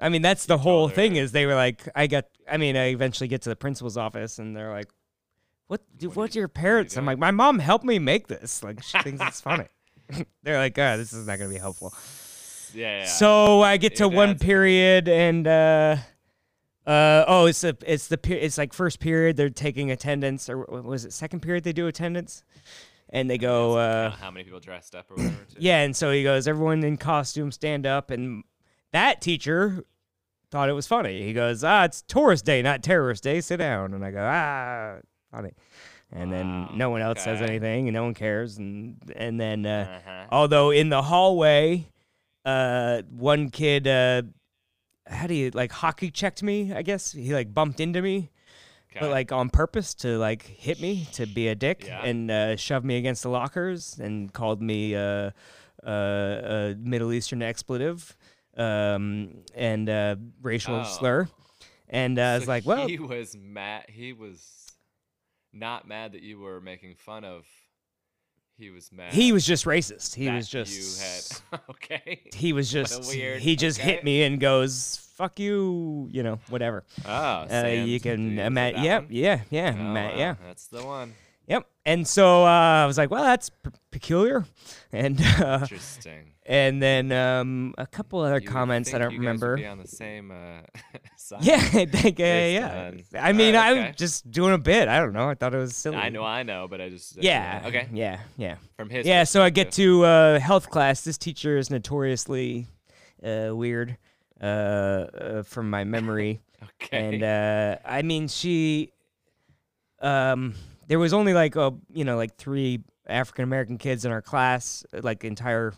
I 0.00 0.08
mean, 0.10 0.22
that's 0.22 0.46
the 0.46 0.58
whole 0.58 0.88
thing 0.88 1.16
is 1.16 1.32
they 1.32 1.46
were 1.46 1.54
like, 1.54 1.88
I 1.94 2.06
got, 2.06 2.26
I 2.50 2.56
mean, 2.58 2.76
I 2.76 2.88
eventually 2.88 3.28
get 3.28 3.42
to 3.42 3.48
the 3.48 3.56
principal's 3.56 3.96
office 3.96 4.38
and 4.38 4.54
they're 4.56 4.70
like, 4.72 4.88
what, 5.68 5.80
dude, 5.96 6.10
What 6.10 6.16
what's 6.16 6.36
you- 6.36 6.40
your 6.40 6.48
parents? 6.48 6.96
I'm 6.96 7.06
like, 7.06 7.18
my 7.18 7.30
mom 7.30 7.58
helped 7.58 7.84
me 7.84 7.98
make 7.98 8.28
this. 8.28 8.62
Like, 8.62 8.82
she 8.82 8.98
thinks 9.00 9.22
it's 9.26 9.40
funny. 9.40 9.66
they're 10.42 10.58
like, 10.58 10.78
oh, 10.78 10.96
this 10.96 11.12
is 11.12 11.26
not 11.26 11.38
going 11.38 11.50
to 11.50 11.54
be 11.54 11.58
helpful. 11.60 11.92
Yeah. 12.74 13.00
yeah. 13.00 13.06
So 13.06 13.62
I 13.62 13.76
get 13.76 13.96
to 13.96 14.08
one 14.08 14.38
period 14.38 15.08
and, 15.08 15.46
uh, 15.46 15.96
uh, 16.86 17.24
oh, 17.26 17.46
it's 17.46 17.64
a, 17.64 17.76
it's 17.84 18.06
the, 18.08 18.18
it's 18.44 18.58
like 18.58 18.72
first 18.72 19.00
period. 19.00 19.36
They're 19.36 19.48
taking 19.50 19.90
attendance 19.90 20.48
or 20.48 20.58
was 20.58 21.04
it 21.04 21.12
second 21.12 21.40
period? 21.40 21.64
They 21.64 21.72
do 21.72 21.86
attendance 21.88 22.44
and 23.08 23.28
they 23.30 23.38
go, 23.38 23.76
uh, 23.78 24.10
how 24.10 24.30
many 24.30 24.44
people 24.44 24.60
dressed 24.60 24.94
up 24.94 25.10
or 25.10 25.14
whatever. 25.16 25.34
Too. 25.48 25.56
yeah, 25.58 25.80
and 25.82 25.96
so 25.96 26.12
he 26.12 26.22
goes, 26.22 26.46
everyone 26.46 26.84
in 26.84 26.96
costume, 26.98 27.50
stand 27.50 27.86
up. 27.86 28.10
And 28.10 28.44
that 28.92 29.20
teacher 29.20 29.84
thought 30.50 30.68
it 30.68 30.72
was 30.72 30.86
funny. 30.86 31.22
He 31.22 31.32
goes, 31.32 31.64
ah, 31.64 31.84
it's 31.84 32.02
tourist 32.02 32.44
day, 32.44 32.62
not 32.62 32.82
terrorist 32.82 33.22
day. 33.24 33.40
Sit 33.40 33.56
down. 33.58 33.92
And 33.94 34.04
I 34.04 34.10
go, 34.10 34.20
ah, 34.20 34.96
funny. 35.30 35.52
And 36.12 36.32
then 36.32 36.68
no 36.74 36.90
one 36.90 37.02
else 37.02 37.22
says 37.24 37.42
anything, 37.42 37.88
and 37.88 37.94
no 37.94 38.04
one 38.04 38.14
cares. 38.14 38.58
And 38.58 38.96
and 39.16 39.40
then, 39.40 39.66
uh, 39.66 40.00
Uh-huh. 40.06 40.24
although 40.30 40.70
in 40.70 40.88
the 40.88 41.02
hallway, 41.02 41.88
uh, 42.44 43.02
one 43.10 43.50
kid, 43.50 43.88
uh, 43.88 44.22
how 45.08 45.26
do 45.26 45.34
you 45.34 45.50
like 45.50 45.72
hockey 45.72 46.10
checked 46.12 46.42
me? 46.44 46.72
I 46.72 46.82
guess 46.82 47.10
he 47.12 47.34
like 47.34 47.52
bumped 47.52 47.80
into 47.80 48.00
me 48.02 48.30
but 49.00 49.10
like 49.10 49.30
on 49.32 49.50
purpose 49.50 49.94
to 49.94 50.16
like 50.16 50.42
hit 50.42 50.80
me 50.80 51.06
to 51.12 51.26
be 51.26 51.48
a 51.48 51.54
dick 51.54 51.84
Yeah. 51.86 52.02
and 52.02 52.30
uh, 52.30 52.56
shove 52.56 52.84
me 52.84 52.96
against 52.96 53.22
the 53.24 53.28
lockers 53.28 53.98
and 53.98 54.32
called 54.32 54.62
me 54.62 54.94
uh, 54.94 55.30
uh, 55.84 55.90
a 55.90 56.74
Middle 56.78 57.12
Eastern 57.12 57.42
expletive 57.42 58.15
um, 58.56 59.38
and 59.54 59.88
uh, 59.88 60.16
racial 60.42 60.76
Oh. 60.76 60.84
slur. 60.84 61.28
And 61.88 62.18
uh, 62.18 62.22
I 62.22 62.34
was 62.38 62.48
like, 62.48 62.66
well, 62.66 62.86
he 62.88 62.98
was 62.98 63.36
mad. 63.40 63.84
He 63.88 64.12
was 64.12 64.66
not 65.52 65.86
mad 65.86 66.12
that 66.12 66.22
you 66.22 66.38
were 66.40 66.60
making 66.60 66.96
fun 66.96 67.24
of. 67.24 67.44
He 68.58 68.70
was 68.70 68.90
mad. 68.90 69.12
he 69.12 69.32
was 69.32 69.44
just 69.44 69.66
racist. 69.66 70.14
He 70.14 70.30
was 70.30 70.48
just 70.48 70.72
You 70.74 71.52
had 71.52 71.60
okay. 71.70 72.22
he 72.34 72.54
was 72.54 72.70
just 72.72 73.06
weird- 73.06 73.40
he 73.42 73.54
just 73.54 73.78
okay. 73.78 73.92
hit 73.96 74.04
me 74.04 74.22
and 74.22 74.40
goes 74.40 74.96
fuck 75.14 75.38
you, 75.38 76.08
you 76.10 76.22
know, 76.22 76.38
whatever. 76.48 76.82
Oh, 77.04 77.10
Uh, 77.50 77.66
you 77.86 78.00
can 78.00 78.38
imagine. 78.38 78.82
that 78.82 78.84
Yeah, 78.84 79.00
yeah, 79.10 79.40
yeah, 79.50 79.74
Oh, 79.78 79.82
ma- 79.82 80.08
wow, 80.08 80.16
yeah. 80.16 80.34
That's 80.46 80.66
the 80.68 80.84
one. 80.84 81.12
Yep. 81.48 81.66
And 81.84 82.06
so 82.06 82.44
uh, 82.44 82.48
I 82.82 82.86
was 82.86 82.98
like, 82.98 83.10
well, 83.10 83.22
that's 83.22 83.50
p- 83.50 83.70
peculiar. 83.90 84.44
And 84.92 85.20
uh, 85.20 85.58
Interesting. 85.62 86.32
and 86.46 86.80
then 86.80 87.12
um, 87.12 87.74
a 87.76 87.86
couple 87.86 88.20
other 88.20 88.38
You 88.40 88.48
comments 88.48 88.94
I 88.94 88.98
don't 88.98 89.10
you 89.12 89.18
guys 89.18 89.40
would 89.40 89.46
remember. 89.48 89.56
be 89.56 89.66
on 89.66 89.78
the 89.78 89.86
same 89.86 90.30
uh, 90.30 90.60
side. 91.16 91.42
Yeah, 91.42 91.56
I 91.74 91.84
think, 91.84 92.18
uh, 92.18 92.22
yeah. 92.22 92.86
on- 92.86 93.02
I 93.18 93.32
mean, 93.32 93.54
I 93.56 93.72
okay. 93.72 93.86
was 93.88 93.96
just 93.96 94.30
doing 94.30 94.54
a 94.54 94.58
bit. 94.58 94.88
I 94.88 94.98
don't 94.98 95.12
know. 95.12 95.28
I 95.28 95.34
thought 95.34 95.54
it 95.54 95.58
was 95.58 95.76
silly. 95.76 95.96
I 95.96 96.08
know, 96.08 96.24
I 96.24 96.44
know, 96.44 96.66
but 96.68 96.80
I 96.80 96.88
just 96.88 97.18
uh, 97.18 97.20
Yeah. 97.22 97.62
Okay. 97.66 97.88
Yeah. 97.92 98.20
Yeah. 98.38 98.56
From 98.76 98.88
his. 98.88 99.06
Yeah. 99.06 99.24
So 99.24 99.42
I 99.42 99.50
get 99.50 99.70
to 99.72 100.04
uh, 100.04 100.38
health 100.40 100.70
class. 100.70 101.02
This 101.04 101.18
teacher 101.18 101.58
is 101.58 101.68
notoriously 101.68 102.66
uh, 103.22 103.50
weird, 103.54 103.98
uh, 104.40 104.44
uh, 104.44 105.42
from 105.42 105.68
my 105.68 105.84
memory. 105.84 106.40
Okay. 106.82 107.14
and 107.14 107.22
uh, 107.22 107.76
I 107.84 108.00
mean, 108.02 108.28
she, 108.28 108.92
um, 110.00 110.54
there 110.86 110.98
was 110.98 111.12
only 111.12 111.34
like 111.34 111.56
a 111.56 111.72
you 111.92 112.04
know 112.04 112.16
like 112.16 112.36
three 112.36 112.80
African 113.06 113.44
American 113.44 113.78
kids 113.78 114.04
in 114.04 114.12
our 114.12 114.22
class, 114.22 114.84
uh, 114.94 115.00
like 115.02 115.24
entire 115.24 115.74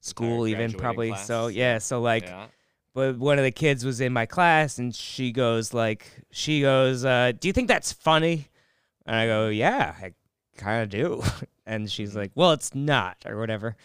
school 0.00 0.46
even 0.46 0.58
graduating 0.72 0.78
probably. 0.80 1.14
So 1.16 1.46
yeah, 1.48 1.78
so 1.78 2.00
like, 2.00 2.24
yeah. 2.24 2.46
but 2.94 3.18
one 3.18 3.38
of 3.38 3.44
the 3.44 3.50
kids 3.50 3.84
was 3.84 4.00
in 4.00 4.12
my 4.12 4.26
class, 4.26 4.78
and 4.78 4.94
she 4.94 5.32
goes 5.32 5.74
like, 5.74 6.06
she 6.30 6.60
goes, 6.60 7.04
uh, 7.04 7.32
"Do 7.38 7.48
you 7.48 7.52
think 7.52 7.68
that's 7.68 7.92
funny?" 7.92 8.48
And 9.06 9.16
I 9.16 9.26
go, 9.26 9.48
"Yeah, 9.48 9.94
I 10.00 10.14
kind 10.56 10.82
of 10.82 10.88
do." 10.90 11.22
and 11.66 11.90
she's 11.90 12.10
Mm-hmm. 12.10 12.18
like, 12.18 12.32
"Well, 12.34 12.52
it's 12.52 12.74
not," 12.74 13.16
or 13.26 13.38
whatever 13.38 13.76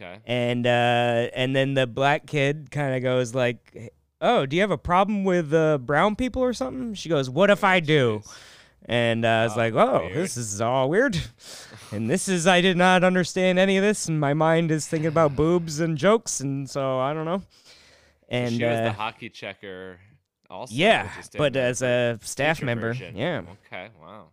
Okay. 0.00 0.18
and 0.26 0.64
uh, 0.64 1.26
and 1.34 1.56
then 1.56 1.74
the 1.74 1.84
black 1.86 2.26
kid 2.26 2.70
kind 2.70 2.94
of 2.94 3.02
goes 3.02 3.34
like, 3.34 3.92
"Oh, 4.20 4.46
do 4.46 4.54
you 4.56 4.62
have 4.62 4.70
a 4.70 4.78
problem 4.78 5.24
with 5.24 5.52
uh, 5.52 5.78
brown 5.78 6.14
people 6.16 6.40
or 6.42 6.52
something?" 6.52 6.94
She 6.94 7.08
goes, 7.08 7.28
"What 7.28 7.50
if 7.50 7.64
I 7.64 7.80
do?" 7.80 8.22
And 8.86 9.24
uh, 9.24 9.28
I 9.28 9.44
was 9.44 9.52
Oh, 9.54 9.58
like, 9.58 9.74
"Oh, 9.74 10.00
weird. 10.04 10.14
this 10.16 10.36
is 10.36 10.60
all 10.60 10.88
weird." 10.88 11.16
and 11.92 12.08
this 12.08 12.28
is 12.28 12.46
I 12.46 12.60
did 12.60 12.76
not 12.76 13.04
understand 13.04 13.58
any 13.58 13.76
of 13.76 13.82
this, 13.84 14.08
and 14.08 14.18
my 14.18 14.32
mind 14.34 14.70
is 14.70 14.86
thinking 14.86 15.08
about 15.08 15.36
boobs 15.36 15.80
and 15.80 15.98
jokes, 15.98 16.40
and 16.40 16.68
so 16.68 16.98
I 16.98 17.12
don't 17.12 17.24
know. 17.26 17.42
And 18.28 18.54
she 18.54 18.64
was 18.64 18.78
uh, 18.78 18.84
the 18.84 18.92
hockey 18.92 19.28
checker. 19.28 19.98
Also. 20.50 20.74
yeah, 20.74 21.10
but 21.36 21.54
as 21.56 21.82
a 21.82 22.18
staff 22.22 22.62
member, 22.62 22.88
version. 22.88 23.14
yeah. 23.14 23.42
Okay. 23.66 23.88
Wow. 24.00 24.28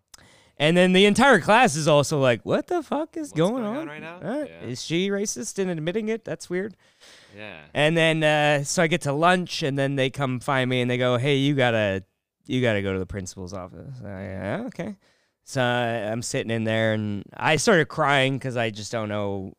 And 0.58 0.78
then 0.78 0.94
the 0.94 1.06
entire 1.06 1.42
class 1.42 1.76
is 1.76 1.90
also 1.90 2.22
like, 2.22 2.40
"What 2.46 2.68
the 2.68 2.82
fuck 2.82 3.18
is 3.18 3.34
going, 3.34 3.56
going 3.56 3.66
on 3.66 3.78
on 3.80 3.88
right 3.90 4.02
now?" 4.02 4.20
Uh, 4.24 4.46
Yeah. 4.48 4.68
Is 4.70 4.82
she 4.82 5.10
racist 5.10 5.60
in 5.60 5.68
admitting 5.68 6.08
it? 6.08 6.24
That's 6.24 6.50
weird." 6.50 6.78
Yeah. 7.36 7.58
And 7.74 7.98
then 7.98 8.24
uh, 8.24 8.64
so 8.64 8.84
I 8.84 8.88
get 8.88 9.02
to 9.02 9.12
lunch, 9.12 9.62
and 9.62 9.78
then 9.78 9.98
they 9.98 10.10
come 10.10 10.40
find 10.40 10.70
me, 10.70 10.80
and 10.80 10.90
they 10.90 10.98
go, 10.98 11.18
"Hey, 11.18 11.36
you 11.36 11.54
gotta, 11.54 12.06
you 12.48 12.62
gotta 12.62 12.82
go 12.82 12.94
to 12.94 13.00
the 13.00 13.06
principal's 13.06 13.54
office." 13.54 13.94
I, 14.04 14.08
yeah, 14.24 14.64
okay. 14.68 14.96
So 15.44 15.62
I'm 15.62 16.22
sitting 16.22 16.50
in 16.52 16.64
there, 16.64 16.94
and 16.94 17.24
I 17.36 17.58
started 17.58 17.86
crying 17.88 18.38
because 18.38 18.58
I 18.58 18.72
just 18.72 18.92
don't 18.92 19.10
know, 19.10 19.54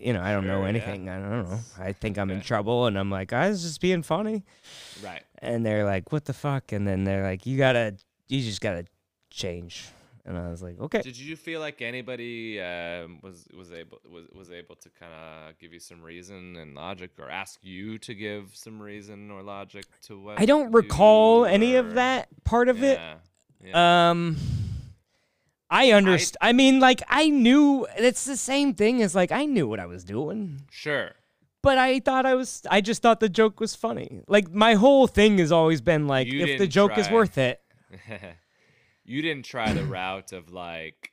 you 0.00 0.12
know, 0.12 0.22
I 0.22 0.32
don't 0.32 0.46
know 0.46 0.58
Sure, 0.58 0.62
yeah. 0.62 0.68
anything. 0.68 1.08
I 1.08 1.18
don't 1.18 1.48
know. 1.50 1.58
I 1.78 1.92
think 1.92 2.18
I'm 2.18 2.30
in 2.30 2.40
trouble, 2.40 2.86
and 2.86 2.96
I'm 2.98 3.10
like, 3.10 3.32
I 3.32 3.48
was 3.48 3.62
just 3.62 3.80
being 3.80 4.02
funny, 4.02 4.44
Right. 5.02 5.22
and 5.38 5.66
they're 5.66 5.84
like, 5.84 6.12
"What 6.12 6.24
the 6.26 6.32
fuck?" 6.32 6.70
And 6.72 6.86
then 6.86 7.04
they're 7.04 7.22
like, 7.24 7.46
"You 7.46 7.58
gotta, 7.58 7.96
you 8.28 8.42
just 8.42 8.60
gotta 8.60 8.84
change." 9.30 9.88
And 10.24 10.38
I 10.38 10.50
was 10.50 10.62
like, 10.62 10.78
"Okay." 10.80 11.02
Did 11.02 11.18
you 11.18 11.34
feel 11.34 11.58
like 11.58 11.82
anybody 11.82 12.60
um, 12.60 13.18
was 13.22 13.48
was 13.56 13.72
able 13.72 13.98
was 14.08 14.26
was 14.32 14.50
able 14.52 14.76
to 14.76 14.88
kind 14.90 15.12
of 15.12 15.58
give 15.58 15.72
you 15.72 15.80
some 15.80 16.00
reason 16.00 16.56
and 16.56 16.76
logic, 16.76 17.10
or 17.18 17.28
ask 17.28 17.58
you 17.62 17.98
to 17.98 18.14
give 18.14 18.50
some 18.54 18.80
reason 18.80 19.32
or 19.32 19.42
logic 19.42 19.84
to 20.02 20.20
what? 20.20 20.40
I 20.40 20.46
don't 20.46 20.70
recall 20.70 21.44
any 21.44 21.74
of 21.74 21.94
that 21.94 22.28
part 22.44 22.68
of 22.68 22.84
it. 22.84 23.00
Yeah. 23.00 23.14
yeah. 23.64 24.10
Um, 24.10 24.36
I 25.68 25.90
understand. 25.90 26.36
I, 26.40 26.52
mean, 26.52 26.78
like 26.78 27.02
I 27.08 27.28
knew 27.28 27.86
it's 27.96 28.24
the 28.24 28.36
same 28.36 28.74
thing 28.74 29.02
as 29.02 29.16
like 29.16 29.32
I 29.32 29.46
knew 29.46 29.66
what 29.66 29.80
I 29.80 29.86
was 29.86 30.04
doing, 30.04 30.60
sure. 30.70 31.12
but 31.62 31.78
I 31.78 31.98
thought 31.98 32.26
I 32.26 32.34
was. 32.34 32.62
I 32.70 32.80
just 32.80 33.02
thought 33.02 33.18
the 33.18 33.28
joke 33.28 33.58
was 33.58 33.74
funny. 33.74 34.22
Like 34.28 34.52
my 34.52 34.74
whole 34.74 35.08
thing 35.08 35.38
has 35.38 35.50
always 35.50 35.80
been 35.80 36.06
like, 36.06 36.28
You 36.28 36.44
if 36.44 36.58
the 36.58 36.68
joke 36.68 36.96
is 36.96 37.10
worth 37.10 37.38
it. 37.38 37.60
you 39.04 39.22
didn't 39.22 39.44
try 39.44 39.72
the 39.72 39.84
route 39.96 40.32
of 40.32 40.50
like. 40.52 41.10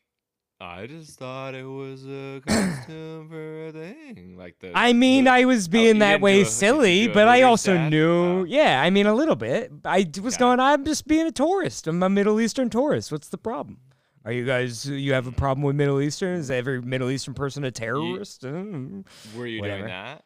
I 0.61 0.88
just 0.88 1.18
thought 1.18 1.56
it 1.56 1.64
was 1.64 2.06
a 2.06 2.41
costume 2.48 3.30
for 3.30 3.68
a 3.68 3.72
thing, 3.72 4.36
like 4.38 4.60
the. 4.60 4.74
I 4.76 4.91
mean, 4.91 5.24
the- 5.24 5.32
I 5.32 5.45
was 5.45 5.68
you 5.68 5.72
being 5.72 5.99
that 5.99 6.20
way 6.20 6.41
a- 6.41 6.45
silly, 6.45 7.07
but 7.07 7.30
I 7.30 7.44
also 7.44 7.76
dad? 7.76 7.90
knew. 7.91 8.40
Wow. 8.40 8.44
Yeah, 8.44 8.82
I 8.82 8.90
mean 8.90 9.06
a 9.07 9.14
little 9.16 9.38
bit. 9.38 9.72
I 9.86 10.06
was 10.22 10.36
Okay. 10.36 10.40
going. 10.40 10.60
I'm 10.60 10.84
just 10.84 11.07
being 11.07 11.28
a 11.28 11.32
tourist. 11.32 11.88
I'm 11.88 12.03
a 12.03 12.10
Middle 12.10 12.41
Eastern 12.41 12.70
tourist. 12.70 13.10
What's 13.10 13.30
the 13.30 13.38
problem? 13.38 13.78
Are 14.26 14.34
you 14.34 14.45
guys? 14.45 14.86
You 14.86 15.14
have 15.14 15.28
a 15.28 15.32
problem 15.32 15.64
with 15.64 15.78
Middle 15.78 16.02
Eastern? 16.02 16.36
Is 16.38 16.52
every 16.52 16.82
Middle 16.82 17.10
Eastern 17.10 17.34
person 17.36 17.64
a 17.64 17.72
terrorist? 17.72 18.41
Mm. 18.41 19.06
Were 19.38 19.48
you 19.48 19.61
Whatever. 19.61 19.78
doing 19.84 19.91
that? 19.91 20.26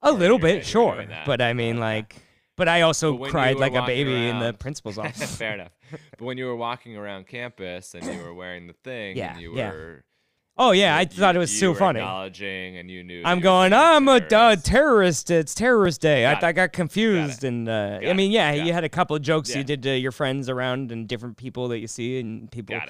A 0.00 0.10
little 0.12 0.38
bit, 0.38 0.64
sure, 0.64 1.04
but 1.26 1.42
I 1.42 1.52
mean, 1.52 1.78
like, 1.78 2.16
but 2.56 2.68
I 2.68 2.80
also 2.82 3.16
But 3.16 3.30
cried 3.30 3.56
like 3.58 3.74
a 3.74 3.82
baby 3.86 4.28
in 4.28 4.38
the 4.38 4.52
principal's 4.58 4.98
office. 4.98 5.36
Fair 5.36 5.54
enough. 5.54 5.72
But 6.18 6.22
when 6.24 6.38
you 6.38 6.46
were 6.46 6.56
walking 6.56 6.96
around 6.96 7.26
campus 7.28 7.94
and 7.94 8.04
you 8.04 8.20
were 8.22 8.34
wearing 8.34 8.66
the 8.66 8.72
thing, 8.72 9.16
Yeah, 9.16 9.32
and 9.32 9.40
you 9.40 9.56
yeah. 9.56 9.70
were, 9.70 10.04
Oh 10.58 10.70
yeah, 10.72 10.96
I 10.96 11.02
you- 11.02 11.06
thought 11.08 11.36
it 11.36 11.38
was 11.38 11.56
so 11.56 11.74
funny. 11.74 12.00
Acknowledging, 12.00 12.78
and 12.78 12.90
you 12.90 13.04
knew. 13.04 13.20
I'm 13.24 13.38
you 13.38 13.42
going. 13.42 13.72
I'm 13.74 14.08
a 14.08 14.12
uh, 14.12 14.20
terrorist. 14.20 14.64
terrorist. 14.66 15.30
It's 15.30 15.54
terrorist 15.54 16.00
day. 16.00 16.22
Got 16.22 16.42
I, 16.42 16.48
I 16.48 16.52
got 16.52 16.72
confused, 16.72 17.44
and 17.44 17.68
uh, 17.68 18.00
Got 18.00 18.08
I 18.08 18.12
mean, 18.14 18.30
yeah, 18.32 18.56
Got 18.56 18.66
you 18.66 18.72
had 18.72 18.82
a 18.82 18.88
couple 18.88 19.14
of 19.14 19.20
jokes 19.22 19.50
Yeah. 19.50 19.58
you 19.58 19.64
did 19.64 19.82
to 19.82 19.96
your 19.98 20.12
friends 20.12 20.48
around 20.48 20.90
and 20.92 21.06
different 21.06 21.36
people 21.36 21.68
that 21.68 21.78
you 21.80 21.86
see, 21.86 22.18
and 22.20 22.50
people. 22.50 22.74
Got. 22.78 22.88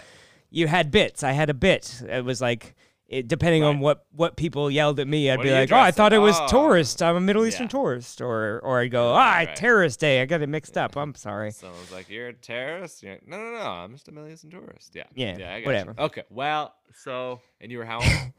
You 0.49 0.69
had 0.69 0.93
bits. 0.93 1.25
I 1.25 1.33
had 1.33 1.51
a 1.51 1.55
bit. 1.55 2.03
It 2.09 2.25
was 2.25 2.41
like. 2.41 2.77
It, 3.09 3.29
depending 3.29 3.63
on 3.63 3.79
what, 3.79 4.05
what 4.11 4.37
people 4.37 4.69
yelled 4.69 4.99
at 4.99 5.07
me, 5.07 5.31
I'd 5.31 5.37
What 5.39 5.45
be 5.45 5.51
you 5.51 5.55
like, 5.55 5.71
"Oh, 5.71 5.77
I 5.79 5.93
thought 5.93 6.13
it 6.13 6.19
was 6.19 6.37
Oh." 6.41 6.47
tourist. 6.49 7.01
I'm 7.01 7.15
a 7.15 7.21
Middle 7.21 7.47
Eastern 7.47 7.67
Yeah. 7.67 7.69
tourist," 7.69 8.21
or 8.21 8.59
or 8.65 8.81
I'd 8.81 8.91
go, 8.91 9.13
Right, 9.13 9.45
"Ah, 9.45 9.47
right. 9.47 9.57
terrorist 9.57 10.01
day. 10.01 10.21
I 10.21 10.27
got 10.27 10.43
it 10.43 10.49
mixed 10.49 10.77
up. 10.77 10.97
I'm 10.97 11.15
sorry." 11.15 11.51
Someone's 11.53 11.93
like, 11.93 12.09
"You're 12.09 12.29
a 12.29 12.33
terrorist." 12.33 13.05
You're 13.05 13.13
like, 13.13 13.29
no, 13.29 13.37
no, 13.39 13.53
no. 13.53 13.61
I'm 13.65 13.93
just 13.93 14.09
a 14.09 14.13
Middle 14.13 14.29
Eastern 14.29 14.51
tourist. 14.51 14.91
Yeah. 14.97 15.05
Yeah, 15.15 15.37
Yeah. 15.39 15.55
I 15.55 15.61
got 15.61 15.67
whatever. 15.67 15.95
You. 15.97 16.05
Okay. 16.07 16.23
Well, 16.31 16.75
so 16.95 17.41
and 17.61 17.71
you 17.71 17.79
were 17.79 17.85
how 17.85 17.99
old? 18.01 18.33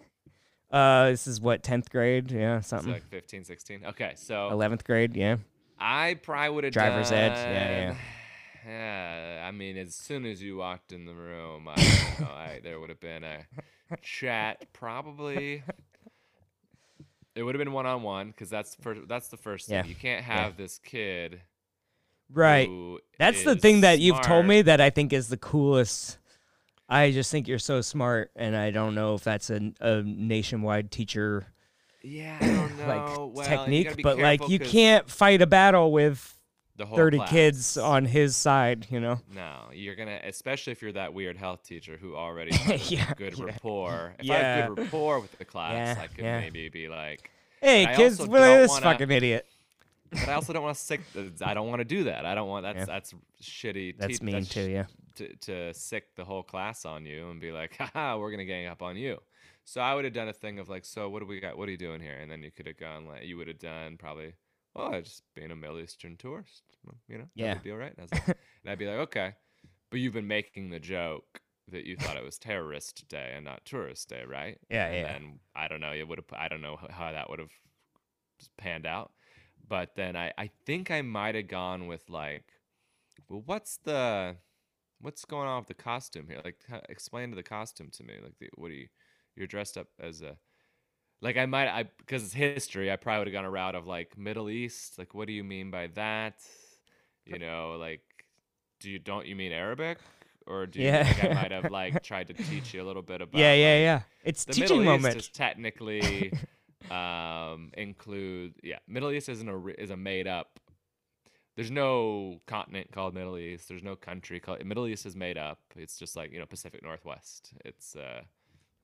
Uh, 0.70 1.12
this 1.12 1.28
is 1.28 1.40
what 1.40 1.64
tenth 1.64 1.90
grade, 1.90 2.30
yeah, 2.30 2.58
It's 2.58 2.68
something. 2.68 2.92
like 2.92 3.08
15, 3.08 3.46
16. 3.46 3.86
Okay. 3.86 4.14
So 4.18 4.50
Eleventh 4.52 4.84
grade, 4.84 5.16
yeah. 5.16 5.38
I 5.80 6.16
probably 6.22 6.50
would 6.56 6.64
have 6.66 6.74
Driver's 6.74 7.10
done, 7.10 7.20
ed, 7.20 7.36
yeah, 7.38 7.80
yeah. 7.92 7.96
Yeah, 8.68 9.46
I 9.48 9.52
mean, 9.52 9.78
as 9.78 9.96
soon 9.96 10.26
as 10.26 10.42
you 10.42 10.58
walked 10.58 10.92
in 10.92 11.06
the 11.06 11.14
room, 11.14 11.70
I, 11.70 11.76
don't 11.76 12.20
know, 12.28 12.34
I 12.36 12.60
there 12.62 12.78
would 12.82 12.90
have 12.90 13.00
been 13.00 13.24
a 13.24 13.46
chat. 14.02 14.66
Probably, 14.74 15.64
it 17.36 17.44
would 17.44 17.56
have 17.56 17.60
been 17.60 17.74
one 17.74 17.86
on 17.86 18.04
one 18.04 18.28
because 18.28 18.50
that's 18.50 18.76
for 18.76 18.96
that's 19.08 19.30
the 19.30 19.38
first 19.38 19.68
thing. 19.68 19.76
Yeah, 19.78 19.86
You 19.86 19.96
can't 19.96 20.26
yeah. 20.26 20.42
have 20.44 20.58
this 20.58 20.80
kid. 20.80 21.42
Right. 22.34 22.70
That's 23.20 23.44
the 23.44 23.56
thing 23.56 23.82
that 23.82 24.00
you've 24.00 24.22
told 24.22 24.46
me 24.46 24.62
that 24.64 24.82
I 24.82 24.90
think 24.90 25.14
is 25.14 25.30
the 25.30 25.38
coolest. 25.38 26.18
I 26.90 27.12
just 27.12 27.32
think 27.32 27.48
you're 27.48 27.60
so 27.60 27.82
smart, 27.82 28.32
and 28.36 28.56
I 28.56 28.72
don't 28.72 28.96
know 28.96 29.16
if 29.16 29.24
that's 29.24 29.50
a, 29.50 29.72
a 29.82 30.04
nationwide 30.04 30.90
teacher 30.92 31.46
Yeah, 32.02 32.38
I 32.40 32.46
don't 32.48 32.78
know. 32.80 32.88
like 32.88 33.36
well, 33.36 33.46
technique, 33.46 34.02
but 34.04 34.20
like 34.20 34.48
you 34.50 34.60
can't 34.60 35.10
fight 35.10 35.42
a 35.42 35.48
battle 35.48 35.92
with 35.92 36.37
the 36.78 36.86
whole 36.86 36.96
30 36.98 37.18
class. 37.18 37.30
kids 37.32 37.78
on 37.78 38.06
his 38.06 38.36
side, 38.36 38.88
you 38.90 39.00
know? 39.00 39.20
No, 39.34 39.64
you're 39.74 39.96
gonna, 39.96 40.20
especially 40.24 40.72
if 40.72 40.82
you're 40.82 40.92
that 40.94 41.14
weird 41.14 41.36
health 41.38 41.64
teacher 41.64 41.98
who 42.00 42.16
already 42.16 42.56
has 42.56 42.92
Yeah, 42.92 43.14
good 43.16 43.38
yeah. 43.38 43.46
rapport. 43.46 44.14
If 44.20 44.30
I 44.30 44.34
Yeah. 44.34 44.56
have 44.58 44.76
good 44.76 44.84
rapport 44.84 45.20
with 45.20 45.38
the 45.38 45.46
class, 45.54 45.98
Yeah, 45.98 46.04
I 46.04 46.08
could 46.08 46.24
maybe 46.24 46.70
be 46.70 46.88
like, 46.88 47.30
Hey, 47.62 47.88
kids, 47.96 48.20
look 48.20 48.30
at 48.42 48.60
this 48.62 48.70
wanna- 48.70 48.84
fucking 48.84 49.10
idiot. 49.12 49.46
but 50.12 50.30
I 50.30 50.34
also 50.34 50.54
don't 50.54 50.64
want 50.64 50.78
to 50.78 50.82
sick. 50.84 51.02
Uh, 51.18 51.24
I 51.42 51.54
don't 51.54 51.68
want 51.68 51.80
to 51.80 51.86
do 51.86 52.06
that. 52.06 52.26
I 52.26 52.34
don't 52.36 52.48
want 52.48 52.64
that's 52.64 52.86
that's 52.86 53.14
shitty. 53.42 53.98
That's 53.98 54.20
te- 54.20 54.26
mean 54.26 54.44
sh- 54.46 54.50
too, 54.50 54.70
yeah. 54.70 54.86
To, 55.16 55.36
to 55.36 55.74
sick 55.74 56.16
the 56.16 56.24
whole 56.24 56.44
class 56.44 56.86
on 56.86 57.06
you 57.06 57.30
and 57.32 57.42
be 57.42 57.52
like, 57.52 57.76
haha, 57.80 58.18
we're 58.18 58.32
gonna 58.32 58.46
gang 58.46 58.68
up 58.68 58.82
on 58.84 58.96
you. 58.96 59.18
So 59.66 59.82
I 59.82 59.96
would 59.96 60.06
have 60.06 60.14
done 60.14 60.30
a 60.30 60.34
thing 60.34 60.60
of 60.60 60.70
like, 60.70 60.86
so 60.86 61.10
what 61.10 61.20
do 61.20 61.26
we 61.26 61.40
got? 61.42 61.58
What 61.58 61.68
are 61.68 61.72
you 61.72 61.78
doing 61.78 62.00
here? 62.00 62.14
And 62.22 62.32
then 62.32 62.42
you 62.42 62.52
could 62.52 62.68
have 62.68 62.78
gone 62.78 63.06
like, 63.06 63.26
you 63.26 63.36
would 63.38 63.48
have 63.50 63.60
done 63.60 63.98
probably, 63.98 64.34
well, 64.78 64.94
I 64.94 65.02
just 65.02 65.24
being 65.36 65.52
a 65.52 65.56
Middle 65.56 65.80
Eastern 65.80 66.16
tourist, 66.18 66.64
you 67.08 67.18
know, 67.18 67.26
Yeah. 67.36 67.54
would 67.54 67.64
be 67.64 67.72
all 67.72 67.78
right. 67.78 67.94
And, 67.98 68.12
like- 68.12 68.28
and 68.64 68.70
I'd 68.72 68.78
be 68.80 68.86
like, 68.88 69.00
okay, 69.00 69.34
but 69.90 70.00
you've 70.00 70.14
been 70.14 70.28
making 70.28 70.70
the 70.70 70.80
joke 70.80 71.42
that 71.70 71.86
you 71.86 71.98
thought 71.98 72.16
it 72.16 72.24
was 72.24 72.38
terrorist 72.38 73.08
day 73.10 73.34
and 73.36 73.44
not 73.44 73.66
tourist 73.66 74.08
day, 74.10 74.24
right? 74.26 74.58
Yeah, 74.70 74.86
and 74.88 74.96
yeah. 74.96 75.12
then 75.14 75.40
I 75.56 75.68
don't 75.68 75.82
know, 75.82 75.92
it 75.92 76.08
would 76.08 76.20
have, 76.20 76.40
I 76.40 76.48
don't 76.48 76.62
know 76.62 76.78
how 76.90 77.12
that 77.12 77.30
would 77.30 77.40
have 77.40 77.52
panned 78.58 78.86
out. 78.86 79.12
But 79.68 79.96
then 79.96 80.16
I, 80.16 80.32
I 80.38 80.50
think 80.66 80.92
I 80.92 81.02
might 81.02 81.36
have 81.36 81.50
gone 81.50 81.88
with 81.88 82.10
like, 82.10 82.46
well, 83.28 83.44
what's 83.46 83.78
the, 83.84 84.38
what's 85.02 85.26
going 85.26 85.48
on 85.48 85.60
with 85.60 85.68
the 85.68 85.74
costume 85.74 86.28
here? 86.30 86.40
Like, 86.46 86.64
explain 86.88 87.32
to 87.32 87.36
the 87.36 87.44
costume 87.44 87.90
to 87.92 88.04
me. 88.04 88.14
Like, 88.24 88.38
the, 88.40 88.50
what 88.56 88.70
do 88.70 88.76
you, 88.76 88.88
you're 89.36 89.48
dressed 89.48 89.78
up 89.78 89.88
as 90.00 90.22
a, 90.22 90.38
like 91.22 91.38
I 91.38 91.46
might, 91.46 91.68
I 91.68 91.84
because 91.98 92.24
it's 92.24 92.34
history. 92.34 92.92
I 92.92 92.96
probably 92.96 93.20
would 93.20 93.28
have 93.28 93.34
gone 93.34 93.46
a 93.46 93.50
route 93.52 93.76
of 93.76 93.88
like 93.88 94.18
Middle 94.18 94.50
East. 94.50 94.98
Like, 94.98 95.14
what 95.14 95.28
do 95.28 95.34
you 95.34 95.44
mean 95.44 95.72
by 95.72 95.88
that? 95.88 96.36
You 97.26 97.40
know, 97.40 97.76
like, 97.80 98.02
do 98.80 98.90
you 98.90 99.00
don't 99.00 99.26
you 99.28 99.36
mean 99.36 99.52
Arabic? 99.52 100.00
Or 100.46 100.66
do 100.66 100.82
you 100.82 100.88
Yeah. 100.88 101.04
think 101.04 101.24
I 101.24 101.28
might 101.30 101.52
have 101.52 101.70
like 101.72 102.04
tried 102.04 102.28
to 102.28 102.34
teach 102.34 102.74
you 102.74 102.82
a 102.82 102.86
little 102.86 103.02
bit 103.02 103.22
about 103.22 103.40
Yeah, 103.40 103.54
yeah, 103.54 103.74
like, 103.74 103.82
yeah. 103.82 104.02
It's 104.24 104.46
the 104.46 104.54
teaching 104.54 104.80
Middle 104.80 104.84
moment. 104.84 105.16
East 105.18 105.18
is 105.18 105.30
technically 105.30 106.32
um, 106.92 107.72
include 107.78 108.56
yeah. 108.64 108.80
Middle 108.88 109.12
East 109.12 109.30
isn't 109.30 109.50
a 109.50 109.68
is 109.82 109.90
a 109.90 109.98
made 109.98 110.28
up. 110.28 110.60
There's 111.56 111.72
no 111.72 112.42
continent 112.46 112.92
called 112.92 113.16
Middle 113.16 113.38
East. 113.38 113.68
There's 113.68 113.84
no 113.84 113.96
country 113.96 114.40
called 114.40 114.64
Middle 114.64 114.88
East 114.88 115.06
is 115.06 115.16
made 115.16 115.38
up. 115.38 115.60
It's 115.76 115.98
just 115.98 116.16
like 116.16 116.32
you 116.32 116.40
know 116.40 116.46
Pacific 116.46 116.84
Northwest. 116.84 117.54
It's 117.66 117.96
uh, 117.96 118.22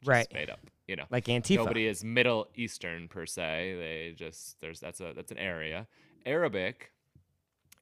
Right. 0.06 0.32
made 0.34 0.50
up. 0.50 0.60
You 0.88 0.98
know, 0.98 1.06
like 1.10 1.26
Antifa. 1.26 1.58
nobody 1.58 1.88
is 1.88 2.04
Middle 2.04 2.48
Eastern 2.56 3.08
per 3.08 3.26
se. 3.26 3.76
They 3.80 4.14
just 4.16 4.60
there's 4.60 4.80
that's 4.80 5.00
a 5.00 5.14
that's 5.16 5.32
an 5.32 5.38
area. 5.38 5.88
Arabic 6.26 6.92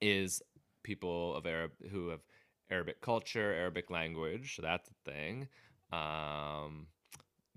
is 0.02 0.42
people 0.84 1.36
of 1.36 1.46
Arab 1.46 1.72
who 1.92 2.10
have 2.10 2.22
Arabic 2.70 3.02
culture, 3.02 3.54
Arabic 3.54 3.90
language. 3.90 4.56
So 4.56 4.62
that's 4.62 4.90
a 4.90 5.12
thing. 5.12 5.48
Um, 5.92 6.88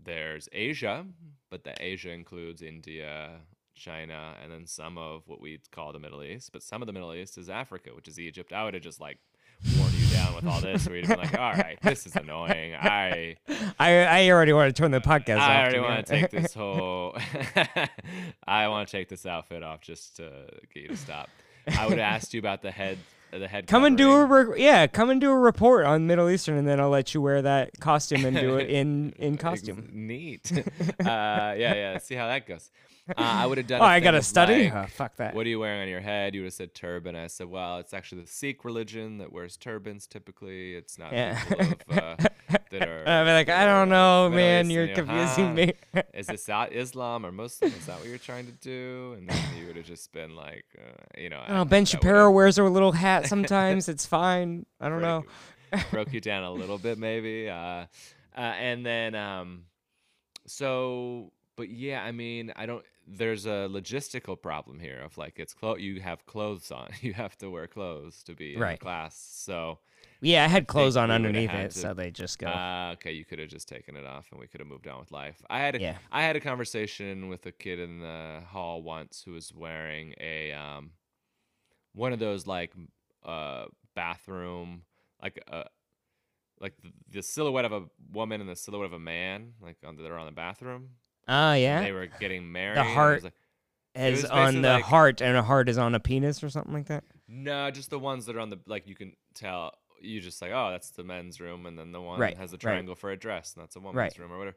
there's 0.02 0.48
Asia, 0.52 1.06
but 1.50 1.64
the 1.64 1.74
Asia 1.78 2.10
includes 2.10 2.62
India, 2.62 3.40
China, 3.74 4.34
and 4.42 4.52
then 4.52 4.66
some 4.66 4.98
of 4.98 5.22
what 5.26 5.40
we 5.40 5.60
call 5.72 5.92
the 5.92 5.98
Middle 5.98 6.22
East. 6.22 6.52
But 6.52 6.62
some 6.62 6.82
of 6.82 6.86
the 6.86 6.92
Middle 6.92 7.14
East 7.14 7.38
is 7.38 7.48
Africa, 7.48 7.90
which 7.94 8.08
is 8.08 8.18
Egypt. 8.18 8.52
I 8.52 8.64
would 8.64 8.74
have 8.74 8.82
just 8.82 9.00
like 9.00 9.18
worn 9.78 9.92
you 9.94 10.06
down 10.14 10.34
with 10.34 10.46
all 10.46 10.60
this, 10.60 10.86
where 10.86 10.96
you'd 10.96 11.08
been 11.08 11.18
like, 11.18 11.38
"All 11.38 11.52
right, 11.52 11.78
this 11.82 12.06
is 12.06 12.14
annoying. 12.16 12.74
I 12.74 13.36
I 13.78 14.04
I 14.04 14.30
already 14.30 14.52
want 14.52 14.74
to 14.74 14.82
turn 14.82 14.90
the 14.90 15.00
podcast 15.00 15.38
off. 15.38 15.48
I 15.48 15.62
already 15.62 15.80
want 15.80 16.06
to 16.06 16.12
take 16.20 16.30
this 16.30 16.54
whole. 16.60 17.16
I 18.46 18.68
want 18.68 18.88
to 18.88 18.92
take 18.92 19.08
this 19.08 19.26
outfit 19.26 19.62
off 19.62 19.80
just 19.80 20.16
to 20.16 20.46
get 20.72 20.82
you 20.82 20.88
to 20.88 20.96
stop. 20.96 21.28
I 21.78 21.84
would 21.86 21.98
have 21.98 22.14
asked 22.14 22.34
you 22.34 22.40
about 22.40 22.60
the 22.60 22.70
head, 22.70 22.98
the 23.30 23.48
head. 23.48 23.66
Come 23.66 23.84
and 23.84 23.96
do 23.96 24.12
a 24.12 24.20
covering. 24.22 24.48
re- 24.50 24.62
yeah, 24.62 24.86
come 24.86 25.08
and 25.08 25.20
do 25.20 25.30
a 25.30 25.38
report 25.38 25.86
on 25.86 26.06
Middle 26.06 26.28
Eastern, 26.28 26.58
and 26.58 26.68
then 26.68 26.78
I'll 26.78 26.90
let 26.90 27.14
you 27.14 27.22
wear 27.22 27.40
that 27.42 27.80
costume 27.80 28.24
and 28.26 28.36
do 28.36 28.56
it 28.58 28.68
in 28.68 29.14
in 29.18 29.36
costume. 29.38 29.88
Neat. 29.92 30.52
uh, 30.52 30.62
yeah, 31.00 31.54
yeah. 31.56 31.98
See 31.98 32.14
how 32.16 32.26
that 32.26 32.46
goes. 32.46 32.70
Uh, 33.18 33.20
I 33.20 33.44
would 33.44 33.58
have 33.58 33.66
done. 33.66 33.82
Oh, 33.82 33.84
I 33.84 34.00
gotta 34.00 34.22
study. 34.22 34.64
like, 34.70 34.74
Oh, 34.74 34.86
fuck 34.88 35.16
that. 35.16 35.34
What 35.34 35.44
are 35.44 35.48
you 35.50 35.58
wearing 35.60 35.82
on 35.82 35.88
your 35.88 36.00
head? 36.00 36.34
You 36.34 36.40
would 36.40 36.46
have 36.46 36.54
said 36.54 36.74
turban. 36.74 37.14
I 37.14 37.26
said, 37.26 37.48
well, 37.48 37.76
it's 37.78 37.92
actually 37.92 38.22
the 38.22 38.28
Sikh 38.28 38.64
religion 38.64 39.18
that 39.18 39.30
wears 39.30 39.58
turbans 39.58 40.06
typically. 40.06 40.74
It's 40.74 40.98
not 40.98 41.12
Yeah. 41.12 41.38
people 41.44 41.66
of, 41.66 41.98
uh, 41.98 42.16
that 42.70 42.88
are. 42.88 43.06
I'd 43.06 43.24
be 43.24 43.30
like, 43.30 43.50
I 43.50 43.66
don't 43.66 43.90
know, 43.90 44.30
man. 44.30 44.64
Eastern." 44.64 44.70
You're 44.70 44.84
You 44.84 44.88
know, 44.88 44.94
confusing 45.04 45.46
"Huh? 45.48 45.52
me. 45.52 45.72
is 46.14 46.28
this 46.28 46.48
out 46.48 46.72
Islam 46.72 47.26
or 47.26 47.30
Muslim? 47.32 47.70
Is 47.72 47.84
that 47.84 47.98
what 47.98 48.08
you're 48.08 48.16
trying 48.16 48.46
to 48.46 48.52
do? 48.52 49.16
And 49.18 49.28
then 49.28 49.38
you 49.60 49.66
would 49.66 49.76
have 49.76 49.84
just 49.84 50.10
been 50.12 50.34
like, 50.34 50.64
uh, 50.78 51.20
you 51.20 51.28
know. 51.28 51.42
Oh, 51.46 51.66
Ben 51.66 51.84
Shapiro 51.84 52.30
wears 52.30 52.56
a 52.56 52.64
little 52.64 52.92
hat 52.92 53.26
sometimes. 53.26 53.86
it's 53.90 54.06
fine. 54.06 54.64
I 54.80 54.88
don't 54.88 55.02
know. 55.02 55.24
broke- 55.70 55.90
broke 55.90 56.12
you 56.14 56.22
down 56.22 56.42
a 56.42 56.50
little 56.50 56.78
bit, 56.78 56.96
maybe. 56.96 57.50
Uh, 57.50 57.54
uh, 57.54 57.84
and 58.38 58.84
then, 58.86 59.14
um, 59.14 59.64
so, 60.46 61.32
but 61.56 61.68
yeah, 61.68 62.02
I 62.02 62.12
mean, 62.12 62.50
I 62.56 62.64
don't. 62.66 62.82
There's 63.06 63.44
a 63.46 63.68
logistical 63.70 64.40
problem 64.40 64.80
here 64.80 65.00
of 65.00 65.18
like 65.18 65.38
it's 65.38 65.52
clo- 65.54 65.76
you 65.76 66.00
have 66.00 66.24
clothes 66.26 66.70
on. 66.70 66.88
You 67.02 67.12
have 67.14 67.36
to 67.38 67.50
wear 67.50 67.66
clothes 67.66 68.22
to 68.24 68.34
be 68.34 68.54
in 68.54 68.60
Right. 68.60 68.80
class. 68.80 69.16
So, 69.16 69.78
Yeah, 70.20 70.44
I 70.44 70.48
had 70.48 70.66
clothes 70.66 70.96
on 70.96 71.10
underneath 71.10 71.50
it, 71.52 71.72
to- 71.72 71.78
so 71.78 71.92
they 71.94 72.10
just 72.10 72.38
go. 72.38 72.46
uh, 72.46 72.90
okay, 72.94 73.12
you 73.12 73.24
could 73.24 73.38
have 73.38 73.48
just 73.48 73.68
taken 73.68 73.94
it 73.96 74.06
off 74.06 74.28
and 74.30 74.40
we 74.40 74.46
could 74.46 74.60
have 74.60 74.68
moved 74.68 74.88
on 74.88 74.98
with 75.00 75.12
life. 75.12 75.42
I 75.50 75.58
had 75.60 75.74
a, 75.76 75.80
Yeah. 75.80 75.98
I 76.10 76.22
had 76.22 76.34
a 76.36 76.40
conversation 76.40 77.28
with 77.28 77.44
a 77.46 77.52
kid 77.52 77.78
in 77.78 78.00
the 78.00 78.42
hall 78.48 78.82
once 78.82 79.22
who 79.24 79.32
was 79.32 79.52
wearing 79.54 80.14
a 80.18 80.52
um 80.52 80.92
one 81.92 82.12
of 82.12 82.18
those 82.18 82.46
like 82.46 82.72
uh 83.24 83.66
bathroom 83.94 84.82
like 85.22 85.42
a 85.48 85.66
like 86.60 86.74
the, 86.82 86.92
the 87.10 87.22
silhouette 87.22 87.64
of 87.64 87.72
a 87.72 87.82
woman 88.12 88.40
and 88.40 88.48
the 88.48 88.56
silhouette 88.56 88.86
of 88.86 88.92
a 88.92 88.98
man 88.98 89.52
like 89.60 89.76
on 89.84 89.96
that 89.96 90.06
are 90.10 90.18
on 90.18 90.26
the 90.26 90.32
bathroom. 90.32 90.90
Oh 91.28 91.52
yeah, 91.54 91.82
They 91.82 91.92
were 91.92 92.06
getting 92.20 92.50
married. 92.52 92.76
The 92.76 92.84
heart 92.84 93.14
was 93.16 93.24
like, 93.24 93.32
is 93.94 94.24
on 94.24 94.62
the 94.62 94.68
like- 94.74 94.84
heart, 94.84 95.20
and 95.20 95.36
a 95.36 95.42
heart 95.42 95.68
is 95.68 95.78
on 95.78 95.94
a 95.94 96.00
penis 96.00 96.42
or 96.42 96.50
something 96.50 96.72
like 96.74 96.86
that. 96.86 97.04
no, 97.28 97.70
just 97.70 97.90
the 97.90 97.98
ones 97.98 98.26
that 98.26 98.36
are 98.36 98.40
on 98.40 98.50
the 98.50 98.58
like 98.66 98.86
you 98.86 98.94
can 98.94 99.12
tell 99.34 99.72
you 100.00 100.20
just 100.20 100.42
like 100.42 100.50
oh 100.52 100.70
that's 100.70 100.90
the 100.90 101.02
men's 101.04 101.40
room 101.40 101.64
and 101.64 101.78
then 101.78 101.90
the 101.92 102.00
one 102.00 102.20
Right, 102.20 102.36
has 102.36 102.50
the 102.50 102.56
right. 102.56 102.60
triangle 102.60 102.94
for 102.94 103.10
a 103.10 103.16
dress 103.16 103.54
and 103.54 103.62
that's 103.62 103.74
a 103.76 103.80
woman's 103.80 103.96
Right. 103.96 104.18
room 104.18 104.32
or 104.32 104.38
whatever. 104.38 104.56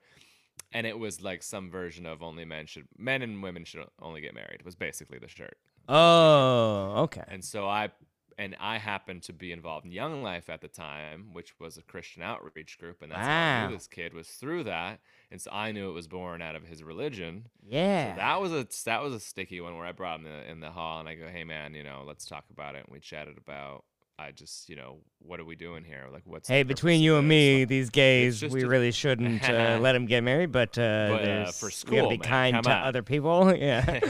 And 0.74 0.86
it 0.86 1.00
was 1.00 1.22
like 1.22 1.42
some 1.44 1.72
version 1.72 2.06
of 2.06 2.22
only 2.22 2.44
men 2.44 2.66
should 2.66 2.88
men 2.98 3.22
and 3.22 3.42
women 3.42 3.64
should 3.64 3.86
only 4.02 4.20
get 4.20 4.34
married 4.34 4.64
was 4.66 4.76
basically 4.76 5.20
the 5.20 5.30
shirt. 5.30 5.58
Oh, 5.88 6.94
okay. 7.04 7.24
And 7.28 7.44
so 7.46 7.68
I 7.68 7.90
and 8.38 8.56
I 8.60 8.78
happened 8.78 9.24
to 9.24 9.34
be 9.34 9.52
involved 9.52 9.86
in 9.86 9.92
Young 9.92 10.22
Life 10.22 10.50
at 10.50 10.62
the 10.62 10.68
time, 10.68 11.30
which 11.34 11.60
was 11.60 11.78
a 11.78 11.82
Christian 11.82 12.22
outreach 12.22 12.78
group, 12.78 13.02
and 13.02 13.12
that's 13.12 13.26
how 13.26 13.64
I 13.66 13.68
knew 13.68 13.76
this 13.76 13.88
kid 13.88 14.14
was 14.14 14.28
through 14.28 14.66
that, 14.66 15.00
and 15.30 15.42
so 15.42 15.52
I 15.52 15.72
knew 15.72 15.90
it 15.90 15.94
was 15.94 16.08
born 16.08 16.42
out 16.42 16.56
of 16.56 16.64
his 16.64 16.84
religion. 16.84 17.50
Yeah. 17.68 18.14
So 18.14 18.18
that 18.18 18.42
was 18.42 18.52
a 18.54 18.68
that 18.86 19.02
was 19.02 19.14
a 19.14 19.20
sticky 19.20 19.62
one 19.62 19.76
where 19.76 19.86
I 19.86 19.92
brought 19.92 20.20
him 20.20 20.26
in 20.26 20.32
the, 20.32 20.52
in 20.52 20.60
the 20.60 20.72
hall 20.72 21.00
and 21.00 21.10
I 21.10 21.16
go, 21.16 21.28
"Hey 21.28 21.44
man, 21.44 21.74
you 21.74 21.84
know, 21.84 22.04
let's 22.06 22.26
talk 22.26 22.46
about 22.50 22.76
it." 22.76 22.86
And 22.86 22.94
we 22.94 23.00
chatted 23.00 23.38
about 23.38 23.84
I 24.20 24.32
just, 24.32 24.68
you 24.68 24.76
know, 24.76 24.98
what 25.20 25.40
are 25.40 25.46
we 25.46 25.56
doing 25.56 25.84
here? 25.84 26.06
Like, 26.12 26.24
what's 26.26 26.50
hey, 26.50 26.64
between 26.64 27.02
you 27.02 27.18
and 27.18 27.28
me, 27.28 27.66
these 27.66 27.92
gays, 27.92 28.42
we 28.44 28.64
a- 28.64 28.68
really 28.68 28.92
shouldn't 28.92 29.48
uh, 29.48 29.78
let 29.82 29.94
them 29.94 30.08
get 30.08 30.24
married. 30.24 30.52
But, 30.52 30.76
uh, 30.76 31.10
But, 31.12 31.28
uh, 31.30 31.52
for 31.52 31.70
we 31.88 31.98
gotta 31.98 32.10
be 32.10 32.18
man, 32.18 32.28
kind 32.28 32.64
to 32.64 32.72
on. 32.72 32.82
other 32.88 33.04
people. 33.04 33.54
Yeah. 33.58 34.00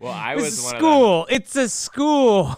Well, 0.00 0.12
I 0.12 0.36
was 0.36 0.58
is 0.58 0.64
one 0.64 0.74
of 0.76 0.78
school. 0.80 1.26
It's 1.28 1.56
a 1.56 1.68
school. 1.68 2.56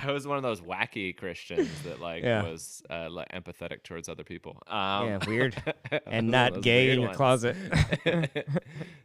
I 0.00 0.12
was 0.12 0.28
one 0.28 0.36
of 0.36 0.44
those 0.44 0.60
wacky 0.60 1.16
Christians 1.16 1.68
that 1.82 2.00
like 2.00 2.22
Yeah. 2.22 2.42
was 2.44 2.82
uh, 2.88 3.08
like 3.10 3.28
empathetic 3.32 3.82
towards 3.82 4.08
other 4.08 4.22
people. 4.22 4.62
Um, 4.68 5.08
Yeah, 5.08 5.18
weird. 5.26 5.74
and 6.06 6.30
not 6.30 6.62
gay 6.62 6.90
in 6.90 7.00
your 7.00 7.08
ones. 7.08 7.16
closet. 7.16 7.56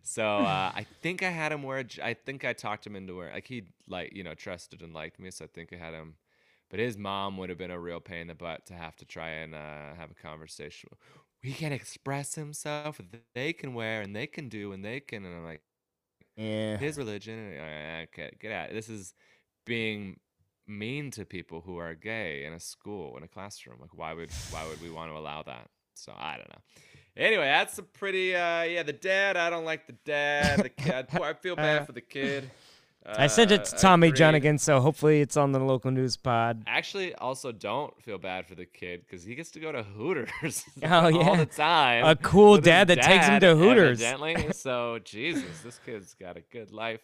so 0.04 0.24
uh, 0.24 0.72
I 0.76 0.86
think 1.02 1.24
I 1.24 1.30
had 1.30 1.52
him 1.52 1.64
wear. 1.64 1.80
a 1.80 2.06
I 2.06 2.14
think 2.14 2.46
I 2.46 2.54
talked 2.54 2.86
him 2.86 2.96
into 2.96 3.16
wearing. 3.16 3.34
Like 3.34 3.48
he 3.48 3.64
like 3.88 4.14
you 4.16 4.24
know 4.24 4.34
trusted 4.36 4.82
and 4.82 4.94
liked 4.94 5.20
me, 5.20 5.32
so 5.32 5.46
I 5.46 5.48
think 5.48 5.74
I 5.74 5.78
had 5.78 5.94
him. 5.94 6.14
But 6.72 6.80
his 6.80 6.98
mom 6.98 7.38
would 7.38 7.50
have 7.50 7.58
been 7.58 7.70
a 7.70 7.80
real 7.80 8.00
pain 8.00 8.22
in 8.22 8.28
the 8.28 8.34
butt 8.34 8.66
to 8.68 8.74
have 8.74 8.96
to 8.96 9.06
try 9.06 9.30
and 9.30 9.54
uh, 9.54 9.94
have 9.98 10.10
a 10.10 10.14
conversation. 10.14 10.90
He 11.42 11.52
can 11.52 11.74
express 11.74 12.36
himself. 12.36 13.02
They 13.36 13.52
can 13.52 13.74
wear 13.74 14.02
and 14.02 14.16
they 14.16 14.26
can 14.26 14.48
do 14.48 14.72
and 14.72 14.84
they 14.84 15.02
can. 15.02 15.26
And 15.26 15.36
I'm 15.36 15.44
like, 15.44 15.62
yeah. 16.38 16.78
his 16.78 16.98
religion. 16.98 17.58
uh, 17.60 18.04
Okay, 18.04 18.32
get 18.40 18.52
out. 18.54 18.70
This 18.72 18.88
is 18.88 19.14
being 19.66 20.20
mean 20.66 21.12
to 21.12 21.26
people 21.26 21.62
who 21.62 21.78
are 21.78 21.94
gay 21.94 22.46
in 22.46 22.54
a 22.54 22.60
school 22.60 23.18
in 23.18 23.24
a 23.24 23.28
classroom. 23.28 23.78
Like, 23.82 23.94
why 23.94 24.14
would 24.14 24.32
why 24.52 24.66
would 24.68 24.82
we 24.82 24.90
want 24.90 25.12
to 25.12 25.18
allow 25.18 25.44
that? 25.44 25.70
So 25.94 26.14
I 26.18 26.38
don't 26.38 26.50
know. 26.50 26.62
Anyway, 27.18 27.46
that's 27.46 27.78
a 27.78 27.84
pretty 27.84 28.34
uh 28.34 28.64
yeah. 28.64 28.84
The 28.84 28.94
dad, 28.94 29.36
I 29.36 29.50
don't 29.50 29.66
like 29.66 29.88
the 29.88 29.98
dad. 30.06 30.64
The 30.64 30.70
kid, 30.70 31.08
I 31.12 31.34
feel 31.34 31.58
bad 31.58 31.86
for 31.86 31.92
the 31.92 32.02
kid. 32.02 32.50
I 33.06 33.28
sent 33.28 33.52
it 33.52 33.62
Uh, 33.62 33.64
to 33.64 33.76
Tommy 33.78 34.08
agreed. 34.10 34.60
So 34.62 34.80
hopefully 34.80 35.22
it's 35.22 35.36
on 35.36 35.52
the 35.52 35.60
local 35.60 35.90
news 35.92 36.18
pod. 36.18 36.64
Actually, 36.68 37.16
also 37.16 37.52
don't 37.52 38.00
feel 38.02 38.18
bad 38.18 38.46
for 38.48 38.56
the 38.56 38.66
kid 38.66 39.02
because 39.02 39.24
he 39.24 39.34
gets 39.36 39.52
to 39.52 39.60
go 39.60 39.72
to 39.72 39.84
Hooters 39.84 40.64
Oh, 40.84 40.88
all 40.90 41.12
yeah. 41.12 41.36
the 41.38 41.46
time. 41.48 42.06
A 42.06 42.16
cool 42.16 42.58
dad 42.60 42.88
that 42.90 43.02
takes 43.02 43.28
him 43.28 43.40
to 43.40 43.56
Hooters. 43.56 44.02
Evidently. 44.02 44.52
So 44.54 45.00
Jesus, 45.04 45.62
this 45.64 45.80
kid's 45.86 46.14
got 46.14 46.38
a 46.38 46.42
good 46.52 46.72
life. 46.72 47.02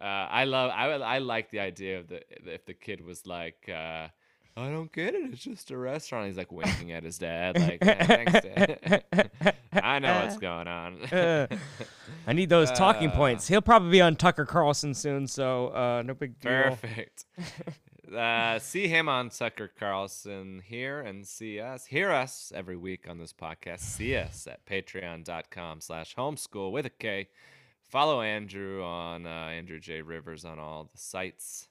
Uh, 0.00 0.04
I 0.04 0.44
love. 0.44 0.70
I 0.74 0.86
I 0.92 1.18
like 1.18 1.50
the 1.50 1.60
idea 1.60 2.00
of 2.00 2.08
the 2.08 2.22
if 2.52 2.64
the 2.64 2.74
kid 2.74 3.04
was 3.04 3.26
like. 3.26 3.68
Uh, 3.68 4.08
I 4.56 4.70
don't 4.70 4.92
get 4.92 5.14
it. 5.16 5.32
It's 5.32 5.42
just 5.42 5.70
a 5.72 5.76
restaurant. 5.76 6.28
He's 6.28 6.36
like 6.36 6.52
winking 6.52 6.92
at 6.92 7.02
his 7.02 7.18
dad, 7.18 7.58
like, 7.60 7.78
"Yeah, 7.84 8.06
"Thanks, 8.06 8.32
Dad." 8.32 9.02
I 9.72 9.98
know 9.98 10.20
what's 10.20 10.36
going 10.38 10.68
on. 10.68 11.02
Uh, 11.02 11.46
I 12.26 12.32
need 12.34 12.48
those 12.50 12.70
talking 12.70 13.08
Uh. 13.10 13.16
points. 13.16 13.48
He'll 13.48 13.60
probably 13.62 13.90
be 13.90 14.00
on 14.00 14.14
Tucker 14.14 14.44
Carlson 14.46 14.94
soon, 14.94 15.26
so 15.26 15.68
uh, 15.68 16.02
no 16.06 16.14
big 16.14 16.38
deal. 16.38 16.52
Perfect. 16.52 17.24
Uh, 18.14 18.58
see 18.60 18.86
him 18.86 19.08
on 19.08 19.30
Tucker 19.30 19.72
Carlson 19.76 20.62
here 20.64 21.00
and 21.00 21.26
see 21.26 21.58
us, 21.58 21.86
hear 21.86 22.12
us 22.12 22.52
every 22.54 22.76
week 22.76 23.08
on 23.08 23.18
this 23.18 23.32
podcast. 23.32 23.80
See 23.80 24.14
us 24.14 24.46
at 24.46 24.64
patreon.com 24.66 25.80
slash 25.80 26.14
homeschool 26.14 26.70
with 26.70 26.86
a 26.86 26.90
K. 26.90 27.28
Follow 27.88 28.20
Andrew 28.20 28.84
on 28.84 29.26
uh, 29.26 29.30
Andrew 29.30 29.80
J. 29.80 30.02
Rivers 30.02 30.44
on 30.44 30.58
all 30.60 30.84
the 30.92 30.98
sites, 30.98 31.68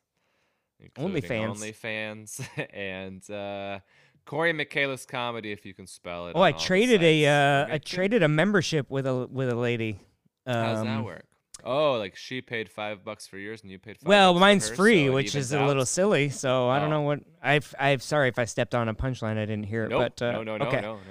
OnlyFans. 0.97 1.57
OnlyFans 1.57 2.67
and 2.73 3.29
uh, 3.29 3.79
Cory 4.25 4.53
Michaelis 4.53 5.05
Comedy, 5.05 5.51
if 5.51 5.65
you 5.65 5.73
can 5.73 5.87
spell 5.87 6.27
it. 6.27 6.33
Oh, 6.35 6.41
I 6.41 6.51
traded 6.51 7.03
a 7.03 7.25
uh, 7.25 7.73
I 7.73 7.77
traded 7.77 8.23
a 8.23 8.27
membership 8.27 8.89
with 8.89 9.05
a 9.07 9.27
with 9.31 9.49
a 9.49 9.55
lady. 9.55 9.99
How 10.45 10.73
does 10.73 10.83
that 10.83 10.87
Um, 10.97 11.03
work? 11.05 11.25
Oh, 11.65 11.93
like 11.93 12.15
she 12.17 12.41
paid 12.41 12.69
five 12.69 13.05
bucks 13.05 13.25
for 13.25 13.37
yours 13.37 13.61
and 13.61 13.71
you 13.71 13.79
paid 13.79 13.97
five 13.97 14.07
Well, 14.07 14.33
bucks 14.33 14.37
for 14.37 14.41
mine's 14.41 14.67
hers, 14.69 14.77
free, 14.77 15.05
so 15.07 15.13
which 15.13 15.35
is 15.35 15.53
a 15.53 15.65
little 15.65 15.85
silly. 15.85 16.27
So 16.29 16.67
I 16.69 16.79
don't 16.79 16.89
Oh. 16.89 16.97
know 16.97 17.01
what 17.03 17.19
I've. 17.41 17.73
I'm 17.79 17.99
sorry 17.99 18.27
if 18.27 18.37
I 18.37 18.45
stepped 18.45 18.75
on 18.75 18.89
a 18.89 18.93
punchline. 18.93 19.37
I 19.37 19.45
didn't 19.45 19.63
hear 19.63 19.85
it. 19.85 19.89
Nope. 19.89 20.13
But 20.17 20.21
uh, 20.21 20.31
no, 20.33 20.43
no, 20.43 20.57
no, 20.57 20.65
okay. 20.65 20.81
no, 20.81 20.95
no. 20.95 21.01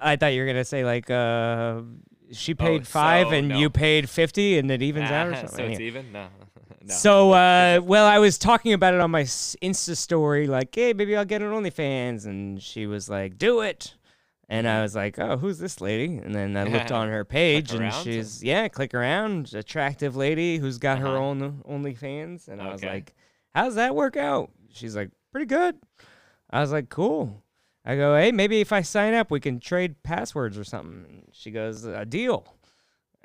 I 0.00 0.16
thought 0.16 0.28
you 0.28 0.40
were 0.40 0.46
gonna 0.46 0.64
say 0.64 0.84
like 0.84 1.10
uh, 1.10 1.82
she 2.32 2.54
paid 2.54 2.86
five 2.86 3.28
so 3.28 3.32
and 3.34 3.48
no. 3.48 3.58
you 3.58 3.68
paid 3.68 4.08
fifty, 4.08 4.56
and 4.58 4.70
it 4.70 4.80
evens 4.80 5.10
out 5.10 5.26
or 5.28 5.34
something. 5.36 5.56
So 5.56 5.64
it's 5.64 5.80
even? 5.80 6.12
No. 6.12 6.28
No. 6.88 6.94
So, 6.94 7.32
uh, 7.32 7.80
well, 7.82 8.06
I 8.06 8.18
was 8.18 8.38
talking 8.38 8.72
about 8.72 8.94
it 8.94 9.00
on 9.00 9.10
my 9.10 9.22
Insta 9.22 9.96
story, 9.96 10.46
like, 10.46 10.74
hey, 10.74 10.92
maybe 10.92 11.16
I'll 11.16 11.24
get 11.24 11.42
an 11.42 11.50
OnlyFans. 11.50 12.26
And 12.26 12.62
she 12.62 12.86
was 12.86 13.08
like, 13.08 13.38
do 13.38 13.60
it. 13.60 13.94
And 14.48 14.66
I 14.66 14.80
was 14.80 14.94
like, 14.94 15.18
oh, 15.18 15.36
who's 15.36 15.58
this 15.58 15.80
lady? 15.82 16.16
And 16.16 16.34
then 16.34 16.56
I 16.56 16.64
looked 16.64 16.90
on 17.00 17.08
her 17.10 17.24
page 17.24 17.72
and 17.72 17.92
she's, 17.92 18.42
yeah, 18.42 18.66
click 18.68 18.94
around, 18.94 19.52
attractive 19.54 20.16
lady 20.16 20.56
who's 20.56 20.78
got 20.78 20.98
her 20.98 21.08
Uh-huh. 21.08 21.18
own 21.18 21.62
OnlyFans. 21.68 22.48
And 22.48 22.60
I 22.62 22.72
was 22.72 22.82
Okay. 22.82 22.94
like, 22.94 23.14
how's 23.54 23.74
that 23.74 23.94
work 23.94 24.16
out? 24.16 24.50
She's 24.72 24.96
like, 24.96 25.10
pretty 25.32 25.46
good. 25.46 25.76
I 26.50 26.60
was 26.60 26.72
like, 26.72 26.88
cool. 26.88 27.42
I 27.84 27.96
go, 27.96 28.16
hey, 28.16 28.32
maybe 28.32 28.60
if 28.60 28.72
I 28.72 28.80
sign 28.82 29.12
up, 29.14 29.30
we 29.30 29.40
can 29.40 29.60
trade 29.60 30.02
passwords 30.02 30.56
or 30.58 30.64
something. 30.64 31.24
She 31.32 31.50
goes, 31.50 31.84
a 31.84 32.04
deal. 32.06 32.54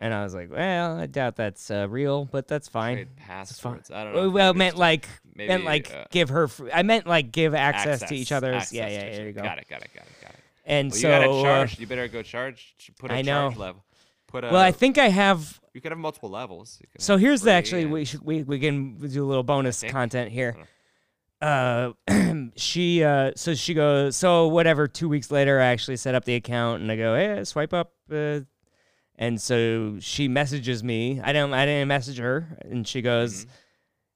And 0.03 0.13
I 0.13 0.21
was 0.25 0.35
like, 0.35 0.51
well, 0.51 0.97
I 0.97 1.05
doubt 1.05 1.37
that's 1.37 1.71
uh, 1.71 1.87
real, 1.89 2.25
but 2.25 2.45
that's 2.45 2.67
fine. 2.67 2.97
Trade 2.97 3.15
passwords. 3.15 3.89
I 3.89 4.03
don't 4.03 4.11
know. 4.11 4.19
Well, 4.19 4.27
if 4.27 4.33
well, 4.33 4.47
you 4.47 4.51
it 4.51 4.57
meant 4.57 4.77
like 4.77 5.07
meant 5.33 5.63
like 5.63 5.93
uh, 5.93 6.03
give 6.11 6.27
her. 6.27 6.49
Fr- 6.49 6.67
I 6.73 6.83
meant 6.83 7.07
like 7.07 7.31
give 7.31 7.55
access, 7.55 8.01
to 8.09 8.13
each 8.13 8.33
other's. 8.33 8.63
access 8.63 8.73
yeah, 8.73 8.89
yeah. 8.89 9.15
There 9.15 9.27
you 9.27 9.31
go. 9.31 9.41
Got 9.41 9.59
it. 9.59 9.69
Got 9.69 9.81
it. 9.81 9.91
Got 9.95 10.03
it. 10.03 10.21
Got 10.21 10.31
it. 10.31 10.39
And 10.65 10.91
Well, 10.91 10.99
so, 10.99 11.07
you 11.07 11.13
gotta 11.13 11.31
uh, 11.31 11.41
charge. 11.41 11.79
you 11.79 11.87
better 11.87 12.09
go 12.09 12.21
charge. 12.21 12.75
Put 12.99 13.11
a 13.11 13.13
I 13.13 13.23
charge 13.23 13.55
level. 13.55 13.85
Put 14.27 14.43
a. 14.43 14.47
well, 14.47 14.57
I 14.61 14.73
think 14.73 14.97
I 14.97 15.07
have. 15.07 15.61
you 15.73 15.79
could 15.79 15.93
have 15.93 15.99
multiple 15.99 16.29
levels. 16.29 16.81
So 16.99 17.15
here's 17.15 17.39
the 17.39 17.51
actually 17.51 17.85
we 17.85 18.03
should 18.03 18.25
we 18.25 18.43
we 18.43 18.59
can 18.59 18.97
do 18.97 19.23
a 19.23 19.25
little 19.25 19.43
bonus 19.43 19.85
content 19.87 20.33
here. 20.33 20.57
Uh, 21.41 21.93
she 22.57 23.05
uh, 23.05 23.31
so 23.37 23.53
she 23.53 23.73
goes 23.73 24.17
so 24.17 24.49
whatever. 24.49 24.89
Two 24.89 25.07
weeks 25.07 25.31
later, 25.31 25.61
I 25.61 25.67
actually 25.67 25.95
set 25.95 26.13
up 26.13 26.25
the 26.25 26.35
account 26.35 26.81
and 26.81 26.91
I 26.91 26.97
go, 26.97 27.15
hey, 27.15 27.41
swipe 27.45 27.73
up. 27.73 27.93
Uh, 28.11 28.41
and 29.17 29.39
so 29.41 29.97
she 29.99 30.27
messages 30.27 30.83
me. 30.83 31.21
I 31.23 31.33
don't. 31.33 31.53
I 31.53 31.65
didn't 31.65 31.87
message 31.87 32.17
her, 32.17 32.57
and 32.61 32.87
she 32.87 33.01
goes, 33.01 33.45
Mhm. 33.45 33.49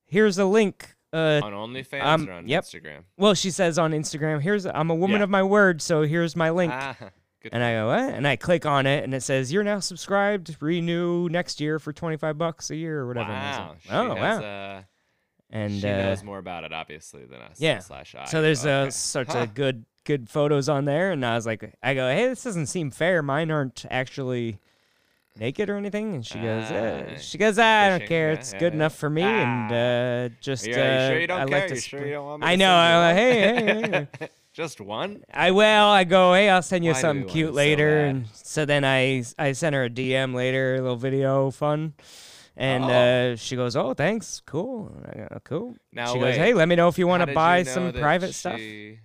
"Here's 0.06 0.38
a 0.38 0.46
link." 0.46 0.96
Uh, 1.14 1.40
on 1.42 1.54
OnlyFans 1.54 2.04
um, 2.04 2.28
or 2.30 2.34
on 2.34 2.48
yep. 2.50 2.66
Instagram. 2.66 3.04
well, 3.18 3.34
she 3.34 3.50
says 3.50 3.80
on 3.80 3.92
Instagram, 3.92 4.42
"Here's 4.42 4.66
I'm 4.66 4.90
a 4.90 4.96
woman 4.96 5.18
Yeah. 5.20 5.24
of 5.24 5.30
my 5.30 5.42
word, 5.44 5.82
so 5.82 6.02
here's 6.04 6.36
my 6.36 6.50
link." 6.50 6.72
Ah. 6.74 6.96
And 7.50 7.64
I 7.64 7.74
go, 7.76 7.88
what? 7.88 8.14
And 8.14 8.28
I 8.28 8.36
click 8.36 8.66
on 8.66 8.86
it, 8.86 9.06
and 9.06 9.14
it 9.14 9.22
says, 9.22 9.54
"You're 9.54 9.64
now 9.64 9.80
subscribed. 9.80 10.58
Renew 10.60 11.30
next 11.30 11.62
year 11.62 11.80
for 11.80 11.94
25 11.94 12.38
bucks 12.38 12.72
a 12.72 12.76
year 12.76 13.00
or 13.00 13.08
whatever." 13.08 13.30
Wow. 13.30 13.70
like, 13.70 13.94
oh 13.94 14.16
has, 14.16 14.40
wow! 14.42 14.46
Uh, 14.46 14.82
and 15.52 15.72
she 15.80 15.88
uh, 15.88 15.98
knows 15.98 16.24
more 16.24 16.40
about 16.40 16.66
it, 16.66 16.74
obviously, 16.74 17.24
than 17.26 17.40
us. 17.40 17.56
yeah. 17.62 17.80
Slash 17.80 18.16
I. 18.16 18.26
so 18.26 18.42
there's 18.42 18.66
okay. 18.66 18.88
uh, 18.88 18.92
such 18.92 19.28
Huh. 19.32 19.40
a 19.44 19.48
good 19.48 19.86
good 20.04 20.28
photos 20.30 20.68
on 20.68 20.84
there, 20.86 21.12
and 21.12 21.26
I 21.26 21.36
was 21.36 21.46
like, 21.46 21.74
I 21.82 21.94
go, 21.94 22.10
"Hey, 22.10 22.28
this 22.28 22.44
doesn't 22.44 22.66
seem 22.66 22.92
fair. 22.92 23.22
Mine 23.22 23.50
aren't 23.50 23.86
actually." 23.90 24.60
Naked 25.40 25.70
or 25.70 25.76
anything, 25.78 26.16
and 26.16 26.26
she 26.26 26.40
goes, 26.40 26.64
uh, 26.72 27.06
Ah, 27.12 27.18
she 27.20 27.38
goes, 27.38 27.60
I 27.60 27.90
don't 27.90 28.00
fishing, 28.00 28.08
care. 28.10 28.28
yeah, 28.30 28.34
It's 28.40 28.54
yeah, 28.54 28.60
good 28.60 28.74
yeah. 28.74 28.78
enough 28.78 28.96
for 28.96 29.10
me, 29.10 29.22
and 29.24 29.72
uh, 29.72 30.36
just 30.42 30.66
Yeah, 30.66 30.76
you 30.76 30.82
uh, 30.84 31.10
sure 31.10 31.20
you 31.20 31.28
don't 31.28 31.40
I 31.42 31.46
care? 31.46 31.60
like 31.60 31.68
to. 31.70 31.76
you 31.76 31.82
sure 31.82 32.00
sp- 32.02 32.06
you 32.06 32.12
don't 32.14 32.26
want 32.26 32.42
me 32.42 32.48
I 32.48 32.52
to 32.52 32.58
know. 32.58 32.66
send 32.66 32.90
you 32.90 32.96
I'm 32.98 33.02
like, 33.08 33.16
hey, 33.92 33.92
hey, 33.92 34.08
hey. 34.20 34.30
Just 34.54 34.82
one? 34.82 35.24
I 35.32 35.52
well, 35.52 35.90
I 35.90 36.04
go, 36.04 36.34
hey, 36.34 36.50
I'll 36.50 36.64
send 36.64 36.84
you 36.84 36.92
Why 36.92 36.94
do 36.94 36.98
we 36.98 37.02
something 37.02 37.28
cute 37.30 37.50
so 37.50 37.54
later, 37.54 37.96
bad? 37.98 38.10
and 38.16 38.28
so 38.34 38.66
then 38.66 38.84
I 38.84 39.24
I 39.38 39.52
sent 39.52 39.76
her 39.76 39.84
a 39.86 39.90
DM 39.90 40.34
later, 40.34 40.76
a 40.76 40.82
little 40.82 40.96
video, 40.98 41.52
fun, 41.52 41.94
and 42.56 42.84
Oh. 42.86 42.88
uh, 42.88 43.36
she 43.36 43.56
goes, 43.56 43.76
oh, 43.76 43.94
thanks, 43.94 44.42
cool, 44.48 44.92
And 44.96 45.06
I 45.06 45.28
go, 45.30 45.40
cool. 45.44 45.76
Now 45.94 46.14
she 46.14 46.20
wait. 46.20 46.30
goes, 46.32 46.36
hey, 46.38 46.54
let 46.56 46.68
me 46.68 46.76
know 46.76 46.88
if 46.88 46.98
you 46.98 47.06
want 47.06 47.22
How 47.22 47.26
to 47.26 47.32
did 47.32 47.36
buy 47.36 47.58
you 47.60 47.66
know 47.66 47.72
some 47.72 47.92
that 47.92 47.96
private 48.02 48.34
stuff. 48.34 48.58
she- 48.60 49.00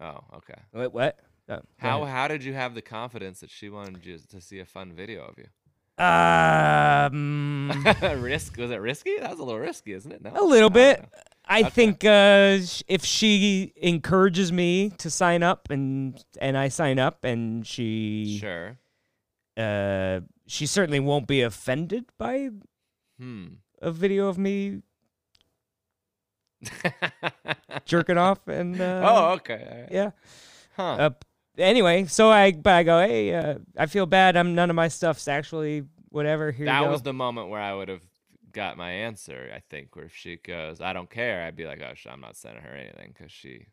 Oh, 0.00 0.18
okay. 0.36 0.54
Wait, 0.72 0.92
what? 0.92 1.18
Oh, 1.48 1.56
go 1.56 1.62
How 1.78 2.02
ahead. 2.02 2.14
how 2.16 2.28
did 2.28 2.44
you 2.44 2.54
have 2.54 2.74
the 2.76 2.82
confidence 2.82 3.40
that 3.40 3.50
she 3.50 3.68
wanted 3.68 4.04
you 4.06 4.18
to 4.30 4.40
see 4.40 4.60
a 4.60 4.64
fun 4.64 4.92
video 4.92 5.24
of 5.24 5.36
you? 5.36 5.46
Um, 6.02 7.70
Risk 8.18 8.56
was 8.56 8.70
it 8.70 8.80
risky? 8.80 9.18
That 9.18 9.30
was 9.30 9.38
a 9.38 9.44
little 9.44 9.60
risky, 9.60 9.92
isn't 9.92 10.10
it? 10.12 10.22
No, 10.22 10.32
a 10.34 10.44
little 10.44 10.70
bit. 10.70 11.00
know. 11.00 11.08
I 11.44 11.60
Okay. 11.60 11.70
think 11.70 12.04
uh, 12.04 12.60
sh- 12.62 12.82
if 12.88 13.04
she 13.04 13.72
encourages 13.76 14.52
me 14.52 14.90
to 14.98 15.10
sign 15.10 15.42
up 15.42 15.70
and 15.70 16.22
and 16.40 16.56
I 16.56 16.68
sign 16.68 16.98
up 16.98 17.24
and 17.24 17.66
she 17.66 18.38
Sure. 18.40 18.78
uh 19.56 20.20
she 20.46 20.66
certainly 20.66 21.00
won't 21.00 21.26
be 21.26 21.42
offended 21.42 22.06
by 22.18 22.50
Hmm. 23.18 23.46
a 23.80 23.90
video 23.90 24.28
of 24.28 24.38
me 24.38 24.82
jerking 27.84 28.18
off 28.18 28.46
and 28.48 28.80
uh, 28.80 29.02
oh, 29.04 29.32
okay. 29.34 29.88
yeah. 29.90 30.10
Huh. 30.76 31.10
Uh, 31.58 31.62
anyway, 31.62 32.04
so 32.06 32.30
I 32.30 32.52
but 32.52 32.72
I 32.74 32.82
go, 32.82 33.00
hey, 33.06 33.34
uh, 33.34 33.58
I 33.76 33.86
feel 33.86 34.06
bad. 34.06 34.36
I'm 34.36 34.54
none 34.54 34.70
of 34.70 34.76
my 34.76 34.88
stuff's 34.88 35.28
actually 35.28 35.84
whatever. 36.10 36.50
Here 36.52 36.66
that 36.66 36.88
was 36.88 37.02
the 37.02 37.12
moment 37.12 37.48
where 37.48 37.60
I 37.60 37.74
would 37.74 37.88
have 37.88 38.02
got 38.52 38.76
my 38.76 38.90
answer. 38.90 39.50
I 39.54 39.60
think. 39.60 39.94
Where 39.96 40.06
if 40.06 40.14
she 40.16 40.36
goes, 40.36 40.80
I 40.80 40.92
don't 40.92 41.10
care, 41.10 41.44
I'd 41.44 41.56
be 41.56 41.66
like, 41.66 41.80
oh, 41.82 42.10
I'm 42.10 42.20
not 42.20 42.36
sending 42.36 42.62
her 42.62 42.74
anything 42.74 43.14
because 43.16 43.32
she. 43.32 43.66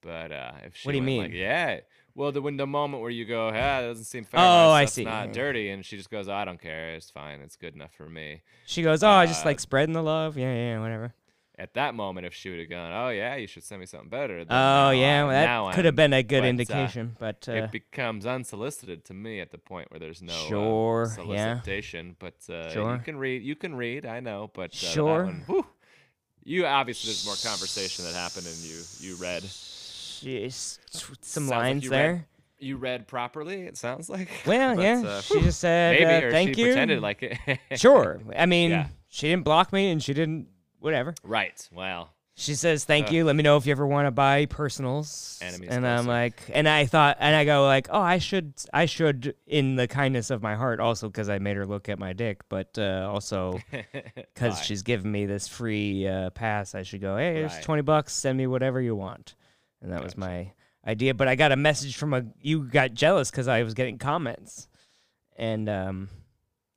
But 0.00 0.32
uh, 0.32 0.52
if 0.64 0.76
she 0.76 0.88
What 0.88 0.92
do 0.92 0.98
you 0.98 1.04
went 1.04 1.18
like, 1.18 1.30
mean? 1.30 1.40
yeah, 1.40 1.80
well, 2.16 2.32
the 2.32 2.42
when 2.42 2.56
the 2.56 2.66
moment 2.66 3.02
where 3.02 3.10
you 3.10 3.24
go, 3.24 3.48
ah, 3.54 3.78
it 3.80 3.86
doesn't 3.86 4.04
seem 4.06 4.24
fair. 4.24 4.40
Oh, 4.40 4.70
I 4.70 4.84
see. 4.86 5.04
Not 5.04 5.28
Yeah. 5.28 5.32
dirty, 5.32 5.70
and 5.70 5.84
she 5.84 5.96
just 5.96 6.10
goes, 6.10 6.28
I 6.28 6.44
don't 6.44 6.60
care. 6.60 6.94
It's 6.94 7.08
fine. 7.10 7.40
It's 7.40 7.54
good 7.54 7.74
enough 7.76 7.92
for 7.94 8.08
me. 8.08 8.42
She 8.66 8.82
goes, 8.82 9.04
"Oh, 9.04 9.08
I 9.10 9.26
just 9.26 9.44
Uh, 9.44 9.50
like 9.50 9.60
spreading 9.60 9.92
the 9.92 10.02
love." 10.02 10.36
Yeah, 10.36 10.52
yeah, 10.52 10.80
whatever. 10.80 11.14
At 11.62 11.74
that 11.74 11.94
moment, 11.94 12.26
if 12.26 12.34
she 12.34 12.50
would 12.50 12.58
have 12.58 12.68
gone, 12.68 12.90
oh 12.92 13.10
yeah, 13.10 13.36
you 13.36 13.46
should 13.46 13.62
send 13.62 13.78
me 13.78 13.86
something 13.86 14.08
better. 14.08 14.38
Then 14.44 14.48
Oh 14.50 14.90
yeah, 14.90 15.24
well, 15.24 15.66
that 15.66 15.74
could 15.76 15.84
have 15.84 15.94
been 15.94 16.12
a 16.12 16.24
good 16.24 16.40
but, 16.40 16.46
uh, 16.46 16.48
indication, 16.48 17.16
but 17.20 17.48
uh, 17.48 17.52
it 17.52 17.70
becomes 17.70 18.26
unsolicited 18.26 19.04
to 19.04 19.14
me 19.14 19.38
at 19.40 19.52
the 19.52 19.58
point 19.58 19.88
where 19.92 20.00
there's 20.00 20.20
no 20.22 20.32
uh, 20.32 20.48
Sure, 20.48 21.06
yeah. 21.08 21.14
solicitation. 21.60 22.16
But 22.18 22.34
uh, 22.50 22.70
Sure. 22.72 22.94
you 22.96 23.00
can 23.00 23.16
read, 23.16 23.42
you 23.44 23.54
can 23.54 23.76
read. 23.76 24.06
I 24.06 24.18
know, 24.18 24.50
but 24.52 24.72
uh, 24.72 24.76
Sure. 24.76 25.24
one, 25.26 25.44
whew, 25.46 25.64
you 26.42 26.66
obviously 26.66 27.10
there's 27.10 27.24
more 27.24 27.36
conversation 27.48 28.04
that 28.06 28.14
happened, 28.14 28.46
and 28.48 28.56
you 28.56 28.80
you 28.98 29.14
read 29.22 29.44
she's- 29.44 30.78
some 31.20 31.44
Sounds 31.44 31.50
like 31.50 31.58
lines 31.60 31.88
read 31.88 31.98
there. 31.98 32.26
you 32.58 32.76
read 32.76 33.06
properly. 33.06 33.62
It 33.62 33.76
sounds 33.76 34.10
like. 34.10 34.28
Well, 34.46 34.74
But, 34.76 34.82
yeah, 34.82 35.02
uh, 35.06 35.20
she 35.20 35.40
just 35.42 35.60
said, 35.66 36.00
maybe 36.00 36.24
uh, 36.24 36.28
or 36.28 36.30
"Thank 36.32 36.54
she 36.56 36.60
you." 36.62 36.66
pretended 36.68 37.00
like 37.00 37.22
it. 37.22 37.60
sure. 37.78 38.20
I 38.36 38.46
mean, 38.46 38.70
Yeah. 38.72 38.86
she 39.08 39.28
didn't 39.28 39.44
block 39.44 39.72
me, 39.72 39.90
and 39.90 40.02
she 40.02 40.12
didn't 40.14 40.48
whatever. 40.82 41.14
right. 41.24 41.68
Well. 41.72 42.10
She 42.34 42.54
says, 42.54 42.86
"Thank 42.86 43.08
Ugh. 43.08 43.12
you. 43.12 43.24
Let 43.24 43.36
me 43.36 43.42
know 43.42 43.58
if 43.58 43.66
you 43.66 43.72
ever 43.72 43.86
want 43.86 44.06
to 44.06 44.10
buy 44.10 44.46
personals." 44.46 45.38
Enemies 45.42 45.68
and 45.70 45.86
I'm 45.86 46.06
like, 46.06 46.42
and 46.52 46.66
I 46.66 46.86
thought, 46.86 47.18
and 47.20 47.36
I 47.36 47.44
go 47.44 47.64
like, 47.66 47.88
"Oh, 47.90 48.00
I 48.00 48.16
should, 48.18 48.54
I 48.72 48.86
should, 48.86 49.34
in 49.46 49.76
the 49.76 49.86
kindness 49.86 50.30
of 50.30 50.42
my 50.42 50.54
heart, 50.54 50.80
also 50.80 51.08
because 51.08 51.28
I 51.28 51.38
made 51.38 51.58
her 51.58 51.66
look 51.66 51.90
at 51.90 51.98
my 51.98 52.14
dick, 52.14 52.40
but 52.48 52.78
uh, 52.78 53.06
also 53.12 53.60
because 54.14 54.58
she's 54.62 54.82
giving 54.82 55.12
me 55.12 55.26
this 55.26 55.46
free 55.46 56.08
uh, 56.08 56.30
pass, 56.30 56.74
I 56.74 56.84
should 56.84 57.02
go, 57.02 57.18
hey, 57.18 57.34
here's 57.34 57.52
Right. 57.52 57.62
twenty 57.62 57.82
bucks. 57.82 58.14
Send 58.14 58.38
me 58.38 58.46
whatever 58.46 58.80
you 58.80 58.96
want." 58.96 59.34
And 59.82 59.92
that 59.92 60.02
was 60.02 60.16
my 60.16 60.52
idea. 60.86 61.12
But 61.12 61.28
I 61.28 61.34
got 61.34 61.52
a 61.52 61.56
message 61.56 61.96
from 61.96 62.14
a. 62.14 62.24
You 62.40 62.62
got 62.64 62.94
jealous 62.94 63.30
because 63.30 63.46
I 63.46 63.62
was 63.62 63.74
getting 63.74 63.98
comments, 63.98 64.68
and 65.36 65.68
um, 65.68 66.08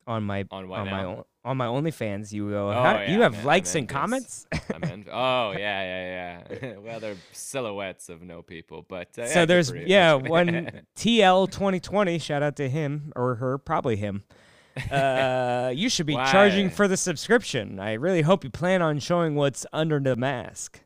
on 0.06 0.24
my 0.24 0.44
On 0.52 0.70
on 0.70 0.90
my 0.90 1.04
own, 1.06 1.24
on 1.46 1.56
my 1.58 1.68
OnlyFans, 1.68 2.34
you 2.34 2.50
go, 2.50 2.70
Oh, 2.70 2.74
yeah, 2.74 3.10
you 3.12 3.22
have 3.22 3.36
I'm- 3.36 3.46
likes 3.46 3.76
and 3.76 3.88
comments. 3.88 4.48
Env- 4.54 5.08
oh 5.12 5.52
yeah, 5.52 5.60
yeah, 5.60 6.42
yeah. 6.62 6.74
well, 6.84 7.00
they're 7.00 7.16
silhouettes 7.32 8.10
of 8.10 8.22
no 8.22 8.42
people, 8.42 8.84
but 8.88 9.18
uh, 9.18 9.28
so 9.28 9.42
good 9.42 9.50
there's 9.50 9.72
yeah 9.72 10.14
one 10.16 10.72
TL 10.98 11.50
2020. 11.52 12.20
Shout 12.20 12.44
out 12.44 12.56
to 12.58 12.68
him 12.68 13.14
or 13.16 13.36
her, 13.36 13.58
probably 13.58 13.96
him. 13.96 14.24
Uh, 14.92 15.72
you 15.74 15.88
should 15.88 16.06
be 16.06 16.16
charging 16.16 16.70
for 16.70 16.88
the 16.88 16.98
subscription. 16.98 17.80
I 17.80 17.94
really 17.94 18.22
hope 18.24 18.44
you 18.44 18.50
plan 18.50 18.82
on 18.82 19.00
showing 19.00 19.36
what's 19.36 19.66
under 19.72 20.00
the 20.00 20.16
mask. 20.16 20.82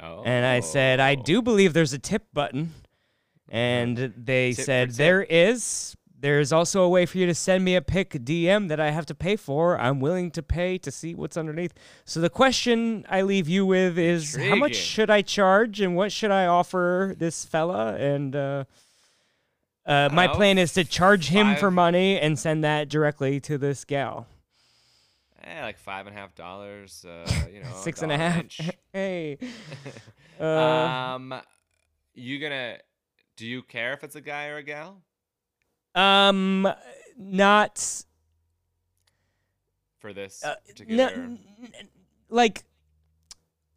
oh. 0.00 0.22
And 0.24 0.46
I 0.46 0.60
said, 0.60 1.00
I 1.00 1.16
do 1.16 1.42
believe 1.42 1.72
there's 1.74 1.92
a 1.92 1.98
tip 1.98 2.24
button. 2.32 2.72
And 3.48 4.14
they 4.16 4.52
Tip 4.54 4.64
said, 4.64 4.90
there 4.92 5.22
is. 5.22 5.95
There's 6.18 6.52
also 6.52 6.82
a 6.82 6.88
way 6.88 7.04
for 7.04 7.18
you 7.18 7.26
to 7.26 7.34
send 7.34 7.64
me 7.64 7.76
a 7.76 7.82
pic 7.82 8.10
DM 8.10 8.68
that 8.68 8.80
I 8.80 8.90
have 8.90 9.04
to 9.06 9.14
pay 9.14 9.36
for. 9.36 9.78
I'm 9.78 10.00
willing 10.00 10.30
to 10.32 10.42
pay 10.42 10.78
to 10.78 10.90
see 10.90 11.14
what's 11.14 11.36
underneath. 11.36 11.74
So 12.04 12.20
the 12.20 12.30
question 12.30 13.04
I 13.08 13.22
leave 13.22 13.48
you 13.48 13.66
with 13.66 13.98
is 13.98 14.34
how 14.34 14.56
much 14.56 14.74
should 14.74 15.10
I 15.10 15.20
charge 15.20 15.80
and 15.80 15.94
what 15.94 16.12
should 16.12 16.30
I 16.30 16.46
offer 16.46 17.14
this 17.18 17.44
fella? 17.44 17.96
And 17.96 18.34
uh, 18.34 18.64
uh, 19.84 20.08
my 20.10 20.26
plan 20.26 20.56
is 20.56 20.72
to 20.74 20.84
charge 20.84 21.28
him 21.28 21.54
for 21.56 21.70
money 21.70 22.18
and 22.18 22.38
send 22.38 22.64
that 22.64 22.88
directly 22.88 23.38
to 23.40 23.58
this 23.58 23.84
gal. 23.84 24.26
Eh, 25.44 25.62
like 25.62 25.78
five 25.78 26.06
and 26.06 26.16
a 26.16 26.18
half 26.18 26.34
dollars. 26.34 27.04
Uh, 27.08 27.30
you 27.52 27.60
know, 27.60 27.70
Six 27.74 28.02
and 28.02 28.10
a 28.10 28.16
half. 28.16 28.44
hey. 28.92 29.38
Uh, 30.38 30.44
um, 30.44 31.34
you 32.12 32.38
gonna? 32.38 32.76
Do 33.38 33.46
you 33.46 33.62
care 33.62 33.94
if 33.94 34.04
it's 34.04 34.16
a 34.16 34.20
guy 34.20 34.48
or 34.48 34.58
a 34.58 34.62
gal? 34.62 35.00
Um, 35.96 36.68
not 37.18 38.04
For 39.98 40.12
this 40.12 40.44
Uh, 40.44 40.54
particular, 40.66 41.02
n- 41.08 41.38
n- 41.80 41.88
like 42.28 42.64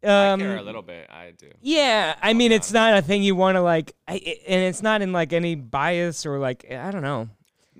I 0.04 0.28
um 0.28 0.40
care 0.40 0.56
a 0.56 0.62
little 0.62 0.82
bit. 0.82 1.08
I 1.10 1.32
do. 1.32 1.50
yeah 1.60 2.14
i 2.22 2.28
I'll 2.28 2.34
mean 2.34 2.52
it's 2.52 2.68
honest. 2.68 2.74
not 2.74 2.94
a 2.98 3.02
thing 3.02 3.22
you 3.22 3.34
want 3.34 3.56
to 3.56 3.60
like 3.60 3.92
I, 4.08 4.14
i- 4.14 4.38
and 4.48 4.62
it's 4.62 4.80
not 4.82 5.02
in 5.02 5.12
like 5.12 5.32
any 5.34 5.54
bias 5.56 6.24
or 6.24 6.38
like 6.38 6.64
i 6.70 6.90
don't 6.90 7.02
know 7.02 7.28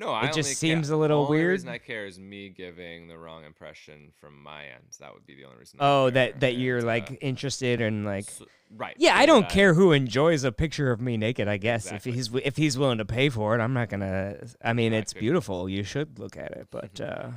No, 0.00 0.10
I 0.12 0.26
It 0.28 0.32
just 0.32 0.56
seems 0.56 0.88
care. 0.88 0.96
a 0.96 0.98
little 0.98 1.24
only 1.26 1.38
weird. 1.38 1.50
reason 1.50 1.68
I 1.68 1.78
care 1.78 2.06
is 2.06 2.18
me 2.18 2.48
giving 2.48 3.06
the 3.06 3.18
wrong 3.18 3.44
impression 3.44 4.12
from 4.18 4.42
my 4.42 4.64
end. 4.64 4.84
That 4.98 5.12
would 5.12 5.26
be 5.26 5.34
the 5.34 5.44
only 5.44 5.58
reason. 5.58 5.78
I 5.80 5.84
oh 5.86 6.10
that 6.10 6.40
that 6.40 6.56
you're 6.56 6.78
uh, 6.80 6.84
like 6.84 7.18
interested 7.20 7.80
in 7.82 8.04
like 8.04 8.24
s- 8.26 8.42
right. 8.76 8.94
yeah 8.98 9.14
i 9.16 9.26
don't 9.26 9.48
care 9.48 9.74
who 9.74 9.92
enjoys 9.92 10.42
a 10.44 10.52
picture 10.52 10.90
of 10.90 11.00
me 11.00 11.16
naked 11.16 11.48
i 11.48 11.56
guess 11.56 11.86
Exactly. 11.86 12.10
if 12.12 12.14
he's 12.16 12.30
if 12.44 12.56
he's 12.56 12.78
willing 12.78 12.98
to 12.98 13.04
pay 13.04 13.28
for 13.28 13.54
it 13.56 13.60
i'm 13.60 13.74
not 13.74 13.88
gonna 13.88 14.36
i 14.64 14.72
mean 14.72 14.92
it's 14.92 15.12
beautiful 15.12 15.68
you 15.68 15.82
should 15.82 16.18
look 16.18 16.36
at 16.36 16.52
it 16.52 16.68
but 16.70 17.00
uh 17.12 17.30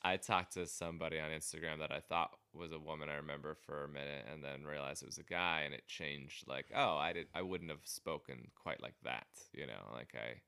I 0.00 0.16
talked 0.16 0.54
to 0.54 0.66
somebody 0.66 1.18
on 1.20 1.30
Instagram 1.30 1.80
that 1.80 1.90
I 1.92 2.00
thought 2.00 2.30
was 2.54 2.70
a 2.72 2.78
woman. 2.78 3.08
I 3.10 3.16
remember 3.16 3.56
for 3.66 3.84
a 3.84 3.88
minute, 3.88 4.24
and 4.32 4.42
then 4.42 4.62
realized 4.64 5.02
it 5.02 5.06
was 5.06 5.18
a 5.18 5.24
guy, 5.24 5.62
and 5.66 5.74
it 5.74 5.86
changed. 5.88 6.46
Like, 6.46 6.66
oh, 6.74 6.96
I 6.96 7.12
did. 7.12 7.26
I 7.34 7.42
wouldn't 7.42 7.68
have 7.70 7.80
spoken 7.84 8.48
quite 8.54 8.80
like 8.80 8.94
that. 9.02 9.26
You 9.52 9.66
know, 9.66 9.92
like 9.92 10.14
I. 10.14 10.40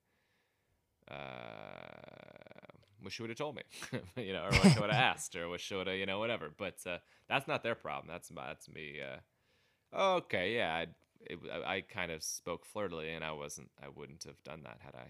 Uh, 1.10 2.66
wish 3.02 3.18
you 3.18 3.22
would 3.24 3.30
have 3.30 3.38
told 3.38 3.56
me, 3.56 3.62
you 4.16 4.32
know, 4.32 4.44
or 4.44 4.50
wish 4.50 4.76
I 4.76 4.80
would 4.80 4.90
have 4.90 5.02
asked, 5.16 5.36
or 5.36 5.48
wish 5.48 5.70
I 5.72 5.76
would 5.76 5.86
have, 5.86 5.96
you 5.96 6.06
know, 6.06 6.18
whatever. 6.18 6.50
But 6.56 6.76
uh, 6.86 6.98
that's 7.28 7.48
not 7.48 7.62
their 7.62 7.74
problem. 7.74 8.08
That's 8.08 8.30
my, 8.30 8.48
that's 8.48 8.68
me. 8.68 9.00
Uh, 9.94 10.16
okay, 10.16 10.54
yeah, 10.56 10.74
I, 10.74 10.86
it, 11.20 11.38
I, 11.52 11.74
I 11.76 11.80
kind 11.82 12.12
of 12.12 12.22
spoke 12.22 12.64
flirtily, 12.66 13.12
and 13.12 13.24
I 13.24 13.32
wasn't. 13.32 13.70
I 13.82 13.88
wouldn't 13.88 14.24
have 14.24 14.42
done 14.44 14.62
that 14.64 14.78
had 14.80 14.94
I 14.94 15.08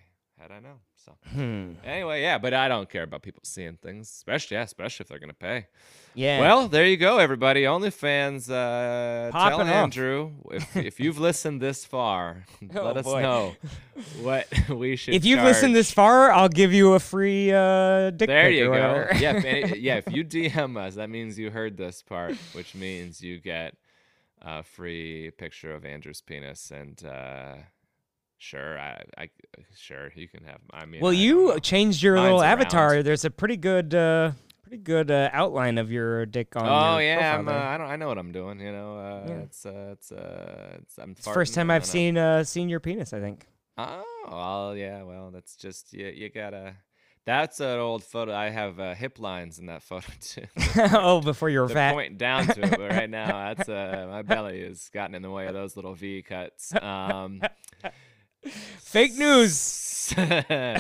I 0.51 0.61
known. 0.61 0.79
So 0.97 1.13
hmm. 1.33 1.73
anyway, 1.85 2.23
yeah, 2.23 2.39
but 2.39 2.55
I 2.55 2.69
don't 2.69 2.89
care 2.89 3.03
about 3.03 3.23
people 3.23 3.43
seeing 3.45 3.77
things, 3.77 4.09
especially 4.09 4.57
yeah, 4.57 4.63
especially 4.63 5.05
if 5.05 5.09
they're 5.09 5.19
gonna 5.19 5.33
pay. 5.35 5.67
yeah 6.15 6.41
Well, 6.41 6.69
there 6.69 6.87
you 6.87 6.97
go, 6.97 7.19
everybody. 7.19 7.63
OnlyFans. 7.65 8.51
Uh, 8.51 9.31
tell 9.31 9.33
Popping 9.33 9.69
off. 9.69 9.75
Andrew 9.75 10.31
if 10.51 10.77
if 10.91 11.01
you've 11.01 11.19
listened 11.19 11.61
this 11.61 11.85
far, 11.85 12.45
Oh, 12.75 12.83
let 12.85 12.97
us 12.99 13.05
boy. 13.05 13.23
know 13.23 13.55
what 14.23 14.47
we 14.69 14.97
should. 14.97 15.15
if 15.15 15.25
you've 15.25 15.43
listened 15.43 15.75
this 15.75 15.91
far 15.93 16.31
i'll 16.33 16.49
give 16.49 16.73
you 16.73 16.95
a 16.95 17.01
free 17.01 17.53
uh 17.53 18.11
dick 18.11 18.29
There 18.29 18.51
you 18.51 18.67
go. 18.67 19.07
yeah, 19.19 19.37
if 19.37 19.77
yeah. 19.79 19.97
If 19.97 20.13
you 20.13 20.25
DM 20.25 20.77
us, 20.77 20.95
that 20.95 21.11
means 21.11 21.39
you 21.39 21.51
heard 21.51 21.77
this 21.77 22.03
part, 22.03 22.35
which 22.53 22.75
means 22.75 23.21
you 23.23 23.39
get 23.41 23.75
a 24.43 24.63
free 24.63 25.31
picture 25.37 25.75
of 25.75 25.85
Andrew's 25.85 26.23
penis. 26.23 26.71
And 26.71 27.03
uh, 27.05 27.57
sure, 28.41 28.79
I, 28.79 29.05
I, 29.17 29.29
sure 29.77 30.11
you 30.17 30.27
can 30.27 30.43
have. 30.45 30.59
I 30.73 30.87
mean, 30.87 31.01
Well, 31.01 31.13
I 31.13 31.15
you 31.15 31.61
changed 31.61 32.03
your 32.03 32.17
Mine's 32.17 32.25
little 32.25 32.41
around. 32.43 32.51
avatar. 32.61 33.03
There's 33.03 33.25
a 33.25 33.31
pretty 33.31 33.57
good, 33.57 33.95
uh, 33.95 34.33
pretty 34.63 34.79
good 34.83 35.11
uh, 35.11 35.31
outline 35.33 35.79
of 35.79 35.93
your 35.93 36.27
dick 36.27 36.57
on. 36.57 36.65
There. 36.65 36.73
Oh 36.73 36.99
yeah, 36.99 37.37
I'm, 37.39 37.49
uh. 37.49 37.53
I 37.53 37.79
don't. 37.79 37.87
I 37.89 37.97
know 37.97 38.09
what 38.09 38.19
I'm 38.19 38.33
doing. 38.33 38.59
You 38.61 38.73
know, 38.73 38.97
uh, 38.99 39.25
Yeah. 39.29 39.35
it's 39.43 39.65
uh, 39.67 39.91
it's 39.93 40.11
uh, 40.11 40.79
it's. 40.83 40.99
I'm. 40.99 41.11
It's 41.13 41.25
the 41.25 41.33
first 41.33 41.55
time 41.55 41.71
I've 41.71 41.87
seen 41.87 42.19
uh, 42.19 42.43
seen 42.45 42.69
your 42.69 42.81
penis. 42.81 43.13
I 43.13 43.21
think. 43.21 43.47
Oh 43.79 44.05
well, 44.29 44.77
yeah. 44.77 45.03
Well, 45.05 45.31
that's 45.31 45.55
just 45.57 45.93
you. 45.93 46.07
You 46.09 46.29
gotta. 46.31 46.75
That's 47.27 47.61
an 47.61 47.79
old 47.79 48.03
photo. 48.03 48.35
I 48.35 48.49
have 48.49 48.81
uh, 48.81 48.95
hip 48.95 49.19
lines 49.19 49.59
in 49.59 49.67
that 49.67 49.83
photo 49.91 50.11
too. 50.21 50.47
oh, 50.95 51.21
before 51.21 51.51
you 51.51 51.61
were 51.61 51.69
fat. 51.69 51.93
pointing 51.93 52.17
down 52.17 52.47
to 52.47 52.65
it, 52.65 52.71
but 52.71 52.81
right 52.91 53.11
now 53.21 53.55
that's 53.55 53.69
uh, 53.69 54.07
my 54.11 54.23
belly 54.23 54.65
has 54.65 54.89
gotten 54.89 55.15
in 55.15 55.21
the 55.23 55.31
way 55.31 55.47
of 55.47 55.53
those 55.55 55.77
little 55.77 55.95
V 55.95 56.23
cuts. 56.23 56.75
Um, 56.81 57.43
Fake 58.47 59.17
news. 59.17 60.13
hey 60.17 60.77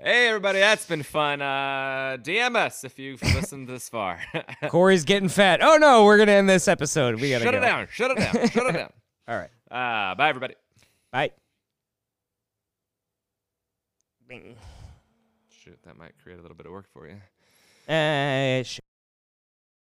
everybody, 0.00 0.60
that's 0.60 0.86
been 0.86 1.02
fun. 1.02 1.42
Uh, 1.42 2.16
DM 2.22 2.56
us 2.56 2.84
if 2.84 2.98
you've 2.98 3.22
listened 3.22 3.68
this 3.68 3.88
far. 3.88 4.18
Cory's 4.68 5.04
getting 5.04 5.28
fat. 5.28 5.60
Oh 5.62 5.76
no, 5.76 6.04
we're 6.04 6.16
gonna 6.16 6.32
end 6.32 6.48
this 6.48 6.68
episode. 6.68 7.20
We 7.20 7.30
gotta 7.30 7.44
shut 7.44 7.52
go. 7.52 7.58
it 7.58 7.60
down. 7.60 7.88
Shut 7.90 8.10
it 8.12 8.18
down. 8.18 8.48
shut 8.48 8.66
it 8.66 8.72
down. 8.72 8.92
All 9.28 9.36
right. 9.36 9.50
Uh, 9.70 10.14
bye 10.14 10.28
everybody. 10.28 10.54
Bye. 11.10 11.32
Bing. 14.26 14.56
Shoot, 15.50 15.78
that 15.84 15.98
might 15.98 16.12
create 16.22 16.38
a 16.38 16.42
little 16.42 16.56
bit 16.56 16.66
of 16.66 16.72
work 16.72 16.86
for 16.92 17.06
you. 17.06 17.16
Uh, 17.92 18.62
sh- 18.62 18.80